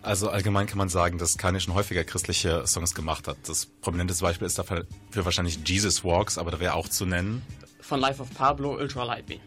Also 0.03 0.31
allgemein 0.31 0.67
kann 0.67 0.79
man 0.79 0.89
sagen, 0.89 1.19
dass 1.19 1.39
Kanye 1.39 1.61
schon 1.61 1.75
häufiger 1.75 2.05
christliche 2.05 2.67
Songs 2.67 2.95
gemacht 2.95 3.29
hat. 3.29 3.37
Das 3.47 3.67
prominenteste 3.67 4.23
Beispiel 4.23 4.47
ist 4.47 4.59
dafür 4.59 4.87
wahrscheinlich 5.13 5.59
Jesus 5.67 6.05
Walks, 6.05 6.39
aber 6.39 6.51
da 6.51 6.61
wäre 6.61 6.75
auch 6.75 6.89
zu 6.89 7.07
nennen. 7.07 7.43
Von 7.81 8.01
Life 8.01 8.21
of 8.21 8.33
Pablo, 8.35 8.77
Ultra 8.77 9.05
Light. 9.05 9.41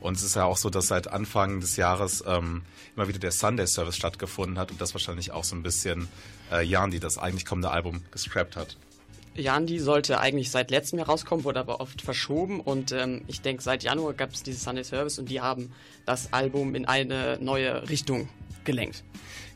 Und 0.00 0.16
es 0.16 0.24
ist 0.24 0.34
ja 0.34 0.44
auch 0.44 0.56
so, 0.56 0.68
dass 0.68 0.88
seit 0.88 1.08
Anfang 1.08 1.60
des 1.60 1.76
Jahres 1.76 2.24
ähm, 2.26 2.62
immer 2.96 3.06
wieder 3.06 3.20
der 3.20 3.30
Sunday 3.30 3.66
Service 3.66 3.96
stattgefunden 3.96 4.58
hat 4.58 4.72
und 4.72 4.80
das 4.80 4.94
wahrscheinlich 4.94 5.30
auch 5.30 5.44
so 5.44 5.54
ein 5.54 5.62
bisschen 5.62 6.08
äh, 6.50 6.64
Yandi, 6.64 6.98
das 6.98 7.18
eigentlich 7.18 7.46
kommende 7.46 7.70
Album, 7.70 8.02
gescrapped 8.10 8.56
hat. 8.56 8.76
Yandi 9.34 9.78
sollte 9.78 10.20
eigentlich 10.20 10.50
seit 10.50 10.70
letztem 10.70 10.98
Jahr 10.98 11.08
rauskommen, 11.08 11.44
wurde 11.44 11.60
aber 11.60 11.80
oft 11.80 12.02
verschoben 12.02 12.60
und 12.60 12.92
ähm, 12.92 13.22
ich 13.28 13.40
denke, 13.40 13.62
seit 13.62 13.82
Januar 13.82 14.12
gab 14.12 14.32
es 14.32 14.42
dieses 14.42 14.62
Sunday 14.62 14.84
Service 14.84 15.18
und 15.18 15.30
die 15.30 15.40
haben 15.40 15.72
das 16.04 16.32
Album 16.32 16.74
in 16.74 16.84
eine 16.84 17.38
neue 17.40 17.88
Richtung 17.88 18.28
gelenkt. 18.64 19.04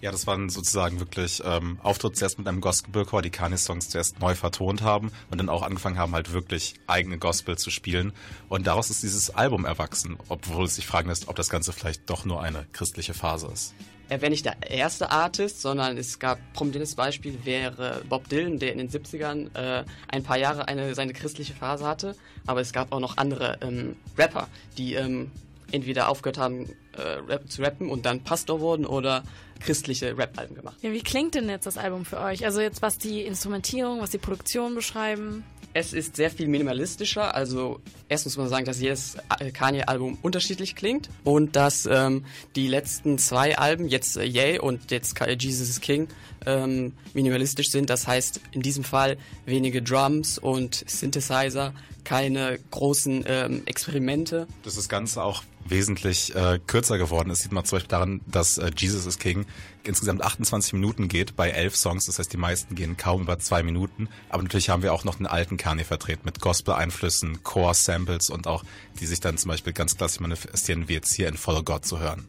Ja, 0.00 0.12
das 0.12 0.26
waren 0.26 0.50
sozusagen 0.50 1.00
wirklich 1.00 1.42
ähm, 1.44 1.78
Auftritt 1.82 2.16
zuerst 2.16 2.38
mit 2.38 2.46
einem 2.46 2.60
Gospelchor, 2.60 3.22
die 3.22 3.30
Kanye-Songs 3.30 3.88
zuerst 3.88 4.20
neu 4.20 4.34
vertont 4.34 4.82
haben 4.82 5.10
und 5.30 5.38
dann 5.38 5.48
auch 5.48 5.62
angefangen 5.62 5.98
haben, 5.98 6.12
halt 6.12 6.32
wirklich 6.32 6.74
eigene 6.86 7.18
Gospel 7.18 7.56
zu 7.56 7.70
spielen. 7.70 8.12
Und 8.48 8.66
daraus 8.66 8.90
ist 8.90 9.02
dieses 9.02 9.30
Album 9.30 9.64
erwachsen, 9.64 10.18
obwohl 10.28 10.66
es 10.66 10.76
sich 10.76 10.86
fragen 10.86 11.08
lässt, 11.08 11.28
ob 11.28 11.36
das 11.36 11.48
Ganze 11.48 11.72
vielleicht 11.72 12.08
doch 12.10 12.24
nur 12.24 12.42
eine 12.42 12.66
christliche 12.72 13.14
Phase 13.14 13.48
ist. 13.48 13.74
Er 14.08 14.20
wäre 14.20 14.30
nicht 14.30 14.44
der 14.44 14.70
erste 14.70 15.10
Artist, 15.10 15.60
sondern 15.60 15.98
es 15.98 16.20
gab 16.20 16.38
prominentes 16.52 16.94
Beispiel 16.94 17.44
wäre 17.44 18.02
Bob 18.08 18.28
Dylan, 18.28 18.60
der 18.60 18.72
in 18.72 18.78
den 18.78 18.88
70ern 18.88 19.52
äh, 19.56 19.84
ein 20.08 20.22
paar 20.22 20.38
Jahre 20.38 20.68
eine, 20.68 20.94
seine 20.94 21.12
christliche 21.12 21.54
Phase 21.54 21.84
hatte. 21.84 22.14
Aber 22.46 22.60
es 22.60 22.72
gab 22.72 22.92
auch 22.92 23.00
noch 23.00 23.16
andere 23.16 23.58
ähm, 23.62 23.96
Rapper, 24.16 24.46
die 24.78 24.94
ähm, 24.94 25.32
entweder 25.72 26.08
aufgehört 26.08 26.38
haben 26.38 26.68
äh, 26.92 27.02
rap, 27.28 27.50
zu 27.50 27.62
rappen 27.62 27.90
und 27.90 28.06
dann 28.06 28.22
Pastor 28.22 28.60
wurden 28.60 28.86
oder 28.86 29.22
christliche 29.60 30.16
Rap-Alben 30.16 30.54
gemacht. 30.54 30.76
Ja, 30.82 30.92
wie 30.92 31.02
klingt 31.02 31.34
denn 31.34 31.48
jetzt 31.48 31.66
das 31.66 31.78
Album 31.78 32.04
für 32.04 32.20
euch? 32.20 32.44
Also 32.44 32.60
jetzt 32.60 32.82
was 32.82 32.98
die 32.98 33.22
Instrumentierung, 33.22 34.00
was 34.00 34.10
die 34.10 34.18
Produktion 34.18 34.74
beschreiben? 34.74 35.44
Es 35.72 35.92
ist 35.92 36.16
sehr 36.16 36.30
viel 36.30 36.48
minimalistischer. 36.48 37.34
Also 37.34 37.80
erst 38.08 38.24
muss 38.24 38.38
man 38.38 38.48
sagen, 38.48 38.64
dass 38.64 38.80
jedes 38.80 39.18
Kanye-Album 39.52 40.16
unterschiedlich 40.22 40.74
klingt 40.74 41.10
und 41.22 41.54
dass 41.54 41.84
ähm, 41.84 42.24
die 42.54 42.66
letzten 42.66 43.18
zwei 43.18 43.58
Alben, 43.58 43.86
jetzt 43.86 44.16
äh, 44.16 44.24
Yay 44.24 44.58
und 44.58 44.90
jetzt 44.90 45.20
Jesus 45.38 45.68
is 45.68 45.80
King, 45.82 46.08
ähm, 46.46 46.94
minimalistisch 47.12 47.70
sind. 47.70 47.90
Das 47.90 48.06
heißt 48.06 48.40
in 48.52 48.62
diesem 48.62 48.84
Fall 48.84 49.18
wenige 49.44 49.82
Drums 49.82 50.38
und 50.38 50.82
Synthesizer, 50.88 51.74
keine 52.04 52.58
großen 52.70 53.24
ähm, 53.26 53.62
Experimente. 53.66 54.46
Das 54.62 54.78
ist 54.78 54.88
Ganze 54.88 55.22
auch 55.22 55.42
wesentlich 55.68 56.34
äh, 56.34 56.58
kürzer 56.66 56.98
geworden 56.98 57.30
ist, 57.30 57.42
sieht 57.42 57.52
man 57.52 57.64
zum 57.64 57.76
Beispiel 57.76 57.88
daran, 57.88 58.20
dass 58.26 58.58
äh, 58.58 58.70
Jesus 58.76 59.06
is 59.06 59.18
King 59.18 59.46
insgesamt 59.84 60.22
28 60.22 60.72
Minuten 60.72 61.08
geht 61.08 61.36
bei 61.36 61.50
elf 61.50 61.76
Songs. 61.76 62.06
Das 62.06 62.18
heißt, 62.18 62.32
die 62.32 62.36
meisten 62.36 62.74
gehen 62.74 62.96
kaum 62.96 63.22
über 63.22 63.38
zwei 63.38 63.62
Minuten. 63.62 64.08
Aber 64.28 64.42
natürlich 64.42 64.68
haben 64.68 64.82
wir 64.82 64.92
auch 64.92 65.04
noch 65.04 65.16
den 65.16 65.26
alten 65.26 65.56
Kanye 65.56 65.84
vertreten 65.84 66.22
mit 66.24 66.40
Gospel-Einflüssen, 66.40 67.42
Core-Samples 67.42 68.30
und 68.30 68.46
auch, 68.46 68.64
die 69.00 69.06
sich 69.06 69.20
dann 69.20 69.38
zum 69.38 69.50
Beispiel 69.50 69.72
ganz 69.72 69.96
klassisch 69.96 70.20
manifestieren, 70.20 70.88
wie 70.88 70.94
jetzt 70.94 71.14
hier 71.14 71.28
in 71.28 71.36
Follow 71.36 71.62
God 71.62 71.84
zu 71.84 71.98
hören. 71.98 72.28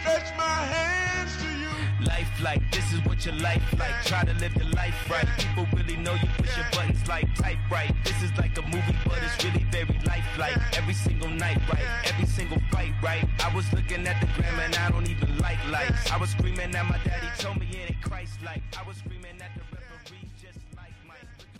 Stretch 0.00 0.32
my 0.38 0.84
you. 0.84 0.89
Life 2.04 2.42
like 2.42 2.62
this 2.70 2.92
is 2.92 3.04
what 3.04 3.24
your 3.24 3.34
life 3.36 3.62
like. 3.78 3.94
Try 4.04 4.24
to 4.24 4.34
live 4.34 4.54
your 4.56 4.70
life 4.70 4.94
right. 5.10 5.26
People 5.38 5.66
really 5.76 5.96
know 5.96 6.14
you 6.14 6.28
push 6.38 6.56
your 6.56 6.66
buttons 6.72 7.06
like 7.08 7.34
type 7.34 7.58
right. 7.70 7.94
This 8.04 8.22
is 8.22 8.30
like 8.38 8.56
a 8.58 8.62
movie, 8.62 8.96
but 9.04 9.18
it's 9.22 9.44
really 9.44 9.64
very 9.70 9.98
lifelike. 10.06 10.58
Every 10.78 10.94
single 10.94 11.28
night, 11.28 11.60
right? 11.68 11.86
Every 12.04 12.26
single 12.26 12.60
fight, 12.70 12.94
right? 13.02 13.24
I 13.44 13.54
was 13.54 13.70
looking 13.72 14.06
at 14.06 14.20
the 14.20 14.26
gram 14.36 14.58
and 14.60 14.74
I 14.76 14.90
don't 14.90 15.08
even 15.08 15.38
like 15.38 15.58
lights. 15.70 16.10
I 16.10 16.16
was 16.16 16.30
screaming 16.30 16.74
at 16.74 16.86
my 16.86 16.98
daddy, 17.04 17.28
told 17.38 17.58
me 17.60 17.68
it 17.70 17.90
ain't 17.90 18.02
Christ 18.02 18.34
like. 18.44 18.62
I 18.78 18.86
was 18.86 18.96
screaming 18.96 19.40
at 19.40 19.50
the. 19.54 19.70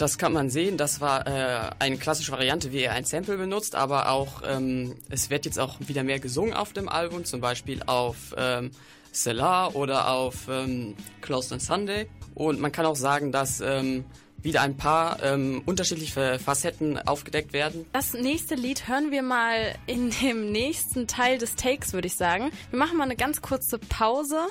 Das 0.01 0.17
kann 0.17 0.33
man 0.33 0.49
sehen, 0.49 0.79
das 0.79 1.03
war 1.03 1.27
äh, 1.27 1.73
eine 1.79 1.99
klassische 1.99 2.33
Variante, 2.33 2.73
wie 2.73 2.79
er 2.79 2.95
ein 2.95 3.05
Sample 3.05 3.37
benutzt, 3.37 3.75
aber 3.75 4.09
auch 4.09 4.41
ähm, 4.49 4.97
es 5.11 5.29
wird 5.29 5.45
jetzt 5.45 5.59
auch 5.59 5.77
wieder 5.79 6.05
mehr 6.05 6.19
gesungen 6.19 6.55
auf 6.55 6.73
dem 6.73 6.89
Album, 6.89 7.27
zum 7.27 7.43
Beispiel 7.43 7.83
auf 7.85 8.35
ähm, 8.39 8.71
Selah 9.13 9.69
oder 9.69 10.09
auf 10.09 10.49
ähm, 10.49 10.97
Closed 11.21 11.53
on 11.53 11.61
Sunday. 11.61 12.09
Und 12.35 12.61
man 12.61 12.73
kann 12.73 12.87
auch 12.87 12.97
sagen, 12.97 13.33
dass 13.33 13.61
ähm, 13.61 14.05
wieder 14.43 14.63
ein 14.63 14.77
paar 14.77 15.23
ähm, 15.23 15.63
unterschiedliche 15.67 16.39
Facetten 16.39 16.99
aufgedeckt 16.99 17.53
werden. 17.53 17.87
Das 17.93 18.15
nächste 18.15 18.55
Lied 18.55 18.89
hören 18.89 19.11
wir 19.11 19.23
mal 19.23 19.75
in 19.87 20.11
dem 20.23 20.51
nächsten 20.51 21.07
Teil 21.07 21.39
des 21.39 21.57
Takes, 21.57 21.93
würde 21.93 22.07
ich 22.07 22.17
sagen. 22.17 22.51
Wir 22.71 22.79
machen 22.79 22.97
mal 22.97 23.05
eine 23.05 23.17
ganz 23.17 23.43
kurze 23.43 23.79
Pause 23.79 24.47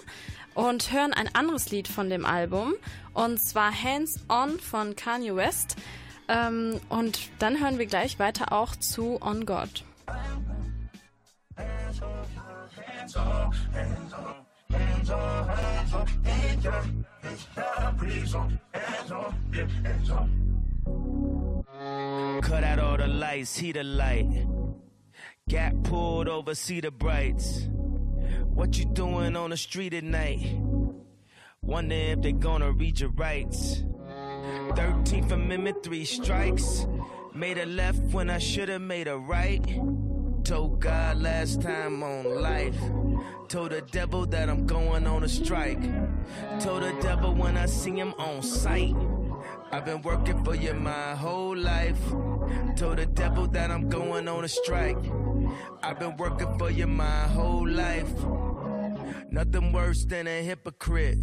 und 0.54 0.92
hören 0.92 1.14
ein 1.14 1.34
anderes 1.34 1.72
Lied 1.72 1.88
von 1.88 2.10
dem 2.10 2.26
Album. 2.26 2.74
Und 3.14 3.42
zwar 3.42 3.72
Hands 3.72 4.20
On 4.30 4.60
von 4.60 4.96
Kanye 4.96 5.36
West. 5.36 5.76
Ähm, 6.28 6.80
und 6.90 7.20
dann 7.40 7.60
hören 7.60 7.80
wir 7.80 7.88
gleich 7.88 8.20
weiter 8.20 8.54
auch 8.54 8.76
zu 8.76 9.20
On 9.22 9.46
God. 9.46 9.84
Hands 11.58 12.02
on, 12.02 12.10
hands 12.76 13.16
on, 13.16 13.54
hands 13.74 14.14
on. 14.14 14.49
Hands 14.72 15.10
on, 15.10 15.48
hands 15.48 15.94
on, 15.94 16.08
hands 16.24 16.66
on, 16.66 17.06
hands 17.22 18.36
on, 18.36 18.60
hands 18.72 19.12
on, 19.12 19.34
hands 19.84 20.10
on. 20.12 20.30
Cut 22.44 22.64
out 22.64 22.80
all 22.80 22.98
the 22.98 23.08
lights, 23.08 23.58
heat 23.58 23.74
the 23.74 23.84
light. 23.84 24.28
Got 25.50 25.84
pulled 25.84 26.28
over, 26.28 26.54
see 26.54 26.80
the 26.82 26.92
brights. 26.92 27.68
What 28.44 28.78
you 28.78 28.86
doing 28.86 29.36
on 29.36 29.50
the 29.50 29.58
street 29.58 29.94
at 29.96 30.04
night? 30.04 30.60
Wonder 31.62 31.96
if 31.96 32.22
they 32.22 32.32
gonna 32.34 32.72
read 32.72 33.00
your 33.00 33.10
rights. 33.10 33.84
13th 34.76 35.32
Amendment, 35.32 35.84
three 35.84 36.06
strikes. 36.06 36.86
Made 37.34 37.58
a 37.58 37.66
left 37.66 38.02
when 38.14 38.30
I 38.30 38.38
should've 38.38 38.82
made 38.82 39.08
a 39.08 39.18
right. 39.18 39.66
Told 40.44 40.80
God 40.80 41.22
last 41.22 41.62
time 41.62 42.02
on 42.02 42.42
life. 42.42 42.80
Told 43.48 43.72
the 43.72 43.82
devil 43.82 44.26
that 44.28 44.50
I'm 44.50 44.66
going 44.66 45.06
on 45.06 45.24
a 45.24 45.30
strike. 45.30 45.82
Told 46.60 46.84
the 46.84 46.96
devil 47.02 47.34
when 47.34 47.58
I 47.58 47.66
see 47.66 47.92
him 47.92 48.14
on 48.18 48.42
sight. 48.42 48.96
I've 49.72 49.86
been 49.86 50.02
working 50.02 50.44
for 50.44 50.56
you 50.56 50.74
my 50.74 51.16
whole 51.16 51.56
life. 51.56 52.00
Told 52.76 52.98
the 52.98 53.06
devil 53.06 53.48
that 53.48 53.70
I'm 53.70 53.90
going 53.90 54.28
on 54.28 54.44
a 54.44 54.48
strike. 54.48 54.98
I've 55.84 56.00
been 56.00 56.18
working 56.18 56.58
for 56.58 56.72
you 56.72 56.88
my 56.88 57.28
whole 57.28 57.68
life. 57.68 58.12
Nothing 59.32 59.72
worse 59.72 60.06
than 60.06 60.28
a 60.28 60.42
hypocrite. 60.42 61.20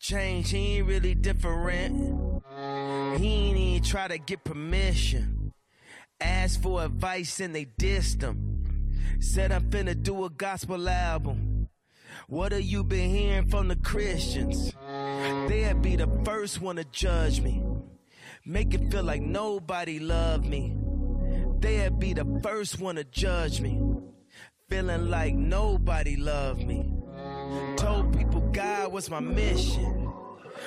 Change, 0.00 0.50
he 0.50 0.78
ain't 0.78 0.88
really 0.88 1.14
different. 1.14 2.40
He 3.18 3.28
ain't 3.28 3.56
even 3.56 3.82
try 3.82 4.08
to 4.08 4.18
get 4.18 4.44
permission. 4.44 5.37
Asked 6.20 6.62
for 6.62 6.84
advice 6.84 7.38
and 7.40 7.54
they 7.54 7.66
dissed 7.66 8.22
him. 8.22 8.64
Said 9.20 9.52
I'm 9.52 9.70
finna 9.70 10.00
do 10.00 10.24
a 10.24 10.30
gospel 10.30 10.88
album. 10.88 11.68
What 12.26 12.52
have 12.52 12.62
you 12.62 12.84
been 12.84 13.10
hearing 13.10 13.48
from 13.48 13.68
the 13.68 13.76
Christians? 13.76 14.72
They'd 15.48 15.80
be 15.80 15.96
the 15.96 16.08
first 16.24 16.60
one 16.60 16.76
to 16.76 16.84
judge 16.84 17.40
me. 17.40 17.62
Make 18.44 18.74
it 18.74 18.90
feel 18.90 19.04
like 19.04 19.22
nobody 19.22 19.98
loved 19.98 20.46
me. 20.46 20.76
They'd 21.60 21.98
be 21.98 22.14
the 22.14 22.40
first 22.42 22.80
one 22.80 22.96
to 22.96 23.04
judge 23.04 23.60
me. 23.60 23.80
Feeling 24.68 25.08
like 25.10 25.34
nobody 25.34 26.16
loved 26.16 26.66
me. 26.66 26.92
Told 27.76 28.16
people 28.16 28.40
God 28.52 28.92
was 28.92 29.08
my 29.08 29.20
mission. 29.20 29.84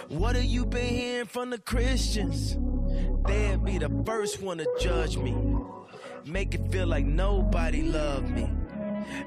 What 0.07 0.35
have 0.35 0.45
you 0.45 0.65
been 0.65 0.95
hearing 0.95 1.27
from 1.27 1.49
the 1.49 1.59
Christians? 1.59 2.57
They'd 3.25 3.63
be 3.63 3.77
the 3.77 3.89
first 4.05 4.41
one 4.41 4.57
to 4.57 4.67
judge 4.79 5.17
me. 5.17 5.35
Make 6.25 6.53
it 6.53 6.71
feel 6.71 6.87
like 6.87 7.05
nobody 7.05 7.81
loved 7.81 8.29
me. 8.29 8.49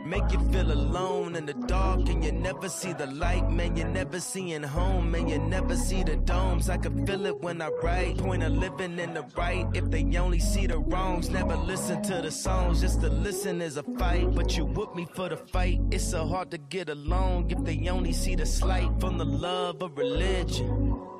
Make 0.05 0.33
you 0.33 0.41
feel 0.51 0.71
alone 0.73 1.37
in 1.37 1.47
the 1.47 1.55
dark 1.55 2.09
and 2.09 2.25
you 2.25 2.33
never 2.33 2.69
see 2.69 2.93
the 2.93 3.07
light, 3.07 3.51
man. 3.51 3.77
You're 3.77 3.89
never 3.89 4.21
seeing 4.21 4.63
home, 4.63 5.11
man. 5.11 5.29
You 5.29 5.39
never 5.39 5.77
see 5.77 6.03
the 6.03 6.17
domes. 6.17 6.69
I 6.69 6.77
can 6.77 7.07
feel 7.07 7.27
it 7.27 7.41
when 7.41 7.61
I 7.61 7.69
write. 7.83 8.19
Point 8.19 8.43
of 8.43 8.53
living 8.53 8.99
in 8.99 9.15
the 9.15 9.25
right. 9.37 9.67
If 9.75 9.91
they 9.91 10.05
only 10.17 10.39
see 10.39 10.67
the 10.67 10.79
wrongs, 10.79 11.29
never 11.31 11.57
listen 11.57 12.03
to 12.03 12.23
the 12.23 12.31
songs. 12.31 12.81
Just 12.81 13.01
to 13.01 13.09
listen 13.09 13.61
is 13.61 13.77
a 13.77 13.83
fight, 13.83 14.35
but 14.35 14.57
you 14.57 14.65
whoop 14.65 14.95
me 14.95 15.07
for 15.15 15.29
the 15.29 15.37
fight. 15.37 15.81
It's 15.91 16.09
so 16.09 16.27
hard 16.27 16.51
to 16.53 16.59
get 16.59 16.89
along 16.89 17.51
if 17.51 17.63
they 17.65 17.89
only 17.89 18.13
see 18.13 18.35
the 18.37 18.47
slight 18.47 18.91
from 19.01 19.19
the 19.19 19.27
love 19.27 19.83
of 19.83 19.97
religion. 19.99 21.14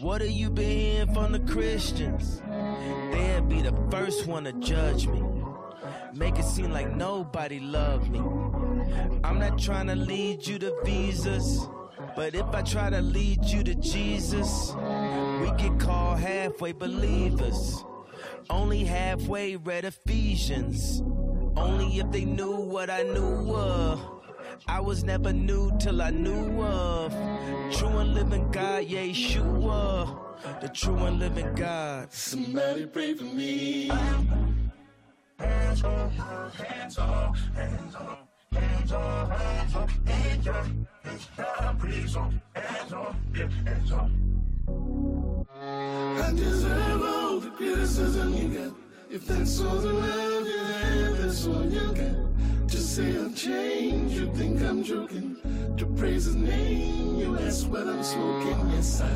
What 0.00 0.22
have 0.22 0.30
you 0.30 0.48
been 0.48 0.78
hearing 0.78 1.12
from 1.12 1.32
the 1.32 1.40
Christians? 1.40 2.40
They'd 3.12 3.46
be 3.50 3.60
the 3.60 3.74
first 3.90 4.26
one 4.26 4.44
to 4.44 4.52
judge 4.54 5.06
me. 5.06 5.22
Make 6.14 6.38
it 6.38 6.44
seem 6.46 6.72
like 6.72 6.96
nobody 6.96 7.60
loved 7.60 8.10
me. 8.10 8.20
I'm 9.22 9.38
not 9.38 9.58
trying 9.58 9.88
to 9.88 9.94
lead 9.94 10.46
you 10.46 10.58
to 10.60 10.74
visas. 10.84 11.68
But 12.16 12.34
if 12.34 12.46
I 12.46 12.62
try 12.62 12.88
to 12.88 13.02
lead 13.02 13.44
you 13.44 13.62
to 13.62 13.74
Jesus, 13.74 14.74
we 15.42 15.50
get 15.58 15.78
called 15.78 16.18
halfway 16.18 16.72
believers. 16.72 17.84
Only 18.48 18.84
halfway 18.84 19.56
read 19.56 19.84
Ephesians. 19.84 21.02
Only 21.56 21.98
if 21.98 22.10
they 22.10 22.24
knew 22.24 22.56
what 22.56 22.88
I 22.88 23.02
knew 23.02 23.54
of. 23.54 24.19
I 24.66 24.80
was 24.80 25.04
never 25.04 25.32
new 25.32 25.72
till 25.78 26.02
I 26.02 26.10
knew 26.10 26.62
of. 26.62 27.12
True 27.72 27.98
and 27.98 28.14
living 28.14 28.50
God, 28.50 28.84
Yeshua. 28.84 30.18
The 30.60 30.68
true 30.68 30.96
and 30.96 31.18
living 31.18 31.54
God. 31.54 32.12
Somebody 32.12 32.86
pray 32.86 33.14
for 33.14 33.24
me. 33.24 33.88
Hands 35.38 35.84
on, 35.84 36.10
hands 36.10 36.98
on, 36.98 37.34
hands 37.34 37.96
on, 37.96 38.26
hands 38.52 38.92
on, 38.92 39.30
hands 39.30 39.74
on, 39.74 39.88
hands 40.06 40.48
on, 40.48 40.86
hands 41.02 41.28
on, 41.38 41.78
please 41.78 42.16
on, 42.16 42.42
hands 42.54 42.92
on, 42.92 43.16
yeah, 43.34 43.48
hands 43.64 43.92
on. 43.92 45.46
I 45.48 46.32
deserve 46.34 47.02
all 47.02 47.40
the 47.40 47.50
criticism 47.50 48.34
you 48.34 48.48
get. 48.48 48.72
If 49.10 49.26
that's 49.26 49.60
all 49.60 49.76
the 49.76 49.92
love 49.92 50.46
you 50.46 50.58
have, 50.58 51.18
that's 51.22 51.46
all 51.46 51.64
you 51.64 51.92
get. 51.94 52.29
Just 52.70 52.94
say 52.94 53.18
I've 53.18 53.34
changed, 53.34 54.14
you 54.14 54.32
think 54.32 54.62
I'm 54.62 54.84
joking. 54.84 55.36
To 55.76 55.86
praise 55.86 56.26
his 56.26 56.36
name, 56.36 57.16
you 57.16 57.36
ask 57.40 57.68
what 57.68 57.88
I'm 57.88 58.00
smoking. 58.00 58.70
Yes, 58.70 59.02
I 59.02 59.10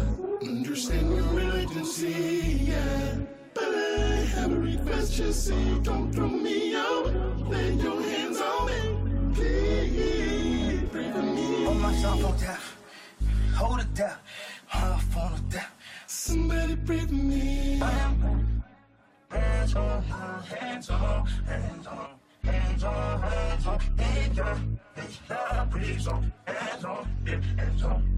understand 0.45 1.15
your 1.15 1.41
urgency, 1.53 2.67
yeah. 2.73 3.17
But 3.55 3.69
I 3.73 4.25
have 4.35 4.51
a 4.51 4.59
request, 4.59 5.13
just 5.15 5.47
say 5.47 5.79
don't 5.83 6.13
throw 6.13 6.27
me 6.27 6.75
out. 6.75 7.07
Lay 7.49 7.75
your 7.75 8.03
hands 8.03 8.41
on 8.41 8.67
me, 8.67 9.35
please. 9.35 10.89
Pray 10.91 11.13
for 11.13 11.23
me. 11.23 11.65
Hold 11.65 11.77
myself 11.79 12.25
on 12.25 12.37
down. 12.41 12.59
Hold 13.55 13.81
it 13.81 13.95
down. 13.95 14.17
Hold 14.67 15.01
on 15.17 15.33
it 15.39 15.49
down. 15.49 15.73
Somebody 16.09 16.75
pray 16.75 17.07
for 17.07 17.15
me. 17.15 17.81
Hands 19.31 19.75
on, 19.77 20.03
hands 20.03 20.91
on, 20.91 21.27
hands 21.27 21.87
on, 21.87 22.14
hands 22.45 22.85
on, 22.85 23.23
hands 23.23 23.67
on, 23.67 23.81
hands 23.99 24.39
on, 24.41 24.79
hands 24.97 25.21
on, 25.31 25.71
please 25.71 26.09
on, 26.09 26.33
hands 26.47 26.85
on, 26.85 27.07
yeah, 27.27 27.41
hands 27.57 27.85
on. 27.85 28.15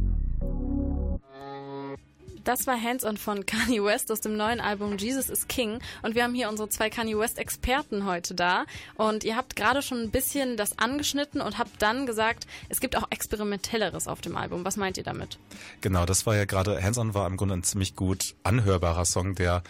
Das 2.47 2.69
war 2.69 2.81
Hands 2.81 3.05
On 3.05 3.17
von 3.17 3.45
Kanye 3.45 3.83
West 3.83 4.13
aus 4.13 4.21
dem 4.21 4.37
neuen 4.37 4.61
Album 4.61 4.99
Jesus 4.99 5.29
is 5.29 5.49
King. 5.49 5.81
Und 6.03 6.15
wir 6.15 6.23
haben 6.23 6.33
hier 6.33 6.49
unsere 6.49 6.69
zwei 6.69 6.91
Kanye 6.91 7.19
West 7.19 7.39
Experten 7.39 8.07
heute 8.07 8.37
da. 8.37 8.67
Und 8.95 9.25
ihr 9.25 9.35
habt 9.35 9.57
gerade 9.57 9.83
schon 9.83 10.01
ein 10.01 10.11
bisschen 10.13 10.57
das 10.57 10.79
angeschnitten 10.79 11.41
und 11.41 11.59
habt 11.59 11.83
dann 11.83 12.07
gesagt, 12.07 12.47
es 12.69 12.79
gibt 12.79 12.97
auch 12.97 13.09
experimentelleres 13.11 14.07
auf 14.07 14.21
dem 14.21 14.37
Album. 14.37 14.65
Was 14.65 14.77
meint 14.77 14.97
ihr 14.97 15.03
damit? 15.03 15.41
Genau, 15.81 16.07
das 16.07 16.25
war 16.25 16.37
ja 16.37 16.45
gerade, 16.45 16.81
Hands 16.81 16.97
On 16.99 17.15
war 17.15 17.27
im 17.27 17.37
Grunde 17.37 17.55
ein 17.55 17.65
ziemlich 17.65 17.97
gut 17.97 18.37
anhörbarer 18.45 19.07
Song, 19.07 19.35
der 19.35 19.65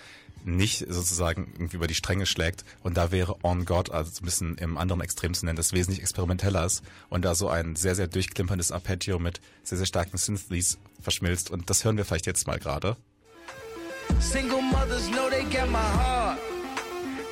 nicht 0.47 0.85
sozusagen 0.89 1.53
irgendwie 1.55 1.77
über 1.77 1.87
die 1.87 1.95
Stränge 1.95 2.27
schlägt. 2.27 2.65
Und 2.83 2.97
da 2.97 3.11
wäre 3.11 3.37
On 3.43 3.65
God, 3.65 3.91
also 3.91 4.11
so 4.11 4.23
ein 4.23 4.25
bisschen 4.25 4.59
im 4.59 4.77
anderen 4.77 5.01
Extrem 5.01 5.35
zu 5.35 5.45
nennen, 5.45 5.57
das 5.57 5.73
wesentlich 5.73 6.01
experimenteller 6.01 6.65
ist 6.65 6.83
und 7.09 7.25
da 7.25 7.35
so 7.35 7.49
ein 7.49 7.77
sehr, 7.77 7.95
sehr 7.95 8.07
durchklimperndes 8.07 8.73
Arpeggio 8.73 9.19
mit 9.19 9.41
sehr, 9.63 9.79
sehr 9.79 9.87
starken 9.87 10.17
Synthes 10.17 10.79
verschmilzt. 11.03 11.51
Und 11.51 11.69
das 11.69 11.85
hören 11.85 11.97
wir 11.97 12.05
vielleicht 12.05 12.27
jetzt 12.27 12.47
mal 12.47 12.59
gerade. 12.59 12.97
Single 14.21 14.63
mothers 14.63 15.09
know 15.09 15.29
they 15.29 15.43
got 15.45 15.69
my 15.69 15.79
heart. 15.79 16.39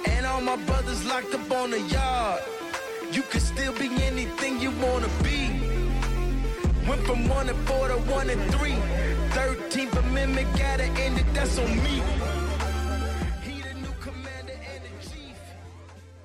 And 0.06 0.26
all 0.26 0.40
my 0.40 0.56
brothers 0.66 1.04
locked 1.06 1.34
up 1.34 1.50
on 1.50 1.70
the 1.70 1.80
yard. 1.94 2.40
You 3.12 3.22
can 3.30 3.40
still 3.40 3.72
be 3.72 3.88
anything 4.04 4.60
you 4.60 4.70
wanna 4.82 5.08
be. 5.22 5.50
Went 6.88 7.02
from 7.06 7.28
one 7.28 7.48
and 7.48 7.58
four 7.68 7.88
to 7.88 7.96
one 8.12 8.28
and 8.28 8.42
three. 8.54 8.74
13th 9.30 9.96
Amendment 9.98 10.48
gotta 10.58 10.84
end 11.00 11.18
it, 11.18 11.26
that's 11.32 11.58
on 11.58 11.76
me. 11.82 12.33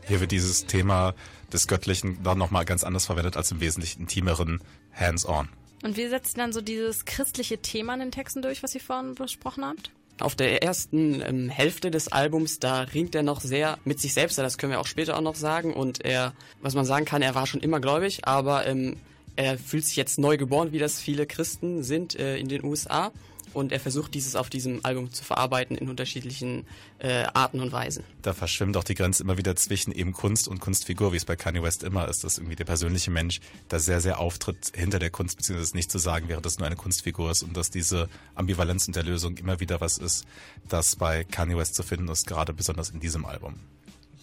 Hier 0.10 0.20
wird 0.20 0.32
dieses 0.32 0.66
Thema 0.66 1.14
des 1.54 1.68
Göttlichen 1.68 2.22
dann 2.24 2.40
nochmal 2.40 2.66
ganz 2.66 2.84
anders 2.84 3.06
verwendet 3.06 3.38
als 3.38 3.52
im 3.52 3.62
wesentlich 3.62 4.00
intimeren 4.00 4.60
Hands-on. 4.92 5.50
Und 5.84 5.98
wie 5.98 6.08
setzt 6.08 6.36
dann 6.40 6.52
so 6.52 6.62
dieses 6.62 7.06
christliche 7.06 7.60
Thema 7.60 7.94
in 7.94 8.00
den 8.00 8.12
Texten 8.12 8.42
durch, 8.42 8.64
was 8.64 8.74
ihr 8.74 8.82
vorhin 8.82 9.14
besprochen 9.14 9.64
habt? 9.64 9.92
Auf 10.20 10.36
der 10.36 10.64
ersten 10.64 11.22
ähm, 11.22 11.48
Hälfte 11.48 11.92
des 11.92 12.12
Albums, 12.12 12.60
da 12.60 12.82
ringt 12.82 13.14
er 13.14 13.22
noch 13.22 13.40
sehr 13.40 13.78
mit 13.86 14.00
sich 14.00 14.16
selbst, 14.16 14.40
das 14.40 14.58
können 14.58 14.72
wir 14.72 14.80
auch 14.80 14.88
später 14.88 15.16
auch 15.16 15.22
noch 15.22 15.36
sagen. 15.36 15.74
Und 15.74 16.04
er, 16.04 16.34
was 16.60 16.74
man 16.74 16.86
sagen 16.86 17.06
kann, 17.06 17.22
er 17.22 17.36
war 17.36 17.46
schon 17.46 17.62
immer 17.62 17.80
gläubig, 17.80 18.26
aber 18.26 18.66
ähm, 18.66 18.98
er 19.36 19.60
fühlt 19.60 19.86
sich 19.86 19.96
jetzt 19.96 20.18
neu 20.18 20.38
geboren, 20.38 20.72
wie 20.72 20.80
das 20.80 21.00
viele 21.00 21.28
Christen 21.28 21.84
sind 21.84 22.16
äh, 22.16 22.38
in 22.38 22.50
den 22.50 22.64
USA. 22.66 23.12
Und 23.54 23.72
er 23.72 23.80
versucht 23.80 24.14
dieses 24.14 24.36
auf 24.36 24.50
diesem 24.50 24.80
Album 24.84 25.12
zu 25.12 25.24
verarbeiten 25.24 25.78
in 25.78 25.90
unterschiedlichen 25.90 26.66
äh, 27.00 27.24
Arten 27.34 27.60
und 27.60 27.72
Weisen. 27.72 28.04
Da 28.22 28.34
verschwimmt 28.34 28.78
auch 28.78 28.84
die 28.84 28.96
Grenze 28.96 29.24
immer 29.24 29.38
wieder 29.38 29.56
zwischen 29.56 29.92
eben 29.92 30.14
Kunst 30.14 30.48
und 30.48 30.60
Kunstfigur, 30.60 31.14
wie 31.14 31.18
es 31.18 31.26
bei 31.26 31.36
Kanye 31.36 31.64
West 31.64 31.84
immer 31.84 32.08
ist, 32.08 32.24
dass 32.24 32.38
irgendwie 32.38 32.56
der 32.56 32.66
persönliche 32.66 33.12
Mensch 33.12 33.40
da 33.68 33.80
sehr, 33.80 34.02
sehr 34.02 34.20
auftritt 34.20 34.72
hinter 34.76 35.00
der 35.00 35.10
Kunst, 35.10 35.38
beziehungsweise 35.38 35.76
nicht 35.76 35.92
zu 35.92 35.98
sagen, 35.98 36.28
während 36.28 36.46
das 36.46 36.60
nur 36.60 36.68
eine 36.68 36.76
Kunstfigur 36.76 37.32
ist 37.32 37.44
und 37.44 37.58
dass 37.58 37.72
diese 37.72 38.10
Ambivalenz 38.36 38.88
in 38.88 38.94
der 38.94 39.04
Lösung 39.04 39.38
immer 39.38 39.60
wieder 39.60 39.82
was 39.82 39.98
ist, 39.98 40.26
das 40.68 40.96
bei 40.96 41.24
Kanye 41.24 41.58
West 41.58 41.76
zu 41.76 41.84
finden 41.84 42.08
ist, 42.10 42.28
gerade 42.28 42.54
besonders 42.54 42.90
in 42.90 43.00
diesem 43.00 43.26
Album. 43.26 43.56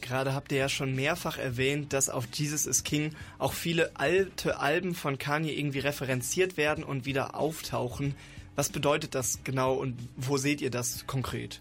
Gerade 0.06 0.34
habt 0.34 0.52
ihr 0.52 0.58
ja 0.58 0.68
schon 0.68 0.94
mehrfach 0.94 1.36
erwähnt, 1.36 1.92
dass 1.92 2.08
auf 2.08 2.28
Jesus 2.32 2.66
is 2.66 2.84
King 2.84 3.10
auch 3.38 3.52
viele 3.52 3.96
alte 3.96 4.60
Alben 4.60 4.94
von 4.94 5.18
Kanye 5.18 5.52
irgendwie 5.52 5.80
referenziert 5.80 6.56
werden 6.56 6.84
und 6.84 7.06
wieder 7.06 7.34
auftauchen. 7.34 8.14
Was 8.56 8.70
bedeutet 8.70 9.14
das 9.14 9.40
genau 9.44 9.74
und 9.74 9.96
wo 10.16 10.38
seht 10.38 10.60
ihr 10.60 10.70
das 10.70 11.06
konkret? 11.06 11.60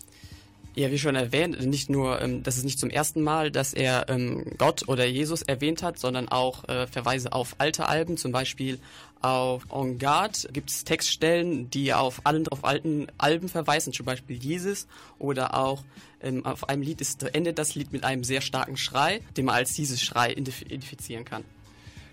Ja, 0.75 0.91
wie 0.91 0.99
schon 0.99 1.15
erwähnt, 1.15 1.65
nicht 1.65 1.89
nur, 1.89 2.21
ähm, 2.21 2.43
das 2.43 2.57
ist 2.57 2.65
nicht 2.65 2.79
zum 2.79 2.89
ersten 2.89 3.21
Mal, 3.21 3.49
dass 3.49 3.73
er 3.73 4.09
ähm, 4.09 4.43
Gott 4.57 4.89
oder 4.89 5.05
Jesus 5.05 5.41
erwähnt 5.41 5.81
hat, 5.83 5.97
sondern 5.97 6.27
auch 6.27 6.67
äh, 6.67 6.85
Verweise 6.87 7.31
auf 7.31 7.55
alte 7.59 7.87
Alben, 7.87 8.17
zum 8.17 8.33
Beispiel 8.33 8.79
auf 9.21 9.63
On 9.71 9.97
Guard 9.97 10.49
gibt 10.51 10.69
es 10.69 10.83
Textstellen, 10.83 11.69
die 11.69 11.93
auf 11.93 12.21
allen 12.25 12.47
auf 12.49 12.65
alten 12.65 13.07
Alben 13.17 13.47
verweisen, 13.47 13.93
zum 13.93 14.05
Beispiel 14.05 14.35
Jesus 14.35 14.87
oder 15.17 15.55
auch 15.55 15.83
ähm, 16.21 16.45
auf 16.45 16.67
einem 16.67 16.81
Lied 16.81 16.99
ist, 16.99 17.23
endet 17.23 17.57
das 17.57 17.75
Lied 17.75 17.93
mit 17.93 18.03
einem 18.03 18.25
sehr 18.25 18.41
starken 18.41 18.75
Schrei, 18.75 19.21
den 19.37 19.45
man 19.45 19.55
als 19.55 19.77
Jesus 19.77 20.01
Schrei 20.01 20.33
identifizieren 20.33 21.23
kann. 21.23 21.45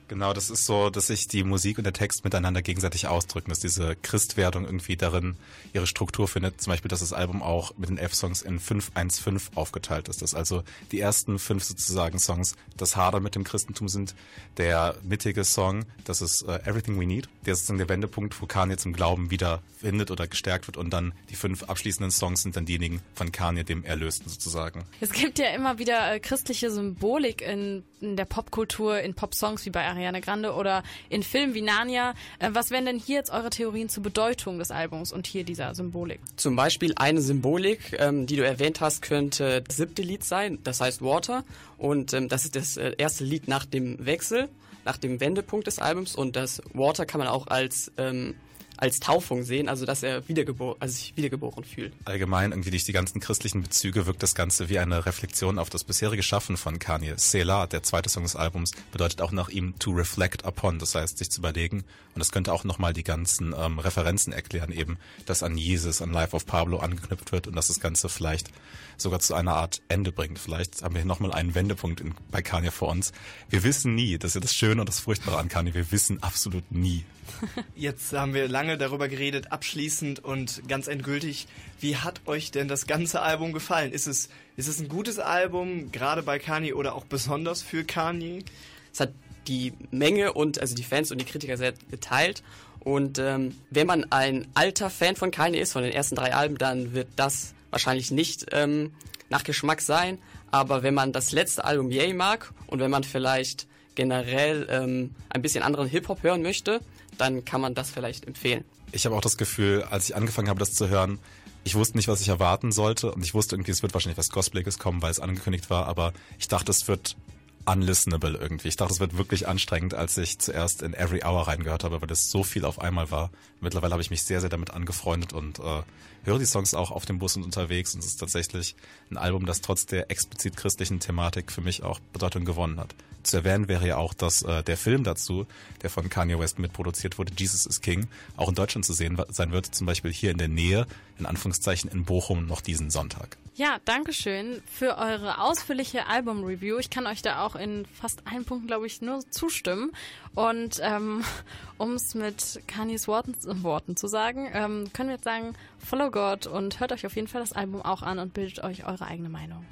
Genau, 0.09 0.33
das 0.33 0.51
ist 0.51 0.67
so, 0.67 0.91
dass 0.91 1.07
sich 1.07 1.27
die 1.27 1.45
Musik 1.45 1.79
und 1.79 1.85
der 1.85 1.93
Text 1.93 2.25
miteinander 2.25 2.63
gegenseitig 2.63 3.07
ausdrücken, 3.07 3.51
dass 3.51 3.61
diese 3.61 3.97
Christwerdung 3.97 4.65
irgendwie 4.65 4.97
darin 4.97 5.37
ihre 5.73 5.87
Struktur 5.87 6.29
findet. 6.29 6.61
Zum 6.61 6.73
Beispiel, 6.73 6.89
dass 6.89 7.01
das 7.01 7.13
Album 7.13 7.43
auch 7.43 7.77
mit 7.79 7.89
den 7.89 7.99
elf 7.99 8.15
Songs 8.15 8.43
in 8.43 8.59
515 8.61 9.57
aufgeteilt 9.57 10.09
ist. 10.09 10.23
Dass 10.23 10.35
also 10.35 10.63
die 10.91 11.01
ersten 11.01 11.39
fünf 11.39 11.65
sozusagen 11.65 12.19
Songs 12.19 12.57
das 12.77 12.97
Hader 12.97 13.21
mit 13.21 13.35
dem 13.35 13.45
Christentum 13.45 13.89
sind. 13.89 14.15
Der 14.59 14.97
mittige 15.03 15.45
Song, 15.45 15.85
das 16.05 16.21
ist 16.21 16.43
uh, 16.43 16.53
Everything 16.65 17.01
We 17.01 17.07
Need. 17.07 17.29
Der 17.47 17.55
ist 17.55 17.61
sozusagen 17.61 17.79
der 17.79 17.89
Wendepunkt, 17.89 18.41
wo 18.43 18.47
Kanye 18.47 18.77
zum 18.77 18.93
Glauben 18.93 19.31
wieder 19.31 19.63
findet 19.81 20.11
oder 20.11 20.27
gestärkt 20.27 20.67
wird. 20.67 20.77
Und 20.77 20.91
dann 20.91 21.13
die 21.31 21.37
fünf 21.37 21.65
abschließenden 21.65 22.11
Songs 22.11 22.43
sind 22.43 22.57
dann 22.57 22.67
diejenigen 22.67 23.01
von 23.15 23.33
Kanye, 23.33 23.65
dem 23.65 23.85
Erlösten 23.85 24.29
sozusagen. 24.29 24.85
Es 25.01 25.13
gibt 25.13 25.39
ja 25.39 25.51
immer 25.55 25.79
wieder 25.79 26.13
äh, 26.13 26.21
christliche 26.21 26.71
Symbolik 26.71 27.43
in, 27.43 27.85
in 28.03 28.17
der 28.17 28.25
Popkultur, 28.25 29.01
in 29.01 29.15
Popsongs 29.15 29.65
wie 29.65 29.71
bei 29.71 29.87
Ariana 29.87 30.21
Grande 30.21 30.53
oder 30.55 30.83
in 31.09 31.23
Filmen 31.23 31.55
wie 31.55 31.63
Narnia. 31.63 32.15
Äh, 32.39 32.51
was 32.53 32.71
wären 32.71 32.85
denn 32.85 32.99
hier 32.99 33.17
jetzt 33.17 33.31
eure 33.31 33.51
Theorien 33.51 33.89
zur 33.89 34.03
Bedeutung 34.03 34.59
des 34.59 34.71
Albums 34.71 35.13
und 35.13 35.27
hier 35.27 35.45
dieser 35.45 35.75
Symbolik? 35.75 36.21
Zum 36.37 36.57
Beispiel 36.57 36.93
eine 36.97 37.21
Symbolik, 37.21 37.97
ähm, 37.99 38.27
die 38.27 38.37
du 38.37 38.45
erwähnt 38.45 38.81
hast, 38.81 39.03
könnte 39.03 39.63
das 39.63 39.77
siebte 39.77 40.03
Lied 40.03 40.25
sein, 40.25 40.59
das 40.65 40.81
heißt 40.81 41.03
Water. 41.03 41.45
Und 41.79 42.13
ähm, 42.13 42.29
das 42.29 42.45
ist 42.45 42.57
das 42.57 42.77
äh, 42.77 42.95
erste 42.99 43.25
Lied 43.25 43.49
nach 43.49 43.65
dem 43.65 44.05
Wechsel, 44.05 44.49
nach 44.85 44.97
dem 44.97 45.21
Wendepunkt 45.21 45.67
des 45.67 45.79
Albums. 45.79 46.15
Und 46.15 46.37
das 46.37 46.63
Water 46.75 47.07
kann 47.07 47.19
man 47.19 47.29
auch 47.29 47.47
als 47.47 47.93
ähm, 47.97 48.35
als 48.77 49.01
Taufung 49.01 49.43
sehen, 49.43 49.69
also 49.69 49.87
dass 49.87 50.03
er 50.03 50.29
wiedergeboren, 50.29 50.77
also 50.81 50.95
sich 50.95 51.17
wiedergeboren 51.17 51.65
fühlt. 51.65 51.93
Allgemein 52.05 52.53
irgendwie 52.53 52.71
durch 52.71 52.85
die 52.85 52.93
ganzen 52.93 53.21
christlichen 53.21 53.63
Bezüge 53.63 54.07
wirkt 54.07 54.23
das 54.23 54.35
Ganze 54.35 54.69
wie 54.69 54.79
eine 54.79 55.07
Reflexion 55.07 55.59
auf 55.59 55.71
das 55.71 55.85
bisherige 55.85 56.23
Schaffen 56.23 56.57
von 56.57 56.79
Kanye. 56.79 57.15
Selah, 57.17 57.67
der 57.67 57.83
zweite 57.83 58.09
Song 58.09 58.23
des 58.25 58.37
Albums, 58.37 58.73
bedeutet 58.91 59.21
auch 59.21 59.33
nach 59.33 59.49
ihm 59.49 59.79
to 59.79 59.93
reflect 59.93 60.45
upon, 60.45 60.79
das 60.79 60.95
heißt 60.95 61.19
sich 61.19 61.31
zu 61.31 61.41
überlegen. 61.41 61.85
Und 62.15 62.21
das 62.21 62.31
könnte 62.31 62.53
auch 62.53 62.65
nochmal 62.65 62.93
die 62.93 63.05
ganzen 63.05 63.55
ähm, 63.57 63.79
Referenzen 63.79 64.33
erklären, 64.33 64.73
eben, 64.73 64.99
dass 65.25 65.43
an 65.43 65.57
Jesus, 65.57 66.03
an 66.03 66.13
Life 66.13 66.37
of 66.37 66.47
Pablo 66.47 66.79
angeknüpft 66.79 67.33
wird 67.33 67.47
und 67.47 67.57
dass 67.57 67.69
das 67.69 67.81
Ganze 67.81 68.09
vielleicht 68.09 68.51
sogar 68.99 69.21
zu 69.21 69.35
einer 69.35 69.55
Art 69.55 69.81
Ende 69.89 70.13
bringt. 70.13 70.39
Vielleicht 70.39 70.83
haben 70.83 70.95
wir 70.95 71.01
hier 71.01 71.09
nochmal 71.09 71.33
einen 71.33 71.55
Wendepunkt 71.55 72.01
in, 72.01 72.15
bei 72.31 72.43
Kanye 72.43 72.71
vor 72.71 72.89
uns. 72.89 73.13
Wir 73.49 73.65
wissen 73.65 73.95
nie, 73.95 74.19
das 74.19 74.31
ist 74.31 74.35
ja 74.35 74.41
das 74.41 74.55
Schöne 74.55 74.83
und 74.83 74.89
das 74.89 75.01
Furchtbare 75.01 75.39
an 75.39 75.49
Kanye, 75.49 75.75
wir 75.75 75.91
wissen 75.91 76.23
absolut 76.23 76.71
nie. 76.71 77.05
Jetzt 77.75 78.13
haben 78.13 78.35
wir 78.35 78.49
lange 78.49 78.77
darüber 78.79 79.09
geredet, 79.09 79.53
abschließend 79.53 80.23
und 80.23 80.69
ganz 80.69 80.89
endgültig. 80.89 81.47
Wie 81.81 81.97
hat 81.97 82.21
euch 82.27 82.51
denn 82.51 82.69
das 82.69 82.87
ganze 82.87 83.23
Album 83.23 83.53
gefallen? 83.53 83.93
Ist 83.93 84.07
es, 84.07 84.29
ist 84.57 84.69
es 84.69 84.81
ein 84.81 84.89
gutes 84.89 85.19
Album, 85.19 85.93
gerade 85.93 86.23
bei 86.23 86.39
Kanye 86.39 86.75
oder 86.75 86.95
auch 86.95 87.05
besonders 87.05 87.63
für 87.63 87.85
Kanye? 87.85 88.45
Es 88.93 89.01
hat 89.01 89.13
die 89.49 89.73
Menge 89.91 90.33
und 90.33 90.61
also 90.61 90.75
die 90.75 90.85
Fans 90.85 91.11
und 91.11 91.21
die 91.21 91.25
Kritiker 91.25 91.57
sehr 91.57 91.75
geteilt. 91.91 92.43
Und 92.81 93.19
ähm, 93.19 93.57
wenn 93.71 93.87
man 93.87 94.11
ein 94.11 94.47
alter 94.55 94.91
Fan 94.91 95.17
von 95.17 95.31
Kanye 95.31 95.61
ist, 95.61 95.73
von 95.73 95.83
den 95.83 95.93
ersten 95.93 96.17
drei 96.17 96.35
Alben, 96.35 96.59
dann 96.59 96.95
wird 96.95 97.09
das 97.17 97.55
wahrscheinlich 97.71 98.11
nicht 98.11 98.47
ähm, 98.53 98.93
nach 99.31 99.45
Geschmack 99.45 99.81
sein. 99.81 100.19
Aber 100.51 100.83
wenn 100.83 100.95
man 100.95 101.13
das 101.13 101.33
letzte 101.33 101.65
Album 101.65 101.91
Yay 101.91 102.13
mag 102.13 102.53
und 102.67 102.81
wenn 102.81 102.91
man 102.91 103.05
vielleicht 103.05 103.67
generell 103.95 104.67
ähm, 104.71 105.15
ein 105.31 105.43
bisschen 105.43 105.63
anderen 105.63 105.87
Hip-Hop 105.89 106.23
hören 106.23 106.43
möchte, 106.43 106.81
dann 107.19 107.45
kann 107.45 107.61
man 107.61 107.75
das 107.75 107.91
vielleicht 107.91 108.27
empfehlen. 108.27 108.65
Ich 108.91 109.07
habe 109.07 109.15
auch 109.15 109.21
das 109.21 109.37
Gefühl, 109.37 109.85
als 109.91 110.09
ich 110.09 110.17
angefangen 110.17 110.49
habe, 110.49 110.59
das 110.59 110.75
zu 110.75 110.89
hören, 110.89 111.19
ich 111.65 111.75
wusste 111.75 111.97
nicht, 111.97 112.09
was 112.09 112.21
ich 112.21 112.29
erwarten 112.29 112.73
sollte 112.73 113.13
und 113.13 113.23
ich 113.25 113.35
wusste 113.35 113.55
irgendwie, 113.55 113.71
es 113.71 113.83
wird 113.83 113.95
wahrscheinlich 113.95 114.19
was 114.19 114.31
Gospeliges 114.31 114.79
kommen, 114.79 115.01
weil 115.01 115.11
es 115.11 115.21
angekündigt 115.21 115.71
war, 115.71 115.87
aber 115.87 116.13
ich 116.39 116.49
dachte, 116.49 116.71
es 116.71 116.89
wird 116.89 117.17
unlistenable 117.65 118.37
irgendwie. 118.37 118.69
Ich 118.69 118.77
dachte, 118.77 118.93
es 118.93 119.01
wird 119.01 119.17
wirklich 119.17 119.49
anstrengend, 119.49 119.95
als 119.95 120.17
ich 120.19 120.39
zuerst 120.39 120.83
in 120.83 120.95
Every 120.95 121.23
Hour 121.25 121.47
reingehört 121.49 121.85
habe, 121.85 122.01
weil 122.01 122.09
das 122.09 122.31
so 122.31 122.43
viel 122.43 122.65
auf 122.65 122.81
einmal 122.81 123.11
war. 123.11 123.31
Mittlerweile 123.61 123.93
habe 123.93 124.03
ich 124.03 124.11
mich 124.11 124.23
sehr, 124.23 124.41
sehr 124.41 124.51
damit 124.51 124.71
angefreundet 124.71 125.33
und 125.33 125.59
äh, 125.59 125.83
höre 126.25 126.39
die 126.39 126.47
Songs 126.47 126.75
auch 126.75 126.91
auf 126.91 127.05
dem 127.05 127.19
Bus 127.19 127.37
und 127.37 127.45
unterwegs 127.45 127.95
und 127.95 128.01
es 128.01 128.07
ist 128.07 128.21
tatsächlich 128.21 128.75
ein 129.11 129.17
Album, 129.17 129.47
das 129.47 129.61
trotz 129.61 129.87
der 129.87 130.11
explizit 130.11 130.57
christlichen 130.57 131.01
Thematik 131.01 131.53
für 131.53 131.61
mich 131.61 131.83
auch 131.83 132.01
Bedeutung 132.13 132.45
gewonnen 132.45 132.79
hat. 132.79 132.95
Zu 133.23 133.37
erwähnen 133.39 133.69
wäre 133.69 133.87
ja 133.87 133.97
auch, 133.99 134.15
dass 134.15 134.43
äh, 134.43 134.65
der 134.65 134.77
Film 134.77 135.05
dazu, 135.05 135.47
der 135.83 135.91
von 135.91 136.09
Kanye 136.09 136.39
West 136.39 136.59
mitproduziert 136.59 137.19
wurde, 137.19 137.33
Jesus 137.37 137.67
is 137.67 137.81
King, 137.81 138.09
auch 138.37 138.49
in 138.49 138.55
Deutschland 138.55 138.85
zu 138.85 138.93
sehen 138.93 139.21
sein 139.29 139.53
wird, 139.53 139.67
zum 139.67 139.87
Beispiel 139.87 140.13
hier 140.13 140.33
in 140.33 140.39
der 140.39 140.49
Nähe, 140.49 140.87
in 141.19 141.27
Anführungszeichen 141.27 141.91
in 141.91 142.05
Bochum, 142.05 142.47
noch 142.47 142.61
diesen 142.61 142.91
Sonntag. 142.91 143.37
Ja, 143.55 143.77
danke 143.85 144.13
schön 144.13 144.63
für 144.67 144.97
eure 144.97 145.41
ausführliche 145.41 146.07
Album-Review. 146.07 146.79
Ich 146.79 146.91
kann 146.91 147.07
euch 147.07 147.23
da 147.23 147.45
auch 147.45 147.55
in 147.55 147.85
fast 147.93 148.27
allen 148.27 148.45
Punkten, 148.45 148.67
glaube 148.67 148.87
ich, 148.87 149.03
nur 149.03 149.21
zustimmen. 149.31 149.93
Und 150.35 150.81
ähm, 150.83 151.23
um 151.79 151.93
es 151.93 152.15
mit 152.15 152.63
Kanyes 152.67 153.07
Worten, 153.07 153.37
Worten 153.63 153.95
zu 153.95 154.09
sagen, 154.09 154.51
ähm, 154.53 154.91
können 154.93 155.11
wir 155.11 155.17
jetzt 155.17 155.25
sagen, 155.25 155.55
follow 155.85 156.11
God 156.11 156.47
und 156.47 156.81
hört 156.81 156.93
euch 156.93 157.07
auf 157.07 157.17
jeden 157.17 157.29
Fall 157.29 157.41
das 157.41 157.53
Album 157.53 157.83
auch 157.83 158.03
an 158.03 158.19
und 158.19 158.35
bildet 158.35 158.65
euch 158.65 158.87
eure 158.87 159.07
eigene 159.07 159.29
Meinung. 159.29 159.65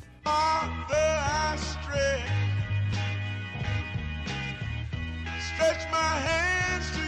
Stretch 5.60 5.84
my 5.90 5.98
hands 5.98 6.90
to. 6.92 6.99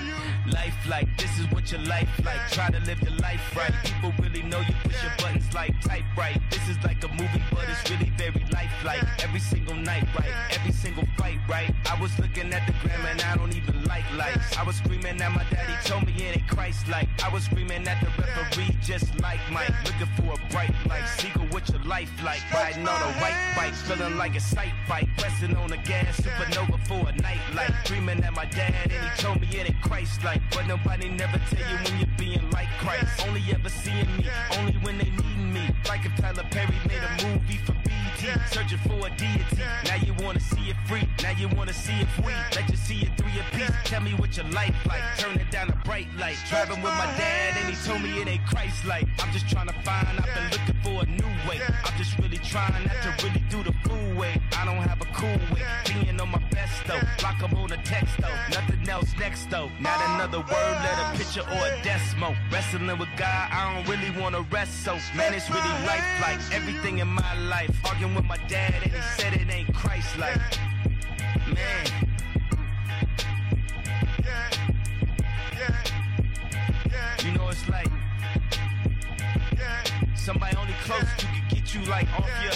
Life 0.50 0.74
like 0.88 1.06
this 1.18 1.38
is 1.38 1.46
what 1.52 1.70
your 1.70 1.80
life 1.82 2.08
like. 2.24 2.40
Try 2.50 2.68
to 2.70 2.80
live 2.80 3.00
your 3.02 3.16
life 3.18 3.40
right. 3.56 3.72
People 3.84 4.12
really 4.18 4.42
know 4.42 4.58
you 4.58 4.74
push 4.82 5.00
your 5.02 5.12
buttons 5.18 5.52
like 5.54 5.80
type 5.82 6.04
right. 6.16 6.40
This 6.50 6.68
is 6.68 6.76
like 6.82 7.02
a 7.04 7.08
movie, 7.08 7.42
but 7.50 7.64
it's 7.68 7.88
really 7.88 8.10
very 8.16 8.44
lifelike. 8.52 9.04
Every 9.22 9.38
single 9.38 9.76
night, 9.76 10.04
right? 10.18 10.32
Every 10.50 10.72
single 10.72 11.04
fight, 11.16 11.38
right? 11.48 11.72
I 11.88 12.00
was 12.00 12.18
looking 12.18 12.52
at 12.52 12.66
the 12.66 12.74
gram 12.82 13.06
and 13.06 13.22
I 13.22 13.36
don't 13.36 13.54
even 13.54 13.84
like 13.84 14.04
lights. 14.16 14.56
I 14.56 14.64
was 14.64 14.76
screaming 14.76 15.20
at 15.20 15.30
my 15.30 15.44
daddy, 15.50 15.74
told 15.84 16.06
me 16.06 16.12
it 16.16 16.38
ain't 16.38 16.48
Christ 16.48 16.88
like. 16.88 17.08
I 17.22 17.28
was 17.32 17.44
screaming 17.44 17.86
at 17.86 18.00
the 18.00 18.10
referee, 18.20 18.76
just 18.82 19.06
like 19.20 19.38
Mike. 19.52 19.72
Looking 19.84 20.12
for 20.16 20.34
a 20.34 20.50
bright 20.50 20.74
light. 20.88 21.06
Seagull, 21.18 21.46
what 21.50 21.68
your 21.68 21.82
life 21.84 22.10
like? 22.24 22.42
Riding 22.52 22.88
on 22.88 23.00
a 23.00 23.12
white 23.20 23.52
bike, 23.56 23.74
feeling 23.74 24.16
like 24.16 24.34
a 24.34 24.40
sight 24.40 24.74
bike. 24.88 25.08
Pressing 25.18 25.54
on 25.56 25.70
the 25.70 25.76
gas, 25.78 26.20
supernova 26.20 26.84
for 26.88 27.08
a 27.08 27.12
night 27.22 27.38
light. 27.54 27.72
Dreaming 27.84 28.24
at 28.24 28.32
my 28.34 28.46
dad 28.46 28.90
and 28.90 28.92
he 28.92 29.22
told 29.22 29.40
me 29.40 29.46
it 29.52 29.70
ain't 29.70 29.80
Christ 29.82 30.24
like. 30.24 30.31
But 30.50 30.66
nobody 30.66 31.08
never 31.08 31.40
tell 31.50 31.70
you 31.70 31.76
when 31.84 31.98
you're 31.98 32.16
being 32.18 32.50
like 32.50 32.68
Christ. 32.78 33.26
Only 33.26 33.42
ever 33.52 33.68
seeing 33.68 34.16
me, 34.16 34.26
only 34.58 34.74
when 34.84 34.98
they 34.98 35.10
need 35.10 35.38
me. 35.52 35.74
Like 35.88 36.04
if 36.04 36.14
Tyler 36.16 36.46
Perry 36.50 36.74
made 36.86 37.02
a 37.02 37.26
movie 37.26 37.58
for 37.58 37.72
BT, 37.84 38.32
searching 38.50 38.78
for 38.78 39.06
a 39.06 39.10
deity. 39.16 39.62
Now 39.84 39.96
you 39.96 40.14
wanna 40.24 40.40
see 40.40 40.70
it 40.70 40.76
free, 40.86 41.08
now 41.22 41.30
you 41.32 41.48
wanna 41.48 41.72
see 41.72 42.00
it 42.00 42.08
free. 42.08 42.34
Let 42.54 42.68
you 42.70 42.76
see 42.76 43.02
it 43.02 43.16
through 43.16 43.22
three 43.32 43.40
apiece. 43.40 43.76
Tell 43.84 44.00
me 44.00 44.12
what 44.14 44.36
your 44.36 44.46
life 44.46 44.74
like, 44.86 45.02
turn 45.18 45.36
it 45.38 45.50
down 45.50 45.68
a 45.70 45.76
bright 45.84 46.08
light. 46.18 46.36
Driving 46.48 46.82
with 46.82 46.92
my 46.92 47.06
dad 47.16 47.56
and 47.56 47.74
he 47.74 47.76
told 47.86 48.02
me 48.02 48.20
it 48.20 48.28
ain't 48.28 48.46
Christ 48.46 48.84
like. 48.84 49.06
I'm 49.18 49.32
just 49.32 49.48
trying 49.48 49.68
to 49.68 49.74
find, 49.82 50.06
I've 50.18 50.34
been 50.34 50.50
looking 50.50 50.80
for 50.82 51.02
a 51.02 51.06
new 51.06 51.32
way. 51.48 51.60
I'm 51.84 51.96
just 51.98 52.18
really 52.18 52.38
trying 52.38 52.84
not 52.84 53.02
to 53.02 53.26
really 53.26 53.44
do 53.48 53.62
the 53.62 53.72
fool 53.84 54.14
way. 54.16 54.40
I 54.58 54.64
don't 54.64 54.76
have 54.76 55.00
a 55.00 55.06
cool 55.14 55.38
way, 55.54 55.62
being 55.86 56.20
on 56.20 56.30
my 56.30 56.42
best 56.50 56.84
though. 56.86 57.00
Block 57.18 57.42
on 57.42 57.72
a 57.72 57.82
text 57.84 58.14
though, 58.20 58.36
nothing 58.50 58.88
else 58.88 59.12
next 59.18 59.50
though. 59.50 59.70
Not 59.80 59.98
another 60.22 60.38
word, 60.38 60.76
let 60.82 61.14
a 61.14 61.18
picture 61.18 61.40
or 61.40 61.66
a 61.66 61.82
decimal. 61.82 62.34
Wrestling 62.50 62.86
with 62.98 63.08
God, 63.16 63.48
I 63.50 63.74
don't 63.74 63.88
really 63.88 64.10
wanna 64.20 64.42
rest 64.52 64.84
so. 64.84 64.94
Man, 65.16 65.34
it's 65.34 65.50
really 65.50 65.68
life 65.86 66.04
like 66.20 66.38
everything 66.52 66.98
in 66.98 67.08
my 67.08 67.34
life. 67.40 67.74
Arguing 67.84 68.14
with 68.14 68.24
my 68.24 68.36
dad 68.48 68.74
and 68.82 68.92
he 68.92 69.00
said 69.16 69.32
it 69.34 69.52
ain't 69.52 69.74
Christ 69.74 70.16
like. 70.18 70.36
Man. 71.48 71.86
You 77.24 77.32
know 77.38 77.48
it's 77.48 77.68
like 77.68 77.88
somebody 80.14 80.56
only 80.56 80.74
close 80.84 81.08
to 81.18 81.26
could 81.26 81.48
get 81.48 81.74
you 81.74 81.80
like 81.86 82.08
off 82.18 82.28
your. 82.44 82.52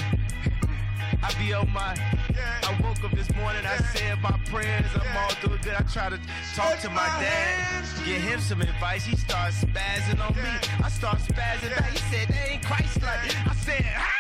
I 1.23 1.33
be 1.39 1.53
on 1.53 1.73
my. 1.73 2.26
I 2.39 2.79
woke 2.83 3.03
up 3.05 3.13
this 3.13 3.33
morning, 3.35 3.63
I 3.65 3.77
said 3.95 4.21
my 4.21 4.39
prayers, 4.51 4.87
I'm 4.95 5.17
all 5.17 5.33
doing 5.43 5.61
good. 5.63 5.75
I 5.75 5.83
try 5.83 6.11
to 6.11 6.19
talk 6.55 6.79
to 6.81 6.91
my 6.91 7.07
dad, 7.21 7.85
get 8.05 8.21
him 8.21 8.41
some 8.41 8.61
advice. 8.61 9.05
He 9.05 9.17
starts 9.17 9.65
spazzing 9.65 10.21
on 10.21 10.35
me. 10.37 10.51
I 10.83 10.89
start 10.91 11.19
spazzing 11.19 11.71
back. 11.77 11.91
He 11.93 11.99
said, 12.11 12.29
they 12.29 12.53
ain't 12.53 12.65
Christ 12.65 13.03
like. 13.03 13.49
I 13.49 13.55
said, 13.55 13.85
ah! 13.97 14.17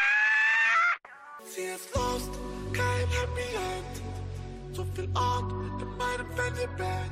Sie 1.44 1.62
ist 1.62 1.94
lost, 1.94 2.30
kein 2.72 3.06
Happy 3.16 3.48
End. 3.56 4.76
Zu 4.76 4.84
viel 4.94 5.08
Art 5.14 5.50
in 5.80 5.96
meinem 5.96 6.26
Fanny-Band. 6.36 7.10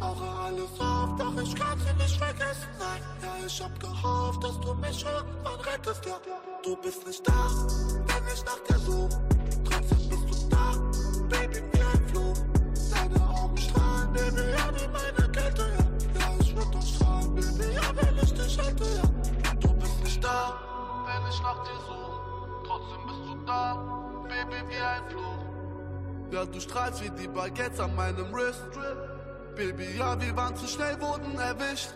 Mache 0.00 0.24
alles 0.24 0.80
auf, 0.80 1.16
doch 1.18 1.42
ich 1.42 1.54
kann 1.54 1.78
sie 1.78 2.02
nicht 2.02 2.18
vergessen. 2.18 2.68
Nein, 2.78 3.02
ja, 3.22 3.46
ich 3.46 3.62
hab 3.62 3.78
gehofft, 3.78 4.42
dass 4.42 4.60
du 4.60 4.74
mich 4.74 5.04
irgendwann 5.04 5.60
rettest. 5.60 6.04
Ja, 6.06 6.18
du 6.64 6.76
bist 6.76 7.06
nicht 7.06 7.26
da, 7.28 7.48
wenn 8.06 8.34
ich 8.34 8.44
nach 8.44 8.60
dir 8.68 8.78
such. 8.78 9.41
Ja, 26.42 26.50
du 26.50 26.60
strahlst 26.60 27.02
wie 27.02 27.10
die 27.10 27.28
Baguettes 27.28 27.80
an 27.80 27.94
meinem 27.94 28.32
Wrist. 28.32 28.66
Baby, 29.54 29.96
ja, 29.98 30.20
wir 30.20 30.34
waren 30.36 30.56
zu 30.56 30.66
schnell, 30.66 31.00
wurden 31.00 31.38
erwischt. 31.38 31.90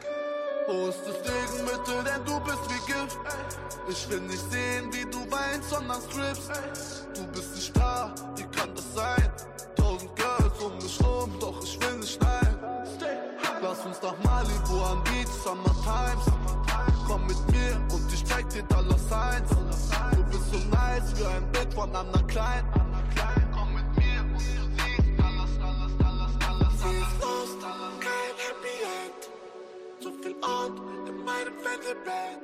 Wo 0.69 0.89
ist 0.89 0.99
das 1.07 1.17
Gegenmittel, 1.23 2.03
denn 2.03 2.25
du 2.25 2.41
bist 2.41 2.59
wie 2.69 2.93
Gift. 2.93 3.19
Ich 3.89 4.11
will 4.11 4.21
nicht 4.23 4.51
sehen, 4.51 4.93
wie 4.93 5.05
du 5.09 5.19
weinst, 5.31 5.71
sondern 5.71 6.01
strippst. 6.03 6.51
Du 7.15 7.25
bist 7.29 7.55
nicht 7.55 7.77
da, 7.77 8.13
wie 8.35 8.43
kann 8.45 8.75
das 8.75 8.93
sein? 8.93 9.31
Tausend 9.77 10.11
Girls 10.17 10.61
um 10.61 10.77
mich 10.79 11.01
rum, 11.05 11.33
doch 11.39 11.63
ich 11.63 11.81
will 11.81 11.99
nicht 11.99 12.21
nein. 12.21 12.59
Lass 13.63 13.87
uns 13.87 14.03
nach 14.03 14.19
Malibu 14.25 14.83
an 14.83 15.05
Beach, 15.05 15.29
Summer 15.45 15.75
Times. 15.85 16.27
Komm 17.07 17.27
mit 17.29 17.51
mir 17.53 17.81
und 17.95 18.13
ich 18.13 18.25
zeig 18.25 18.49
dir 18.51 18.65
Dollar 18.65 18.99
Signs. 18.99 19.51
Du 20.17 20.25
bist 20.25 20.51
so 20.51 20.59
nice 20.71 21.17
wie 21.17 21.27
ein 21.27 21.51
Bild 21.53 21.73
von 21.75 21.95
Anna 21.95 22.23
Klein. 22.27 22.65
meinem 31.37 31.59
Fernsehbild. 31.59 32.41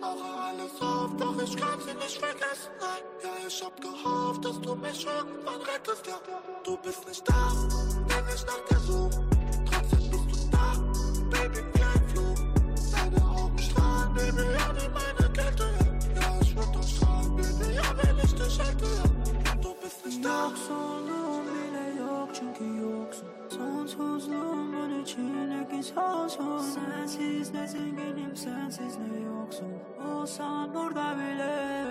Auch 0.00 0.22
alles 0.46 0.80
auf, 0.80 1.10
doch 1.16 1.42
ich 1.42 1.56
kann 1.56 1.80
sie 1.80 1.94
nicht 1.94 2.18
vergessen. 2.18 2.70
Nein, 2.80 3.02
ja, 3.22 3.46
ich 3.46 3.62
hab 3.64 3.80
gehofft, 3.80 4.44
dass 4.44 4.60
du 4.60 4.74
mich 4.74 5.06
irgendwann 5.06 5.60
rettest. 5.62 6.06
Ja, 6.06 6.20
du 6.64 6.76
bist 6.78 7.08
nicht 7.08 7.26
da, 7.28 7.52
wenn 8.08 8.34
ich 8.34 8.44
nach 8.46 8.64
dir 8.68 8.80
such. 8.80 9.10
Trotzdem 9.70 10.10
bist 10.10 10.44
du 10.44 10.50
da, 10.50 10.72
Baby, 11.30 11.64
wie 11.72 11.82
ein 11.82 12.08
Flug. 12.10 12.36
Deine 12.92 13.24
Augen 13.26 13.58
strahlen, 13.58 14.14
Baby, 14.14 14.42
ja, 14.42 14.66
wie 14.76 14.88
meine 14.90 15.32
Kette. 15.32 15.66
Ja, 16.14 16.38
ich 16.42 16.56
würd 16.56 16.74
doch 16.74 16.86
strahlen, 16.86 17.36
Baby, 17.36 17.74
ja, 17.74 17.84
wenn 17.96 18.18
ich 18.18 18.34
dich 18.34 18.58
hätte. 18.58 18.86
Ja, 19.46 19.54
du 19.54 19.74
bist 19.82 20.04
nicht 20.04 20.24
da. 20.24 20.48
Noch 20.48 21.25
Sonsuzluğumun 23.86 25.02
içindeki 25.02 25.82
sensin 25.82 26.58
Sensiz 26.58 27.54
ne 27.54 27.68
zenginim 27.68 28.36
sensiz 28.36 28.98
ne 28.98 29.20
yoksun. 29.20 29.68
Olsan 30.12 30.74
burada 30.74 31.16
bile 31.16 31.84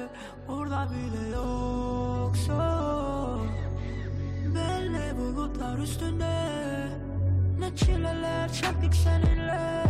burada 0.48 0.88
bile 0.92 1.30
yoksun. 1.36 2.56
Belli 4.56 5.18
bulutlar 5.18 5.78
üstünde. 5.78 6.48
Ne 7.60 7.76
çileler 7.76 8.54
çektik 8.54 8.96
seninle. 8.96 9.86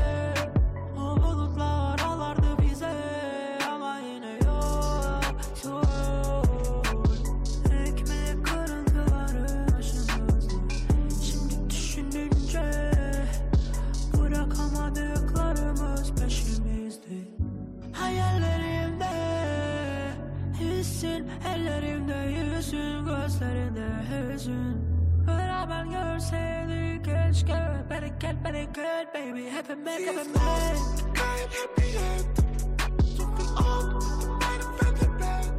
Hüzün 24.45 24.77
Beraber 25.27 25.85
görseydik 25.85 27.05
keşke 27.05 27.85
beni 28.43 28.69
gel 28.75 29.07
baby 29.13 29.49
Hepimiz 29.49 29.93
hepimiz 29.93 30.27
End. 31.95 32.37
So 33.17 33.23
viel 33.35 33.51
Ort 33.57 34.03
in 34.23 34.29
meinem 34.29 34.71
Wendebett. 34.81 35.51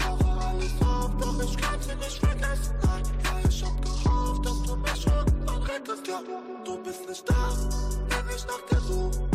Brauche 0.00 0.46
alles 0.46 0.82
auf, 0.82 1.10
doch 1.20 1.44
ich 1.44 1.56
kann 1.56 1.80
sie 1.80 1.94
nicht 1.94 2.18
vergessen. 2.18 2.74
Nein, 2.84 3.02
ja, 3.24 3.48
ich 3.48 3.64
hab 3.64 3.82
gehofft, 3.82 4.46
dass 4.46 4.62
du 4.62 4.76
mich 4.76 5.06
irgendwann 5.06 5.62
rettest. 5.62 6.08
Ja, 6.08 6.20
du 6.64 6.82
bist 6.82 7.08
nicht 7.08 7.28
da, 7.28 7.34
wenn 8.08 8.36
ich 8.36 8.46
nach 8.46 8.62
dir 8.70 8.80
such. 8.80 9.31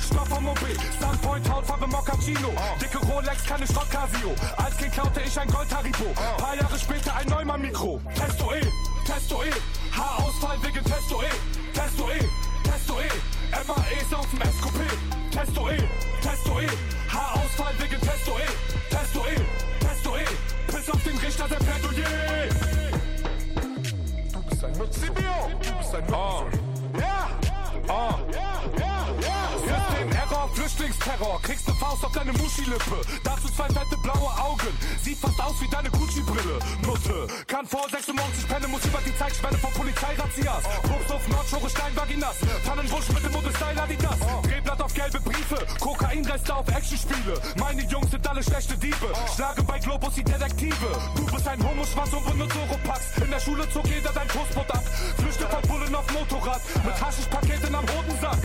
Stoff 0.00 0.28
vom 0.28 0.44
Mobil. 0.44 0.76
Sunpoint, 1.00 1.48
Hautfarbe 1.50 1.86
Moccacino, 1.86 2.52
dicke 2.80 2.98
Rolex, 2.98 3.44
keine 3.44 3.66
Schrott 3.66 3.90
Casio. 3.90 4.34
Als 4.56 4.76
Kind 4.76 4.92
klaute 4.92 5.20
ich 5.20 5.38
ein 5.38 5.48
Gold 5.50 5.74
Haribo, 5.74 6.12
paar 6.36 6.54
Jahre 6.56 6.78
später 6.78 7.14
ein 7.14 7.26
Neumann 7.28 7.60
Mikro. 7.60 8.00
Testo 8.14 8.52
E, 8.52 8.60
Testo 9.06 9.42
E, 9.42 9.50
Haarausfall 9.96 10.58
wegen 10.62 10.84
Testo 10.84 11.22
E, 11.22 11.30
Testo 11.74 12.10
E, 12.10 12.18
Testo 12.68 13.00
E, 13.00 13.08
MAEs 13.66 14.14
auf 14.14 14.26
dem 14.30 14.40
SQP. 14.52 14.78
Testo 15.30 15.68
E, 15.68 15.76
Testo 16.22 16.60
E, 16.60 16.68
Haarausfall 17.12 17.74
wegen 17.78 18.00
Testo 18.00 18.32
E, 18.38 18.94
Testo 18.94 19.24
E, 19.26 19.36
Testo 19.84 20.16
E, 20.16 20.24
bis 20.72 20.90
auf 20.90 21.02
den 21.04 21.18
Richter 21.18 21.48
der 21.48 21.56
Plädoyer. 21.56 22.48
Du 24.32 24.42
bist 24.42 24.64
ein 24.64 24.72
Nutzibio. 24.72 25.34
Du 25.62 25.78
bist 25.78 25.94
ein 25.94 26.06
Nutzibio. 26.06 26.46
Ja. 26.98 27.28
Oh. 27.88 28.14
System 28.28 28.78
Error, 28.78 28.87
Flüchtlingsterror. 31.08 31.40
Kriegst 31.42 31.68
ne 31.68 31.74
Faust 31.74 32.04
auf 32.04 32.12
deine 32.12 32.32
Muschi-Lippe. 32.32 33.00
Dazu 33.24 33.48
zwei 33.48 33.68
fette 33.68 33.96
blaue 34.02 34.30
Augen. 34.38 34.72
Sieht 35.02 35.18
fast 35.18 35.40
aus 35.40 35.54
wie 35.60 35.68
deine 35.68 35.90
Gucci-Brille. 35.90 36.58
Nutte. 36.82 37.26
Kann 37.46 37.66
vor 37.66 37.88
96 37.90 38.48
pennen, 38.48 38.70
muss 38.70 38.84
über 38.84 38.98
die 39.04 39.16
Zeit 39.16 39.34
spenden 39.34 39.58
von 39.58 39.72
Polizeirazzias. 39.72 40.64
Probsthof, 40.82 41.28
Nordschore, 41.28 41.70
Steinvaginas. 41.70 42.36
Tannenbusch 42.64 43.08
mit 43.08 43.24
dem 43.24 43.32
Modestyle 43.32 43.82
Adidas. 43.82 44.18
Drehblatt 44.42 44.82
auf 44.82 44.94
gelbe 44.94 45.20
Briefe. 45.20 45.66
Kokainreste 45.80 46.54
auf 46.54 46.68
Actionspiele. 46.68 47.40
Meine 47.58 47.82
Jungs 47.84 48.10
sind 48.10 48.26
alle 48.28 48.42
schlechte 48.42 48.76
Diebe. 48.76 49.08
Schlage 49.34 49.62
bei 49.62 49.78
Globus 49.78 50.14
die 50.14 50.24
Detektive. 50.24 50.88
Du 51.16 51.24
bist 51.26 51.48
ein 51.48 51.62
Homo-Schwanz 51.62 52.12
und 52.12 52.24
benutzt 52.26 52.56
Oropax. 52.56 53.00
In 53.24 53.30
der 53.30 53.40
Schule 53.40 53.68
zog 53.70 53.86
jeder 53.86 54.12
dein 54.12 54.28
Toastbrot 54.28 54.70
ab. 54.70 54.84
Flüchte 55.16 55.46
von 55.48 55.62
Bullen 55.62 55.94
auf 55.94 56.06
Motorrad. 56.12 56.60
Mit 56.84 57.00
Haschischpaketen 57.00 57.74
am 57.74 57.84
Hodensack. 57.88 58.38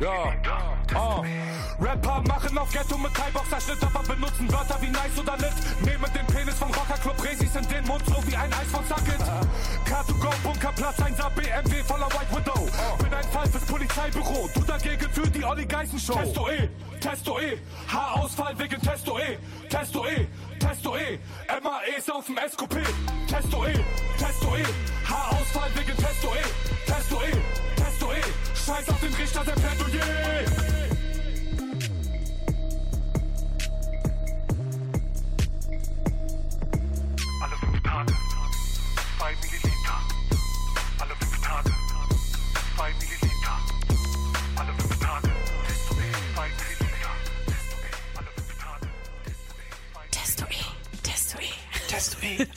Ja, 0.00 0.34
oh. 0.94 1.24
Rapper 1.82 2.22
machen 2.28 2.56
auf 2.58 2.70
Ghetto 2.70 2.98
mit 2.98 3.14
Thai-Boxer-Schnitt, 3.14 3.82
aber 3.82 4.02
benutzen 4.02 4.50
Wörter 4.52 4.76
wie 4.80 4.88
nice 4.88 5.18
oder 5.18 5.36
lit. 5.38 5.52
Nehmen 5.80 6.12
den 6.12 6.26
Penis 6.26 6.54
vom 6.54 6.70
Rockerclub 6.70 7.22
Resis 7.22 7.56
in 7.56 7.66
den 7.68 7.84
Mund, 7.86 8.02
so 8.06 8.16
wie 8.26 8.36
ein 8.36 8.52
Eis 8.52 8.68
von 8.70 8.84
Sucket. 8.84 9.20
Car2Go, 9.88 10.30
Bunkerplatz, 10.42 10.96
1er 10.98 11.30
BMW 11.30 11.82
voller 11.84 12.06
White 12.06 12.36
Widow. 12.36 12.68
Bin 13.02 13.14
ein 13.14 13.24
Fall 13.24 13.48
fürs 13.48 13.64
Polizeibüro, 13.64 14.48
du 14.54 14.60
dagegen 14.62 15.10
für 15.12 15.28
die 15.28 15.44
Olli 15.44 15.64
Geißen 15.64 15.98
Show. 15.98 16.14
Testo 16.14 16.48
E, 16.48 16.68
Testo 17.00 17.40
E, 17.40 17.58
Haarausfall 17.88 18.58
wegen 18.58 18.80
Testo 18.80 19.18
E, 19.18 19.38
Testo 19.68 20.06
E, 20.06 20.26
Testo 20.58 20.96
E, 20.96 21.18
MAEs 21.62 22.10
auf 22.10 22.26
dem 22.26 22.36
SQP. 22.36 22.76
Testo 23.26 23.64
E, 23.66 23.72
Testo 24.18 24.56
E, 24.56 24.64
Haarausfall 25.08 25.70
wegen 25.74 25.96
Testo 25.96 26.28
E, 26.34 26.90
Testo 26.90 27.22
E, 27.22 27.79
Scheiß 28.54 28.88
auf 28.88 29.00
den 29.00 29.14
Richter 29.14 29.44
der 29.44 29.52
Plädoyer. 29.52 30.79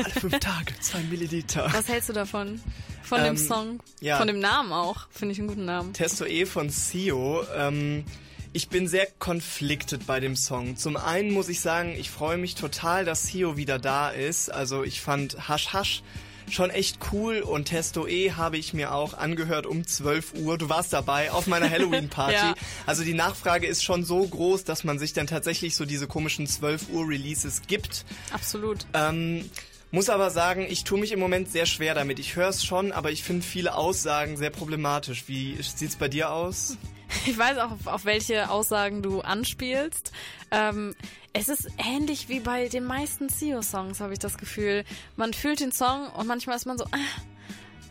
Alle 0.04 0.14
fünf 0.14 0.40
Tage, 0.40 0.74
zwei 0.80 1.00
Milliliter. 1.04 1.68
Was 1.74 1.88
hältst 1.88 2.10
du 2.10 2.14
davon? 2.14 2.62
Von 3.04 3.20
Ähm, 3.20 3.26
dem 3.26 3.38
Song? 3.38 3.80
ja. 4.00 4.18
Von 4.18 4.28
dem 4.28 4.40
Namen 4.40 4.72
auch. 4.72 5.08
Finde 5.12 5.34
ich 5.34 5.40
einen 5.40 5.48
guten 5.50 5.66
Namen. 5.66 5.94
Testo 5.94 6.26
E 6.26 6.46
von 6.46 6.70
Sio. 6.70 7.44
Ähm, 7.56 8.06
ich 8.54 8.70
bin 8.70 8.88
sehr 8.88 9.08
conflicted 9.20 10.06
bei 10.06 10.20
dem 10.20 10.36
Song. 10.36 10.78
Zum 10.78 10.96
einen 10.96 11.32
muss 11.32 11.50
ich 11.50 11.60
sagen, 11.60 11.94
ich 11.98 12.10
freue 12.10 12.38
mich 12.38 12.56
total, 12.56 13.04
dass 13.04 13.24
Sio 13.28 13.58
wieder 13.58 13.80
da 13.80 14.10
ist. 14.10 14.50
Also 14.52 14.84
ich 14.84 15.02
fand 15.02 15.50
Hasch 15.50 15.74
Hasch 15.74 16.04
schon 16.50 16.70
echt 16.70 17.00
cool 17.12 17.40
und 17.40 17.66
Testo 17.66 18.08
E 18.08 18.32
habe 18.34 18.58
ich 18.58 18.74
mir 18.74 18.94
auch 18.94 19.14
angehört 19.14 19.66
um 19.66 19.86
12 19.86 20.34
Uhr. 20.36 20.58
Du 20.58 20.70
warst 20.70 20.94
dabei 20.94 21.32
auf 21.32 21.48
meiner 21.48 21.70
Halloween-Party. 21.70 22.34
Ja. 22.34 22.56
Also 22.88 23.04
die 23.04 23.14
Nachfrage 23.14 23.68
ist 23.68 23.84
schon 23.84 24.04
so 24.04 24.26
groß, 24.26 24.64
dass 24.64 24.84
man 24.84 24.98
sich 24.98 25.14
dann 25.14 25.28
tatsächlich 25.28 25.76
so 25.76 25.86
diese 25.86 26.08
komischen 26.08 26.48
12 26.48 26.90
Uhr 26.90 27.08
Releases 27.08 27.62
gibt. 27.68 28.06
Absolut. 28.32 28.88
Ähm, 28.94 29.50
muss 29.92 30.10
aber 30.10 30.32
sagen, 30.32 30.66
ich 30.68 30.84
tue 30.84 31.00
mich 31.00 31.12
im 31.12 31.20
Moment 31.20 31.52
sehr 31.52 31.68
schwer 31.68 31.94
damit. 31.94 32.18
Ich 32.18 32.36
höre 32.36 32.50
es 32.50 32.66
schon, 32.66 32.92
aber 32.92 33.12
ich 33.12 33.24
finde 33.24 33.46
viele 33.46 33.76
Aussagen 33.76 34.38
sehr 34.38 34.50
problematisch. 34.50 35.26
Wie 35.28 35.56
sieht's 35.62 35.96
bei 35.96 36.08
dir 36.08 36.32
aus? 36.32 36.78
Ich 37.26 37.38
weiß 37.38 37.58
auch, 37.60 37.72
auf, 37.86 38.06
welche 38.06 38.50
Aussagen 38.50 39.02
du 39.02 39.22
anspielst. 39.22 40.12
Ähm, 40.52 40.96
es 41.34 41.50
ist 41.50 41.68
ähnlich 41.78 42.30
wie 42.30 42.40
bei 42.40 42.68
den 42.68 42.84
meisten 42.86 43.30
Sio-Songs, 43.30 44.02
habe 44.02 44.14
ich 44.14 44.20
das 44.20 44.38
Gefühl. 44.38 44.84
Man 45.16 45.34
fühlt 45.34 45.60
den 45.60 45.72
Song 45.72 46.08
und 46.10 46.28
manchmal 46.28 46.58
ist 46.58 46.66
man 46.66 46.78
so, 46.78 46.86
ah, 46.86 46.98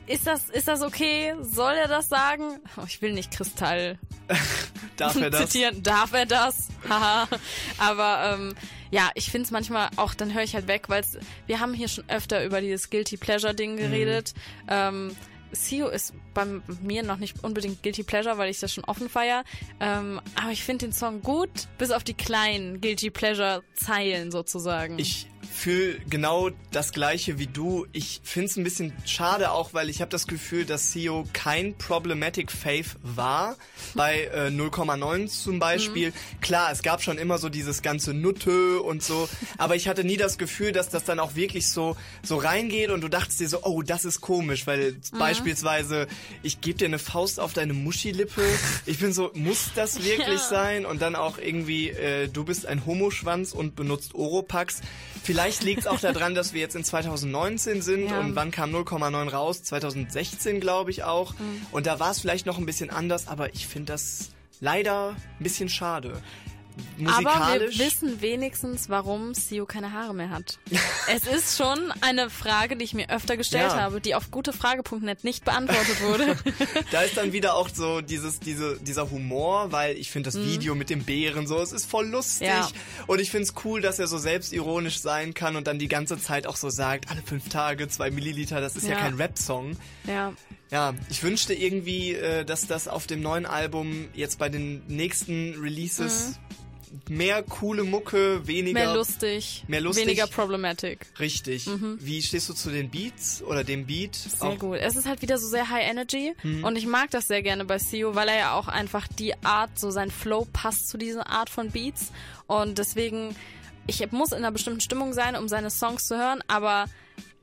ist 0.07 0.27
das, 0.27 0.49
ist 0.51 0.69
das 0.69 0.82
okay? 0.82 1.35
Soll 1.40 1.74
er 1.74 1.89
das 1.89 2.09
sagen? 2.09 2.61
Oh, 2.77 2.85
ich 2.86 3.01
will 3.03 3.12
nicht 3.12 3.32
Kristall 3.32 3.99
Darf 4.97 5.16
er 5.16 5.31
das? 5.31 5.51
zitieren. 5.51 5.82
Darf 5.82 6.12
er 6.12 6.27
das? 6.27 6.69
Haha. 6.89 7.28
Aber 7.78 8.35
ähm, 8.35 8.55
ja, 8.90 9.11
ich 9.15 9.31
finde 9.31 9.47
es 9.47 9.51
manchmal 9.51 9.89
auch, 9.97 10.15
dann 10.15 10.35
höre 10.35 10.43
ich 10.43 10.55
halt 10.55 10.66
weg, 10.69 10.89
weil 10.89 11.05
wir 11.47 11.61
haben 11.61 11.74
hier 11.74 11.89
schon 11.89 12.05
öfter 12.09 12.44
über 12.44 12.61
dieses 12.61 12.90
Guilty 12.90 13.16
Pleasure 13.16 13.55
Ding 13.55 13.77
geredet. 13.77 14.35
Ähm, 14.69 15.16
Sio 15.53 15.89
ist 15.89 16.15
bei 16.35 16.45
mir 16.83 17.03
noch 17.03 17.19
nicht 17.19 17.45
unbedingt 17.45 17.83
Guilty 17.83 18.03
Pleasure, 18.03 18.39
weil 18.39 18.51
ich 18.51 18.61
das 18.61 18.73
schon 18.73 18.85
offen 18.85 19.09
feier. 19.09 19.45
Ähm, 19.81 20.20
aber 20.35 20.51
ich 20.51 20.65
finde 20.65 20.87
den 20.87 20.93
Song 20.93 21.23
gut, 21.23 21.69
bis 21.79 21.91
auf 21.91 22.05
die 22.05 22.15
kleinen 22.15 22.81
Guilty 22.81 23.11
Pleasure 23.11 23.62
Zeilen 23.74 24.31
sozusagen. 24.31 24.99
Ich 24.99 25.27
fühle 25.55 25.99
genau 26.09 26.51
das 26.70 26.93
gleiche 26.93 27.39
wie 27.39 27.47
du. 27.47 27.87
Ich 27.93 28.20
finde 28.24 28.49
es 28.49 28.57
ein 28.57 28.65
bisschen 28.65 28.93
schade 29.05 29.53
auch, 29.53 29.74
weil 29.74 29.91
ich 29.91 30.01
habe 30.01 30.11
das 30.11 30.27
Gefühl, 30.27 30.65
dass 30.65 30.93
Sio 30.93 31.27
kein 31.33 31.77
Problematic 31.77 32.51
Faith 32.51 32.97
war. 33.03 33.57
Bei 33.95 34.23
äh, 34.35 34.49
0,9 34.49 35.27
zum 35.29 35.59
Beispiel. 35.59 36.12
Klar, 36.41 36.70
es 36.73 36.83
gab 36.83 37.03
schon 37.03 37.19
immer 37.19 37.39
so 37.39 37.49
dieses 37.49 37.83
ganze 37.83 38.15
Nutte 38.15 38.81
und 38.81 39.03
so, 39.03 39.29
aber 39.59 39.77
ich 39.77 39.87
hatte 39.89 40.05
nie 40.05 40.16
das 40.16 40.39
Gefühl, 40.39 40.73
dass 40.73 40.89
das 40.89 41.05
dann 41.05 41.19
auch 41.20 41.35
wirklich 41.35 41.69
so 41.69 41.97
so 42.23 42.37
reingeht 42.39 42.91
und 42.91 43.03
du 43.03 43.09
dachtest 43.09 43.41
dir 43.41 43.49
so, 43.49 43.62
oh, 43.65 43.83
das 43.83 44.05
ist 44.05 44.20
komisch, 44.20 44.66
weil 44.66 44.97
beispielsweise 45.19 46.07
ich 46.43 46.61
gebe 46.61 46.79
dir 46.79 46.87
eine 46.87 46.99
Faust 46.99 47.39
auf 47.41 47.53
deine 47.53 47.73
Muschilippe. 47.74 48.43
Ich 48.87 48.99
bin 48.99 49.12
so, 49.12 49.31
muss 49.35 49.70
das 49.74 50.03
wirklich 50.03 50.23
Ja. 50.33 50.39
sein? 50.39 50.87
Und 50.87 51.03
dann 51.03 51.15
auch 51.16 51.37
irgendwie, 51.39 51.91
äh, 51.91 52.29
du 52.29 52.45
bist 52.45 52.65
ein 52.66 52.87
Homoschwanz 52.87 53.53
und 53.53 53.77
benutzt 53.77 54.15
Oropax. 54.15 54.81
Vielleicht 55.23 55.41
liegt 55.62 55.81
es 55.81 55.86
auch 55.86 56.01
daran, 56.01 56.35
dass 56.35 56.52
wir 56.52 56.60
jetzt 56.60 56.77
in 56.77 56.85
2019 56.85 57.82
sind 57.82 58.09
Ja. 58.10 58.20
und 58.20 58.35
wann 58.36 58.51
kam 58.51 58.70
0,9 58.74 59.28
raus? 59.31 59.62
2016 59.62 60.60
glaube 60.60 60.90
ich 60.90 61.05
auch. 61.05 61.32
Mhm. 61.35 61.66
Und 61.73 61.86
da 61.86 61.98
war 62.01 62.10
es 62.10 62.20
vielleicht 62.20 62.47
noch 62.47 62.59
ein 62.59 62.66
bisschen 62.66 62.90
anders, 62.90 63.28
aber 63.28 63.55
ich 63.55 63.66
finde 63.66 63.93
das 63.93 64.31
leider 64.60 65.10
ein 65.10 65.43
bisschen 65.43 65.69
schade. 65.69 66.23
Aber 67.07 67.61
wir 67.61 67.78
wissen 67.78 68.20
wenigstens, 68.20 68.89
warum 68.89 69.35
Sio 69.35 69.66
keine 69.66 69.93
Haare 69.93 70.15
mehr 70.15 70.31
hat. 70.31 70.59
es 71.12 71.27
ist 71.27 71.57
schon 71.57 71.93
eine 72.01 72.31
Frage, 72.31 72.77
die 72.77 72.85
ich 72.85 72.94
mir 72.94 73.11
öfter 73.11 73.36
gestellt 73.36 73.73
Ja. 73.73 73.81
habe, 73.81 74.01
die 74.01 74.15
auf 74.15 74.31
gutefrage.net 74.31 75.24
nicht 75.24 75.44
beantwortet 75.44 76.01
wurde. 76.03 76.36
da 76.93 77.03
ist 77.03 77.16
dann 77.16 77.32
wieder 77.32 77.55
auch 77.57 77.69
so 77.69 78.01
dieses, 78.01 78.40
diese, 78.40 78.78
dieser 78.78 79.11
Humor, 79.11 79.73
weil 79.73 79.97
ich 79.97 80.11
finde 80.11 80.28
das 80.28 80.35
Mhm. 80.36 80.47
Video 80.47 80.74
mit 80.74 80.90
dem 80.90 81.05
Bären 81.05 81.47
so, 81.47 81.59
es 81.61 81.73
ist 81.73 81.86
voll 81.86 82.07
lustig. 82.09 82.49
Ja. 82.49 82.69
Und 83.07 83.20
ich 83.20 83.31
finde 83.31 83.44
es 83.44 83.55
cool, 83.65 83.81
dass 83.81 83.99
er 83.99 84.07
so 84.07 84.19
selbstironisch 84.19 84.99
sein 85.01 85.35
kann 85.35 85.57
und 85.57 85.66
dann 85.66 85.78
die 85.78 85.89
ganze 85.89 86.19
Zeit 86.19 86.47
auch 86.47 86.57
so 86.57 86.70
sagt, 86.70 87.11
alle 87.11 87.23
fünf 87.23 87.49
Tage, 87.49 87.89
zwei 87.89 88.11
Milliliter, 88.11 88.61
das 88.61 88.77
ist 88.77 88.85
ja, 88.86 88.93
Ja. 88.93 88.99
kein 89.01 89.15
Rap-Song. 89.15 89.77
ja. 90.07 90.32
Ja, 90.70 90.94
ich 91.11 91.23
wünschte 91.23 91.53
irgendwie, 91.53 92.15
äh, 92.15 92.47
dass 92.47 92.66
das 92.66 92.89
auf 92.89 93.07
dem 93.07 93.20
neuen 93.20 93.44
Album 93.44 94.09
jetzt 94.15 94.39
bei 94.39 94.49
den 94.49 94.82
nächsten 94.89 95.55
Releases 95.61 96.39
mehr 97.09 97.43
coole 97.43 97.85
Mucke, 97.85 98.47
weniger... 98.47 98.73
Mehr 98.78 98.94
lustig, 98.94 99.64
Mehr 99.69 99.81
lustig. 99.81 100.06
weniger 100.06 100.27
problematic. 100.27 101.06
Richtig. 101.19 101.66
Mhm. 101.66 101.98
Wie 102.01 102.20
stehst 102.23 102.48
du 102.48 102.55
zu 102.55 102.70
den 102.70 102.90
Beats 102.90 103.43
oder 103.43 103.64
dem 103.64 103.86
Beat? 103.86 104.14
Sehr 104.14 104.56
gut. 104.56 104.78
Es 104.78 104.97
ist 104.97 105.06
halt 105.06 105.23
wieder 105.23 105.39
so 105.39 105.48
sehr 105.48 105.69
High 105.70 105.89
Energy 105.90 106.35
Mhm. 106.43 106.64
und 106.64 106.77
ich 106.77 106.86
mag 106.86 107.10
das 107.10 107.28
sehr 107.28 107.43
gerne 107.43 107.64
bei 107.64 107.78
Sio, 107.78 108.14
weil 108.14 108.28
er 108.28 108.36
ja 108.39 108.55
auch 108.55 108.69
einfach 108.69 109.06
die 109.09 109.35
Art, 109.44 109.78
so 109.78 109.90
sein 109.90 110.10
Flow 110.10 110.47
passt 110.52 110.89
zu 110.89 110.98
dieser 110.98 111.28
Art 111.28 111.51
von 111.51 111.70
Beats 111.70 112.12
und 112.47 112.78
deswegen, 112.78 113.35
ich 113.86 114.10
muss 114.12 114.32
in 114.32 114.39
einer 114.39 114.52
bestimmten 114.52 114.81
Stimmung 114.81 115.12
sein, 115.12 115.36
um 115.36 115.48
seine 115.48 115.70
Songs 115.70 116.06
zu 116.06 116.16
hören, 116.16 116.43
aber 116.48 116.86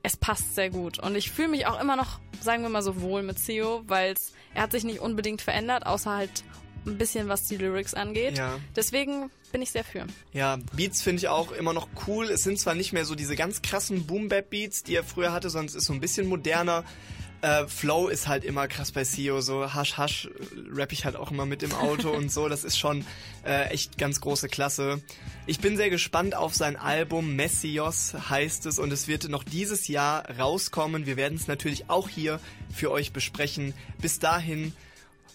es 0.04 0.16
passt 0.16 0.56
sehr 0.56 0.70
gut 0.70 1.00
und 1.00 1.16
ich 1.16 1.32
fühle 1.32 1.50
mich 1.50 1.66
auch 1.68 1.80
immer 1.82 1.96
noch, 1.96 2.20
sagen 2.42 2.62
wir 2.64 2.70
mal 2.70 2.82
so, 2.84 3.02
wohl 3.02 3.22
mit 3.24 3.38
Sio, 3.40 3.84
weil 3.88 4.14
er 4.54 4.64
hat 4.64 4.72
sich 4.72 4.84
nicht 4.84 5.00
unbedingt 5.00 5.42
verändert, 5.42 5.86
außer 5.86 6.12
halt 6.12 6.44
ein 6.86 6.98
bisschen, 6.98 7.28
was 7.28 7.46
die 7.46 7.58
Lyrics 7.58 7.94
angeht. 7.94 8.38
Ja. 8.38 8.60
Deswegen 8.76 9.30
bin 9.52 9.62
ich 9.62 9.72
sehr 9.72 9.84
für. 9.84 10.06
Ja, 10.34 10.58
Beats 10.76 11.02
finde 11.02 11.20
ich 11.20 11.28
auch 11.28 11.52
immer 11.52 11.74
noch 11.74 11.88
cool. 12.08 12.26
Es 12.26 12.44
sind 12.44 12.60
zwar 12.60 12.76
nicht 12.76 12.94
mehr 12.94 13.06
so 13.06 13.16
diese 13.16 13.36
ganz 13.36 13.62
krassen 13.62 14.06
Boom-Bap-Beats, 14.06 14.84
die 14.84 14.96
er 14.96 15.04
früher 15.04 15.32
hatte, 15.32 15.50
sondern 15.50 15.68
es 15.68 15.76
ist 15.76 15.86
so 15.86 15.94
ein 15.94 16.00
bisschen 16.00 16.28
moderner. 16.28 16.84
Äh, 17.42 17.68
Flow 17.68 18.10
ist 18.10 18.28
halt 18.28 18.44
immer 18.44 18.68
krass 18.68 18.92
bei 18.92 19.06
Sio, 19.06 19.40
so 19.40 19.74
Hasch 19.74 19.98
Hasch 19.98 20.26
äh, 20.26 20.30
rapp 20.74 20.92
ich 20.92 21.06
halt 21.06 21.16
auch 21.16 21.32
immer 21.32 21.46
mit 21.46 21.64
im 21.64 21.74
Auto 21.74 22.10
und 22.10 22.32
so. 22.32 22.50
Das 22.50 22.66
ist 22.66 22.78
schon 22.78 23.06
äh, 23.46 23.70
echt 23.70 23.98
ganz 23.98 24.20
große 24.20 24.50
Klasse. 24.50 25.02
Ich 25.46 25.60
bin 25.60 25.78
sehr 25.78 25.90
gespannt 25.90 26.36
auf 26.36 26.54
sein 26.54 26.76
Album 26.76 27.38
Messios 27.38 28.14
heißt 28.30 28.66
es 28.66 28.78
und 28.78 28.92
es 28.92 29.08
wird 29.08 29.30
noch 29.30 29.46
dieses 29.46 29.88
Jahr 29.88 30.30
rauskommen. 30.38 31.06
Wir 31.06 31.16
werden 31.16 31.38
es 31.38 31.48
natürlich 31.48 31.90
auch 31.90 32.10
hier 32.10 32.42
für 32.74 32.92
euch 32.92 33.14
besprechen. 33.14 33.74
Bis 34.02 34.20
dahin 34.20 34.74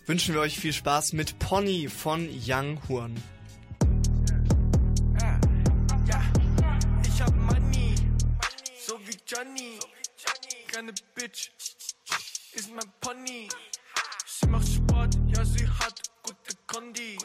wünschen 0.06 0.34
wir 0.34 0.40
euch 0.40 0.58
viel 0.58 0.72
Spaß 0.72 1.12
mit 1.12 1.38
Pony 1.38 1.88
von 1.88 2.28
Young 2.46 2.80
Horn. 2.88 3.14
Ich 7.06 7.20
hab 7.22 7.34
Money, 7.34 7.94
so 8.86 8.98
wie 9.06 9.16
Johnny. 9.26 9.78
Keine 10.66 10.92
Bitch, 11.14 11.50
ist 12.52 12.70
mein 12.74 12.92
Pony. 13.00 13.48
Sie 14.26 14.46
macht 14.48 14.66
Sport, 14.66 15.16
ja, 15.28 15.44
sie 15.44 15.66
hat 15.66 16.02
gute 16.22 16.56
Kondi. 16.66 17.16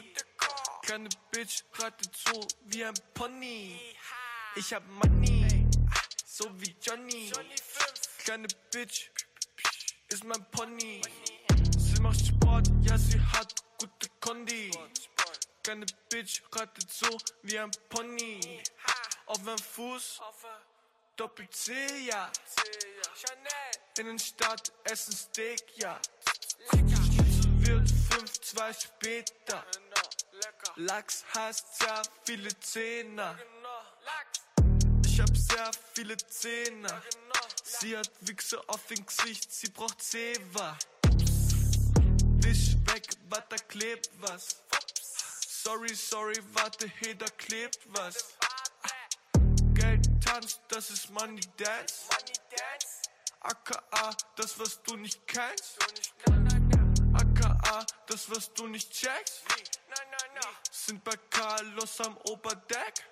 Keine 0.86 1.08
Bitch, 1.32 1.64
reitet 1.78 2.10
so 2.16 2.46
wie 2.66 2.84
ein 2.84 2.94
Pony. 3.14 3.80
Ich 4.56 4.72
hab 4.72 4.82
Money, 4.88 5.66
so 6.24 6.48
wie 6.58 6.74
Johnny. 6.80 7.32
Keine 8.24 8.48
Bitch, 8.72 9.10
ist 10.08 10.24
mein 10.24 10.44
Pony. 10.50 11.02
Sie 12.00 12.04
macht 12.04 12.26
Sport, 12.26 12.66
ja, 12.80 12.96
sie 12.96 13.20
hat 13.20 13.54
gute 13.78 14.08
Kondi. 14.20 14.70
Keine 15.62 15.84
Bitch, 16.08 16.40
reitet 16.50 16.90
so 16.90 17.18
wie 17.42 17.58
ein 17.58 17.70
Pony. 17.90 18.62
Auf 19.26 19.40
einem 19.40 19.58
Fuß, 19.58 20.18
Doppel-C, 21.16 22.06
ja. 22.06 22.32
Innenstadt, 23.98 24.72
essen 24.84 25.12
Steak, 25.12 25.62
ja. 25.76 26.00
Wird 27.58 27.90
5, 27.90 28.40
2 28.40 28.72
später. 28.72 29.66
Lachs 30.76 31.26
heißt 31.34 31.80
sehr 31.80 32.02
viele 32.24 32.58
Zehner. 32.60 33.38
Ich 35.04 35.20
hab 35.20 35.36
sehr 35.36 35.70
viele 35.92 36.16
Zähne. 36.16 37.02
Sie 37.62 37.94
hat 37.94 38.10
Wichse 38.20 38.58
auf 38.70 38.86
dem 38.86 39.04
Gesicht, 39.04 39.52
sie 39.52 39.68
braucht 39.68 40.00
Zewa. 40.02 40.78
Warte, 43.30 43.56
klebt 43.68 44.10
was. 44.20 44.56
Sorry, 45.46 45.94
sorry, 45.94 46.34
warte, 46.52 46.88
hey, 46.88 47.14
da 47.14 47.26
klebt 47.38 47.78
was. 47.86 48.34
Geld 49.72 50.04
tanzt, 50.20 50.60
das 50.66 50.90
ist 50.90 51.10
Money 51.10 51.40
Dance. 51.56 52.08
AKA, 53.38 54.16
das 54.34 54.58
was 54.58 54.82
du 54.82 54.96
nicht 54.96 55.24
kennst. 55.28 55.78
AKA, 57.14 57.86
das 58.06 58.28
was 58.30 58.52
du 58.52 58.66
nicht 58.66 58.90
checkst. 58.90 59.42
Sind 60.72 61.04
bei 61.04 61.16
Carlos 61.30 62.00
am 62.00 62.16
Oberdeck. 62.24 63.06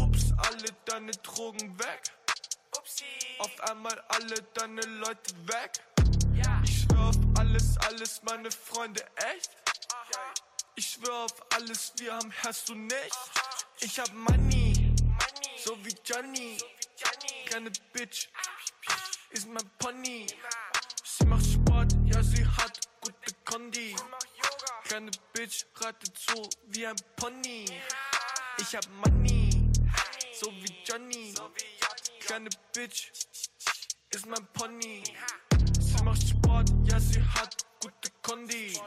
Ups, 0.00 0.32
alle 0.36 0.72
deine 0.84 1.10
Drogen 1.10 1.76
weg. 1.76 2.02
Auf 3.40 3.60
einmal 3.68 3.98
alle 4.08 4.40
deine 4.54 4.82
Leute 4.82 5.34
weg. 5.48 5.72
Alles, 7.40 7.78
alles, 7.88 8.22
meine 8.22 8.50
Freunde, 8.50 9.02
echt. 9.16 9.50
Ich 10.74 10.90
schwör 10.90 11.24
auf 11.24 11.32
alles, 11.54 11.90
wir 11.96 12.12
haben, 12.12 12.30
hast 12.44 12.68
du 12.68 12.74
nicht. 12.74 13.18
Ich 13.80 13.98
hab 13.98 14.12
Money, 14.12 14.94
so 15.64 15.74
wie 15.82 15.94
Johnny. 16.04 16.58
Kleine 17.46 17.70
Bitch 17.94 18.28
ist 19.30 19.48
mein 19.48 19.64
Pony. 19.78 20.26
Sie 21.02 21.24
macht 21.24 21.46
Sport, 21.46 21.94
ja, 22.04 22.22
sie 22.22 22.44
hat 22.44 22.78
gute 23.00 23.34
Kondi. 23.46 23.96
Kleine 24.84 25.10
Bitch 25.32 25.64
reitet 25.76 26.12
so 26.18 26.46
wie 26.66 26.86
ein 26.86 26.96
Pony. 27.16 27.64
Ich 28.58 28.76
hab 28.76 28.86
Money, 28.90 29.72
so 30.38 30.52
wie 30.52 30.76
Johnny. 30.84 31.34
Kleine 32.20 32.50
Bitch 32.74 33.10
ist 34.10 34.26
mein 34.26 34.46
Pony. 34.52 35.02
Sie 35.80 36.04
macht 36.04 36.20
Sport, 36.20 36.39
ja, 36.84 37.00
sie 37.00 37.22
hat 37.22 37.56
gute 37.80 38.10
Kondi. 38.22 38.78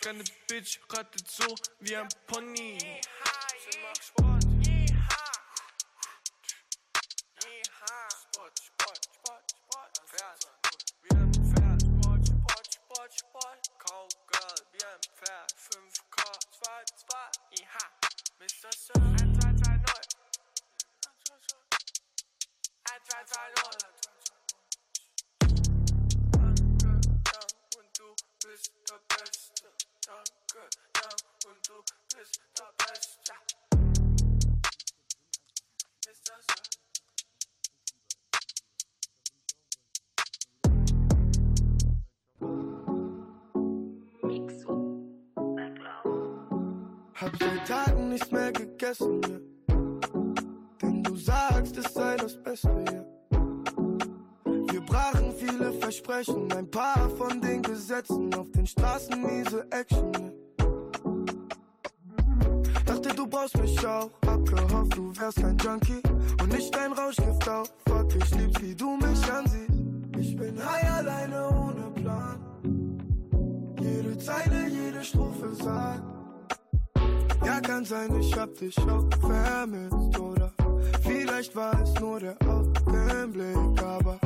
Kleine 0.00 0.24
Bitch 0.48 0.78
reitet 0.90 1.28
so 1.28 1.54
wie 1.80 1.96
ein 1.96 2.08
Pony. 2.26 2.78
Versprechen, 55.96 56.52
ein 56.52 56.70
paar 56.70 57.08
von 57.16 57.40
den 57.40 57.62
Gesetzen. 57.62 58.34
Auf 58.34 58.50
den 58.50 58.66
Straßen 58.66 59.22
miese 59.22 59.66
Action. 59.70 60.32
Dachte, 62.84 63.08
du 63.14 63.26
brauchst 63.26 63.56
mich 63.56 63.86
auch. 63.86 64.10
Hab 64.26 64.44
gehofft, 64.44 64.96
du 64.96 65.12
wärst 65.18 65.40
kein 65.40 65.56
Junkie 65.56 66.02
und 66.42 66.52
nicht 66.52 66.76
ein 66.76 66.92
Rauschgift 66.92 67.48
auch. 67.48 67.66
Fuck, 67.88 68.14
ich 68.14 68.34
lieb's, 68.34 68.60
wie 68.60 68.74
du 68.74 68.96
mich 68.96 69.32
ansiehst. 69.32 69.70
Ich 70.18 70.36
bin 70.36 70.58
high 70.58 70.92
alleine 70.92 71.48
ohne 71.48 71.90
Plan. 71.94 72.40
Jede 73.80 74.18
Zeile, 74.18 74.68
jede 74.68 75.02
Strophe 75.02 75.54
sagt. 75.54 76.02
Ja, 77.44 77.60
kann 77.60 77.84
sein, 77.84 78.14
ich 78.20 78.36
hab 78.36 78.54
dich 78.54 78.76
auch 78.80 79.08
vermisst, 79.20 80.18
oder? 80.18 80.52
Vielleicht 81.02 81.56
war 81.56 81.80
es 81.80 81.94
nur 82.00 82.20
der 82.20 82.36
Augenblick, 82.42 83.82
aber 83.82 84.18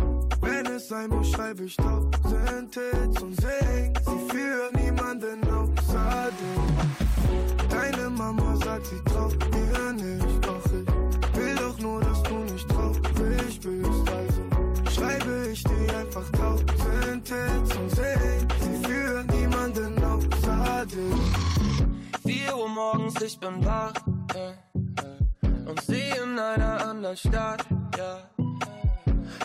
es 0.77 0.89
sein 0.89 1.09
muss, 1.11 1.31
schreibe 1.31 1.65
ich 1.65 1.77
tausend 1.77 2.75
Hits 2.75 3.23
und 3.23 3.41
sing 3.41 3.95
sie 4.05 4.29
für 4.31 4.71
niemanden 4.79 5.43
außer 5.51 6.31
dich. 6.39 7.69
Deine 7.69 8.11
Mama 8.11 8.57
sagt, 8.57 8.87
sie 8.87 9.03
traut 9.05 9.37
mir 9.53 9.93
nicht, 9.93 10.47
doch 10.47 10.65
ich 10.67 11.37
will 11.37 11.57
doch 11.57 11.79
nur, 11.79 12.01
dass 12.01 12.23
du 12.23 12.35
nicht 12.53 12.69
traurig 12.69 13.61
bist, 13.61 14.11
also 14.11 14.91
schreibe 14.91 15.49
ich 15.51 15.65
dir 15.65 15.97
einfach 15.99 16.31
tausend 16.33 17.29
Hits 17.29 17.77
und 17.77 17.91
sing 17.91 18.49
sie 18.61 18.89
für 18.89 19.25
niemanden 19.35 20.05
außer 20.05 20.87
dich. 20.87 22.27
4 22.27 22.57
Uhr 22.57 22.69
morgens, 22.69 23.21
ich 23.23 23.39
bin 23.39 23.65
wach 23.65 23.95
äh, 24.35 24.51
äh, 24.51 25.69
und 25.69 25.81
sie 25.83 26.11
in 26.23 26.39
einer 26.39 26.87
anderen 26.87 27.17
Stadt. 27.17 27.65
Ja. 27.97 28.40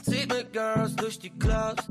Zieht 0.04 0.34
mit 0.34 0.54
Girls 0.54 0.96
durch 0.96 1.20
die 1.20 1.30
Clubs. 1.30 1.84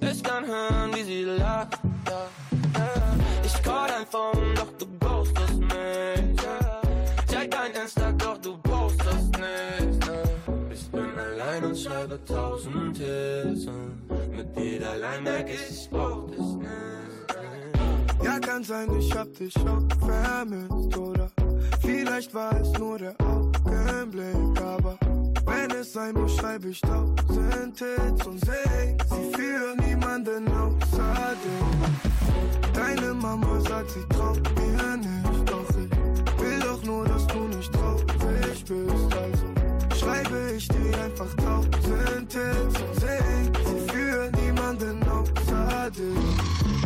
Ich 0.00 0.22
kann 0.22 0.46
hören, 0.46 0.94
wie 0.94 1.02
sie 1.02 1.22
lacht. 1.24 1.78
Ich 3.44 3.62
call 3.62 3.88
dein 3.88 4.06
Phone, 4.06 4.54
doch 4.54 4.72
du 4.78 4.86
ghostest. 4.98 5.60
Ja. 6.42 6.80
Check 7.30 7.50
dein 7.50 7.72
Insta, 7.82 8.12
doch 8.12 8.38
du 8.38 8.56
postest 8.58 9.32
nicht. 9.38 10.10
Ich 10.70 10.90
bin 10.90 11.18
allein 11.18 11.64
und 11.64 11.78
schreibe 11.78 12.18
tausend 12.24 12.98
Hits. 12.98 13.66
Mit 14.30 14.56
jeder 14.56 14.96
Line 14.96 15.22
merk 15.22 15.48
ich, 15.48 15.70
ich 15.70 15.90
brauch 15.90 16.26
dich 16.30 16.38
nicht. 16.38 16.66
Ja, 18.22 18.38
kann 18.38 18.64
sein, 18.64 18.88
ich 18.98 19.14
hab 19.16 19.32
dich 19.34 19.56
auch 19.58 19.86
vermisst, 20.04 20.96
oder? 20.96 21.30
Vielleicht 21.80 22.34
war 22.34 22.60
es 22.60 22.72
nur 22.78 22.98
der 22.98 23.14
Augenblick, 23.20 24.60
aber 24.60 24.98
wenn 25.46 25.70
es 25.70 25.92
sein 25.92 26.14
muss, 26.14 26.36
schreibe 26.36 26.68
ich 26.68 26.80
tausend 26.80 27.78
Hits 27.78 28.26
und 28.26 28.44
sing 28.44 28.98
sie 29.08 29.32
für 29.34 29.82
niemanden 29.82 30.48
außer 30.48 31.34
dich. 31.42 32.72
Deine 32.74 33.14
Mama 33.14 33.60
sagt, 33.60 33.90
sie 33.90 34.04
traut 34.14 34.42
mir 34.56 34.96
nicht, 34.96 35.50
doch 35.50 35.68
ich 35.70 36.40
will 36.40 36.60
doch 36.60 36.82
nur, 36.82 37.04
dass 37.06 37.26
du 37.28 37.40
nicht 37.48 37.72
traurig 37.72 38.64
bist, 38.64 39.16
also 39.16 39.46
schreibe 39.98 40.52
ich 40.56 40.68
dir 40.68 41.02
einfach 41.04 41.34
tausend 41.36 42.32
Hits 42.32 42.80
und 42.82 43.00
sing 43.00 43.52
sie 43.64 43.92
für 43.92 44.30
niemanden 44.40 45.02
außer 45.08 45.90
dich. 45.90 46.85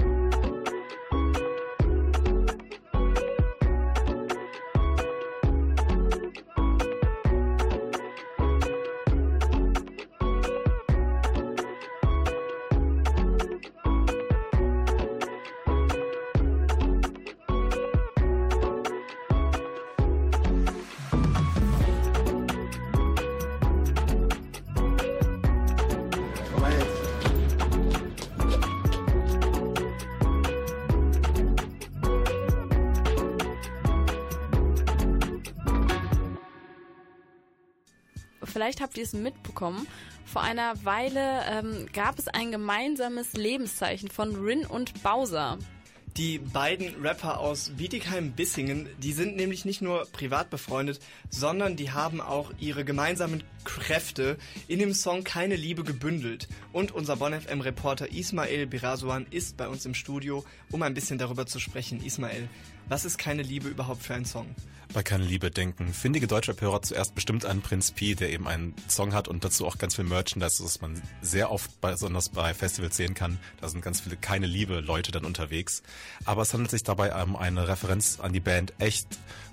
Vielleicht 38.61 38.83
habt 38.83 38.99
ihr 38.99 39.05
es 39.05 39.15
mitbekommen. 39.15 39.87
Vor 40.27 40.43
einer 40.43 40.75
Weile 40.85 41.45
ähm, 41.51 41.87
gab 41.95 42.19
es 42.19 42.29
ein 42.29 42.53
gemeinsames 42.53 43.33
Lebenszeichen 43.33 44.11
von 44.11 44.37
Rin 44.37 44.67
und 44.67 45.03
Bowser. 45.03 45.57
Die 46.19 46.39
beiden 46.39 46.95
Rapper 47.03 47.41
aus 47.41 47.71
Bietigheim-Bissingen, 47.79 48.87
die 48.99 49.15
sind 49.15 49.37
nämlich 49.37 49.65
nicht 49.65 49.81
nur 49.81 50.07
privat 50.13 50.51
befreundet, 50.51 51.01
sondern 51.31 51.77
die 51.77 51.93
haben 51.93 52.21
auch 52.21 52.53
ihre 52.59 52.85
gemeinsamen 52.85 53.45
Kräfte 53.65 54.37
in 54.69 54.79
dem 54.79 54.93
Song 54.93 55.25
Keine 55.25 55.57
Liebe 55.57 55.83
gebündelt. 55.83 56.47
Und 56.71 56.93
unser 56.93 57.17
Bonn 57.17 57.33
FM 57.33 57.63
Reporter 57.63 58.13
Ismail 58.13 58.67
Birasuan 58.67 59.25
ist 59.31 59.57
bei 59.57 59.69
uns 59.69 59.87
im 59.87 59.95
Studio, 59.95 60.45
um 60.71 60.83
ein 60.83 60.93
bisschen 60.93 61.17
darüber 61.17 61.47
zu 61.47 61.61
sprechen. 61.61 62.05
Ismail, 62.05 62.47
was 62.91 63.05
ist 63.05 63.19
Keine 63.19 63.43
Liebe 63.43 63.69
überhaupt 63.69 64.03
für 64.03 64.15
ein 64.15 64.25
Song? 64.25 64.55
Bei 64.93 65.05
Keine 65.05 65.25
Liebe 65.25 65.53
denken 65.53 65.95
findige 65.95 66.27
deutsche 66.27 66.57
Hörer 66.61 66.83
zuerst 66.83 67.15
bestimmt 67.15 67.45
an 67.45 67.63
Prinz 67.63 67.93
Pi, 67.93 68.17
der 68.17 68.31
eben 68.31 68.49
einen 68.49 68.75
Song 68.89 69.15
hat 69.15 69.29
und 69.29 69.45
dazu 69.45 69.65
auch 69.65 69.79
ganz 69.79 69.95
viel 69.95 70.05
Merchandise, 70.05 70.61
das 70.61 70.81
man 70.81 71.01
sehr 71.23 71.53
oft, 71.53 71.81
besonders 71.81 72.29
bei 72.31 72.53
Festivals 72.53 72.97
sehen 72.97 73.15
kann. 73.15 73.39
Da 73.61 73.69
sind 73.69 73.83
ganz 73.83 74.01
viele 74.01 74.17
Keine 74.17 74.47
Liebe 74.47 74.81
Leute 74.81 75.13
dann 75.13 75.25
unterwegs. 75.25 75.85
Aber 76.25 76.43
es 76.43 76.53
handelt 76.53 76.73
sich 76.73 76.83
dabei 76.83 77.15
um 77.23 77.37
eine 77.37 77.69
Referenz 77.69 78.19
an 78.19 78.33
die 78.33 78.41
Band 78.41 78.73
Echt 78.81 79.07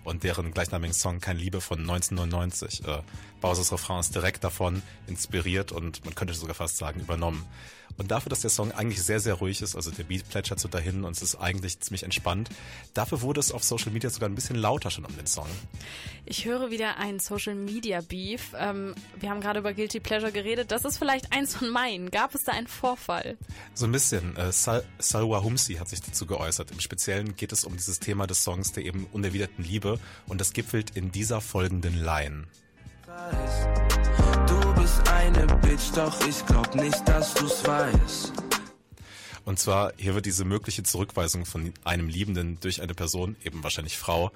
und 0.04 0.24
deren 0.24 0.52
gleichnamigen 0.52 0.96
Song 0.96 1.20
Keine 1.20 1.40
Liebe 1.40 1.62
von 1.62 1.80
1999. 1.80 2.88
Äh, 2.88 3.02
Bowser's 3.40 3.72
Refrain 3.72 4.00
ist 4.00 4.16
direkt 4.16 4.44
davon 4.44 4.82
inspiriert 5.06 5.72
und 5.72 6.04
man 6.04 6.16
könnte 6.16 6.34
sogar 6.34 6.56
fast 6.56 6.78
sagen 6.78 7.02
übernommen. 7.02 7.46
Und 7.98 8.12
dafür, 8.12 8.30
dass 8.30 8.42
der 8.42 8.50
Song 8.50 8.72
eigentlich 8.72 9.02
sehr, 9.02 9.20
sehr 9.20 9.36
ruhig 9.36 9.62
ist, 9.62 9.76
also 9.76 9.92
der 9.92 10.04
Beat 10.04 10.28
plätschert 10.30 10.60
so 10.60 10.68
dahin 10.68 11.04
und 11.04 11.16
es 11.16 11.22
ist 11.22 11.36
eigentlich 11.36 11.80
ziemlich 11.80 12.04
entspannt, 12.04 12.50
dafür 12.94 13.22
wurde 13.22 13.40
es 13.40 13.52
auf 13.52 13.64
Social 13.64 13.92
Media 13.92 14.10
sogar 14.10 14.30
ein 14.30 14.36
bisschen 14.36 14.56
lauter 14.56 14.92
schon 14.92 15.06
um 15.06 15.16
den 15.16 15.28
Song. 15.28 15.48
Ich 16.26 16.46
höre 16.46 16.70
wieder 16.70 16.98
ein 16.98 17.20
Social 17.20 17.56
Media 17.56 18.02
Beef. 18.02 18.54
Ähm, 18.58 18.94
wir 19.20 19.30
haben 19.30 19.42
gerade 19.42 19.60
über 19.60 19.74
Guilty 19.74 20.00
Pleasure 20.00 20.32
geredet. 20.32 20.72
Das 20.72 20.86
ist 20.86 20.98
vielleicht 20.98 21.32
eins 21.34 21.56
von 21.56 21.70
meinen. 21.70 22.12
Gab 22.12 22.36
es 22.36 22.44
da 22.44 22.52
einen 22.52 22.68
Vorfall? 22.68 23.38
So 23.74 23.86
ein 23.86 23.92
bisschen. 23.92 24.36
Äh, 24.36 24.52
Sal 24.52 24.84
Salwa 25.00 25.42
Humsi 25.42 25.76
hat 25.76 25.90
sich 25.90 26.02
dazu 26.02 26.26
geäußert. 26.26 26.72
Im 26.72 26.80
Speziellen 26.80 27.36
geht 27.36 27.52
es 27.52 27.64
um 27.64 27.76
dieses 27.76 28.00
Thema 28.00 28.28
des 28.28 28.44
Songs 28.44 28.74
der 28.74 28.86
eben 28.86 29.08
unerwiderten 29.12 29.64
Liebe 29.64 30.00
und 30.28 30.42
das 30.42 30.54
gipfelt 30.54 30.92
in 30.96 31.12
dieser 31.12 31.42
folgenden 31.42 32.04
Line. 32.04 32.46
Bist 34.88 35.10
eine 35.10 35.46
Bitch, 35.58 35.92
doch 35.96 36.26
ich 36.26 36.46
glaub 36.46 36.74
nicht, 36.76 37.06
dass 37.10 37.34
du's 37.34 37.66
weißt. 37.68 38.32
Und 39.44 39.60
zwar, 39.60 39.92
hier 39.98 40.16
wird 40.16 40.26
diese 40.26 40.46
mögliche 40.46 40.82
Zurückweisung 40.84 41.46
von 41.46 41.74
einem 41.84 42.08
Liebenden 42.08 42.58
durch 42.62 42.82
eine 42.82 42.94
Person, 42.94 43.36
eben 43.44 43.64
wahrscheinlich 43.64 43.98
Frau, 43.98 44.32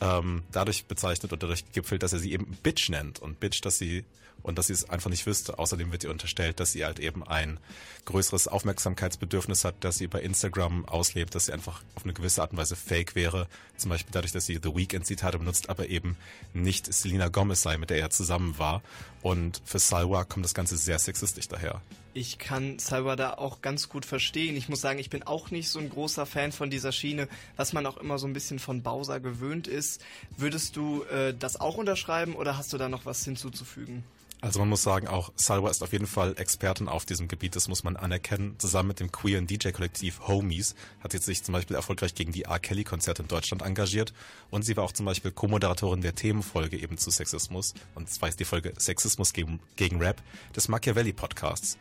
ähm, 0.00 0.42
dadurch 0.52 0.86
bezeichnet 0.86 1.32
oder 1.32 1.40
dadurch 1.40 1.70
gipfelt, 1.72 2.02
dass 2.02 2.14
er 2.14 2.18
sie 2.18 2.32
eben 2.32 2.46
Bitch 2.62 2.88
nennt. 2.88 3.18
Und 3.18 3.40
Bitch, 3.40 3.60
dass 3.60 3.76
sie 3.76 4.04
und 4.42 4.58
dass 4.58 4.68
sie 4.68 4.72
es 4.72 4.88
einfach 4.88 5.10
nicht 5.10 5.26
wüsste. 5.26 5.58
Außerdem 5.58 5.92
wird 5.92 6.04
ihr 6.04 6.10
unterstellt, 6.10 6.60
dass 6.60 6.72
sie 6.72 6.84
halt 6.84 6.98
eben 6.98 7.26
ein 7.26 7.58
größeres 8.04 8.48
Aufmerksamkeitsbedürfnis 8.48 9.64
hat, 9.64 9.76
dass 9.80 9.98
sie 9.98 10.06
bei 10.06 10.20
Instagram 10.20 10.84
auslebt, 10.86 11.34
dass 11.34 11.46
sie 11.46 11.52
einfach 11.52 11.82
auf 11.94 12.04
eine 12.04 12.12
gewisse 12.12 12.42
Art 12.42 12.52
und 12.52 12.58
Weise 12.58 12.76
fake 12.76 13.14
wäre. 13.14 13.46
Zum 13.76 13.90
Beispiel 13.90 14.12
dadurch, 14.12 14.32
dass 14.32 14.46
sie 14.46 14.58
The 14.62 14.74
Weeknd 14.74 15.06
Zitate 15.06 15.38
benutzt, 15.38 15.70
aber 15.70 15.88
eben 15.88 16.16
nicht 16.54 16.92
Selena 16.92 17.28
Gomez 17.28 17.62
sei, 17.62 17.78
mit 17.78 17.90
der 17.90 17.98
er 17.98 18.10
zusammen 18.10 18.58
war. 18.58 18.82
Und 19.22 19.60
für 19.64 19.78
Salwa 19.78 20.24
kommt 20.24 20.44
das 20.44 20.54
Ganze 20.54 20.76
sehr 20.76 20.98
sexistisch 20.98 21.48
daher. 21.48 21.82
Ich 22.12 22.38
kann 22.38 22.80
Salwa 22.80 23.14
da 23.14 23.34
auch 23.34 23.62
ganz 23.62 23.88
gut 23.88 24.04
verstehen. 24.04 24.56
Ich 24.56 24.68
muss 24.68 24.80
sagen, 24.80 24.98
ich 24.98 25.10
bin 25.10 25.22
auch 25.22 25.52
nicht 25.52 25.68
so 25.68 25.78
ein 25.78 25.90
großer 25.90 26.26
Fan 26.26 26.50
von 26.50 26.68
dieser 26.68 26.90
Schiene, 26.90 27.28
was 27.56 27.72
man 27.72 27.86
auch 27.86 27.98
immer 27.98 28.18
so 28.18 28.26
ein 28.26 28.32
bisschen 28.32 28.58
von 28.58 28.82
Bowser 28.82 29.20
gewöhnt 29.20 29.68
ist. 29.68 30.02
Würdest 30.36 30.74
du 30.74 31.04
äh, 31.04 31.32
das 31.38 31.60
auch 31.60 31.76
unterschreiben 31.76 32.34
oder 32.34 32.56
hast 32.56 32.72
du 32.72 32.78
da 32.78 32.88
noch 32.88 33.06
was 33.06 33.24
hinzuzufügen? 33.24 34.02
Also 34.42 34.58
man 34.58 34.70
muss 34.70 34.82
sagen, 34.82 35.06
auch 35.06 35.32
Salwa 35.36 35.68
ist 35.68 35.82
auf 35.82 35.92
jeden 35.92 36.06
Fall 36.06 36.34
Expertin 36.38 36.88
auf 36.88 37.04
diesem 37.04 37.28
Gebiet, 37.28 37.56
das 37.56 37.68
muss 37.68 37.84
man 37.84 37.96
anerkennen. 37.96 38.54
Zusammen 38.58 38.88
mit 38.88 39.00
dem 39.00 39.12
queeren 39.12 39.46
DJ-Kollektiv 39.46 40.26
Homies 40.26 40.74
hat 41.00 41.12
sie 41.12 41.18
sich 41.18 41.42
zum 41.42 41.52
Beispiel 41.52 41.76
erfolgreich 41.76 42.14
gegen 42.14 42.32
die 42.32 42.42
R. 42.42 42.58
Kelly-Konzerte 42.58 43.22
in 43.22 43.28
Deutschland 43.28 43.62
engagiert 43.62 44.14
und 44.48 44.62
sie 44.62 44.76
war 44.78 44.84
auch 44.84 44.92
zum 44.92 45.04
Beispiel 45.04 45.30
Co-Moderatorin 45.30 46.00
der 46.00 46.14
Themenfolge 46.14 46.78
eben 46.78 46.96
zu 46.96 47.10
Sexismus 47.10 47.74
und 47.94 48.08
zwar 48.08 48.30
ist 48.30 48.40
die 48.40 48.46
Folge 48.46 48.72
Sexismus 48.78 49.34
gegen, 49.34 49.60
gegen 49.76 49.98
Rap 49.98 50.22
des 50.56 50.68
Machiavelli-Podcasts. 50.68 51.76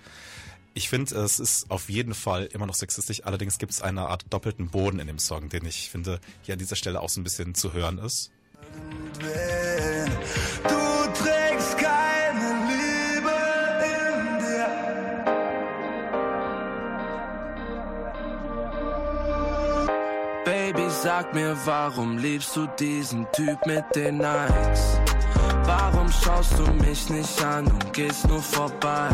Ich 0.73 0.90
finde, 0.90 1.15
es 1.15 1.40
ist 1.40 1.72
auf 1.72 1.90
jeden 1.90 2.14
Fall 2.14 2.45
immer 2.48 2.65
noch 2.65 2.76
sexistisch, 2.76 3.26
allerdings 3.26 3.57
gibt 3.57 3.72
es 3.72 3.81
eine 3.81 4.07
Art 4.07 4.26
doppelten 4.30 4.69
Boden 4.69 4.99
in 4.99 5.07
dem 5.07 5.19
Song, 5.19 5.48
den 5.48 5.65
ich 5.65 5.90
finde 5.90 6.19
hier 6.41 6.53
an 6.53 6.60
dieser 6.60 6.76
Stelle 6.76 7.02
auch 7.02 7.10
so 7.10 7.22
ein 7.22 7.23
bisschen 7.23 7.56
zu 7.56 7.72
hören 7.72 7.99
ist. 7.99 8.31
Sag 21.01 21.34
mir, 21.34 21.55
warum 21.65 22.17
liebst 22.17 22.55
du 22.55 22.67
diesen 22.77 23.26
Typ 23.31 23.65
mit 23.65 23.84
den 23.95 24.17
Nikes? 24.17 24.99
Warum 25.63 26.11
schaust 26.11 26.57
du 26.59 26.63
mich 26.73 27.09
nicht 27.09 27.41
an 27.41 27.67
und 27.67 27.93
gehst 27.93 28.27
nur 28.27 28.41
vorbei? 28.41 29.09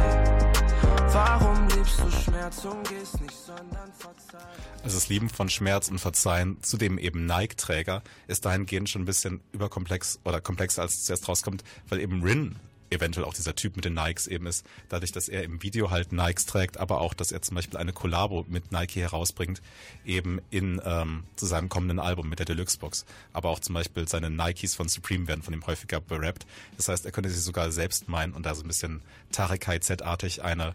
Warum 1.11 1.67
liebst 1.69 1.99
du 1.99 2.09
Schmerz 2.09 2.65
und 2.65 2.87
gehst 2.89 3.21
nicht, 3.21 3.35
sondern 3.35 3.91
verzeih? 3.93 4.39
Also 4.83 4.97
das 4.97 5.09
Lieben 5.09 5.29
von 5.29 5.49
Schmerz 5.49 5.89
und 5.89 5.99
Verzeihen, 5.99 6.57
zudem 6.61 6.97
eben 6.97 7.25
Nike-Träger, 7.25 8.01
ist 8.27 8.45
dahingehend 8.45 8.89
schon 8.89 9.03
ein 9.03 9.05
bisschen 9.05 9.41
überkomplex 9.51 10.19
oder 10.23 10.41
komplexer, 10.41 10.81
als 10.81 10.93
es 10.95 11.05
zuerst 11.05 11.27
rauskommt, 11.27 11.63
weil 11.89 11.99
eben 11.99 12.23
Rin 12.23 12.55
eventuell 12.89 13.25
auch 13.25 13.33
dieser 13.33 13.55
Typ 13.55 13.75
mit 13.75 13.85
den 13.85 13.93
Nikes 13.93 14.27
eben 14.27 14.47
ist, 14.47 14.65
dadurch, 14.89 15.11
dass 15.11 15.29
er 15.29 15.43
im 15.43 15.61
Video 15.63 15.91
halt 15.91 16.11
Nikes 16.11 16.45
trägt, 16.45 16.77
aber 16.77 17.01
auch, 17.01 17.13
dass 17.13 17.31
er 17.31 17.41
zum 17.41 17.55
Beispiel 17.55 17.77
eine 17.77 17.93
Kollabo 17.93 18.45
mit 18.47 18.71
Nike 18.71 19.01
herausbringt, 19.01 19.61
eben 20.05 20.39
in 20.49 20.81
ähm, 20.85 21.23
zu 21.35 21.45
seinem 21.45 21.69
kommenden 21.69 21.99
Album 21.99 22.29
mit 22.29 22.39
der 22.39 22.45
Deluxe-Box. 22.45 23.05
Aber 23.33 23.49
auch 23.49 23.59
zum 23.59 23.75
Beispiel 23.75 24.07
seine 24.07 24.29
Nikes 24.29 24.75
von 24.75 24.87
Supreme 24.87 25.27
werden 25.27 25.41
von 25.41 25.53
ihm 25.53 25.65
häufiger 25.65 26.01
berappt. 26.01 26.45
Das 26.77 26.87
heißt, 26.87 27.05
er 27.05 27.11
könnte 27.11 27.29
sich 27.29 27.41
sogar 27.41 27.71
selbst 27.71 28.07
meinen 28.07 28.33
und 28.33 28.45
da 28.45 28.55
so 28.55 28.63
ein 28.63 28.67
bisschen 28.67 29.01
Tarek 29.31 29.65
Z-artig 29.81 30.43
eine 30.43 30.73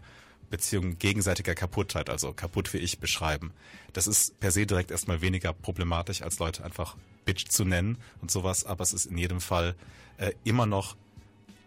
Beziehung 0.51 0.99
gegenseitiger 0.99 1.55
Kaputtheit, 1.55 2.09
also 2.09 2.33
kaputt 2.33 2.73
wie 2.73 2.77
ich, 2.77 2.99
beschreiben. 2.99 3.51
Das 3.93 4.05
ist 4.05 4.39
per 4.39 4.51
se 4.51 4.67
direkt 4.67 4.91
erstmal 4.91 5.21
weniger 5.21 5.53
problematisch, 5.53 6.21
als 6.21 6.37
Leute 6.37 6.63
einfach 6.63 6.97
Bitch 7.25 7.47
zu 7.49 7.65
nennen 7.65 7.97
und 8.21 8.29
sowas, 8.29 8.65
aber 8.65 8.83
es 8.83 8.93
ist 8.93 9.05
in 9.05 9.17
jedem 9.17 9.41
Fall 9.41 9.75
äh, 10.17 10.33
immer 10.43 10.65
noch 10.65 10.95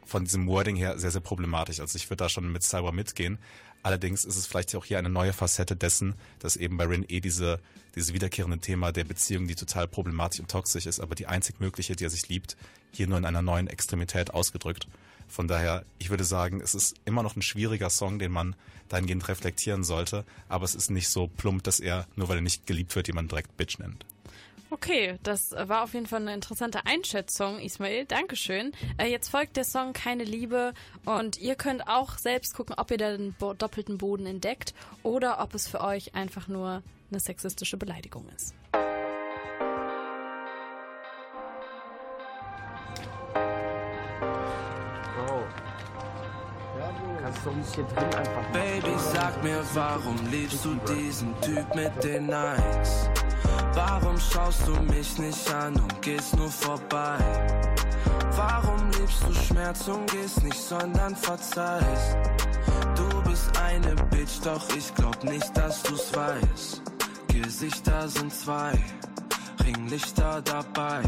von 0.04 0.24
diesem 0.24 0.46
Wording 0.46 0.76
her 0.76 0.98
sehr, 0.98 1.10
sehr 1.10 1.20
problematisch. 1.20 1.80
Also 1.80 1.96
ich 1.96 2.08
würde 2.10 2.24
da 2.24 2.28
schon 2.28 2.50
mit 2.50 2.62
Cyber 2.62 2.92
mitgehen. 2.92 3.38
Allerdings 3.82 4.24
ist 4.24 4.36
es 4.36 4.46
vielleicht 4.46 4.74
auch 4.74 4.84
hier 4.84 4.98
eine 4.98 5.10
neue 5.10 5.32
Facette 5.32 5.76
dessen, 5.76 6.14
dass 6.38 6.56
eben 6.56 6.76
bei 6.78 6.86
Rin 6.86 7.04
eh 7.08 7.20
diese, 7.20 7.60
diese 7.94 8.14
wiederkehrende 8.14 8.58
Thema 8.58 8.92
der 8.92 9.04
Beziehung, 9.04 9.46
die 9.46 9.54
total 9.54 9.86
problematisch 9.86 10.40
und 10.40 10.50
toxisch 10.50 10.86
ist, 10.86 11.00
aber 11.00 11.14
die 11.14 11.26
einzig 11.26 11.60
mögliche, 11.60 11.94
die 11.94 12.04
er 12.04 12.10
sich 12.10 12.28
liebt, 12.28 12.56
hier 12.92 13.06
nur 13.06 13.18
in 13.18 13.26
einer 13.26 13.42
neuen 13.42 13.66
Extremität 13.66 14.32
ausgedrückt. 14.32 14.88
Von 15.28 15.48
daher, 15.48 15.84
ich 15.98 16.10
würde 16.10 16.24
sagen, 16.24 16.60
es 16.60 16.74
ist 16.74 16.96
immer 17.04 17.22
noch 17.22 17.36
ein 17.36 17.42
schwieriger 17.42 17.90
Song, 17.90 18.18
den 18.18 18.32
man 18.32 18.56
dahingehend 18.88 19.28
reflektieren 19.28 19.84
sollte, 19.84 20.24
aber 20.48 20.64
es 20.64 20.74
ist 20.74 20.90
nicht 20.90 21.08
so 21.08 21.26
plump, 21.26 21.62
dass 21.64 21.80
er, 21.80 22.06
nur 22.16 22.28
weil 22.28 22.38
er 22.38 22.42
nicht 22.42 22.66
geliebt 22.66 22.94
wird, 22.96 23.06
jemand 23.06 23.30
direkt 23.32 23.56
Bitch 23.56 23.78
nennt. 23.78 24.04
Okay, 24.70 25.18
das 25.22 25.52
war 25.52 25.84
auf 25.84 25.94
jeden 25.94 26.06
Fall 26.06 26.22
eine 26.22 26.34
interessante 26.34 26.84
Einschätzung, 26.86 27.58
Ismail. 27.60 28.06
Dankeschön. 28.06 28.72
Äh, 28.98 29.06
jetzt 29.06 29.28
folgt 29.28 29.56
der 29.56 29.64
Song 29.64 29.92
Keine 29.92 30.24
Liebe 30.24 30.74
und 31.04 31.38
ihr 31.38 31.54
könnt 31.54 31.86
auch 31.86 32.18
selbst 32.18 32.54
gucken, 32.54 32.74
ob 32.78 32.90
ihr 32.90 32.98
da 32.98 33.16
den 33.16 33.34
bo 33.34 33.54
doppelten 33.54 33.98
Boden 33.98 34.26
entdeckt 34.26 34.74
oder 35.02 35.40
ob 35.40 35.54
es 35.54 35.68
für 35.68 35.80
euch 35.80 36.14
einfach 36.14 36.48
nur 36.48 36.82
eine 37.10 37.20
sexistische 37.20 37.76
Beleidigung 37.76 38.28
ist. 38.34 38.54
Baby, 48.52 48.94
sag 49.12 49.42
mir, 49.42 49.62
warum 49.74 50.16
liebst 50.30 50.64
du 50.64 50.74
diesen 50.92 51.38
Typ 51.40 51.74
mit 51.74 52.04
den 52.04 52.26
Nikes? 52.26 53.08
Warum 53.74 54.18
schaust 54.20 54.66
du 54.68 54.72
mich 54.92 55.18
nicht 55.18 55.52
an 55.52 55.74
und 55.74 56.00
gehst 56.00 56.36
nur 56.36 56.48
vorbei? 56.48 57.18
Warum 58.36 58.90
liebst 58.90 59.24
du 59.26 59.34
Schmerz 59.34 59.88
und 59.88 60.08
gehst 60.10 60.44
nicht, 60.44 60.60
sondern 60.60 61.16
verzeihst? 61.16 62.16
Du 62.94 63.22
bist 63.28 63.50
eine 63.58 63.96
Bitch, 64.10 64.40
doch 64.44 64.62
ich 64.76 64.94
glaub 64.94 65.24
nicht, 65.24 65.56
dass 65.56 65.82
du's 65.82 66.14
weißt. 66.14 66.82
Gesichter 67.28 68.08
sind 68.08 68.32
zwei, 68.32 68.72
Ringlichter 69.64 70.40
dabei. 70.42 71.02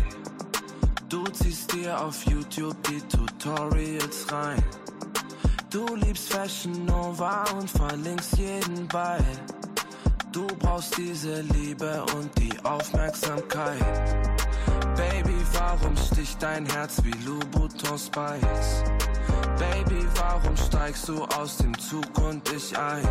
Du 1.09 1.25
ziehst 1.27 1.73
dir 1.73 2.01
auf 2.01 2.21
YouTube 2.25 2.77
die 2.89 3.01
Tutorials 3.03 4.27
rein. 4.33 4.63
Du 5.71 5.87
liebst 5.95 6.33
Fashion 6.33 6.85
Nova 6.85 7.45
und 7.57 7.71
verlinkst 7.71 8.37
jeden 8.39 8.89
Ball. 8.89 9.25
Du 10.37 10.47
brauchst 10.59 10.99
diese 10.99 11.41
Liebe 11.41 12.05
und 12.15 12.31
die 12.39 12.53
Aufmerksamkeit. 12.63 13.81
Baby, 14.95 15.35
warum 15.55 15.97
sticht 15.97 16.43
dein 16.43 16.67
Herz 16.67 17.03
wie 17.03 17.25
Louboutin 17.25 17.99
Spice? 17.99 18.85
Baby, 19.59 20.07
warum 20.17 20.55
steigst 20.55 21.09
du 21.09 21.25
aus 21.25 21.57
dem 21.57 21.73
Zug 21.79 22.19
und 22.19 22.47
ich 22.53 22.77
ein? 22.77 23.09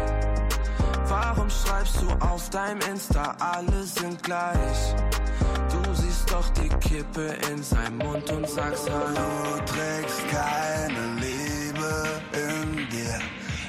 Warum 1.07 1.49
schreibst 1.49 1.99
du 1.99 2.09
auf 2.23 2.47
deinem 2.51 2.81
Insta, 2.91 3.35
alle 3.39 3.81
sind 3.85 4.21
gleich? 4.21 4.93
Du 5.71 5.93
siehst 5.95 6.31
doch 6.31 6.47
die 6.49 6.69
Kippe 6.69 7.37
in 7.51 7.63
seinem 7.63 7.97
Mund 7.97 8.29
und 8.29 8.47
sagst 8.47 8.87
Hallo. 8.87 9.57
Du 9.57 9.73
trägst 9.73 10.21
keine 10.29 10.75
Liebe 10.75 11.05
in 11.05 11.14
dir, 11.14 11.14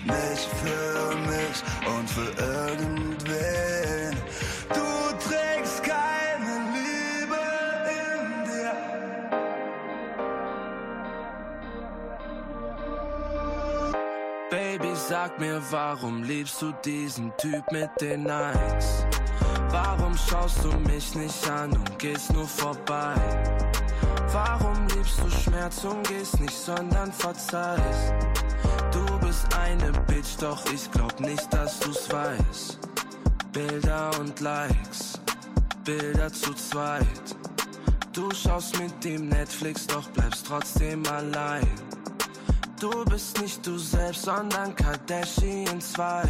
nicht 0.06 0.48
für 0.62 1.16
mich 1.16 1.62
und 1.94 2.08
für 2.08 2.30
irgendwen. 2.40 4.16
Du 4.68 5.12
trägst 5.28 5.82
keine 5.82 6.54
Liebe 6.76 7.40
in 8.00 8.44
dir. 8.44 8.74
Baby, 14.50 14.92
sag 14.94 15.38
mir, 15.38 15.60
warum 15.70 16.22
liebst 16.22 16.62
du 16.62 16.72
diesen 16.84 17.32
Typ 17.36 17.70
mit 17.72 17.90
den 18.00 18.22
Nikes? 18.22 19.06
Warum 19.70 20.16
schaust 20.16 20.64
du 20.64 20.72
mich 20.88 21.14
nicht 21.14 21.50
an 21.50 21.72
und 21.72 21.98
gehst 21.98 22.32
nur 22.32 22.46
vorbei? 22.46 23.14
Warum 24.32 24.86
liebst 24.88 25.20
du 25.22 25.30
Schmerz 25.30 25.84
und 25.84 26.06
gehst 26.08 26.40
nicht, 26.40 26.54
sondern 26.54 27.12
verzeihst? 27.12 28.14
Bist 29.36 29.54
eine 29.54 29.92
Bitch, 30.06 30.36
doch 30.40 30.64
ich 30.72 30.90
glaub 30.90 31.20
nicht, 31.20 31.52
dass 31.52 31.78
du's 31.80 32.10
weißt. 32.10 32.78
Bilder 33.52 34.10
und 34.18 34.40
Likes, 34.40 35.20
Bilder 35.84 36.32
zu 36.32 36.54
zweit. 36.54 37.06
Du 38.14 38.30
schaust 38.30 38.78
mit 38.78 39.04
dem 39.04 39.28
Netflix, 39.28 39.86
doch 39.86 40.08
bleibst 40.08 40.46
trotzdem 40.46 41.06
allein. 41.08 41.68
Du 42.80 43.04
bist 43.04 43.38
nicht 43.42 43.66
du 43.66 43.76
selbst, 43.76 44.22
sondern 44.22 44.74
Kardashian 44.74 45.82
2. 45.82 46.22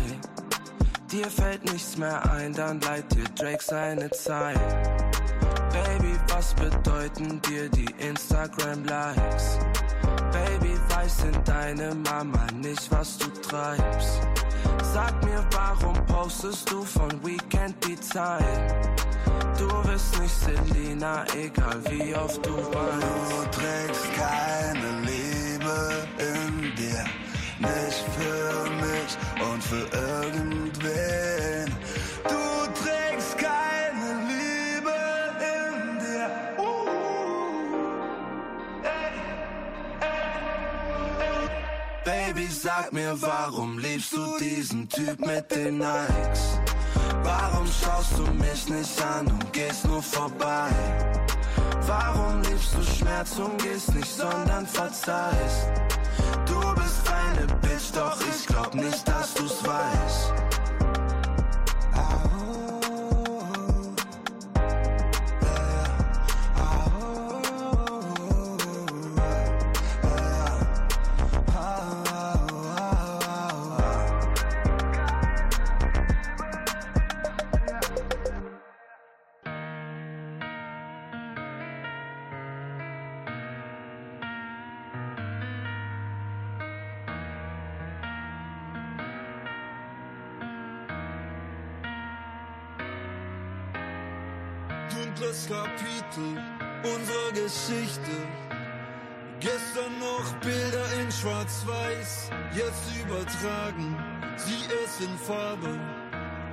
Dir 1.13 1.31
fällt 1.31 1.65
nichts 1.73 1.97
mehr 1.97 2.29
ein, 2.33 2.53
dann 2.55 2.81
leiht 2.81 3.15
dir 3.15 3.29
Drake 3.37 3.63
seine 3.63 4.11
Zeit. 4.11 4.59
Baby, 5.71 6.19
was 6.31 6.55
bedeuten 6.55 7.41
dir 7.43 7.69
die 7.69 7.89
Instagram-Likes? 8.01 9.61
Baby, 10.37 10.75
weiß 10.89 11.25
in 11.25 11.45
deine 11.45 11.95
Mama 11.95 12.47
nicht, 12.61 12.91
was 12.91 13.17
du 13.17 13.27
treibst. 13.49 14.21
Sag 14.93 15.25
mir, 15.25 15.43
warum 15.51 15.95
postest 16.07 16.71
du 16.71 16.83
von 16.83 17.11
Weekend 17.25 17.75
die 17.87 17.99
Zeit? 17.99 18.75
Du 19.59 19.69
bist 19.89 20.21
nicht 20.21 20.35
Selina, 20.35 21.25
egal 21.35 21.81
wie 21.89 22.15
oft 22.15 22.45
du 22.45 22.55
weinst. 22.55 23.31
Du 23.31 23.59
trägst 23.59 24.07
keine 24.15 24.91
Liebe 25.09 25.77
in 26.19 26.75
dir, 26.77 27.05
nicht 27.59 28.05
für 28.17 28.71
mich 28.85 29.13
und 29.51 29.63
für 29.65 29.87
irgendwen. 29.97 31.66
Baby, 42.07 42.47
sag 42.47 42.93
mir, 42.93 43.21
warum 43.21 43.81
liebst 43.81 44.13
du 44.13 44.39
diesen 44.39 44.89
Typ 44.89 45.19
mit 45.19 45.51
den 45.51 45.79
Nikes? 45.79 46.61
Warum 47.25 47.67
schaust 47.67 48.17
du 48.17 48.23
mich 48.35 48.69
nicht 48.69 49.03
an 49.03 49.27
und 49.27 49.53
gehst 49.53 49.85
nur 49.85 50.01
vorbei? 50.01 50.71
Warum 51.85 52.43
liebst 52.43 52.75
du 52.75 52.83
Schmerz 52.85 53.37
und 53.41 53.61
gehst 53.61 53.93
nicht, 53.93 54.07
sondern 54.07 54.65
verzeihst? 54.69 55.67
Du 56.47 56.61
bist 56.77 57.03
eine 57.11 57.45
Bitch, 57.57 57.91
doch 57.93 58.21
ich 58.21 58.47
glaub 58.47 58.73
nicht, 58.73 59.09
dass 59.09 59.35
du's 59.35 59.67
weißt. 59.67 60.46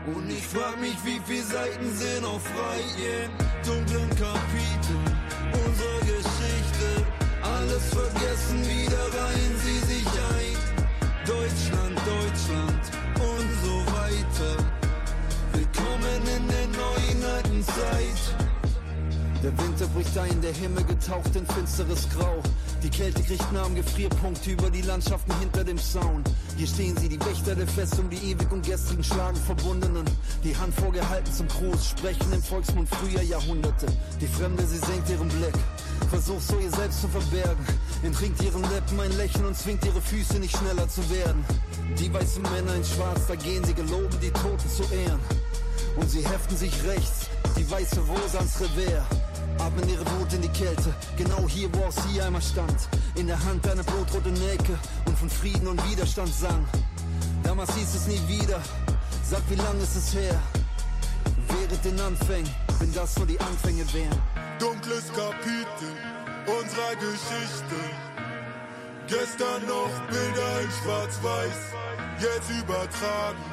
Und 0.05 0.29
ich 0.29 0.45
frag 0.45 0.79
mich, 0.81 0.97
wie 1.05 1.21
viele 1.25 1.43
Seiten 1.43 1.89
sind 1.95 2.23
noch 2.23 2.39
frei 2.41 2.79
in 2.99 3.31
dunklen 3.65 4.09
Kapiteln 4.09 5.17
unserer 5.53 5.99
Geschichte. 6.01 6.87
Alles 7.41 7.85
vergessen, 7.87 8.59
wieder 8.67 9.03
reihen 9.15 9.55
sie 9.63 9.79
sich 9.79 10.07
ein. 10.07 10.57
Deutschland, 11.25 11.97
Deutschland 12.03 12.83
und 13.15 13.47
so 13.63 13.79
weiter. 13.95 14.57
Willkommen 15.53 16.21
in 16.35 16.47
der 16.49 16.67
neuen 16.67 17.35
alten 17.35 17.63
Zeit. 17.63 18.35
Der 19.41 19.57
Winter 19.57 19.87
bricht 19.87 20.17
ein, 20.17 20.41
der 20.41 20.53
Himmel 20.53 20.83
getaucht 20.83 21.33
in 21.37 21.45
finsteres 21.47 22.09
Grau. 22.09 22.43
Die 22.83 22.89
Kälte 22.89 23.23
kriegt 23.23 23.49
Namen, 23.53 23.75
Gefrierpunkt 23.75 24.45
über 24.45 24.69
die 24.69 24.81
Landschaften 24.81 25.33
hinter 25.39 25.63
dem 25.63 25.77
Zaun. 25.77 26.21
Hier 26.57 26.67
stehen 26.67 26.97
sie, 26.97 27.07
die 27.07 27.19
Wächter 27.21 27.55
der 27.55 27.65
Festung, 27.65 28.09
die 28.09 28.17
ewig 28.17 28.51
und 28.51 28.65
gestrigen 28.65 29.05
Schlagen 29.05 29.37
Verbundenen. 29.37 30.03
Die 30.43 30.55
Hand 30.57 30.75
vorgehalten 30.75 31.31
zum 31.31 31.47
Gruß, 31.47 31.91
sprechen 31.91 32.33
im 32.33 32.43
Volksmund 32.43 32.89
früher 32.89 33.21
Jahrhunderte. 33.21 33.85
Die 34.19 34.27
Fremde, 34.27 34.65
sie 34.65 34.79
senkt 34.79 35.09
ihren 35.09 35.29
Blick, 35.29 35.53
versucht 36.09 36.45
so 36.45 36.59
ihr 36.59 36.71
Selbst 36.71 36.99
zu 36.99 37.07
verbergen. 37.07 37.65
Entrinkt 38.03 38.43
ihren 38.43 38.61
Lippen 38.63 38.99
ein 38.99 39.15
Lächeln 39.15 39.45
und 39.45 39.57
zwingt 39.57 39.85
ihre 39.85 40.01
Füße 40.01 40.39
nicht 40.39 40.57
schneller 40.57 40.89
zu 40.89 41.09
werden. 41.09 41.45
Die 41.97 42.13
weißen 42.13 42.41
Männer 42.41 42.75
in 42.75 42.83
Schwarz, 42.83 43.21
da 43.29 43.35
gehen 43.35 43.63
sie 43.63 43.75
geloben, 43.75 44.19
die 44.21 44.31
Toten 44.31 44.69
zu 44.69 44.83
ehren. 44.93 45.21
Und 45.95 46.09
sie 46.09 46.27
heften 46.27 46.57
sich 46.57 46.73
rechts, 46.83 47.29
die 47.55 47.69
weiße 47.71 48.01
Rose 48.01 48.37
ans 48.37 48.59
Revers. 48.59 49.32
Atmen 49.63 49.87
ihre 49.87 50.05
Wut 50.11 50.33
in 50.33 50.41
die 50.41 50.49
Kälte, 50.49 50.93
genau 51.15 51.47
hier, 51.47 51.69
wo 51.73 51.85
auch 51.85 51.91
sie 51.91 52.21
einmal 52.21 52.41
stand. 52.41 52.89
In 53.15 53.27
der 53.27 53.41
Hand 53.45 53.65
eine 53.69 53.83
blutrote 53.83 54.29
Nelke 54.29 54.77
und 55.05 55.17
von 55.17 55.29
Frieden 55.29 55.67
und 55.67 55.79
Widerstand 55.89 56.33
sang. 56.33 56.65
Damals 57.43 57.73
hieß 57.75 57.95
es 57.95 58.07
nie 58.07 58.21
wieder, 58.27 58.59
sag 59.23 59.41
wie 59.49 59.55
lang 59.55 59.79
ist 59.81 59.95
es 59.95 60.13
her? 60.13 60.37
Während 61.47 61.85
den 61.85 61.99
Anfängen, 62.01 62.49
wenn 62.79 62.93
das 62.93 63.17
nur 63.17 63.27
die 63.27 63.39
Anfänge 63.39 63.85
wären. 63.93 64.21
Dunkles 64.59 65.07
Kapitel 65.15 65.91
unserer 66.45 66.95
Geschichte. 66.95 67.79
Gestern 69.07 69.65
noch 69.67 69.93
Bilder 70.09 70.61
in 70.61 70.71
Schwarz-Weiß, 70.81 71.59
jetzt 72.19 72.49
übertragen 72.49 73.43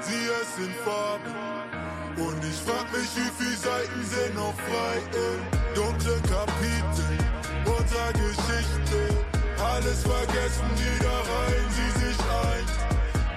sie 0.00 0.28
es 0.42 0.64
in 0.64 0.72
Farbe. 0.84 1.55
Und 2.16 2.42
ich 2.42 2.56
frag 2.64 2.90
mich, 2.92 3.10
wie 3.14 3.30
viele 3.36 3.56
Seiten 3.58 4.02
sind 4.02 4.34
noch 4.36 4.54
frei 4.54 4.96
im 5.12 5.74
dunklen 5.74 6.22
Kapitel 6.22 7.12
unserer 7.66 8.12
Geschichte. 8.12 8.98
Alles 9.60 10.00
vergessen, 10.00 10.64
wieder 10.80 11.16
reihen 11.28 11.70
sie 11.76 11.92
sich 12.00 12.18
ein. 12.18 12.64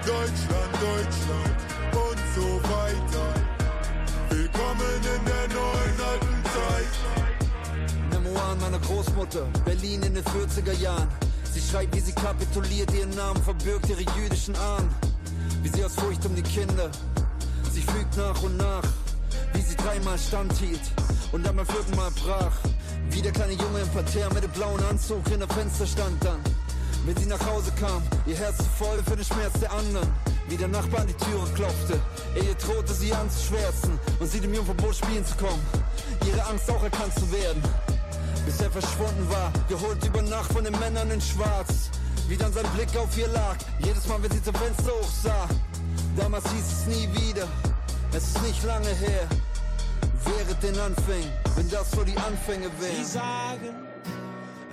Deutschland, 0.06 0.72
Deutschland 0.80 1.56
und 1.92 2.20
so 2.34 2.62
weiter. 2.72 3.26
Willkommen 4.30 4.90
in 4.96 5.24
der 5.26 5.48
neuen 5.60 6.00
alten 6.00 6.42
Zeit. 6.44 6.94
Memoiren 8.12 8.60
meiner 8.60 8.78
Großmutter, 8.78 9.46
Berlin 9.66 10.02
in 10.04 10.14
den 10.14 10.24
40er 10.24 10.72
Jahren. 10.80 11.08
Sie 11.52 11.60
schreibt, 11.60 11.94
wie 11.94 12.00
sie 12.00 12.12
kapituliert, 12.12 12.90
ihren 12.94 13.10
Namen 13.10 13.42
verbirgt 13.42 13.90
ihre 13.90 14.04
jüdischen 14.16 14.56
Ahnen. 14.56 14.88
Wie 15.62 15.68
sie 15.68 15.84
aus 15.84 15.94
Furcht 15.96 16.24
um 16.24 16.34
die 16.34 16.42
Kinder 16.42 16.90
sich 17.70 17.84
fügt 17.86 18.16
nach 18.16 18.42
und 18.42 18.56
nach. 18.56 18.82
Wie 19.52 19.60
sie 19.60 19.76
dreimal 19.76 20.18
standhielt 20.18 20.80
und 21.32 21.44
dann 21.44 21.56
beim 21.56 21.66
vierten 21.66 21.96
Mal 21.96 22.10
brach. 22.10 22.56
Wie 23.10 23.22
der 23.22 23.32
kleine 23.32 23.52
Junge 23.52 23.80
im 23.80 23.88
Parterre 23.88 24.32
mit 24.34 24.44
dem 24.44 24.50
blauen 24.50 24.82
Anzug 24.84 25.26
in 25.30 25.40
der 25.40 25.48
Fenster 25.48 25.86
stand 25.86 26.24
dann. 26.24 26.40
Wenn 27.06 27.16
sie 27.16 27.26
nach 27.26 27.44
Hause 27.46 27.72
kam, 27.80 28.02
ihr 28.26 28.36
Herz 28.36 28.58
zu 28.58 28.64
voll 28.78 28.98
für 29.04 29.16
den 29.16 29.24
Schmerz 29.24 29.58
der 29.60 29.72
anderen. 29.72 30.08
Wie 30.48 30.56
der 30.56 30.68
Nachbar 30.68 31.00
an 31.00 31.06
die 31.06 31.14
Türe 31.14 31.46
klopfte, 31.54 31.98
er 32.34 32.42
ihr 32.42 32.54
drohte 32.54 32.92
sie 32.92 33.12
anzuschwärzen 33.12 33.98
und 34.18 34.30
sie 34.30 34.40
dem 34.40 34.52
Jungverbot 34.52 34.96
spielen 34.96 35.24
zu 35.24 35.36
kommen. 35.36 35.62
Ihre 36.26 36.44
Angst 36.46 36.68
auch 36.70 36.82
erkannt 36.82 37.14
zu 37.14 37.30
werden. 37.32 37.62
Bis 38.44 38.60
er 38.60 38.70
verschwunden 38.70 39.28
war, 39.30 39.52
geholt 39.68 40.04
über 40.04 40.22
Nacht 40.22 40.52
von 40.52 40.64
den 40.64 40.78
Männern 40.78 41.10
in 41.10 41.20
Schwarz. 41.20 41.90
Wie 42.28 42.36
dann 42.36 42.52
sein 42.52 42.66
Blick 42.74 42.96
auf 42.96 43.16
ihr 43.16 43.28
lag, 43.28 43.56
jedes 43.78 44.06
Mal, 44.06 44.22
wenn 44.22 44.30
sie 44.30 44.42
zum 44.42 44.54
Fenster 44.54 44.92
hochsah. 44.92 45.48
Damals 46.20 46.44
hieß 46.52 46.66
es 46.66 46.86
nie 46.86 47.08
wieder, 47.12 47.48
es 48.12 48.24
ist 48.24 48.42
nicht 48.42 48.62
lange 48.64 48.88
her. 48.88 49.26
Während 50.26 50.62
den 50.62 50.78
Anfängen, 50.78 51.32
wenn 51.56 51.70
das 51.70 51.90
so 51.92 52.04
die 52.04 52.16
Anfänge 52.18 52.70
Sie 52.78 52.84
wären. 52.84 53.04
sagen, 53.06 53.74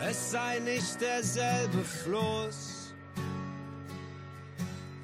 es 0.06 0.32
sei 0.32 0.60
nicht 0.60 1.00
derselbe 1.00 1.84
Fluss. 1.84 2.94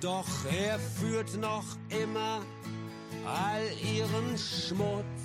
Doch 0.01 0.27
er 0.51 0.79
führt 0.79 1.33
noch 1.37 1.63
immer 1.89 2.41
all 3.25 3.63
ihren 3.81 4.37
Schmutz. 4.37 5.23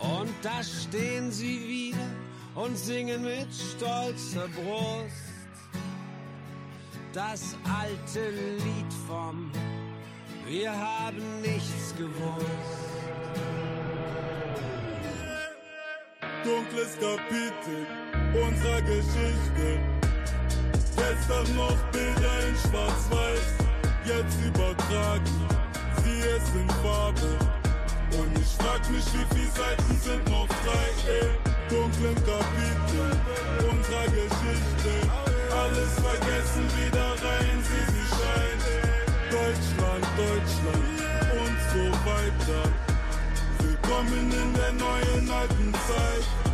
Und 0.00 0.34
da 0.42 0.60
stehen 0.64 1.30
sie 1.30 1.68
wieder 1.68 2.08
und 2.56 2.76
singen 2.76 3.22
mit 3.22 3.48
stolzer 3.54 4.48
Brust 4.48 5.31
das 7.12 7.56
alte 7.64 8.30
Lied 8.30 8.92
vom 9.06 9.50
Wir 10.46 10.72
haben 10.72 11.40
nichts 11.42 11.94
gewusst. 11.96 12.92
dunkles 16.44 16.98
Kapitel 16.98 17.86
unserer 18.34 18.82
Geschichte. 18.82 19.78
Gestern 20.96 21.56
noch 21.56 21.76
Bilder 21.92 22.48
in 22.48 22.56
Schwarz-Weiß, 22.56 23.48
jetzt 24.04 24.38
übertragen 24.44 25.24
sie 26.02 26.20
es 26.20 26.48
in 26.54 26.68
Farbe. 26.82 27.38
Und 28.18 28.38
ich 28.38 28.48
frag 28.58 28.88
mich, 28.90 29.04
wie 29.14 29.34
viele 29.34 29.50
Seiten 29.50 29.96
sind 30.00 30.28
noch 30.28 30.48
frei, 30.48 30.88
ey. 31.08 31.30
Dunklen 31.68 32.14
Kapitel 32.16 33.70
unserer 33.70 34.04
Geschichte. 34.04 35.31
Alles 35.52 35.92
vergessen, 36.00 36.64
wieder 36.78 37.10
rein, 37.22 37.58
sie 37.62 37.84
sie 37.92 38.06
scheint. 38.08 38.64
Deutschland, 39.30 40.06
Deutschland 40.16 40.88
und 41.40 41.56
so 41.72 41.84
weiter. 42.08 42.62
Willkommen 43.58 44.32
in 44.32 44.54
der 44.54 44.72
neuen 44.72 45.30
alten 45.30 45.74
Zeit. 45.74 46.51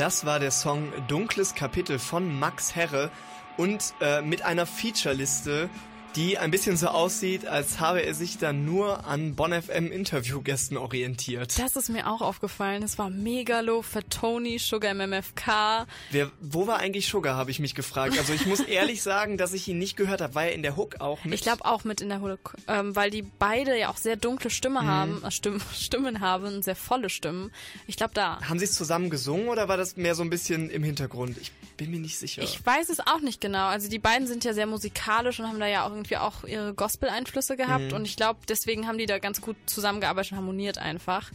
Das 0.00 0.24
war 0.24 0.40
der 0.40 0.50
Song 0.50 0.90
Dunkles 1.08 1.54
Kapitel 1.54 1.98
von 1.98 2.38
Max 2.38 2.74
Herre 2.74 3.10
und 3.58 3.92
äh, 4.00 4.22
mit 4.22 4.40
einer 4.40 4.64
Featureliste, 4.64 5.68
die 6.16 6.38
ein 6.38 6.50
bisschen 6.50 6.76
so 6.76 6.88
aussieht, 6.88 7.46
als 7.46 7.78
habe 7.78 8.02
er 8.02 8.14
sich 8.14 8.36
dann 8.38 8.64
nur 8.64 9.06
an 9.06 9.36
Bonn 9.36 9.52
FM 9.52 9.92
Interviewgästen 9.92 10.76
orientiert. 10.76 11.56
Das 11.58 11.76
ist 11.76 11.88
mir 11.88 12.10
auch 12.10 12.20
aufgefallen. 12.20 12.82
Es 12.82 12.98
war 12.98 13.10
Megalo, 13.10 13.84
Tony, 14.08 14.58
Sugar 14.58 14.92
MMFK. 14.94 15.86
Wer, 16.10 16.30
wo 16.40 16.66
war 16.66 16.78
eigentlich 16.78 17.06
Sugar, 17.06 17.36
habe 17.36 17.50
ich 17.52 17.60
mich 17.60 17.74
gefragt. 17.76 18.18
Also 18.18 18.32
ich 18.32 18.44
muss 18.46 18.58
ehrlich 18.60 19.02
sagen, 19.02 19.36
dass 19.38 19.52
ich 19.52 19.68
ihn 19.68 19.78
nicht 19.78 19.96
gehört 19.96 20.20
habe. 20.20 20.34
War 20.34 20.44
er 20.46 20.52
in 20.52 20.62
der 20.62 20.76
Hook 20.76 21.00
auch 21.00 21.24
mit? 21.24 21.34
Ich 21.34 21.42
glaube 21.42 21.64
auch 21.64 21.84
mit 21.84 22.00
in 22.00 22.08
der 22.08 22.20
Hook, 22.20 22.56
ähm, 22.66 22.96
weil 22.96 23.10
die 23.10 23.22
beide 23.22 23.78
ja 23.78 23.88
auch 23.90 23.96
sehr 23.96 24.16
dunkle 24.16 24.50
Stimme 24.50 24.82
Mhm. 24.82 24.86
haben, 24.86 25.24
äh, 25.24 25.30
Stimmen, 25.30 25.60
Stimmen 25.74 26.20
haben, 26.20 26.62
sehr 26.62 26.76
volle 26.76 27.08
Stimmen. 27.08 27.52
Ich 27.86 27.96
glaube 27.96 28.14
da. 28.14 28.40
Haben 28.42 28.58
sie 28.58 28.64
es 28.64 28.72
zusammen 28.74 29.10
gesungen 29.10 29.48
oder 29.48 29.68
war 29.68 29.76
das 29.76 29.96
mehr 29.96 30.14
so 30.16 30.22
ein 30.24 30.30
bisschen 30.30 30.70
im 30.70 30.82
Hintergrund? 30.82 31.38
Ich 31.38 31.52
bin 31.76 31.90
mir 31.92 32.00
nicht 32.00 32.18
sicher. 32.18 32.42
Ich 32.42 32.64
weiß 32.66 32.88
es 32.88 33.00
auch 33.00 33.20
nicht 33.20 33.40
genau. 33.40 33.66
Also 33.66 33.88
die 33.88 33.98
beiden 33.98 34.26
sind 34.26 34.44
ja 34.44 34.52
sehr 34.54 34.66
musikalisch 34.66 35.38
und 35.40 35.46
haben 35.46 35.60
da 35.60 35.66
ja 35.66 35.86
auch 35.86 35.99
irgendwie 36.00 36.16
auch 36.16 36.44
ihre 36.44 36.74
Gospel-Einflüsse 36.74 37.56
gehabt 37.56 37.90
Mhm. 37.90 37.92
und 37.94 38.04
ich 38.04 38.16
glaube, 38.16 38.40
deswegen 38.48 38.86
haben 38.86 38.98
die 38.98 39.06
da 39.06 39.18
ganz 39.18 39.40
gut 39.40 39.56
zusammengearbeitet 39.66 40.32
und 40.32 40.38
harmoniert 40.38 40.78
einfach. 40.78 41.30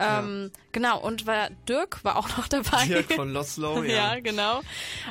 Ja. 0.00 0.20
Ähm, 0.20 0.50
genau, 0.72 1.00
und 1.00 1.26
war, 1.26 1.50
Dirk 1.68 2.02
war 2.04 2.16
auch 2.16 2.28
noch 2.36 2.48
dabei. 2.48 2.84
Dirk 2.86 3.12
von 3.12 3.28
Loslow, 3.32 3.82
ja. 3.84 4.14
ja, 4.14 4.20
genau. 4.20 4.60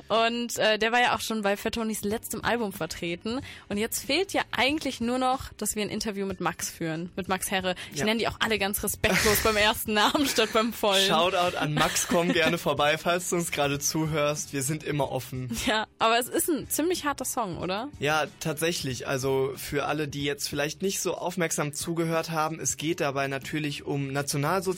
Und 0.10 0.57
äh, 0.57 0.77
der 0.77 0.91
war 0.91 0.99
ja 1.01 1.15
auch 1.15 1.22
schon 1.22 1.41
bei 1.41 1.55
Fattonis 1.57 2.03
letztem 2.03 2.43
Album 2.43 2.73
vertreten. 2.73 3.39
Und 3.69 3.77
jetzt 3.77 4.03
fehlt 4.05 4.34
ja 4.34 4.41
eigentlich 4.51 4.99
nur 5.01 5.18
noch, 5.18 5.53
dass 5.53 5.76
wir 5.76 5.84
ein 5.84 5.89
Interview 5.89 6.26
mit 6.26 6.41
Max 6.41 6.69
führen, 6.69 7.11
mit 7.15 7.27
Max 7.30 7.49
Herre. 7.49 7.76
Ich 7.93 7.99
Ja. 7.99 8.05
nenne 8.05 8.19
die 8.19 8.27
auch 8.27 8.38
alle 8.39 8.60
ganz 8.60 8.84
respektlos 8.84 9.39
beim 9.43 9.55
ersten 9.55 9.93
Namen 9.93 10.27
statt 10.27 10.49
beim 10.53 10.73
vollen. 10.73 11.07
Shoutout 11.07 11.57
an 11.57 11.73
Max, 11.73 12.07
komm 12.07 12.27
gerne 12.34 12.57
vorbei, 12.57 12.97
falls 12.97 13.30
du 13.30 13.38
uns 13.38 13.51
gerade 13.51 13.80
zuhörst. 13.80 14.51
Wir 14.53 14.64
sind 14.64 14.84
immer 14.84 15.11
offen. 15.11 15.49
Ja, 15.65 15.88
aber 15.99 16.19
es 16.19 16.27
ist 16.27 16.49
ein 16.49 16.69
ziemlich 16.69 17.05
harter 17.05 17.26
Song, 17.26 17.57
oder? 17.57 17.89
Ja, 17.99 18.26
tatsächlich. 18.41 19.07
Also 19.07 19.53
für 19.55 19.85
alle, 19.85 20.07
die 20.10 20.23
jetzt 20.26 20.49
vielleicht 20.49 20.81
nicht 20.81 20.99
so 20.99 21.15
aufmerksam 21.15 21.73
zugehört 21.73 22.31
haben, 22.31 22.60
es 22.60 22.76
geht 22.77 22.99
dabei 22.99 23.27
natürlich 23.27 23.85
um 23.85 24.11
Nationalsozialismus 24.11 24.73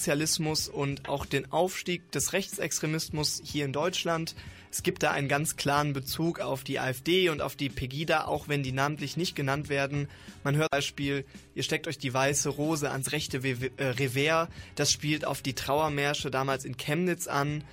und 0.67 1.07
auch 1.09 1.25
den 1.25 1.51
Aufstieg 1.51 2.11
des 2.11 2.33
Rechtsextremismus 2.33 3.41
hier 3.43 3.65
in 3.65 3.73
Deutschland. 3.73 4.35
Es 4.71 4.83
gibt 4.83 5.03
da 5.03 5.11
einen 5.11 5.29
ganz 5.29 5.55
klaren 5.55 5.93
Bezug 5.93 6.41
auf 6.41 6.65
die 6.65 6.79
AfD 6.79 7.29
und 7.29 7.41
auf 7.41 7.55
die 7.55 7.69
Pegida, 7.69 8.25
auch 8.25 8.49
wenn 8.49 8.61
die 8.61 8.73
namentlich 8.73 9.15
nicht 9.15 9.33
genannt 9.33 9.69
werden. 9.69 10.09
Man 10.43 10.57
hört 10.57 10.69
zum 10.71 10.79
Beispiel, 10.79 11.25
ihr 11.53 11.63
steckt 11.63 11.87
euch 11.87 11.97
die 11.97 12.13
weiße 12.13 12.49
Rose 12.49 12.91
ans 12.91 13.13
rechte 13.13 13.37
äh, 13.37 13.83
Revers. 13.83 14.49
Das 14.75 14.91
spielt 14.91 15.23
auf 15.23 15.41
die 15.41 15.53
Trauermärsche 15.53 16.29
damals 16.29 16.65
in 16.65 16.75
Chemnitz 16.75 17.27
an. 17.27 17.63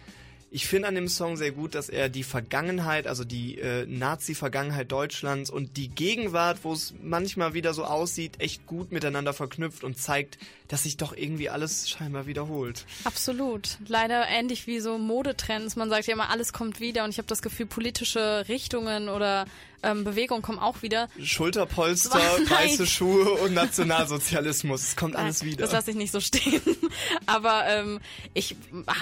Ich 0.55 0.67
finde 0.67 0.87
an 0.87 0.95
dem 0.95 1.09
Song 1.09 1.39
sehr 1.39 1.51
gut, 1.51 1.75
dass 1.75 1.89
er 1.89 2.11
die 2.11 2.23
Vergangenheit, 2.23 3.07
also 3.07 3.25
die 3.25 3.59
äh, 3.59 3.87
Nazi-Vergangenheit 3.87 4.93
Deutschlands 4.93 5.49
und 5.49 5.79
die 5.79 5.89
Gegenwart, 5.89 6.59
wo 6.63 6.75
es 6.75 6.93
manchmal 7.03 7.55
wieder 7.55 7.73
so 7.73 7.85
aussieht, 7.85 8.39
echt 8.39 8.67
gut 8.67 8.93
miteinander 8.93 9.33
verknüpft 9.33 9.83
und 9.83 9.97
zeigt, 9.97 10.37
dass 10.73 10.85
sich 10.85 10.97
doch 10.97 11.15
irgendwie 11.15 11.51
alles 11.51 11.91
scheinbar 11.91 12.25
wiederholt. 12.25 12.87
Absolut. 13.05 13.77
Leider 13.89 14.27
ähnlich 14.27 14.67
wie 14.67 14.81
so 14.81 14.97
Modetrends. 14.97 15.77
Man 15.77 15.91
sagt 15.91 16.07
ja 16.07 16.15
immer, 16.15 16.31
alles 16.31 16.55
kommt 16.55 16.81
wieder 16.81 17.05
und 17.05 17.11
ich 17.11 17.19
habe 17.19 17.29
das 17.29 17.43
Gefühl, 17.43 17.67
politische 17.67 18.49
Richtungen 18.49 19.11
oder 19.11 19.45
ähm, 19.83 20.05
Bewegungen 20.05 20.43
kommen 20.43 20.59
auch 20.59 20.83
wieder. 20.83 21.09
Schulterpolster, 21.21 22.19
weiße 22.49 22.87
Schuhe 22.87 23.33
und 23.33 23.55
Nationalsozialismus. 23.55 24.83
Es 24.83 24.97
kommt 24.97 25.17
alles 25.17 25.43
Nein, 25.43 25.53
wieder. 25.53 25.63
Das 25.63 25.73
lasse 25.73 25.91
ich 25.91 25.97
nicht 25.97 26.13
so 26.13 26.21
stehen. 26.21 26.63
Aber 27.27 27.67
ähm, 27.67 28.01
ich, 28.35 28.57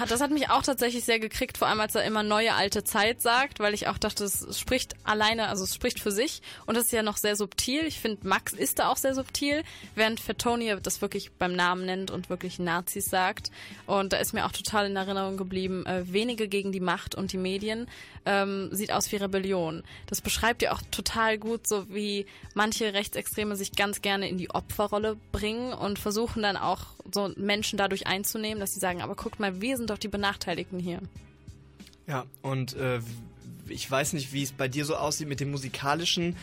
das 0.09 0.21
hat 0.21 0.31
mich 0.31 0.49
auch 0.49 0.63
tatsächlich 0.63 1.03
sehr 1.03 1.19
gekriegt, 1.19 1.57
vor 1.57 1.67
allem 1.67 1.79
als 1.79 1.95
er 1.95 2.03
immer 2.03 2.23
neue 2.23 2.53
alte 2.53 2.83
Zeit 2.83 3.21
sagt, 3.21 3.59
weil 3.59 3.73
ich 3.73 3.87
auch 3.87 3.97
dachte, 3.97 4.23
es 4.23 4.59
spricht 4.59 4.95
alleine, 5.03 5.49
also 5.49 5.63
es 5.63 5.75
spricht 5.75 5.99
für 5.99 6.11
sich 6.11 6.41
und 6.65 6.75
das 6.75 6.85
ist 6.85 6.91
ja 6.91 7.03
noch 7.03 7.17
sehr 7.17 7.35
subtil. 7.35 7.85
Ich 7.85 7.99
finde, 7.99 8.27
Max 8.27 8.53
ist 8.53 8.79
da 8.79 8.89
auch 8.89 8.97
sehr 8.97 9.13
subtil, 9.13 9.63
während 9.95 10.19
Fettoni 10.19 10.75
das 10.81 11.01
wirklich 11.01 11.31
beim 11.31 11.53
Namen 11.61 11.85
nennt 11.85 12.09
und 12.09 12.29
wirklich 12.29 12.57
Nazis 12.57 13.05
sagt. 13.05 13.51
Und 13.85 14.13
da 14.13 14.17
ist 14.17 14.33
mir 14.33 14.45
auch 14.45 14.51
total 14.51 14.87
in 14.89 14.95
Erinnerung 14.95 15.37
geblieben, 15.37 15.85
äh, 15.85 16.11
wenige 16.11 16.47
gegen 16.47 16.71
die 16.71 16.79
Macht 16.79 17.13
und 17.13 17.31
die 17.33 17.37
Medien 17.37 17.87
ähm, 18.25 18.69
sieht 18.71 18.91
aus 18.91 19.11
wie 19.11 19.17
Rebellion. 19.17 19.83
Das 20.07 20.21
beschreibt 20.21 20.63
ja 20.63 20.71
auch 20.73 20.81
total 20.89 21.37
gut, 21.37 21.67
so 21.67 21.87
wie 21.89 22.25
manche 22.55 22.93
Rechtsextreme 22.93 23.55
sich 23.55 23.73
ganz 23.73 24.01
gerne 24.01 24.27
in 24.27 24.37
die 24.37 24.49
Opferrolle 24.49 25.17
bringen 25.31 25.73
und 25.73 25.99
versuchen 25.99 26.41
dann 26.41 26.57
auch 26.57 26.85
so 27.13 27.31
Menschen 27.35 27.77
dadurch 27.77 28.07
einzunehmen, 28.07 28.59
dass 28.59 28.73
sie 28.73 28.79
sagen, 28.79 29.01
aber 29.01 29.15
guckt 29.15 29.39
mal, 29.39 29.61
wir 29.61 29.77
sind 29.77 29.89
doch 29.89 29.99
die 29.99 30.07
Benachteiligten 30.07 30.79
hier. 30.79 30.99
Ja, 32.07 32.25
und 32.41 32.75
äh, 32.75 32.99
ich 33.67 33.89
weiß 33.89 34.13
nicht, 34.13 34.33
wie 34.33 34.43
es 34.43 34.51
bei 34.51 34.67
dir 34.67 34.85
so 34.85 34.95
aussieht 34.95 35.27
mit 35.27 35.39
dem 35.39 35.51
musikalischen. 35.51 36.35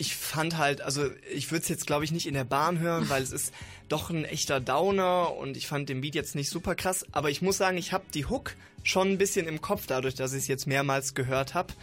Ich 0.00 0.16
fand 0.16 0.56
halt, 0.56 0.80
also 0.80 1.10
ich 1.30 1.50
würde 1.50 1.62
es 1.62 1.68
jetzt 1.68 1.86
glaube 1.86 2.04
ich 2.04 2.10
nicht 2.10 2.26
in 2.26 2.32
der 2.32 2.44
Bahn 2.44 2.78
hören, 2.78 3.10
weil 3.10 3.22
es 3.22 3.32
ist 3.32 3.52
doch 3.90 4.08
ein 4.08 4.24
echter 4.24 4.58
Downer 4.58 5.36
und 5.36 5.58
ich 5.58 5.66
fand 5.66 5.90
den 5.90 6.00
Beat 6.00 6.14
jetzt 6.14 6.34
nicht 6.34 6.48
super 6.48 6.74
krass. 6.74 7.04
Aber 7.12 7.28
ich 7.28 7.42
muss 7.42 7.58
sagen, 7.58 7.76
ich 7.76 7.92
habe 7.92 8.04
die 8.14 8.24
Hook 8.24 8.54
schon 8.82 9.10
ein 9.10 9.18
bisschen 9.18 9.46
im 9.46 9.60
Kopf, 9.60 9.86
dadurch, 9.86 10.14
dass 10.14 10.32
ich 10.32 10.38
es 10.38 10.48
jetzt 10.48 10.66
mehrmals 10.66 11.14
gehört 11.14 11.52
habe. 11.52 11.74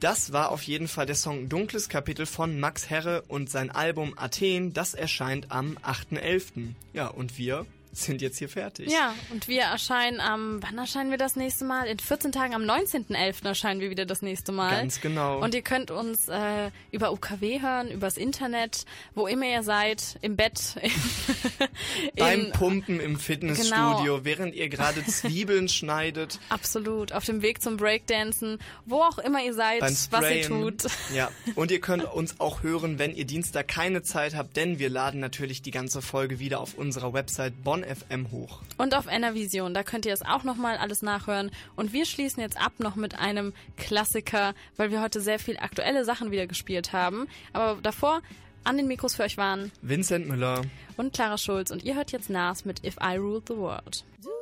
Das 0.00 0.32
war 0.32 0.50
auf 0.50 0.62
jeden 0.62 0.88
Fall 0.88 1.04
der 1.04 1.14
Song 1.14 1.50
Dunkles 1.50 1.90
Kapitel 1.90 2.24
von 2.24 2.58
Max 2.58 2.88
Herre 2.88 3.20
und 3.28 3.50
sein 3.50 3.70
Album 3.70 4.14
Athen, 4.16 4.72
das 4.72 4.94
erscheint 4.94 5.52
am 5.52 5.76
8.11. 5.82 6.72
Ja, 6.94 7.08
und 7.08 7.36
wir 7.36 7.66
sind 7.92 8.22
jetzt 8.22 8.38
hier 8.38 8.48
fertig. 8.48 8.90
Ja, 8.90 9.14
und 9.30 9.48
wir 9.48 9.62
erscheinen 9.62 10.20
am, 10.20 10.62
wann 10.62 10.78
erscheinen 10.78 11.10
wir 11.10 11.18
das 11.18 11.36
nächste 11.36 11.64
Mal? 11.64 11.86
In 11.86 11.98
14 11.98 12.32
Tagen, 12.32 12.54
am 12.54 12.62
19.11. 12.62 13.46
erscheinen 13.46 13.80
wir 13.80 13.90
wieder 13.90 14.06
das 14.06 14.22
nächste 14.22 14.50
Mal. 14.50 14.70
Ganz 14.70 15.00
genau. 15.00 15.42
Und 15.42 15.54
ihr 15.54 15.62
könnt 15.62 15.90
uns 15.90 16.28
äh, 16.28 16.70
über 16.90 17.12
UKW 17.12 17.60
hören, 17.60 17.90
übers 17.90 18.16
Internet, 18.16 18.84
wo 19.14 19.26
immer 19.26 19.46
ihr 19.46 19.62
seid, 19.62 20.18
im 20.22 20.36
Bett, 20.36 20.74
Beim 22.16 22.46
in, 22.46 22.52
Pumpen 22.52 23.00
im 23.00 23.18
Fitnessstudio, 23.18 23.72
Genau. 23.72 24.24
während 24.24 24.54
ihr 24.54 24.68
gerade 24.68 25.04
Zwiebeln 25.04 25.68
schneidet. 25.68 26.38
Absolut, 26.48 27.12
auf 27.12 27.24
dem 27.24 27.42
Weg 27.42 27.62
zum 27.62 27.76
Breakdancen, 27.76 28.58
wo 28.86 29.02
auch 29.02 29.18
immer 29.18 29.42
ihr 29.42 29.54
seid, 29.54 29.80
beim 29.80 29.96
was 30.10 30.30
ihr 30.30 30.42
tut. 30.48 30.84
Ja, 31.14 31.30
und 31.54 31.70
ihr 31.70 31.80
könnt 31.80 32.04
uns 32.04 32.40
auch 32.40 32.62
hören, 32.62 32.98
wenn 32.98 33.14
ihr 33.14 33.24
Dienstag 33.26 33.68
keine 33.68 34.02
Zeit 34.02 34.34
habt, 34.34 34.56
denn 34.56 34.78
wir 34.78 34.88
laden 34.88 35.20
natürlich 35.20 35.62
die 35.62 35.70
ganze 35.70 36.02
Folge 36.02 36.38
wieder 36.38 36.60
auf 36.60 36.74
unserer 36.74 37.12
Website 37.12 37.62
Detektor 37.82 38.06
FM 38.08 38.30
hoch. 38.30 38.60
Und 38.78 38.94
auf 38.94 39.06
Enervision, 39.06 39.74
da 39.74 39.82
könnt 39.82 40.06
ihr 40.06 40.12
es 40.12 40.22
auch 40.22 40.44
nochmal 40.44 40.76
alles 40.76 41.02
nachhören. 41.02 41.50
Und 41.76 41.92
wir 41.92 42.06
schließen 42.06 42.40
jetzt 42.40 42.60
ab 42.60 42.72
noch 42.78 42.96
mit 42.96 43.18
einem 43.18 43.52
Klassiker, 43.76 44.54
weil 44.76 44.90
wir 44.90 45.02
heute 45.02 45.20
sehr 45.20 45.38
viel 45.38 45.56
aktuelle 45.58 46.04
Sachen 46.04 46.30
wieder 46.30 46.46
gespielt 46.46 46.92
haben. 46.92 47.28
Aber 47.52 47.80
davor 47.82 48.22
an 48.64 48.76
den 48.76 48.86
Mikros 48.86 49.14
für 49.14 49.24
euch 49.24 49.36
waren 49.36 49.72
Vincent 49.82 50.28
Müller 50.28 50.62
und 50.96 51.12
Clara 51.12 51.38
Schulz. 51.38 51.70
Und 51.70 51.82
ihr 51.84 51.94
hört 51.96 52.12
jetzt 52.12 52.30
Nas 52.30 52.64
mit 52.64 52.84
If 52.84 52.96
I 53.02 53.16
Ruled 53.16 53.48
the 53.48 53.56
World. 53.56 54.04
life. 54.22 54.41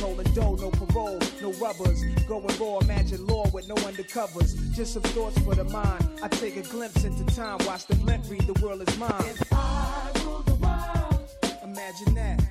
holding 0.01 0.33
dough, 0.33 0.55
no 0.55 0.69
parole, 0.71 1.19
no 1.41 1.51
rubbers. 1.53 2.03
Going 2.27 2.47
raw, 2.59 2.79
imagine 2.79 3.25
law 3.27 3.47
with 3.53 3.67
no 3.67 3.75
undercovers. 3.75 4.49
Just 4.73 4.93
some 4.93 5.03
thoughts 5.03 5.39
for 5.39 5.55
the 5.55 5.63
mind. 5.65 6.07
I 6.23 6.27
take 6.27 6.57
a 6.57 6.61
glimpse 6.63 7.03
into 7.03 7.23
time, 7.35 7.59
watch 7.65 7.85
the 7.85 7.95
blimp 7.95 8.25
read, 8.29 8.41
the 8.41 8.59
world 8.61 8.87
is 8.87 8.97
mine. 8.97 9.11
If 9.19 9.53
I 9.53 10.11
rule 10.23 10.41
the 10.41 10.55
world, 10.55 11.29
imagine 11.63 12.15
that. 12.15 12.43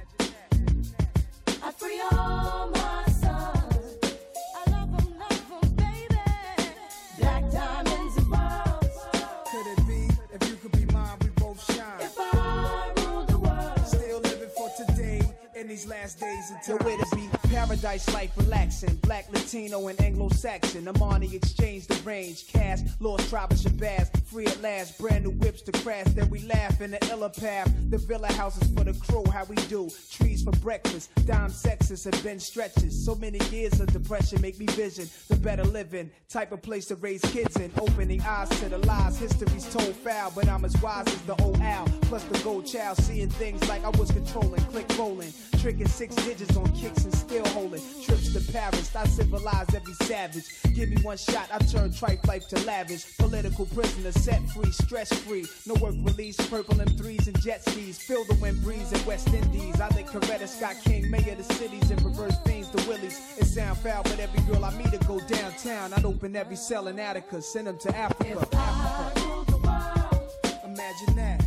I 1.62 1.72
free 1.72 2.01
all 2.12 2.70
my 2.70 3.05
sons. 3.20 4.06
I 4.56 4.70
love 4.70 4.94
'em, 4.98 5.18
love 5.18 5.52
'em, 5.62 5.68
baby. 5.74 6.20
Black 7.18 7.51
diamonds 7.51 8.16
and 8.16 8.32
pearls. 8.32 8.97
Could 9.51 9.66
it 9.74 9.86
be 9.86 10.09
if 10.35 10.48
you 10.48 10.56
could 10.56 10.72
be 10.72 10.85
mine, 10.94 11.18
we 11.22 11.28
both 11.31 11.60
shine? 11.74 12.01
If 12.01 12.14
I 12.18 12.93
rule 12.97 13.24
the 13.27 13.39
world, 13.39 13.86
Still 13.86 14.20
living 14.20 14.51
for 14.56 14.70
today 14.77 15.20
in 15.56 15.68
these 15.68 15.86
last 15.86 16.18
days 16.20 16.51
until 16.51 16.78
where 16.78 16.97
to 16.97 17.16
be 17.16 17.19
paradise 17.66 18.08
life 18.14 18.30
relaxing. 18.36 18.94
Black, 19.02 19.26
Latino, 19.32 19.88
and 19.88 20.00
Anglo-Saxon. 20.00 20.88
Amani 20.88 21.34
exchange 21.34 21.86
the 21.86 21.94
range. 22.02 22.46
Cash, 22.46 22.80
lost 23.00 23.30
of 23.32 23.58
Shabazz. 23.58 24.19
Free 24.31 24.47
at 24.47 24.62
last, 24.62 24.97
brand 24.97 25.24
new 25.24 25.31
whips 25.31 25.61
to 25.62 25.73
crash. 25.73 26.07
Then 26.11 26.31
we 26.31 26.39
laugh 26.43 26.81
in 26.81 26.93
the 26.93 27.05
illa 27.11 27.31
path. 27.31 27.69
The 27.90 27.98
villa 27.98 28.32
houses 28.32 28.70
for 28.77 28.85
the 28.85 28.93
crew, 28.93 29.24
how 29.32 29.44
we 29.47 29.57
do. 29.66 29.90
Trees 30.09 30.44
for 30.44 30.52
breakfast. 30.52 31.11
Dime 31.27 31.51
sexes 31.51 32.05
have 32.05 32.23
been 32.23 32.39
stretches. 32.39 33.05
So 33.05 33.16
many 33.16 33.40
years 33.51 33.81
of 33.81 33.93
depression 33.93 34.40
make 34.40 34.57
me 34.57 34.66
vision 34.66 35.09
the 35.28 35.35
better 35.35 35.65
living. 35.65 36.12
Type 36.28 36.52
of 36.52 36.62
place 36.62 36.86
to 36.86 36.94
raise 36.97 37.23
kids 37.23 37.57
in. 37.57 37.73
Opening 37.81 38.20
eyes 38.23 38.48
to 38.61 38.69
the 38.69 38.78
lies. 38.78 39.19
History's 39.19 39.69
told 39.73 39.97
foul, 39.97 40.31
but 40.32 40.47
I'm 40.47 40.65
as 40.65 40.81
wise 40.81 41.09
as 41.09 41.23
the 41.23 41.35
old 41.43 41.61
owl. 41.61 41.89
Plus 42.02 42.23
the 42.24 42.39
gold 42.44 42.66
child, 42.66 42.98
seeing 42.98 43.31
things 43.31 43.69
like 43.69 43.85
I 43.85 43.90
was 43.90 44.12
controlling. 44.12 44.62
Click 44.66 44.86
rolling. 44.97 45.32
Tricking 45.61 45.89
six 45.89 46.15
digits 46.15 46.57
on 46.57 46.70
kicks 46.73 47.05
and 47.05 47.15
still 47.15 47.47
holding. 47.48 47.82
Trips 48.05 48.32
to 48.32 48.52
Paris, 48.52 48.94
I 48.94 49.07
civilize 49.07 49.74
every 49.74 49.94
savage. 49.94 50.44
Give 50.73 50.89
me 50.89 51.02
one 51.02 51.16
shot, 51.16 51.48
I 51.52 51.59
turn 51.59 51.93
tripe 51.93 52.24
life 52.28 52.47
to 52.48 52.61
lavish. 52.65 53.19
Political 53.19 53.66
prisoner, 53.66 54.12
set 54.20 54.47
free, 54.51 54.70
stress 54.70 55.12
free. 55.20 55.47
No 55.66 55.74
work 55.74 55.94
release, 56.02 56.36
purple 56.48 56.74
M3s 56.74 57.26
and 57.26 57.40
jet 57.40 57.62
skis. 57.66 57.98
Feel 57.98 58.24
the 58.24 58.34
wind 58.34 58.62
breeze 58.62 58.92
in 58.92 59.05
West 59.06 59.32
Indies. 59.32 59.80
I 59.80 59.88
think 59.88 60.09
Coretta 60.09 60.47
Scott 60.47 60.76
King, 60.84 61.10
mayor 61.10 61.32
of 61.32 61.38
the 61.38 61.55
cities, 61.55 61.90
and 61.90 62.02
reverse 62.02 62.36
things 62.44 62.68
the 62.70 62.82
Willies. 62.88 63.18
It 63.38 63.47
sound 63.47 63.78
foul, 63.78 64.02
but 64.02 64.18
every 64.18 64.40
girl 64.42 64.64
I 64.64 64.76
meet 64.76 64.90
to 64.92 64.98
go 65.06 65.20
downtown. 65.20 65.94
I'd 65.94 66.05
open 66.05 66.36
every 66.36 66.56
cell 66.56 66.88
in 66.88 66.98
Attica, 66.98 67.40
send 67.40 67.66
them 67.66 67.78
to 67.78 67.97
Africa. 67.97 68.47
Africa. 68.52 69.40
Imagine 70.64 71.16
that. 71.16 71.39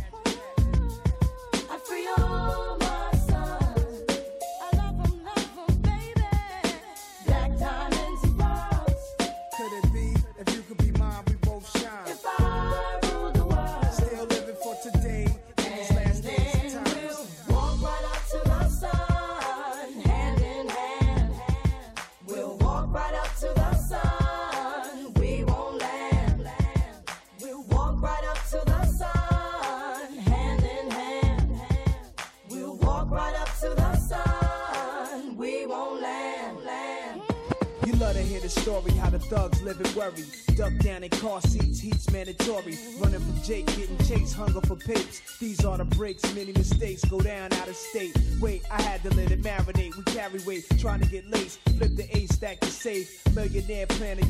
The 45.84 45.96
breaks, 45.96 46.34
many 46.34 46.52
mistakes 46.52 47.04
go 47.04 47.20
down 47.20 47.52
out 47.52 47.68
of 47.68 47.76
state. 47.76 48.16
Wait, 48.40 48.62
I 48.70 48.80
had 48.80 49.02
to 49.02 49.10
let 49.14 49.30
it 49.30 49.42
marinate. 49.42 49.94
We 49.96 50.02
carry 50.04 50.40
weight, 50.46 50.64
trying 50.78 51.00
to 51.00 51.06
get 51.06 51.28
laced. 51.28 51.58
Flip 51.76 51.94
the 51.94 52.08
A 52.16 52.26
stack 52.26 52.60
to 52.60 52.68
safe. 52.68 53.20
Millionaire 53.34 53.86
plan 53.86 54.16
to 54.16 54.24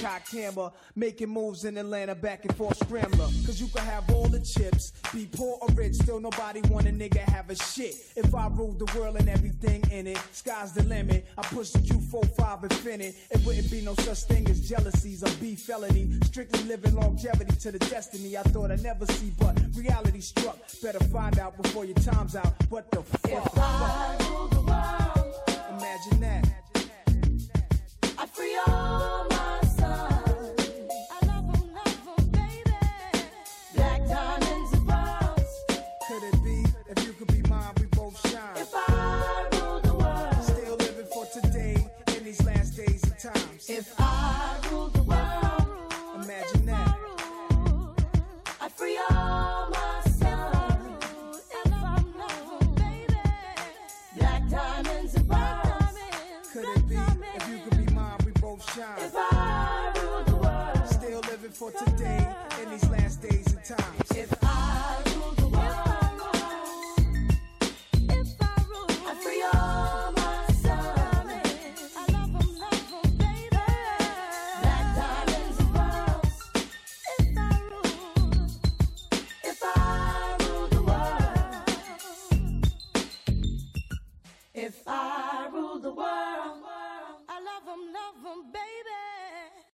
keep 0.00 0.08
the 0.08 0.08
gap 0.08 0.22
with 0.22 0.34
the 0.34 0.40
cock 0.40 0.54
hammer. 0.54 0.70
Making 0.96 1.28
moves 1.30 1.64
in 1.64 1.76
Atlanta, 1.76 2.14
back 2.14 2.44
and 2.44 2.56
forth 2.56 2.76
scrambler. 2.78 3.26
Cause 3.46 3.60
you 3.60 3.68
can 3.68 3.84
have 3.84 4.10
all 4.10 4.26
the 4.26 4.40
chips, 4.40 4.92
be 5.12 5.26
poor 5.26 5.58
or 5.60 5.68
rich, 5.74 5.94
still 5.94 6.20
nobody 6.20 6.60
want 6.62 6.86
a 6.86 6.90
nigga 6.90 7.18
have 7.18 7.50
a 7.50 7.56
shit. 7.56 7.94
If 8.16 8.34
I 8.34 8.48
ruled 8.48 8.78
the 8.78 8.98
world 8.98 9.16
and 9.16 9.28
everything 9.28 9.82
in 9.90 10.06
it, 10.06 10.18
sky's 10.32 10.72
the 10.72 10.82
limit. 10.84 11.26
I 11.38 11.42
push 11.42 11.70
the 11.70 11.78
Q45 11.78 12.64
infinite. 12.64 13.14
It 13.30 13.44
wouldn't 13.44 13.70
be 13.70 13.80
no 13.82 13.94
such 13.94 14.22
thing 14.24 14.48
as 14.48 14.68
jealousies 14.68 15.22
or 15.22 15.30
beef 15.40 15.60
felony. 15.60 16.18
Strictly 16.24 16.62
living 16.64 16.94
longevity 16.94 17.56
to 17.56 17.72
the 17.72 17.78
destiny 17.78 18.36
I 18.36 18.42
thought 18.42 18.70
I'd 18.70 18.82
never 18.82 19.06
see, 19.06 19.32
but 19.38 19.58
reality 19.74 20.20
struck. 20.20 20.58
Better 20.82 21.02
find 21.04 21.38
out 21.38 21.60
before 21.60 21.84
your 21.84 21.96
time's 21.96 22.36
out. 22.36 22.52
What 22.68 22.90
the 22.90 23.02
fuck? 23.02 23.30
If 23.30 23.58
I 23.58 24.16
rule 24.28 24.48
the 24.48 24.60
world, 24.60 25.34
Imagine 25.70 26.20
that. 26.20 26.60
I 28.18 28.26
free 28.26 28.54
all 28.66 29.26
my 29.30 29.39
shine? 58.74 58.98
If 58.98 59.12
I 59.16 59.92
rule 60.02 60.22
the 60.24 60.36
world, 60.36 60.88
Still 60.88 61.20
living 61.20 61.50
for 61.50 61.70
today 61.72 62.28
in 62.62 62.70
these 62.70 62.88
last 62.90 63.22
days 63.22 63.46
and 63.52 63.64
times. 63.64 63.99